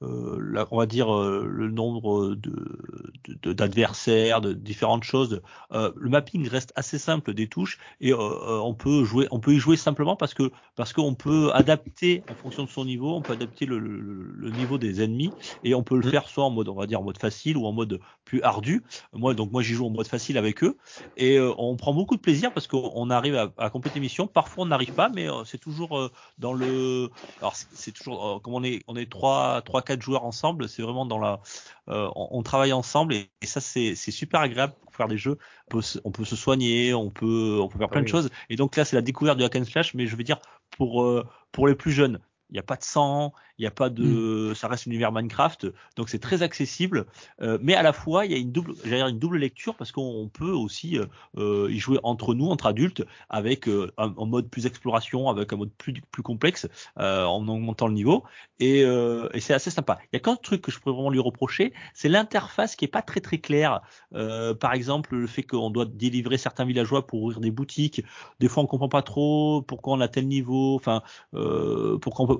la- 0.00 0.66
on 0.70 0.78
va 0.78 0.86
dire 0.86 1.12
le 1.12 1.68
nombre 1.70 2.34
de 2.34 3.52
d'adversaires, 3.52 4.40
de, 4.40 4.52
différentes 4.52 5.04
choses, 5.04 5.40
le 5.70 6.08
mapping 6.08 6.48
reste 6.48 6.72
assez 6.76 6.98
simple 6.98 7.34
des 7.34 7.48
touches 7.48 7.78
et 8.00 8.12
on 8.14 8.74
peut 8.74 9.04
jouer, 9.04 9.26
on 9.30 9.40
peut 9.40 9.54
y 9.54 9.58
jouer 9.58 9.76
simplement 9.76 10.16
parce 10.16 10.34
que 10.34 10.50
parce 10.76 10.92
qu'on 10.92 11.14
peut 11.14 11.50
adapter 11.52 12.24
en 12.28 12.34
fonction 12.34 12.64
de 12.64 12.68
son 12.68 12.84
niveau, 12.84 13.14
on 13.14 13.22
peut 13.22 13.32
adapter 13.32 13.66
le, 13.66 13.78
le, 13.78 13.98
le 14.00 14.50
niveau 14.50 14.78
des 14.78 15.02
ennemis 15.02 15.34
et 15.62 15.74
on 15.74 15.82
peut 15.82 15.96
le 15.96 16.08
faire 16.08 16.28
soit 16.28 16.44
en 16.44 16.50
mode, 16.50 16.68
on 16.68 16.74
va 16.74 16.86
dire 16.86 17.00
en 17.00 17.04
mode 17.04 17.18
facile 17.18 17.56
ou 17.56 17.66
en 17.66 17.72
mode 17.72 18.00
plus 18.24 18.42
ardu. 18.42 18.84
Moi, 19.12 19.34
donc 19.34 19.52
moi 19.52 19.62
j'y 19.62 19.74
joue 19.74 19.86
en 19.86 19.90
mode 19.90 20.06
facile 20.08 20.38
avec 20.38 20.62
eux 20.64 20.76
et 21.16 21.36
euh, 21.38 21.52
on 21.58 21.76
prend 21.76 21.92
beaucoup 21.94 22.16
de 22.16 22.20
plaisir 22.20 22.52
parce 22.52 22.66
qu'on 22.66 22.90
on 22.94 23.10
arrive 23.10 23.34
à, 23.36 23.52
à 23.58 23.70
compléter 23.70 24.00
mission. 24.00 24.26
Parfois 24.26 24.64
on 24.64 24.66
n'arrive 24.68 24.94
pas, 24.94 25.08
mais 25.08 25.28
euh, 25.30 25.44
c'est 25.44 25.58
toujours 25.58 25.98
euh, 25.98 26.10
dans 26.38 26.52
le, 26.52 27.10
alors 27.40 27.56
c'est- 27.56 27.92
toujours 27.92 28.40
comme 28.42 28.54
on 28.54 28.62
est 28.64 28.82
on 28.86 28.96
est 28.96 29.10
trois 29.10 29.62
trois 29.62 29.82
quatre 29.82 30.02
joueurs 30.02 30.24
ensemble, 30.24 30.68
c'est 30.68 30.82
vraiment 30.82 31.06
dans 31.06 31.18
la, 31.18 31.40
on, 31.88 32.28
on 32.30 32.42
travaille 32.42 32.72
ensemble 32.72 33.14
et, 33.14 33.30
et 33.40 33.46
ça 33.46 33.60
c'est 33.60 33.94
super 33.96 34.40
agréable 34.40 34.74
pour 34.80 34.94
faire 34.94 35.08
des 35.08 35.16
jeux. 35.18 35.38
On 35.68 35.76
peut, 35.76 35.82
se, 35.82 35.98
on 36.04 36.10
peut 36.12 36.24
se 36.24 36.36
soigner, 36.36 36.94
on 36.94 37.10
peut 37.10 37.58
on 37.62 37.68
peut 37.68 37.78
faire 37.78 37.90
plein 37.90 38.02
de 38.02 38.08
choses 38.08 38.30
et 38.48 38.56
donc 38.56 38.76
là 38.76 38.84
c'est 38.84 38.96
la 38.96 39.02
découverte 39.02 39.38
du 39.38 39.44
hack 39.44 39.56
and 39.56 39.64
slash, 39.64 39.94
mais 39.94 40.06
je 40.06 40.16
veux 40.16 40.22
dire 40.24 40.38
pour 40.70 41.24
pour 41.52 41.66
les 41.68 41.74
plus 41.74 41.92
jeunes. 41.92 42.20
Il 42.50 42.54
n'y 42.54 42.58
a 42.58 42.62
pas 42.62 42.76
de 42.76 42.82
sang, 42.82 43.32
il 43.58 43.62
n'y 43.62 43.66
a 43.66 43.70
pas 43.70 43.90
de, 43.90 44.52
ça 44.54 44.68
reste 44.68 44.86
l'univers 44.86 45.12
Minecraft, 45.12 45.66
donc 45.96 46.08
c'est 46.08 46.18
très 46.18 46.42
accessible. 46.42 47.06
Euh, 47.42 47.58
mais 47.60 47.74
à 47.74 47.82
la 47.82 47.92
fois, 47.92 48.24
il 48.24 48.32
y 48.32 48.34
a 48.34 48.38
une 48.38 48.52
double, 48.52 48.72
j'allais 48.84 48.96
dire 48.96 49.08
une 49.08 49.18
double 49.18 49.38
lecture 49.38 49.74
parce 49.74 49.92
qu'on 49.92 50.02
on 50.02 50.28
peut 50.28 50.52
aussi 50.52 50.98
euh, 50.98 51.06
euh, 51.36 51.68
y 51.70 51.78
jouer 51.78 51.98
entre 52.02 52.34
nous, 52.34 52.46
entre 52.46 52.66
adultes, 52.66 53.04
avec 53.28 53.68
euh, 53.68 53.92
un, 53.98 54.14
un 54.18 54.24
mode 54.24 54.48
plus 54.48 54.64
exploration, 54.66 55.28
avec 55.28 55.52
un 55.52 55.56
mode 55.56 55.72
plus 55.76 55.92
plus 56.10 56.22
complexe, 56.22 56.68
en 56.96 57.46
augmentant 57.48 57.86
le 57.86 57.94
niveau. 57.94 58.24
Et, 58.60 58.80
et 58.80 59.40
c'est 59.40 59.54
assez 59.54 59.70
sympa. 59.70 59.98
Il 60.04 60.08
y 60.14 60.16
a 60.16 60.20
qu'un 60.20 60.36
truc 60.36 60.62
que 60.62 60.72
je 60.72 60.78
pourrais 60.78 60.94
vraiment 60.94 61.10
lui 61.10 61.20
reprocher, 61.20 61.72
c'est 61.94 62.08
l'interface 62.08 62.76
qui 62.76 62.84
est 62.84 62.88
pas 62.88 63.02
très 63.02 63.20
très 63.20 63.38
claire. 63.38 63.80
Par 64.10 64.72
exemple, 64.72 65.16
le 65.16 65.26
fait 65.26 65.42
qu'on 65.42 65.70
doit 65.70 65.84
délivrer 65.84 66.38
certains 66.38 66.64
villageois 66.64 67.06
pour 67.06 67.22
ouvrir 67.22 67.40
des 67.40 67.50
boutiques. 67.50 68.02
Des 68.40 68.48
fois, 68.48 68.62
on 68.62 68.66
comprend 68.66 68.88
pas 68.88 69.02
trop 69.02 69.62
pourquoi 69.62 69.94
on 69.94 70.00
a 70.00 70.08
tel 70.08 70.26
niveau. 70.26 70.74
Enfin, 70.74 71.02
pourquoi 71.32 72.24
on 72.24 72.28
peut, 72.28 72.37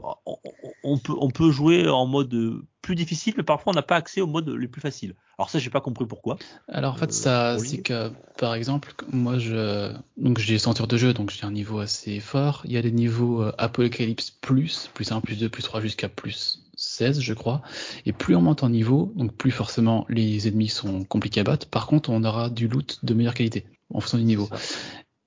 on, 0.85 0.99
peut 0.99 1.15
on 1.19 1.31
peut 1.31 1.51
jouer 1.51 1.89
en 1.89 2.07
mode 2.07 2.63
plus 2.83 2.95
difficile, 2.95 3.35
mais 3.37 3.43
parfois 3.43 3.73
on 3.73 3.77
n'a 3.77 3.83
pas 3.83 3.97
accès 3.97 4.21
au 4.21 4.27
mode 4.27 4.49
les 4.49 4.69
plus 4.69 4.81
faciles. 4.81 5.15
Alors 5.39 5.51
ça, 5.51 5.59
j'ai 5.59 5.71
pas 5.71 5.81
compris 5.81 6.07
pourquoi. 6.07 6.37
Alors 6.69 6.95
en 6.95 6.97
fait, 6.97 7.11
Euh, 7.11 7.13
ça, 7.13 7.59
c'est 7.59 7.83
que 7.83 8.11
par 8.39 8.55
exemple, 8.55 8.93
moi 9.13 9.39
je, 9.39 9.93
donc 10.17 10.39
j'ai 10.39 10.59
100 10.59 10.81
heures 10.81 10.89
de 10.89 10.97
jeu, 10.97 11.13
donc 11.13 11.31
j'ai 11.31 11.45
un 11.45 11.53
niveau 11.53 11.79
assez 11.79 12.19
fort. 12.19 12.63
Il 12.65 12.73
y 12.73 12.77
a 12.77 12.83
des 12.83 12.91
niveaux 12.91 13.43
euh, 13.43 13.53
Apocalypse 13.59 14.31
plus, 14.31 14.91
plus 14.95 15.13
1, 15.13 15.21
plus 15.21 15.39
2, 15.39 15.49
plus 15.49 15.63
3 15.63 15.81
jusqu'à 15.81 16.09
plus 16.09 16.65
16, 16.77 17.21
je 17.21 17.35
crois. 17.35 17.63
Et 18.07 18.13
plus 18.13 18.35
on 18.35 18.43
monte 18.43 18.63
en 18.63 18.69
niveau, 18.69 19.13
donc 19.17 19.33
plus 19.35 19.51
forcément 19.51 20.07
les 20.09 20.49
ennemis 20.49 20.69
sont 20.69 21.05
compliqués 21.05 21.41
à 21.41 21.45
battre. 21.45 21.69
Par 21.69 21.87
contre, 21.87 22.11
on 22.11 22.25
aura 22.25 22.51
du 22.51 22.69
loot 22.69 22.99
de 23.05 23.15
meilleure 23.15 23.35
qualité 23.35 23.67
en 23.93 24.01
fonction 24.01 24.19
du 24.19 24.25
niveau. 24.25 24.49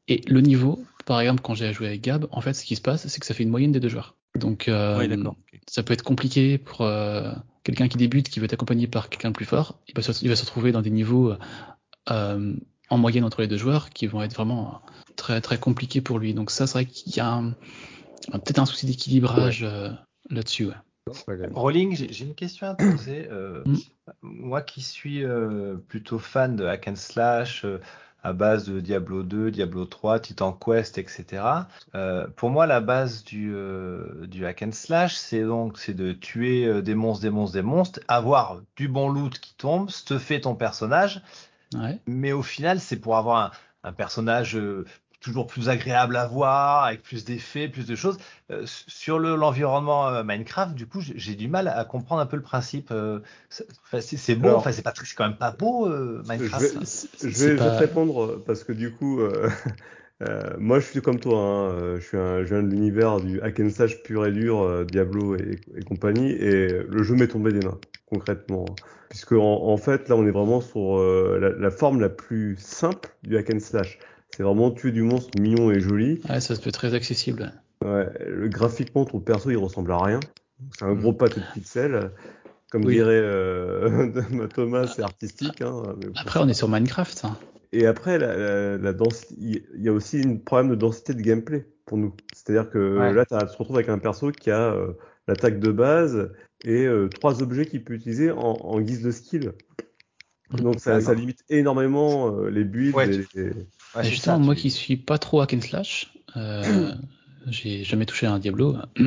Et 0.07 0.21
le 0.27 0.41
niveau, 0.41 0.83
par 1.05 1.21
exemple, 1.21 1.41
quand 1.41 1.55
j'ai 1.55 1.71
joué 1.73 1.87
avec 1.87 2.01
Gab, 2.01 2.27
en 2.31 2.41
fait, 2.41 2.53
ce 2.53 2.65
qui 2.65 2.75
se 2.75 2.81
passe, 2.81 3.07
c'est 3.07 3.19
que 3.19 3.25
ça 3.25 3.33
fait 3.33 3.43
une 3.43 3.49
moyenne 3.49 3.71
des 3.71 3.79
deux 3.79 3.89
joueurs. 3.89 4.15
Donc, 4.39 4.67
euh, 4.67 4.97
Ouais, 4.97 5.09
ça 5.67 5.83
peut 5.83 5.93
être 5.93 6.03
compliqué 6.03 6.57
pour 6.57 6.81
euh, 6.81 7.31
quelqu'un 7.63 7.87
qui 7.87 7.97
débute, 7.97 8.29
qui 8.29 8.39
veut 8.39 8.45
être 8.45 8.53
accompagné 8.53 8.87
par 8.87 9.09
quelqu'un 9.09 9.29
de 9.29 9.35
plus 9.35 9.45
fort. 9.45 9.79
Il 9.87 9.95
va, 9.95 10.01
se, 10.01 10.11
il 10.23 10.29
va 10.29 10.35
se 10.35 10.41
retrouver 10.43 10.71
dans 10.71 10.81
des 10.81 10.89
niveaux 10.89 11.33
euh, 12.09 12.53
en 12.89 12.97
moyenne 12.97 13.23
entre 13.23 13.41
les 13.41 13.47
deux 13.47 13.57
joueurs 13.57 13.89
qui 13.89 14.07
vont 14.07 14.21
être 14.23 14.33
vraiment 14.35 14.81
très 15.15 15.41
très 15.41 15.57
compliqués 15.59 16.01
pour 16.01 16.17
lui. 16.19 16.33
Donc 16.33 16.49
ça, 16.51 16.65
c'est 16.67 16.73
vrai 16.73 16.85
qu'il 16.85 17.15
y 17.15 17.19
a 17.19 17.31
un- 17.31 17.51
peut-être 18.31 18.59
un 18.59 18.65
souci 18.65 18.85
d'équilibrage 18.85 19.63
euh, 19.63 19.89
là-dessus. 20.29 20.67
ouais. 20.67 20.73
Rolling, 21.53 21.95
j'ai 21.95 22.11
j'ai 22.13 22.25
une 22.25 22.35
question 22.35 22.67
à 22.67 22.75
te 22.75 22.89
poser. 22.89 23.27
Euh, 23.29 23.63
Mm. 23.65 23.77
Moi 24.23 24.61
qui 24.61 24.81
suis 24.81 25.23
euh, 25.23 25.75
plutôt 25.87 26.19
fan 26.19 26.55
de 26.55 26.65
hack 26.65 26.87
and 26.89 26.95
slash 26.95 27.63
euh, 27.63 27.79
à 28.23 28.33
base 28.33 28.67
de 28.69 28.79
Diablo 28.79 29.23
2, 29.23 29.51
Diablo 29.51 29.85
3, 29.85 30.19
Titan 30.19 30.53
Quest, 30.53 30.97
etc. 30.97 31.43
euh, 31.95 32.27
pour 32.35 32.49
moi, 32.51 32.67
la 32.67 32.79
base 32.81 33.23
du, 33.23 33.51
euh, 33.55 34.27
du 34.27 34.45
hack 34.45 34.61
and 34.61 34.71
slash, 34.73 35.15
c'est 35.15 35.43
donc 35.43 35.77
c'est 35.79 35.93
de 35.95 36.11
tuer 36.13 36.65
euh, 36.65 36.81
des 36.81 36.93
monstres, 36.95 37.23
des 37.23 37.29
monstres, 37.31 37.53
des 37.55 37.61
monstres, 37.63 37.99
avoir 38.07 38.61
du 38.75 38.87
bon 38.87 39.09
loot 39.09 39.39
qui 39.39 39.55
tombe, 39.55 39.89
stuffer 39.89 40.41
ton 40.41 40.55
personnage, 40.55 41.21
Ouais. 41.73 41.99
mais 42.05 42.31
au 42.33 42.43
final, 42.43 42.79
c'est 42.81 42.97
pour 42.97 43.15
avoir 43.17 43.37
un, 43.45 43.51
un 43.89 43.93
personnage 43.93 44.57
euh, 44.57 44.85
toujours 45.21 45.47
plus 45.47 45.69
agréable 45.69 46.15
à 46.17 46.27
voir, 46.27 46.83
avec 46.85 47.03
plus 47.03 47.23
d'effets, 47.23 47.69
plus 47.69 47.85
de 47.87 47.95
choses. 47.95 48.17
Euh, 48.51 48.63
sur 48.65 49.19
le- 49.19 49.35
l'environnement 49.35 50.07
euh, 50.09 50.23
Minecraft, 50.23 50.73
du 50.75 50.87
coup, 50.87 50.99
j'ai 51.01 51.35
du 51.35 51.47
mal 51.47 51.67
à 51.67 51.85
comprendre 51.85 52.21
un 52.21 52.25
peu 52.25 52.35
le 52.35 52.41
principe. 52.41 52.89
euh, 52.91 53.19
c'est 53.99 54.35
beau, 54.35 54.47
Alors, 54.47 54.59
enfin, 54.59 54.71
c'est 54.71 54.81
pas 54.81 54.93
c'est 54.95 55.15
quand 55.15 55.27
même 55.27 55.37
pas 55.37 55.51
beau 55.51 55.87
euh, 55.87 56.21
Minecraft. 56.27 56.73
je 57.21 57.25
vais, 57.25 57.31
je 57.31 57.45
vais 57.45 57.57
pas- 57.57 57.69
te 57.69 57.77
répondre 57.77 58.43
parce 58.45 58.63
que 58.63 58.73
du 58.73 58.91
coup, 58.91 59.21
euh, 59.21 59.49
euh, 60.23 60.55
moi 60.57 60.79
je 60.79 60.85
suis 60.87 61.01
comme 61.01 61.19
toi, 61.19 61.37
hein, 61.39 61.95
je 61.97 62.01
suis 62.01 62.17
un, 62.17 62.43
je 62.43 62.53
viens 62.53 62.63
de 62.63 62.67
l'univers 62.69 63.19
du 63.21 63.41
hack 63.41 63.59
and 63.59 63.69
slash 63.69 64.01
pur 64.03 64.25
et 64.25 64.31
dur, 64.31 64.61
euh, 64.61 64.85
Diablo 64.85 65.35
et, 65.35 65.59
et 65.75 65.83
compagnie, 65.83 66.31
et 66.31 66.83
le 66.87 67.03
jeu 67.03 67.15
m'est 67.15 67.27
tombé 67.27 67.51
des 67.51 67.61
mains, 67.61 67.79
concrètement. 68.05 68.77
Puisque 69.09 69.33
en, 69.33 69.39
en 69.67 69.77
fait, 69.77 70.07
là 70.09 70.15
on 70.15 70.25
est 70.25 70.31
vraiment 70.31 70.61
sur 70.61 70.97
euh, 70.99 71.37
la, 71.39 71.49
la 71.49 71.71
forme 71.71 71.99
la 71.99 72.09
plus 72.09 72.55
simple 72.57 73.09
du 73.23 73.37
hack 73.37 73.49
and 73.49 73.59
slash. 73.59 73.99
C'est 74.35 74.43
vraiment 74.43 74.71
tuer 74.71 74.91
du 74.91 75.01
monstre 75.03 75.37
mignon 75.39 75.71
et 75.71 75.79
joli. 75.79 76.21
Ouais, 76.29 76.39
ça 76.39 76.55
peut 76.55 76.69
être 76.69 76.73
très 76.73 76.93
accessible. 76.93 77.51
Ouais, 77.83 78.07
graphiquement, 78.49 79.05
ton 79.05 79.19
perso 79.19 79.49
il 79.49 79.57
ressemble 79.57 79.91
à 79.91 80.01
rien. 80.03 80.19
C'est 80.77 80.85
un 80.85 80.93
gros 80.93 81.13
pâté 81.13 81.39
de 81.41 81.45
pixels. 81.53 82.11
Comme 82.71 82.85
Oui. 82.85 82.93
dirait 82.93 83.19
euh, 83.21 84.47
Thomas, 84.55 84.87
c'est 84.87 85.01
artistique. 85.01 85.61
Hein. 85.61 85.83
Après, 86.15 86.39
on 86.39 86.47
est 86.47 86.53
sur 86.53 86.69
Minecraft. 86.69 87.25
hein. 87.25 87.37
Et 87.73 87.85
après, 87.85 88.17
la, 88.17 88.35
la, 88.37 88.77
la 88.77 88.93
densité, 88.93 89.35
il 89.39 89.81
y 89.81 89.89
a 89.89 89.93
aussi 89.93 90.21
un 90.21 90.37
problème 90.37 90.69
de 90.69 90.75
densité 90.75 91.13
de 91.13 91.21
gameplay 91.21 91.65
pour 91.85 91.97
nous. 91.97 92.13
C'est-à-dire 92.33 92.69
que 92.69 92.97
Ouais. 92.99 93.13
là, 93.13 93.25
tu 93.25 93.35
te 93.35 93.57
retrouves 93.57 93.75
avec 93.75 93.89
un 93.89 93.97
perso 93.99 94.31
qui 94.31 94.51
a 94.51 94.73
euh, 94.73 94.93
l'attaque 95.27 95.59
de 95.59 95.71
base 95.71 96.31
et 96.63 96.85
euh, 96.85 97.09
trois 97.09 97.41
objets 97.41 97.65
qu'il 97.65 97.83
peut 97.83 97.93
utiliser 97.93 98.31
en, 98.31 98.37
en 98.37 98.79
guise 98.79 99.01
de 99.01 99.11
skill. 99.11 99.53
Donc 100.57 100.79
ça, 100.79 100.99
ça 101.01 101.13
limite 101.13 101.43
énormément 101.49 102.35
euh, 102.35 102.49
les 102.49 102.63
builds. 102.63 102.95
Ouais, 102.95 103.07
et- 103.13 103.25
tu- 103.25 103.39
et- 103.39 103.43
Ouais, 103.43 104.01
Et 104.01 104.03
c'est 104.05 104.09
justement, 104.11 104.37
ça, 104.37 104.41
moi 104.43 104.55
tu- 104.55 104.61
qui 104.61 104.69
suis 104.71 104.95
pas 104.97 105.17
trop 105.17 105.41
hack 105.41 105.53
and 105.53 105.61
slash, 105.61 106.13
euh, 106.37 106.93
j'ai 107.47 107.83
jamais 107.83 108.05
touché 108.05 108.25
à 108.27 108.31
un 108.33 108.39
Diablo. 108.39 108.77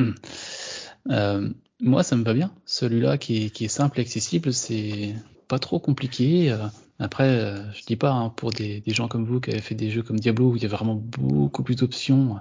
Euh, 1.11 1.49
moi, 1.81 2.01
ça 2.03 2.15
me 2.15 2.23
va 2.23 2.33
bien. 2.33 2.51
Celui-là 2.65 3.17
qui 3.19 3.45
est, 3.45 3.49
qui 3.51 3.65
est 3.65 3.69
simple 3.69 3.99
et 3.99 4.01
accessible, 4.01 4.51
c'est 4.53 5.13
pas 5.47 5.59
trop 5.59 5.79
compliqué. 5.79 6.55
Après, 6.97 7.55
je 7.75 7.85
dis 7.85 7.95
pas 7.95 8.11
hein, 8.11 8.29
pour 8.29 8.51
des, 8.51 8.81
des 8.81 8.91
gens 8.93 9.07
comme 9.07 9.25
vous 9.25 9.39
qui 9.39 9.51
avez 9.51 9.61
fait 9.61 9.75
des 9.75 9.91
jeux 9.91 10.01
comme 10.01 10.19
Diablo 10.19 10.51
où 10.51 10.55
il 10.55 10.63
y 10.63 10.65
a 10.65 10.69
vraiment 10.69 10.95
beaucoup 10.95 11.61
plus 11.61 11.75
d'options. 11.75 12.37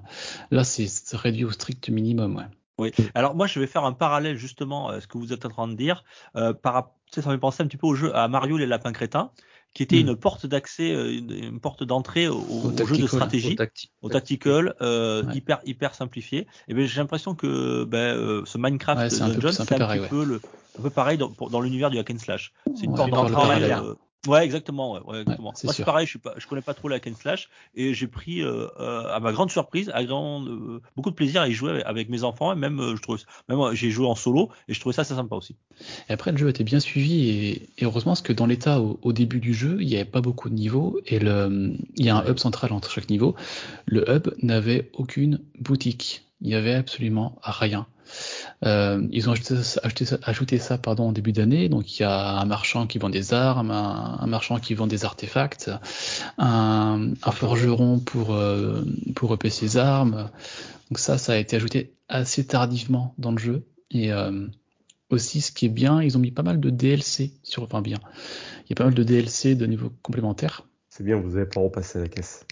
Là, 0.51 0.65
c'est 0.65 0.89
réduit 1.15 1.45
au 1.45 1.51
strict 1.51 1.91
minimum. 1.91 2.37
Ouais. 2.37 2.45
Oui. 2.79 2.91
Alors 3.15 3.35
moi, 3.37 3.47
je 3.47 3.61
vais 3.61 3.67
faire 3.67 3.85
un 3.85 3.93
parallèle 3.93 4.37
justement 4.37 4.89
à 4.89 5.01
ce 5.01 5.07
que 5.07 5.19
vous 5.19 5.33
êtes 5.33 5.45
en 5.45 5.51
train 5.51 5.69
de 5.69 5.75
dire. 5.75 6.05
Euh, 6.37 6.53
par, 6.55 6.94
sais, 7.15 7.23
ça 7.23 7.29
me 7.31 7.35
fait 7.35 7.41
penser 7.41 7.63
un 7.63 7.67
petit 7.67 7.77
peu 7.77 7.87
au 7.87 7.95
jeu 7.95 8.15
à 8.17 8.29
Mario 8.29 8.57
les 8.57 8.67
lapins 8.67 8.93
crétins, 8.93 9.33
qui 9.73 9.83
était 9.83 10.01
Hmm. 10.03 10.09
une 10.09 10.17
porte 10.17 10.47
d'accès, 10.47 10.93
euh, 10.93 11.13
une, 11.13 11.31
une 11.33 11.61
porte 11.61 11.83
d'entrée 11.85 12.29
au, 12.29 12.37
au 12.37 12.87
jeu 12.87 12.97
de 12.97 13.07
stratégie, 13.07 13.55
Au 13.55 13.65
tacti- 13.65 13.91
au 14.03 14.09
tactical, 14.09 14.75
euh, 14.81 15.23
Ouais. 15.27 15.35
hyper 15.35 15.61
hyper 15.65 15.95
simplifié. 15.95 16.47
Et 16.69 16.75
ben 16.75 16.87
j'ai 16.87 17.01
l'impression 17.01 17.35
que 17.35 17.85
ben, 17.85 17.99
euh, 18.17 18.43
ce 18.45 18.59
Minecraft 18.59 19.01
Ouais, 19.03 19.11
c'est 19.11 19.23
un 19.23 19.31
peu- 19.31 19.51
c'est 19.51 19.63
un 19.63 19.77
un, 19.77 19.79
pareil, 19.79 19.99
petit 19.99 20.03
ouais. 20.03 20.09
peu 20.09 20.25
le, 20.25 20.43
un 20.79 20.83
peu 20.83 20.91
pareil 20.91 21.19
dans, 21.19 21.31
dans 21.31 21.61
l'univers 21.61 21.91
du 21.91 21.99
hack 21.99 22.11
and 22.11 22.19
slash. 22.19 22.53
C'est 22.75 22.87
une 22.87 22.95
porte 22.95 23.11
d'entrée. 23.11 23.35
Ouais, 24.27 24.45
exactement. 24.45 24.93
Ouais, 24.93 25.01
ouais, 25.07 25.21
exactement. 25.23 25.53
c'est 25.55 25.67
Moi, 25.67 25.75
c'est 25.75 25.85
pareil. 25.85 26.07
Je 26.07 26.11
suis 26.11 26.19
pas, 26.19 26.35
je 26.37 26.47
connais 26.47 26.63
pas 26.63 26.75
trop 26.75 26.91
hack 26.91 27.07
and 27.07 27.15
slash 27.21 27.49
et 27.75 27.95
j'ai 27.95 28.07
pris, 28.07 28.43
euh, 28.43 28.69
euh, 28.81 29.15
à 29.15 29.21
ma 29.21 29.33
grande 29.33 29.51
surprise, 29.51 29.91
à 29.95 30.05
grand, 30.05 30.45
euh, 30.45 30.81
beaucoup 30.97 31.11
de 31.11 31.15
plaisir 31.15 31.43
à 31.43 31.49
y 31.49 31.53
jouer 31.53 31.71
avec, 31.71 31.87
avec 31.87 32.09
mes 32.09 32.25
enfants 32.25 32.53
et 32.53 32.57
même, 32.57 32.81
euh, 32.81 32.97
je 32.97 33.03
trouve, 33.03 33.19
même 33.49 33.61
euh, 33.61 33.75
j'ai 33.75 33.91
joué 33.91 34.07
en 34.07 34.15
solo 34.15 34.51
et 34.69 34.75
je 34.75 34.81
trouvais 34.81 34.95
ça 34.95 35.03
assez 35.03 35.15
sympa 35.15 35.37
aussi. 35.37 35.57
Et 36.09 36.13
après, 36.13 36.33
le 36.33 36.39
jeu 36.39 36.49
était 36.49 36.65
bien 36.65 36.81
suivi 36.81 37.29
et, 37.29 37.69
et 37.79 37.85
heureusement 37.85 38.13
parce 38.13 38.23
que 38.23 38.33
dans 38.33 38.47
l'état 38.47 38.81
au, 38.81 38.99
au 39.03 39.13
début 39.13 39.41
du 39.41 39.55
jeu, 39.55 39.79
il 39.81 39.89
n'y 39.89 39.97
avait 39.97 40.05
pas 40.05 40.21
beaucoup 40.21 40.49
de 40.49 40.55
niveaux 40.55 41.01
et 41.07 41.19
le, 41.19 41.75
il 41.97 42.05
y 42.05 42.09
a 42.09 42.17
un 42.17 42.27
hub 42.27 42.39
central 42.39 42.73
entre 42.73 42.91
chaque 42.91 43.11
niveau. 43.11 43.35
Le 43.87 44.09
hub 44.11 44.29
n'avait 44.43 44.91
aucune 44.95 45.41
boutique. 45.59 46.23
Il 46.41 46.51
y 46.51 46.55
avait 46.55 46.75
absolument 46.75 47.39
rien. 47.43 47.87
Euh, 48.65 49.07
ils 49.11 49.29
ont 49.29 49.33
ajouté, 49.33 49.63
ça- 49.63 49.81
ajouté 49.83 50.05
ça, 50.07 50.19
ajouté 50.23 50.59
ça 50.59 50.79
pardon, 50.79 51.09
en 51.09 51.13
début 51.13 51.33
d'année. 51.33 51.69
Donc 51.69 51.99
il 51.99 52.03
y 52.03 52.05
a 52.05 52.39
un 52.39 52.45
marchand 52.47 52.87
qui 52.87 52.99
vend 52.99 53.11
des 53.11 53.35
armes, 53.35 53.71
un, 53.71 54.19
un 54.21 54.27
marchand 54.27 54.59
qui 54.59 54.75
vend 54.75 54.87
des 54.87 55.05
artefacts, 55.05 55.71
un, 56.39 57.13
un 57.23 57.31
forgeron 57.31 57.99
pour, 57.99 58.35
euh, 58.35 58.83
pour 59.15 59.29
repérer 59.31 59.51
ses 59.53 59.77
armes. 59.77 60.31
Donc 60.91 60.99
ça, 60.99 61.19
ça 61.19 61.33
a 61.33 61.37
été 61.37 61.57
ajouté 61.57 61.95
assez 62.09 62.47
tardivement 62.47 63.15
dans 63.19 63.33
le 63.33 63.39
jeu. 63.39 63.67
Et 63.91 64.13
euh, 64.13 64.47
aussi, 65.11 65.41
ce 65.41 65.53
qui 65.53 65.67
est 65.67 65.71
bien, 65.71 66.03
ils 66.03 66.17
ont 66.17 66.21
mis 66.21 66.31
pas 66.31 66.43
mal 66.43 66.59
de 66.61 66.71
DLC 66.71 67.33
sur, 67.43 67.63
enfin 67.63 67.83
bien, 67.83 67.99
il 68.65 68.71
y 68.71 68.73
a 68.73 68.77
pas 68.77 68.85
mal 68.85 68.95
de 68.95 69.03
DLC 69.03 69.55
de 69.55 69.67
niveau 69.67 69.93
complémentaire. 70.03 70.67
C'est 70.89 71.05
bien, 71.05 71.17
vous 71.17 71.37
avez 71.37 71.47
pas 71.47 71.61
repassé 71.61 71.99
la 72.01 72.09
caisse. 72.09 72.47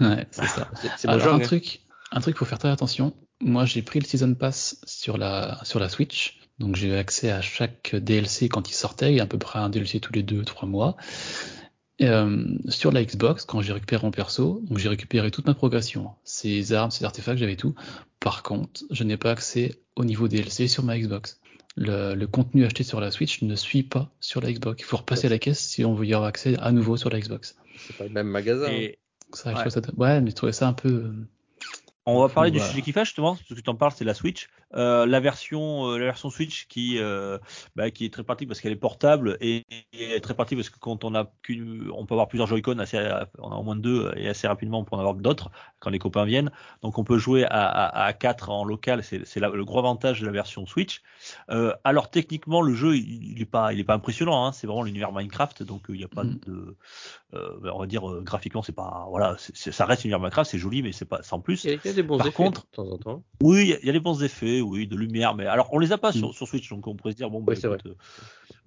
Ouais, 0.00 0.26
c'est 0.30 0.46
ça. 0.46 0.68
C'est- 0.80 0.88
c'est 0.98 1.08
Alors, 1.08 1.24
Mojang, 1.24 1.34
un 1.40 1.42
hein. 1.42 1.46
truc, 1.46 1.80
un 2.12 2.20
truc, 2.20 2.36
faut 2.36 2.44
faire 2.44 2.58
très 2.58 2.70
attention. 2.70 3.12
Moi, 3.40 3.64
j'ai 3.64 3.82
pris 3.82 4.00
le 4.00 4.04
Season 4.06 4.34
Pass 4.34 4.80
sur 4.86 5.16
la, 5.18 5.58
sur 5.64 5.80
la 5.80 5.88
Switch. 5.88 6.38
Donc, 6.58 6.76
j'ai 6.76 6.88
eu 6.88 6.94
accès 6.94 7.30
à 7.30 7.40
chaque 7.40 7.94
DLC 7.96 8.48
quand 8.48 8.68
il 8.68 8.74
sortait, 8.74 9.14
et 9.14 9.20
à 9.20 9.26
peu 9.26 9.38
près 9.38 9.58
un 9.58 9.70
DLC 9.70 9.98
tous 10.00 10.12
les 10.12 10.22
deux, 10.22 10.44
trois 10.44 10.68
mois. 10.68 10.96
Et, 11.98 12.06
euh, 12.08 12.44
sur 12.68 12.92
la 12.92 13.02
Xbox, 13.04 13.44
quand 13.44 13.60
j'ai 13.62 13.72
récupéré 13.72 14.02
mon 14.04 14.10
perso, 14.10 14.62
donc 14.68 14.78
j'ai 14.78 14.88
récupéré 14.88 15.30
toute 15.30 15.46
ma 15.46 15.54
progression. 15.54 16.10
Ces 16.24 16.72
armes, 16.72 16.90
ces 16.90 17.04
artefacts, 17.04 17.38
j'avais 17.38 17.56
tout. 17.56 17.74
Par 18.20 18.42
contre, 18.42 18.82
je 18.90 19.04
n'ai 19.04 19.16
pas 19.16 19.30
accès 19.32 19.80
au 19.96 20.04
niveau 20.04 20.28
DLC 20.28 20.68
sur 20.68 20.82
ma 20.82 20.98
Xbox. 20.98 21.40
Le, 21.76 22.14
le 22.14 22.26
contenu 22.26 22.64
acheté 22.66 22.82
sur 22.84 23.00
la 23.00 23.10
Switch 23.10 23.40
ne 23.42 23.54
suit 23.54 23.82
pas 23.84 24.10
sur 24.20 24.40
la 24.42 24.52
Xbox. 24.52 24.82
Il 24.82 24.84
faut 24.84 24.96
repasser 24.98 25.28
à 25.28 25.30
la 25.30 25.38
caisse 25.38 25.60
si 25.60 25.84
on 25.84 25.94
veut 25.94 26.04
y 26.06 26.12
avoir 26.14 26.28
accès 26.28 26.56
à 26.58 26.72
nouveau 26.72 26.96
sur 26.98 27.08
la 27.10 27.20
Xbox. 27.20 27.54
C'est 27.86 27.96
pas 27.96 28.04
le 28.04 28.10
même 28.10 28.26
magasin. 28.26 28.66
hein. 28.66 28.70
Et 28.72 28.98
Donc 29.26 29.36
ça, 29.36 29.50
je 29.52 29.56
Ouais. 29.56 29.60
trouve 29.68 29.72
ça- 29.82 29.94
ouais, 29.96 30.20
mais 30.20 30.30
je 30.30 30.34
trouvais 30.34 30.52
ça 30.52 30.68
un 30.68 30.72
peu. 30.72 31.12
On 32.10 32.20
va 32.20 32.28
parler 32.28 32.50
du 32.50 32.60
sujet 32.60 32.82
qui 32.82 32.92
fâche 32.92 33.08
justement, 33.08 33.36
parce 33.36 33.60
que 33.60 33.64
tu 33.64 33.70
en 33.70 33.74
parles, 33.74 33.92
c'est 33.96 34.04
la 34.04 34.14
Switch. 34.14 34.48
Euh, 34.74 35.04
la 35.04 35.18
version, 35.18 35.88
euh, 35.88 35.98
la 35.98 36.04
version 36.04 36.30
Switch 36.30 36.68
qui, 36.68 36.98
euh, 36.98 37.38
bah, 37.74 37.90
qui 37.90 38.04
est 38.04 38.12
très 38.12 38.22
pratique 38.22 38.46
parce 38.48 38.60
qu'elle 38.60 38.70
est 38.72 38.76
portable 38.76 39.36
et, 39.40 39.64
et 39.92 40.20
très 40.20 40.34
pratique 40.34 40.58
parce 40.58 40.70
que 40.70 40.78
quand 40.78 41.02
on 41.04 41.14
a 41.16 41.30
qu'une, 41.42 41.90
on 41.92 42.06
peut 42.06 42.14
avoir 42.14 42.28
plusieurs 42.28 42.46
Joy-Con 42.46 42.78
assez, 42.78 42.98
on 43.38 43.50
a 43.50 43.56
au 43.56 43.62
moins 43.64 43.74
deux 43.74 44.12
et 44.16 44.28
assez 44.28 44.46
rapidement 44.46 44.78
on 44.78 44.84
peut 44.84 44.94
en 44.94 45.00
avoir 45.00 45.14
d'autres 45.14 45.50
quand 45.80 45.90
les 45.90 45.98
copains 45.98 46.24
viennent. 46.24 46.52
Donc 46.82 46.98
on 46.98 47.04
peut 47.04 47.18
jouer 47.18 47.44
à, 47.46 47.66
à, 47.66 48.04
à 48.06 48.12
4 48.12 48.50
en 48.50 48.64
local, 48.64 49.02
c'est, 49.02 49.26
c'est 49.26 49.40
le 49.40 49.64
gros 49.64 49.80
avantage 49.80 50.20
de 50.20 50.26
la 50.26 50.32
version 50.32 50.64
Switch. 50.66 51.02
Alors 51.84 52.10
techniquement 52.10 52.62
le 52.62 52.74
jeu 52.74 52.96
il, 52.96 53.32
il 53.32 53.42
est 53.42 53.46
pas, 53.46 53.72
il 53.72 53.80
est 53.80 53.84
pas 53.84 53.94
impressionnant, 53.94 54.46
hein, 54.46 54.52
c'est 54.52 54.66
vraiment 54.68 54.82
l'univers 54.84 55.10
Minecraft, 55.12 55.64
donc 55.64 55.82
il 55.88 55.96
n'y 55.96 56.04
a 56.04 56.08
pas 56.08 56.22
Mhm. 56.24 56.38
de, 56.46 56.76
euh, 57.34 57.58
on 57.74 57.78
va 57.80 57.86
dire 57.86 58.02
graphiquement 58.22 58.62
c'est 58.62 58.72
pas, 58.72 59.06
voilà, 59.08 59.36
ça 59.38 59.84
reste 59.84 60.02
l'univers 60.04 60.20
Minecraft, 60.20 60.48
c'est 60.50 60.58
joli 60.58 60.82
mais 60.82 60.92
c'est 60.92 61.04
pas 61.06 61.22
sans 61.22 61.40
plus. 61.40 61.64
Il 61.64 61.70
y 61.84 61.88
a- 61.88 61.92
des 61.92 62.02
bons 62.02 62.18
Par 62.18 62.28
effets 62.28 62.36
contre, 62.36 62.66
de 62.66 62.76
temps 62.76 62.88
en 62.90 62.98
temps. 62.98 63.22
oui, 63.42 63.62
il 63.62 63.68
y 63.68 63.72
a- 63.74 63.78
il 63.80 63.86
y, 63.86 63.90
a 63.90 63.92
des 63.92 64.00
bons 64.00 64.22
effets, 64.22 64.59
oui, 64.60 64.86
de 64.86 64.96
lumière, 64.96 65.34
mais 65.34 65.46
alors 65.46 65.68
on 65.72 65.78
les 65.78 65.92
a 65.92 65.98
pas 65.98 66.12
sur, 66.12 66.34
sur 66.34 66.46
Switch, 66.48 66.68
donc 66.70 66.86
on 66.86 66.94
pourrait 66.96 67.12
se 67.12 67.16
dire 67.16 67.30
bon, 67.30 67.40
bah, 67.42 67.52
Oui, 67.52 67.58
écoute, 67.58 67.82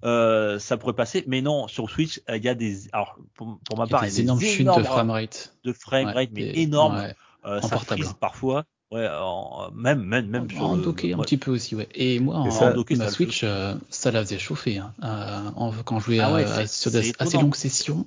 euh, 0.04 0.58
ça 0.58 0.76
pourrait 0.76 0.92
passer, 0.94 1.24
mais 1.26 1.40
non, 1.42 1.68
sur 1.68 1.88
Switch, 1.90 2.20
euh, 2.28 2.36
il 2.36 2.44
y 2.44 2.48
a 2.48 2.54
des, 2.54 2.88
alors 2.92 3.16
pour, 3.34 3.58
pour 3.66 3.76
ma 3.78 3.84
Il 3.84 3.90
y 3.90 3.90
a 3.90 3.90
part, 3.90 4.02
des 4.02 4.20
énormes 4.20 4.40
chutes 4.40 4.66
de 4.66 4.82
framerate. 4.82 5.54
de 5.64 5.72
framerate, 5.72 6.16
Ouais, 6.16 6.28
mais 6.34 6.50
énormes, 6.62 6.96
ouais, 6.96 7.14
euh, 7.46 7.60
ça 7.60 7.78
frise 7.78 8.12
parfois, 8.20 8.64
ouais, 8.90 9.08
en- 9.10 9.70
même 9.72 10.02
même 10.02 10.26
même 10.28 10.50
sur 10.50 10.66
en 10.66 10.76
le, 10.76 10.82
docké 10.82 11.12
un 11.12 11.18
ouais. 11.18 11.24
petit 11.24 11.36
peu 11.38 11.50
aussi, 11.50 11.74
ouais. 11.74 11.88
Et 11.94 12.18
moi, 12.20 12.36
en, 12.36 12.50
ça- 12.50 12.72
docké, 12.72 12.96
ma 12.96 13.04
ça 13.06 13.10
Switch, 13.10 13.42
euh, 13.44 13.74
ça 13.90 14.10
la 14.10 14.22
faisait 14.24 14.38
chauffer. 14.38 14.78
Hein. 14.78 14.92
Euh, 15.02 15.50
en- 15.56 15.72
quand 15.84 16.00
je 16.00 16.04
jouais 16.06 16.20
Ah 16.20 16.32
ouais, 16.32 16.66
sur 16.66 16.90
des 16.90 17.12
assez 17.18 17.38
longues 17.38 17.54
sessions, 17.54 18.06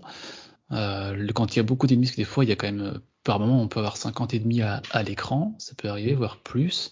euh, 0.72 1.14
le- 1.14 1.34
quand 1.34 1.54
il 1.56 1.58
y 1.58 1.60
a 1.60 1.64
beaucoup 1.64 1.88
d'ennemis, 1.88 2.08
parce 2.08 2.16
que 2.16 2.22
des 2.22 2.26
fois, 2.26 2.44
il 2.44 2.50
y 2.50 2.54
a 2.54 2.56
quand 2.56 2.68
même, 2.68 2.82
euh, 2.82 3.00
par 3.24 3.40
moment, 3.40 3.62
on 3.62 3.68
peut 3.68 3.80
avoir 3.80 3.98
50 3.98 4.34
ennemis 4.34 4.62
à, 4.62 4.82
à 4.92 5.04
l'écran, 5.04 5.56
ça 5.60 5.74
peut 5.76 5.90
arriver, 5.90 6.14
voire 6.16 6.38
plus. 6.38 6.92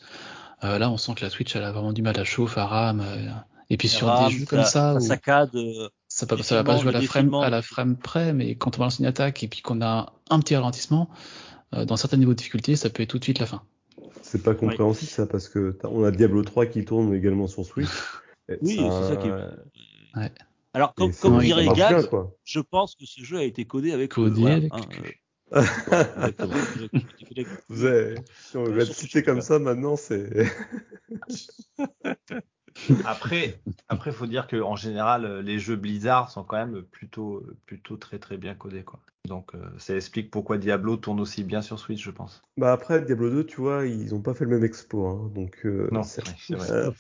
Euh, 0.64 0.80
là, 0.80 0.90
on 0.90 0.98
sent 0.98 1.14
que 1.16 1.24
la 1.24 1.30
Switch, 1.30 1.56
elle 1.56 1.64
a 1.64 1.72
vraiment 1.72 1.94
du 1.94 2.02
mal 2.02 2.20
à 2.20 2.24
chauffer, 2.24 2.60
à 2.60 2.66
rame. 2.66 3.02
euh, 3.02 3.28
et 3.70 3.78
puis 3.78 3.88
sur 3.88 4.08
des 4.28 4.32
jeux 4.32 4.46
comme 4.46 4.60
ça- 4.64 4.66
ça, 4.70 4.94
ça 4.94 4.96
où 4.98 5.00
saccade, 5.02 5.56
euh, 5.56 5.90
ça, 6.08 6.26
peut- 6.28 6.38
ça 6.44 6.56
va 6.56 6.64
pas 6.64 6.78
jouer 6.78 6.90
à 6.90 6.92
la, 6.94 7.02
frame, 7.02 7.24
défilement. 7.26 7.42
à 7.42 7.50
la 7.50 7.62
frame 7.62 7.98
près, 7.98 8.32
mais 8.34 8.56
quand 8.56 8.78
on 8.78 8.80
balance 8.80 9.00
une 9.00 9.06
attaque 9.08 9.44
et 9.44 9.48
puis 9.48 9.62
qu'on 9.62 9.82
a 9.82 10.14
un 10.30 10.40
petit 10.40 10.56
ralentissement, 10.56 11.10
euh, 11.74 11.84
dans 11.86 11.98
certains 11.98 12.18
niveaux 12.18 12.32
de 12.34 12.38
difficulté, 12.38 12.76
ça 12.76 12.90
peut 12.90 13.04
être 13.04 13.10
tout 13.10 13.20
de 13.20 13.24
suite 13.24 13.40
la 13.40 13.48
fin. 13.48 13.64
C'est 14.22 14.44
pas 14.44 14.54
compréhensible 14.56 15.10
ça 15.12 15.26
parce 15.26 15.50
que 15.50 15.78
on 15.84 16.04
a 16.04 16.12
Diablo 16.12 16.44
3 16.44 16.66
qui 16.68 16.86
tourne 16.86 17.14
également 17.14 17.48
sur 17.48 17.66
Switch. 17.66 17.88
Et 18.50 18.58
Oui, 18.62 18.76
ça- 18.78 19.02
c'est 19.02 19.08
ça 19.10 19.16
qui 19.18 19.28
est- 19.28 20.20
Ouais. 20.20 20.32
Alors 20.74 20.94
comme, 20.94 21.12
dirait 21.40 22.08
quoi. 22.10 22.36
je 22.44 22.60
pense 22.60 22.96
que 22.96 23.06
ce 23.06 23.22
jeu 23.24 23.38
a 23.38 23.44
été 23.44 23.66
codé 23.66 23.92
avec 23.94 24.16
le- 24.16 24.24
Codé 24.26 24.42
voilà, 24.42 24.56
avec 24.58 24.74
hein, 24.74 24.82
le. 26.76 26.90
Vous 27.70 27.86
avez- 27.86 28.16
si 28.38 28.58
on 28.58 28.66
Euh, 28.66 28.76
va 28.76 28.86
sur 28.86 28.94
citer 28.96 29.24
comme 29.24 29.42
ça 29.42 29.60
maintenant, 29.60 29.96
c'est. 29.96 30.46
Après, 33.06 33.58
après, 33.88 34.12
faut 34.12 34.26
dire 34.26 34.48
que 34.48 34.58
en 34.58 34.76
général, 34.76 35.26
euh, 35.26 35.42
les 35.42 35.60
jeux 35.60 35.76
Blizzard 35.76 36.30
sont 36.30 36.44
quand 36.44 36.58
même 36.58 36.82
plutôt, 36.84 37.44
plutôt 37.66 37.96
très 37.98 38.20
très 38.20 38.38
bien 38.38 38.54
codés, 38.54 38.84
quoi. 38.84 39.00
Donc, 39.26 39.56
euh, 39.56 39.60
ça 39.78 39.96
explique 39.96 40.30
pourquoi 40.30 40.58
Diablo 40.58 40.98
tourne 40.98 41.20
aussi 41.20 41.44
bien 41.44 41.62
sur 41.62 41.80
Switch, 41.80 42.04
je 42.04 42.12
pense. 42.12 42.44
Bah 42.58 42.74
après 42.74 43.02
Diablo 43.02 43.30
2, 43.30 43.46
tu 43.46 43.62
vois, 43.62 43.86
ils 43.88 44.14
ont 44.14 44.22
pas 44.22 44.34
fait 44.34 44.46
le 44.46 44.52
même 44.52 44.64
exploit. 44.66 45.12
hein, 45.12 45.32
donc. 45.34 45.66
euh, 45.66 45.88
Non, 45.92 46.04
c'est 46.04 46.24
vrai. 46.52 46.92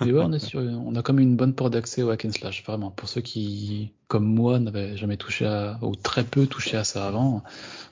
Mais 0.00 0.12
ouais, 0.12 0.22
on, 0.22 0.32
est 0.32 0.38
sur, 0.38 0.60
on 0.60 0.94
a 0.96 1.02
comme 1.02 1.18
une 1.20 1.36
bonne 1.36 1.54
porte 1.54 1.72
d'accès 1.72 2.02
au 2.02 2.10
hack 2.10 2.24
and 2.24 2.32
slash, 2.32 2.64
vraiment. 2.64 2.90
Pour 2.90 3.08
ceux 3.08 3.20
qui, 3.20 3.92
comme 4.08 4.24
moi, 4.24 4.58
n'avaient 4.58 4.96
jamais 4.96 5.16
touché 5.16 5.46
à, 5.46 5.78
ou 5.82 5.94
très 5.96 6.24
peu 6.24 6.46
touché 6.46 6.76
à 6.76 6.84
ça 6.84 7.06
avant, 7.06 7.42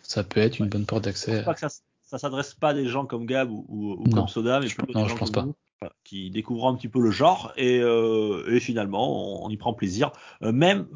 ça 0.03 0.25
peut 0.25 0.41
être 0.41 0.59
une 0.59 0.69
bonne 0.69 0.87
porte 0.87 1.05
Je 1.05 1.09
d'accès. 1.11 1.37
pense 1.37 1.45
pas 1.45 1.55
que 1.55 1.61
ça, 1.61 1.69
ça 2.03 2.19
s'adresse 2.19 2.55
pas 2.55 2.71
à 2.71 2.75
des 2.75 2.87
gens 2.87 3.05
comme 3.07 3.27
Gab 3.27 3.51
ou, 3.51 3.65
ou, 3.69 3.93
ou 3.93 4.05
Non, 4.05 4.11
comme 4.13 4.29
Soda, 4.29 4.61
mais 4.61 4.67
je- 4.69 4.77
plutôt 4.77 4.93
non, 4.95 5.03
des 5.03 5.09
je 5.09 5.13
gens 5.13 5.19
pense 5.19 5.31
comme 5.31 5.53
pas. 5.81 5.91
qui 6.05 6.31
découvrent 6.31 6.67
un 6.69 6.75
petit 6.75 6.89
peu 6.89 7.01
le 7.01 7.11
genre 7.11 7.53
et, 7.57 7.79
euh, 7.81 8.45
et 8.53 8.59
finalement 8.61 9.43
on, 9.45 9.47
on 9.47 9.51
y 9.51 9.57
prend 9.57 9.75
plaisir. 9.75 10.11
Euh, 10.43 10.51
même 10.53 10.87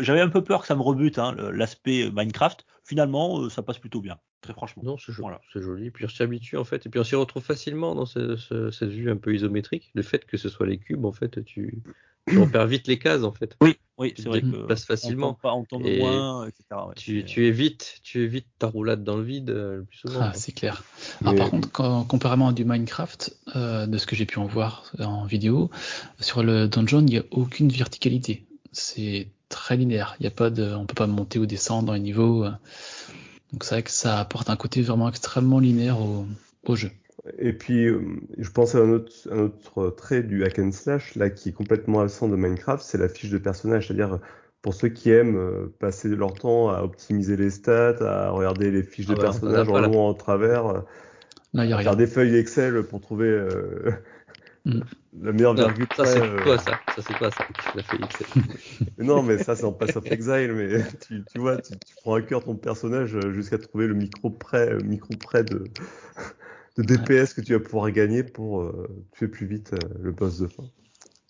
j'avais 0.00 0.20
un 0.22 0.28
peu 0.30 0.42
peur 0.42 0.62
que 0.62 0.66
ça 0.66 0.74
me 0.74 0.82
rebute 0.82 1.18
hein, 1.18 1.34
l'aspect 1.52 2.10
Minecraft. 2.10 2.64
Finalement, 2.86 3.40
euh, 3.40 3.48
ça 3.50 3.62
passe 3.62 3.78
plutôt 3.78 4.00
bien, 4.00 4.18
très 4.44 4.52
franchement. 4.52 4.82
Non, 4.84 4.96
c'est 4.98 5.12
joli. 5.12 5.22
Voilà. 5.22 5.40
C'est 5.52 5.60
joli. 5.62 5.90
Puis 5.90 6.04
on 6.04 6.08
s'y 6.08 6.22
habitue 6.22 6.56
en 6.56 6.64
fait. 6.64 6.86
Et 6.86 6.88
puis 6.88 7.00
on 7.00 7.04
s'y 7.04 7.14
retrouve 7.16 7.42
facilement 7.42 7.94
dans 7.94 8.06
ce- 8.06 8.36
ce- 8.36 8.70
cette 8.70 8.90
vue 8.90 9.10
un 9.10 9.16
peu 9.16 9.34
isométrique. 9.34 9.90
Le 9.94 10.02
fait 10.02 10.24
que 10.24 10.36
ce 10.36 10.48
soit 10.48 10.66
les 10.66 10.78
cubes, 10.78 11.04
en 11.04 11.12
fait, 11.12 11.44
tu, 11.44 11.82
tu 12.26 12.38
repères 12.38 12.66
vite 12.66 12.86
les 12.86 12.98
cases 12.98 13.22
en 13.22 13.32
fait. 13.32 13.56
Oui, 13.60 13.76
oui, 13.98 14.12
c'est 14.16 14.26
vrai 14.26 14.40
que 14.40 14.46
déplaces 14.46 14.82
on 14.84 14.86
facilement. 14.86 15.32
tombe, 15.32 15.40
pas, 15.42 15.52
on 15.52 15.64
tombe 15.64 15.86
Et 15.86 15.98
moins, 15.98 16.46
etc. 16.46 16.64
ouais, 16.88 16.94
Tu, 16.96 17.24
tu 17.24 17.46
évites, 17.46 18.00
tu 18.02 18.22
évites 18.22 18.46
ta 18.58 18.66
roulade 18.68 19.02
dans 19.04 19.16
le 19.16 19.22
vide 19.24 19.50
euh, 19.50 19.76
le 19.78 19.84
plus 19.84 19.98
souvent. 19.98 20.20
Ah, 20.22 20.32
c'est 20.34 20.52
clair. 20.52 20.82
Alors, 21.20 21.32
Mais- 21.34 21.38
par 21.40 21.50
contre, 21.50 21.70
quand- 21.72 22.04
comparément 22.04 22.48
à 22.48 22.52
du 22.52 22.64
Minecraft, 22.64 23.36
euh, 23.56 23.86
de 23.86 23.98
ce 23.98 24.06
que 24.06 24.16
j'ai 24.16 24.26
pu 24.26 24.38
en 24.38 24.46
voir 24.46 24.90
en 24.98 25.24
vidéo, 25.26 25.70
sur 26.20 26.42
le 26.42 26.68
dungeon, 26.68 27.00
il 27.00 27.04
n'y 27.06 27.18
a 27.18 27.24
aucune 27.30 27.68
verticalité. 27.70 28.46
C'est 28.72 29.28
très 29.48 29.76
linéaire. 29.76 30.16
Il 30.18 30.24
y 30.24 30.26
a 30.26 30.32
pas 30.32 30.50
de, 30.50 30.74
on 30.74 30.84
peut 30.86 30.94
pas 30.94 31.06
monter 31.06 31.38
ou 31.38 31.46
descendre 31.46 31.86
dans 31.86 31.92
les 31.92 32.00
niveaux. 32.00 32.44
euh. 32.44 32.50
Donc 33.54 33.62
c'est 33.62 33.76
vrai 33.76 33.82
que 33.84 33.92
ça 33.92 34.18
apporte 34.18 34.50
un 34.50 34.56
côté 34.56 34.82
vraiment 34.82 35.08
extrêmement 35.08 35.60
linéaire 35.60 36.00
au, 36.00 36.26
au 36.64 36.74
jeu. 36.74 36.90
Et 37.38 37.52
puis, 37.52 37.86
euh, 37.86 38.00
je 38.36 38.50
pense 38.50 38.74
à 38.74 38.78
un 38.78 38.90
autre, 38.90 39.12
un 39.30 39.38
autre 39.38 39.94
trait 39.96 40.24
du 40.24 40.42
hack 40.42 40.58
and 40.58 40.72
slash, 40.72 41.14
là, 41.14 41.30
qui 41.30 41.50
est 41.50 41.52
complètement 41.52 42.00
absent 42.00 42.28
de 42.28 42.34
Minecraft, 42.34 42.84
c'est 42.84 42.98
la 42.98 43.08
fiche 43.08 43.30
de 43.30 43.38
personnage. 43.38 43.86
C'est-à-dire, 43.86 44.18
pour 44.60 44.74
ceux 44.74 44.88
qui 44.88 45.10
aiment 45.12 45.36
euh, 45.36 45.72
passer 45.78 46.08
leur 46.08 46.34
temps 46.34 46.68
à 46.68 46.82
optimiser 46.82 47.36
les 47.36 47.50
stats, 47.50 47.98
à 48.00 48.30
regarder 48.30 48.72
les 48.72 48.82
fiches 48.82 49.06
de 49.06 49.12
Ah 49.12 49.18
bah, 49.18 49.22
on 49.28 49.30
personnages 49.30 49.68
en 49.68 49.80
long, 49.82 50.08
en 50.08 50.14
travers, 50.14 50.66
euh, 50.66 50.80
y 51.54 51.58
a 51.60 51.60
à 51.60 51.78
rien. 51.78 51.82
faire 51.82 51.96
des 51.96 52.08
feuilles 52.08 52.34
Excel 52.34 52.82
pour 52.82 53.00
trouver 53.00 53.28
euh, 53.28 53.92
Mm. 54.64 54.80
La 55.20 55.32
meilleure 55.32 55.54
Non, 55.54 55.68
virgule 55.68 55.86
ça 55.96 56.04
c'est 56.04 56.20
euh, 56.20 56.42
quoi 56.42 56.58
ça 56.58 56.78
Ça 56.88 57.02
c'est 57.02 57.14
quoi 57.14 57.30
ça 57.30 57.44
non, 58.98 59.22
mais 59.22 59.38
ça, 59.38 59.56
c'est 59.56 59.64
en 59.64 59.72
Pass 59.72 59.96
of 59.96 60.10
Exile, 60.10 60.52
mais 60.54 60.82
tu, 61.06 61.24
tu 61.24 61.38
vois, 61.38 61.58
tu, 61.58 61.72
tu 61.84 61.94
prends 62.02 62.14
à 62.14 62.22
cœur 62.22 62.42
ton 62.44 62.56
personnage 62.56 63.14
euh, 63.14 63.32
jusqu'à 63.32 63.58
trouver 63.58 63.86
le 63.86 63.94
micro 63.94 64.30
près, 64.30 64.70
euh, 64.72 64.80
micro 64.82 65.14
près 65.16 65.44
de, 65.44 65.64
de 66.76 66.82
DPS 66.82 67.34
que 67.34 67.40
tu 67.40 67.52
vas 67.52 67.60
pouvoir 67.60 67.90
gagner 67.90 68.22
pour 68.22 68.62
euh, 68.62 68.88
tuer 69.12 69.28
plus 69.28 69.46
vite 69.46 69.72
euh, 69.74 69.88
le 70.00 70.12
boss 70.12 70.38
de 70.38 70.46
fin. 70.48 70.64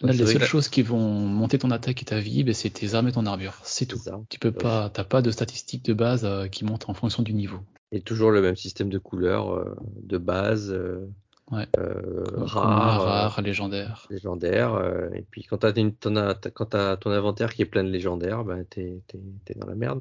Là, 0.00 0.12
les 0.12 0.26
seules 0.26 0.38
que- 0.38 0.44
choses 0.44 0.68
qui 0.68 0.82
vont 0.82 0.98
monter 0.98 1.58
ton 1.58 1.70
attaque 1.70 2.02
et 2.02 2.04
ta 2.04 2.20
vie, 2.20 2.44
ben, 2.44 2.52
c'est 2.52 2.70
tes 2.70 2.94
armes 2.94 3.08
et 3.08 3.12
ton 3.12 3.26
armure. 3.26 3.60
C'est 3.64 3.86
tout. 3.86 3.98
ça. 3.98 4.20
Tu 4.28 4.38
peux 4.38 4.52
pas, 4.52 4.90
t'as 4.90 5.04
pas 5.04 5.22
de 5.22 5.30
statistiques 5.30 5.84
de 5.84 5.94
base 5.94 6.24
euh, 6.24 6.48
qui 6.48 6.64
montent 6.64 6.88
en 6.88 6.94
fonction 6.94 7.22
du 7.22 7.32
niveau. 7.32 7.58
Et 7.92 8.00
toujours 8.00 8.30
le 8.32 8.42
même 8.42 8.56
système 8.56 8.88
de 8.90 8.98
couleurs 8.98 9.54
euh, 9.54 9.76
de 10.02 10.18
base, 10.18 10.70
euh, 10.72 11.06
Ouais. 11.50 11.66
euh, 11.78 12.24
rare, 12.36 13.02
euh, 13.02 13.04
rare, 13.04 13.42
légendaire. 13.42 14.06
légendaire. 14.08 14.74
euh, 14.74 15.10
et 15.14 15.22
puis 15.30 15.44
quand 15.44 15.58
t'as 15.58 15.72
une- 15.74 15.94
t'en 15.94 16.16
as- 16.16 16.34
t'as- 16.34 16.50
quand 16.50 16.66
t'as 16.66 16.96
ton 16.96 17.10
inventaire 17.10 17.52
qui 17.52 17.60
est 17.60 17.66
plein 17.66 17.84
de 17.84 17.90
légendaires, 17.90 18.44
ben 18.44 18.64
t'es 18.68 19.02
t'es- 19.08 19.20
t'es 19.44 19.54
dans 19.54 19.66
la 19.66 19.74
merde. 19.74 20.00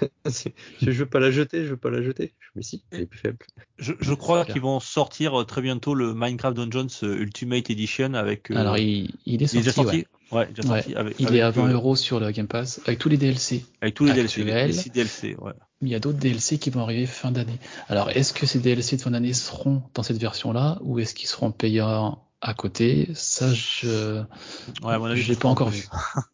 Je, 0.80 0.90
veux 0.92 1.06
pas 1.06 1.18
la 1.20 1.30
jeter, 1.32 1.64
je 1.64 1.70
veux 1.70 1.76
pas 1.76 1.90
la 1.90 2.00
jeter. 2.02 2.34
Mais 2.54 2.62
si, 2.62 2.84
elle 2.92 3.02
est 3.02 3.06
plus 3.06 3.18
faible. 3.18 3.38
Je, 3.78 3.92
je 4.00 4.14
crois 4.14 4.44
qu'ils 4.44 4.62
vont 4.62 4.78
sortir 4.80 5.44
très 5.46 5.62
bientôt 5.62 5.94
le 5.94 6.14
Minecraft 6.14 6.56
Dungeons 6.56 6.86
Ultimate 7.02 7.70
Edition 7.70 8.14
avec. 8.14 8.50
euh, 8.50 8.56
Alors, 8.56 8.78
il, 8.78 9.10
il 9.26 9.42
est 9.42 9.52
il 9.52 9.58
est 9.58 9.60
déjà 9.60 9.72
sorti, 9.72 10.02
sorti. 10.02 10.06
Ouais, 10.32 10.46
déjà 10.54 10.68
ouais. 10.68 10.82
sorti. 10.82 10.94
Avec, 10.94 11.16
Il 11.18 11.26
avec, 11.28 11.38
est 11.38 11.42
à 11.42 11.50
20 11.50 11.68
euh, 11.68 11.72
euros 11.74 11.96
sur 11.96 12.20
le 12.20 12.30
Game 12.30 12.46
Pass, 12.48 12.80
avec 12.86 12.98
tous 12.98 13.08
les 13.08 13.16
DLC. 13.16 13.64
Avec 13.82 13.94
tous 13.94 14.04
les 14.04 14.12
DLC, 14.12 14.40
actuels. 14.42 14.66
les 14.68 14.72
6 14.72 14.90
DLC. 14.90 15.36
Ouais. 15.40 15.52
Il 15.82 15.88
y 15.88 15.94
a 15.94 16.00
d'autres 16.00 16.18
DLC 16.18 16.58
qui 16.58 16.70
vont 16.70 16.80
arriver 16.82 17.06
fin 17.06 17.30
d'année. 17.30 17.58
Alors, 17.88 18.10
est-ce 18.10 18.32
que 18.32 18.46
ces 18.46 18.58
DLC 18.58 18.96
de 18.96 19.02
fin 19.02 19.10
d'année 19.10 19.32
seront 19.34 19.82
dans 19.94 20.02
cette 20.02 20.18
version-là, 20.18 20.78
ou 20.82 20.98
est-ce 20.98 21.14
qu'ils 21.14 21.28
seront 21.28 21.50
payants 21.50 22.22
à 22.40 22.54
côté? 22.54 23.08
Ça, 23.14 23.52
je 23.52 24.22
Ouais, 24.82 24.94
à 24.94 24.98
mon 24.98 25.06
avis, 25.06 25.20
je 25.20 25.28
l'ai 25.30 25.36
pas 25.38 25.48
encore 25.48 25.68
vu. 25.70 25.86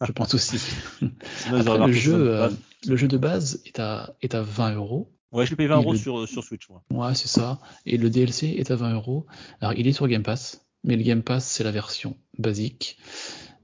je 0.06 0.12
pense 0.12 0.34
aussi. 0.34 0.58
Sinon, 1.38 1.60
Après, 1.60 1.86
le 1.86 1.92
jeu, 1.92 2.14
euh, 2.36 2.48
le 2.86 2.96
jeu 2.96 3.08
de 3.08 3.16
base 3.18 3.60
est 3.66 3.80
à, 3.80 4.14
est 4.22 4.34
à 4.34 4.42
20 4.42 4.74
euros. 4.74 5.10
Ouais, 5.32 5.46
je 5.46 5.50
l'ai 5.50 5.56
payé 5.56 5.68
20 5.68 5.78
il 5.78 5.82
euros 5.82 5.92
le- 5.92 5.98
sur, 5.98 6.28
sur 6.28 6.42
Switch, 6.44 6.68
moi. 6.68 6.82
Ouais, 6.90 7.14
c'est 7.14 7.28
ça. 7.28 7.58
Et 7.86 7.96
le 7.96 8.08
DLC 8.10 8.54
est 8.58 8.70
à 8.70 8.76
20 8.76 8.94
euros. 8.94 9.26
Alors, 9.60 9.74
il 9.74 9.86
est 9.88 9.92
sur 9.92 10.06
Game 10.08 10.22
Pass, 10.22 10.60
mais 10.84 10.96
le 10.96 11.02
Game 11.02 11.22
Pass, 11.22 11.44
c'est 11.44 11.64
la 11.64 11.70
version 11.72 12.16
basique. 12.38 12.98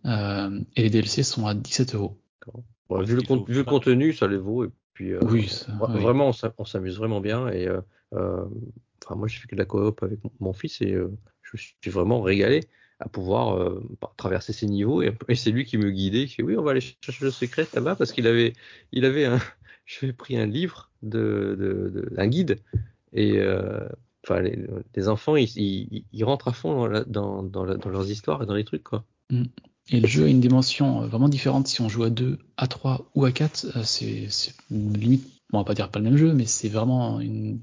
Euh, 0.07 0.61
et 0.77 0.83
les 0.83 0.91
DLC 0.91 1.23
sont 1.23 1.47
à 1.47 1.55
17 1.55 1.95
euros. 1.95 2.19
Bon, 2.89 3.03
vu, 3.03 3.15
le, 3.16 3.23
il 3.23 3.27
faut- 3.27 3.39
con- 3.39 3.45
vu 3.49 3.55
le 3.57 3.65
contenu, 3.65 4.12
ça 4.12 4.28
les 4.28 4.37
vaut. 4.37 4.65
Et 4.65 4.70
puis, 4.93 5.12
euh, 5.12 5.20
Oui, 5.23 5.49
ça, 5.49 5.73
vra- 5.73 5.95
oui. 5.95 6.03
vraiment, 6.03 6.28
on 6.28 6.33
s'a- 6.33 6.55
on 6.59 6.65
s'amuse 6.65 6.97
vraiment 6.99 7.20
bien. 7.20 7.49
Et 7.49 7.66
euh, 7.66 7.81
enfin, 9.05 9.16
moi, 9.16 9.27
j'ai 9.28 9.39
fait 9.41 9.49
que 9.49 9.55
de 9.57 9.61
la 9.61 9.66
coop 9.66 10.03
avec 10.03 10.20
mon, 10.41 10.53
fils 10.53 10.81
et 10.81 10.93
je 10.93 11.01
me 11.53 11.59
suis 11.59 11.74
vraiment 11.91 12.20
régalé 12.20 12.61
à 13.01 13.09
pouvoir 13.09 13.57
euh, 13.59 13.83
par- 14.01 14.15
traverser 14.16 14.53
ces 14.53 14.66
niveaux. 14.66 15.03
Et, 15.03 15.12
et 15.28 15.35
c'est 15.35 15.51
lui 15.51 15.65
qui 15.65 15.77
me 15.78 15.91
guidait. 15.91 16.27
Fait 16.28 16.43
oui, 16.43 16.57
on 16.57 16.62
va 16.62 16.70
aller 16.70 16.81
chercher 16.81 17.24
le 17.24 17.31
secret 17.31 17.66
là-bas 17.74 17.97
parce 17.97 18.12
qu'il 18.12 18.27
avait, 18.27 18.53
il 18.93 19.05
avait 19.05 19.24
un, 19.27 19.39
j'avais 19.87 20.12
pris 20.12 20.37
un 20.37 20.47
livre 20.47 20.91
de, 21.03 21.57
de, 21.59 21.91
de- 21.91 22.12
un 22.16 22.27
guide 22.28 22.61
et 23.12 23.39
euh, 23.39 23.87
enfin 24.24 24.41
les, 24.41 24.59
les 24.97 25.09
enfants 25.09 25.37
ils, 25.37 25.57
ils, 25.57 26.05
ils 26.12 26.24
rentrent 26.24 26.49
à 26.49 26.53
fond 26.53 26.74
dans, 26.74 26.87
la- 26.89 27.05
dans, 27.05 27.43
dans, 27.43 27.65
la- 27.65 27.77
dans 27.77 27.91
leurs 27.91 28.11
histoires 28.11 28.43
et 28.43 28.47
dans 28.47 28.55
les 28.55 28.65
trucs 28.65 28.83
quoi. 28.83 29.05
Et 29.90 30.00
le 30.00 30.08
jeu 30.08 30.24
a 30.24 30.28
une 30.28 30.40
dimension 30.40 31.02
euh, 31.02 31.06
vraiment 31.06 31.28
différente 31.28 31.68
si 31.68 31.80
on 31.80 31.88
joue 31.88 32.04
à 32.04 32.10
2, 32.10 32.38
à 32.56 32.66
3 32.66 33.08
ou 33.14 33.24
à 33.24 33.32
4. 33.32 33.66
euh, 33.76 33.82
C'est 33.84 34.28
limite, 34.70 35.22
bon, 35.50 35.58
on 35.58 35.58
va 35.58 35.64
pas 35.64 35.74
dire 35.74 35.90
pas 35.90 35.98
le 36.00 36.04
même 36.06 36.16
jeu, 36.16 36.32
mais 36.32 36.46
c'est 36.46 36.68
vraiment 36.68 37.20
une, 37.20 37.60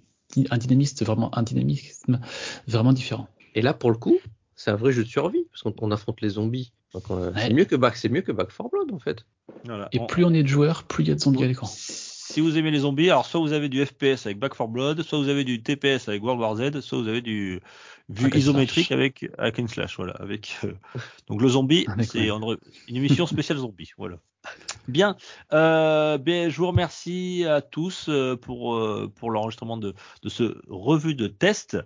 un 0.49 0.57
dynamisme, 0.57 1.03
vraiment 1.05 1.35
un 1.37 1.43
dynamisme 1.43 2.19
vraiment 2.67 2.93
différent. 2.93 3.27
Et 3.55 3.61
là, 3.61 3.73
pour 3.73 3.91
le 3.91 3.97
coup, 3.97 4.17
c'est 4.55 4.71
un 4.71 4.75
vrai 4.75 4.91
jeu 4.93 5.03
de 5.03 5.09
survie, 5.09 5.45
parce 5.51 5.63
qu'on 5.63 5.73
on 5.85 5.91
affronte 5.91 6.21
les 6.21 6.29
zombies. 6.29 6.71
Ouais. 6.93 7.31
c'est 7.35 7.53
mieux 7.53 7.65
que 7.65 7.75
Back, 7.75 7.97
c'est 7.97 8.07
mieux 8.09 8.21
que 8.21 8.31
Back 8.31 8.49
4 8.55 8.69
Blood, 8.69 8.91
en 8.93 8.99
fait. 8.99 9.25
Voilà. 9.65 9.89
Et 9.91 9.99
On- 9.99 10.05
plus 10.07 10.23
on 10.23 10.33
est 10.33 10.43
de 10.43 10.47
joueurs, 10.47 10.83
plus 10.83 11.03
il 11.03 11.09
y 11.09 11.11
a 11.11 11.15
de 11.15 11.19
zombies 11.19 11.43
à 11.43 11.47
l'écran. 11.47 11.67
Si 12.34 12.41
vous 12.41 12.57
aimez 12.57 12.72
les 12.72 12.80
zombies, 12.80 13.11
alors 13.11 13.27
soit 13.27 13.39
vous 13.39 13.53
avez 13.53 13.69
du 13.69 13.85
FPS 13.85 14.26
avec 14.26 14.39
Back 14.39 14.57
4 14.57 14.68
Blood, 14.68 15.03
soit 15.03 15.19
vous 15.19 15.30
avez 15.30 15.43
du 15.43 15.61
TPS 15.61 16.07
avec 16.10 16.23
World 16.23 16.41
War 16.41 16.55
Z, 16.55 16.80
soit 16.80 16.97
vous 16.97 17.07
avez 17.07 17.22
du 17.22 17.61
vue 18.10 18.31
isométrique 18.35 18.88
slash. 18.88 18.97
avec 18.97 19.30
Hack 19.38 19.60
and 19.60 19.68
Slash, 19.68 19.97
voilà. 19.97 20.14
Avec 20.14 20.57
euh, 20.64 20.73
donc 21.27 21.43
le 21.43 21.47
zombie, 21.47 21.85
Avec, 21.89 22.07
c'est 22.07 22.30
une 22.30 22.95
émission 22.95 23.27
spéciale 23.27 23.60
zombie, 23.60 23.91
voilà. 23.99 24.18
Bien, 24.88 25.15
euh, 25.53 26.18
bien, 26.18 26.49
je 26.49 26.57
vous 26.57 26.68
remercie 26.68 27.45
à 27.47 27.61
tous 27.61 28.07
euh, 28.10 28.35
pour 28.35 28.76
euh, 28.76 29.10
pour 29.15 29.30
l'enregistrement 29.30 29.77
de 29.77 29.93
de 30.23 30.30
ce 30.30 30.57
revue 30.68 31.15
de 31.15 31.27
test. 31.27 31.77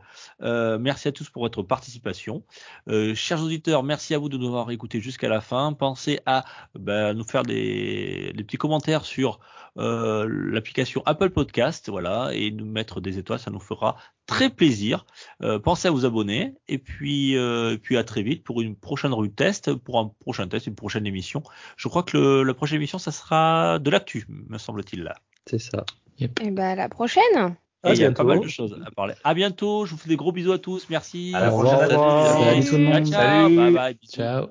Euh, 0.42 0.80
merci 0.80 1.10
à 1.10 1.12
tous 1.12 1.30
pour 1.30 1.44
votre 1.44 1.62
participation. 1.62 2.44
Euh, 2.88 3.14
chers 3.14 3.44
auditeurs, 3.44 3.84
merci 3.84 4.16
à 4.16 4.18
vous 4.18 4.30
de 4.30 4.38
nous 4.38 4.48
avoir 4.48 4.72
écoutés 4.72 5.02
jusqu'à 5.02 5.28
la 5.28 5.42
fin. 5.42 5.74
Pensez 5.74 6.22
à 6.26 6.46
ben, 6.74 7.14
nous 7.14 7.26
faire 7.26 7.44
des, 7.44 8.32
des 8.34 8.44
petits 8.44 8.58
commentaires 8.58 9.06
sur 9.06 9.40
euh, 9.78 10.28
l'application 10.30 11.04
Apple 11.06 11.30
Podcast, 11.30 11.90
voilà, 11.90 12.32
et 12.34 12.52
nous 12.52 12.66
mettre 12.66 13.02
des 13.02 13.18
étoiles, 13.18 13.40
ça 13.40 13.52
nous 13.52 13.60
fera 13.60 13.98
très 14.26 14.50
plaisir. 14.50 15.06
Euh, 15.42 15.60
pensez 15.60 15.88
à 15.88 15.92
vous 15.92 16.06
abonner 16.06 16.54
et 16.68 16.78
puis 16.78 17.38
euh, 17.38 17.74
et 17.74 17.78
puis 17.78 17.98
à 17.98 18.04
très 18.04 18.24
vite 18.24 18.44
pour 18.44 18.62
une 18.62 18.76
prochaine 18.76 19.12
de 19.12 19.28
test, 19.28 19.74
pour 19.74 20.00
un 20.00 20.12
prochain 20.20 20.48
test, 20.48 20.68
une 20.68 20.76
prochaine 20.76 21.06
émission. 21.06 21.44
Je 21.76 21.88
crois 21.88 22.04
que 22.04 22.18
le, 22.18 22.44
la 22.44 22.54
prochaine 22.54 22.78
émission, 22.78 22.98
ça 22.98 23.12
sera 23.12 23.80
de 23.80 23.90
l'actu, 23.90 24.26
me 24.30 24.58
semble-t-il 24.58 25.04
là. 25.04 25.16
C'est 25.46 25.60
ça. 25.60 25.86
Et 26.20 26.28
ben 26.28 26.60
à 26.60 26.76
la 26.76 26.90
prochaine. 26.90 27.56
Et 27.84 27.90
À 27.90 27.94
il 27.94 28.00
y 28.00 28.06
a 28.06 28.12
pas 28.12 28.24
mal 28.24 28.40
de 28.40 28.48
choses 28.48 28.76
à 28.86 28.92
parler. 28.92 29.14
À 29.24 29.34
bientôt. 29.34 29.86
Je 29.86 29.92
vous 29.92 29.98
fais 29.98 30.10
des 30.10 30.16
gros 30.16 30.32
bisous 30.32 30.52
à 30.52 30.58
tous. 30.58 30.88
Merci. 30.90 31.32
À 31.36 31.42
la 31.42 31.50
prochaine. 31.50 31.76
revoir. 31.76 32.44
Salut 32.44 32.66
tout 32.66 32.78
le 32.78 32.84
monde. 32.84 33.06
Ciao. 33.06 33.50
Bye 33.50 33.74
bye. 33.74 33.98
Ciao. 34.08 34.48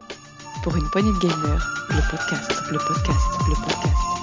Pour 0.63 0.77
une 0.77 0.89
poignée 0.91 1.13
de 1.13 1.19
gamers, 1.19 1.87
le 1.91 2.11
podcast, 2.11 2.63
le 2.71 2.79
podcast, 2.79 3.27
le 3.49 3.55
podcast. 3.55 4.16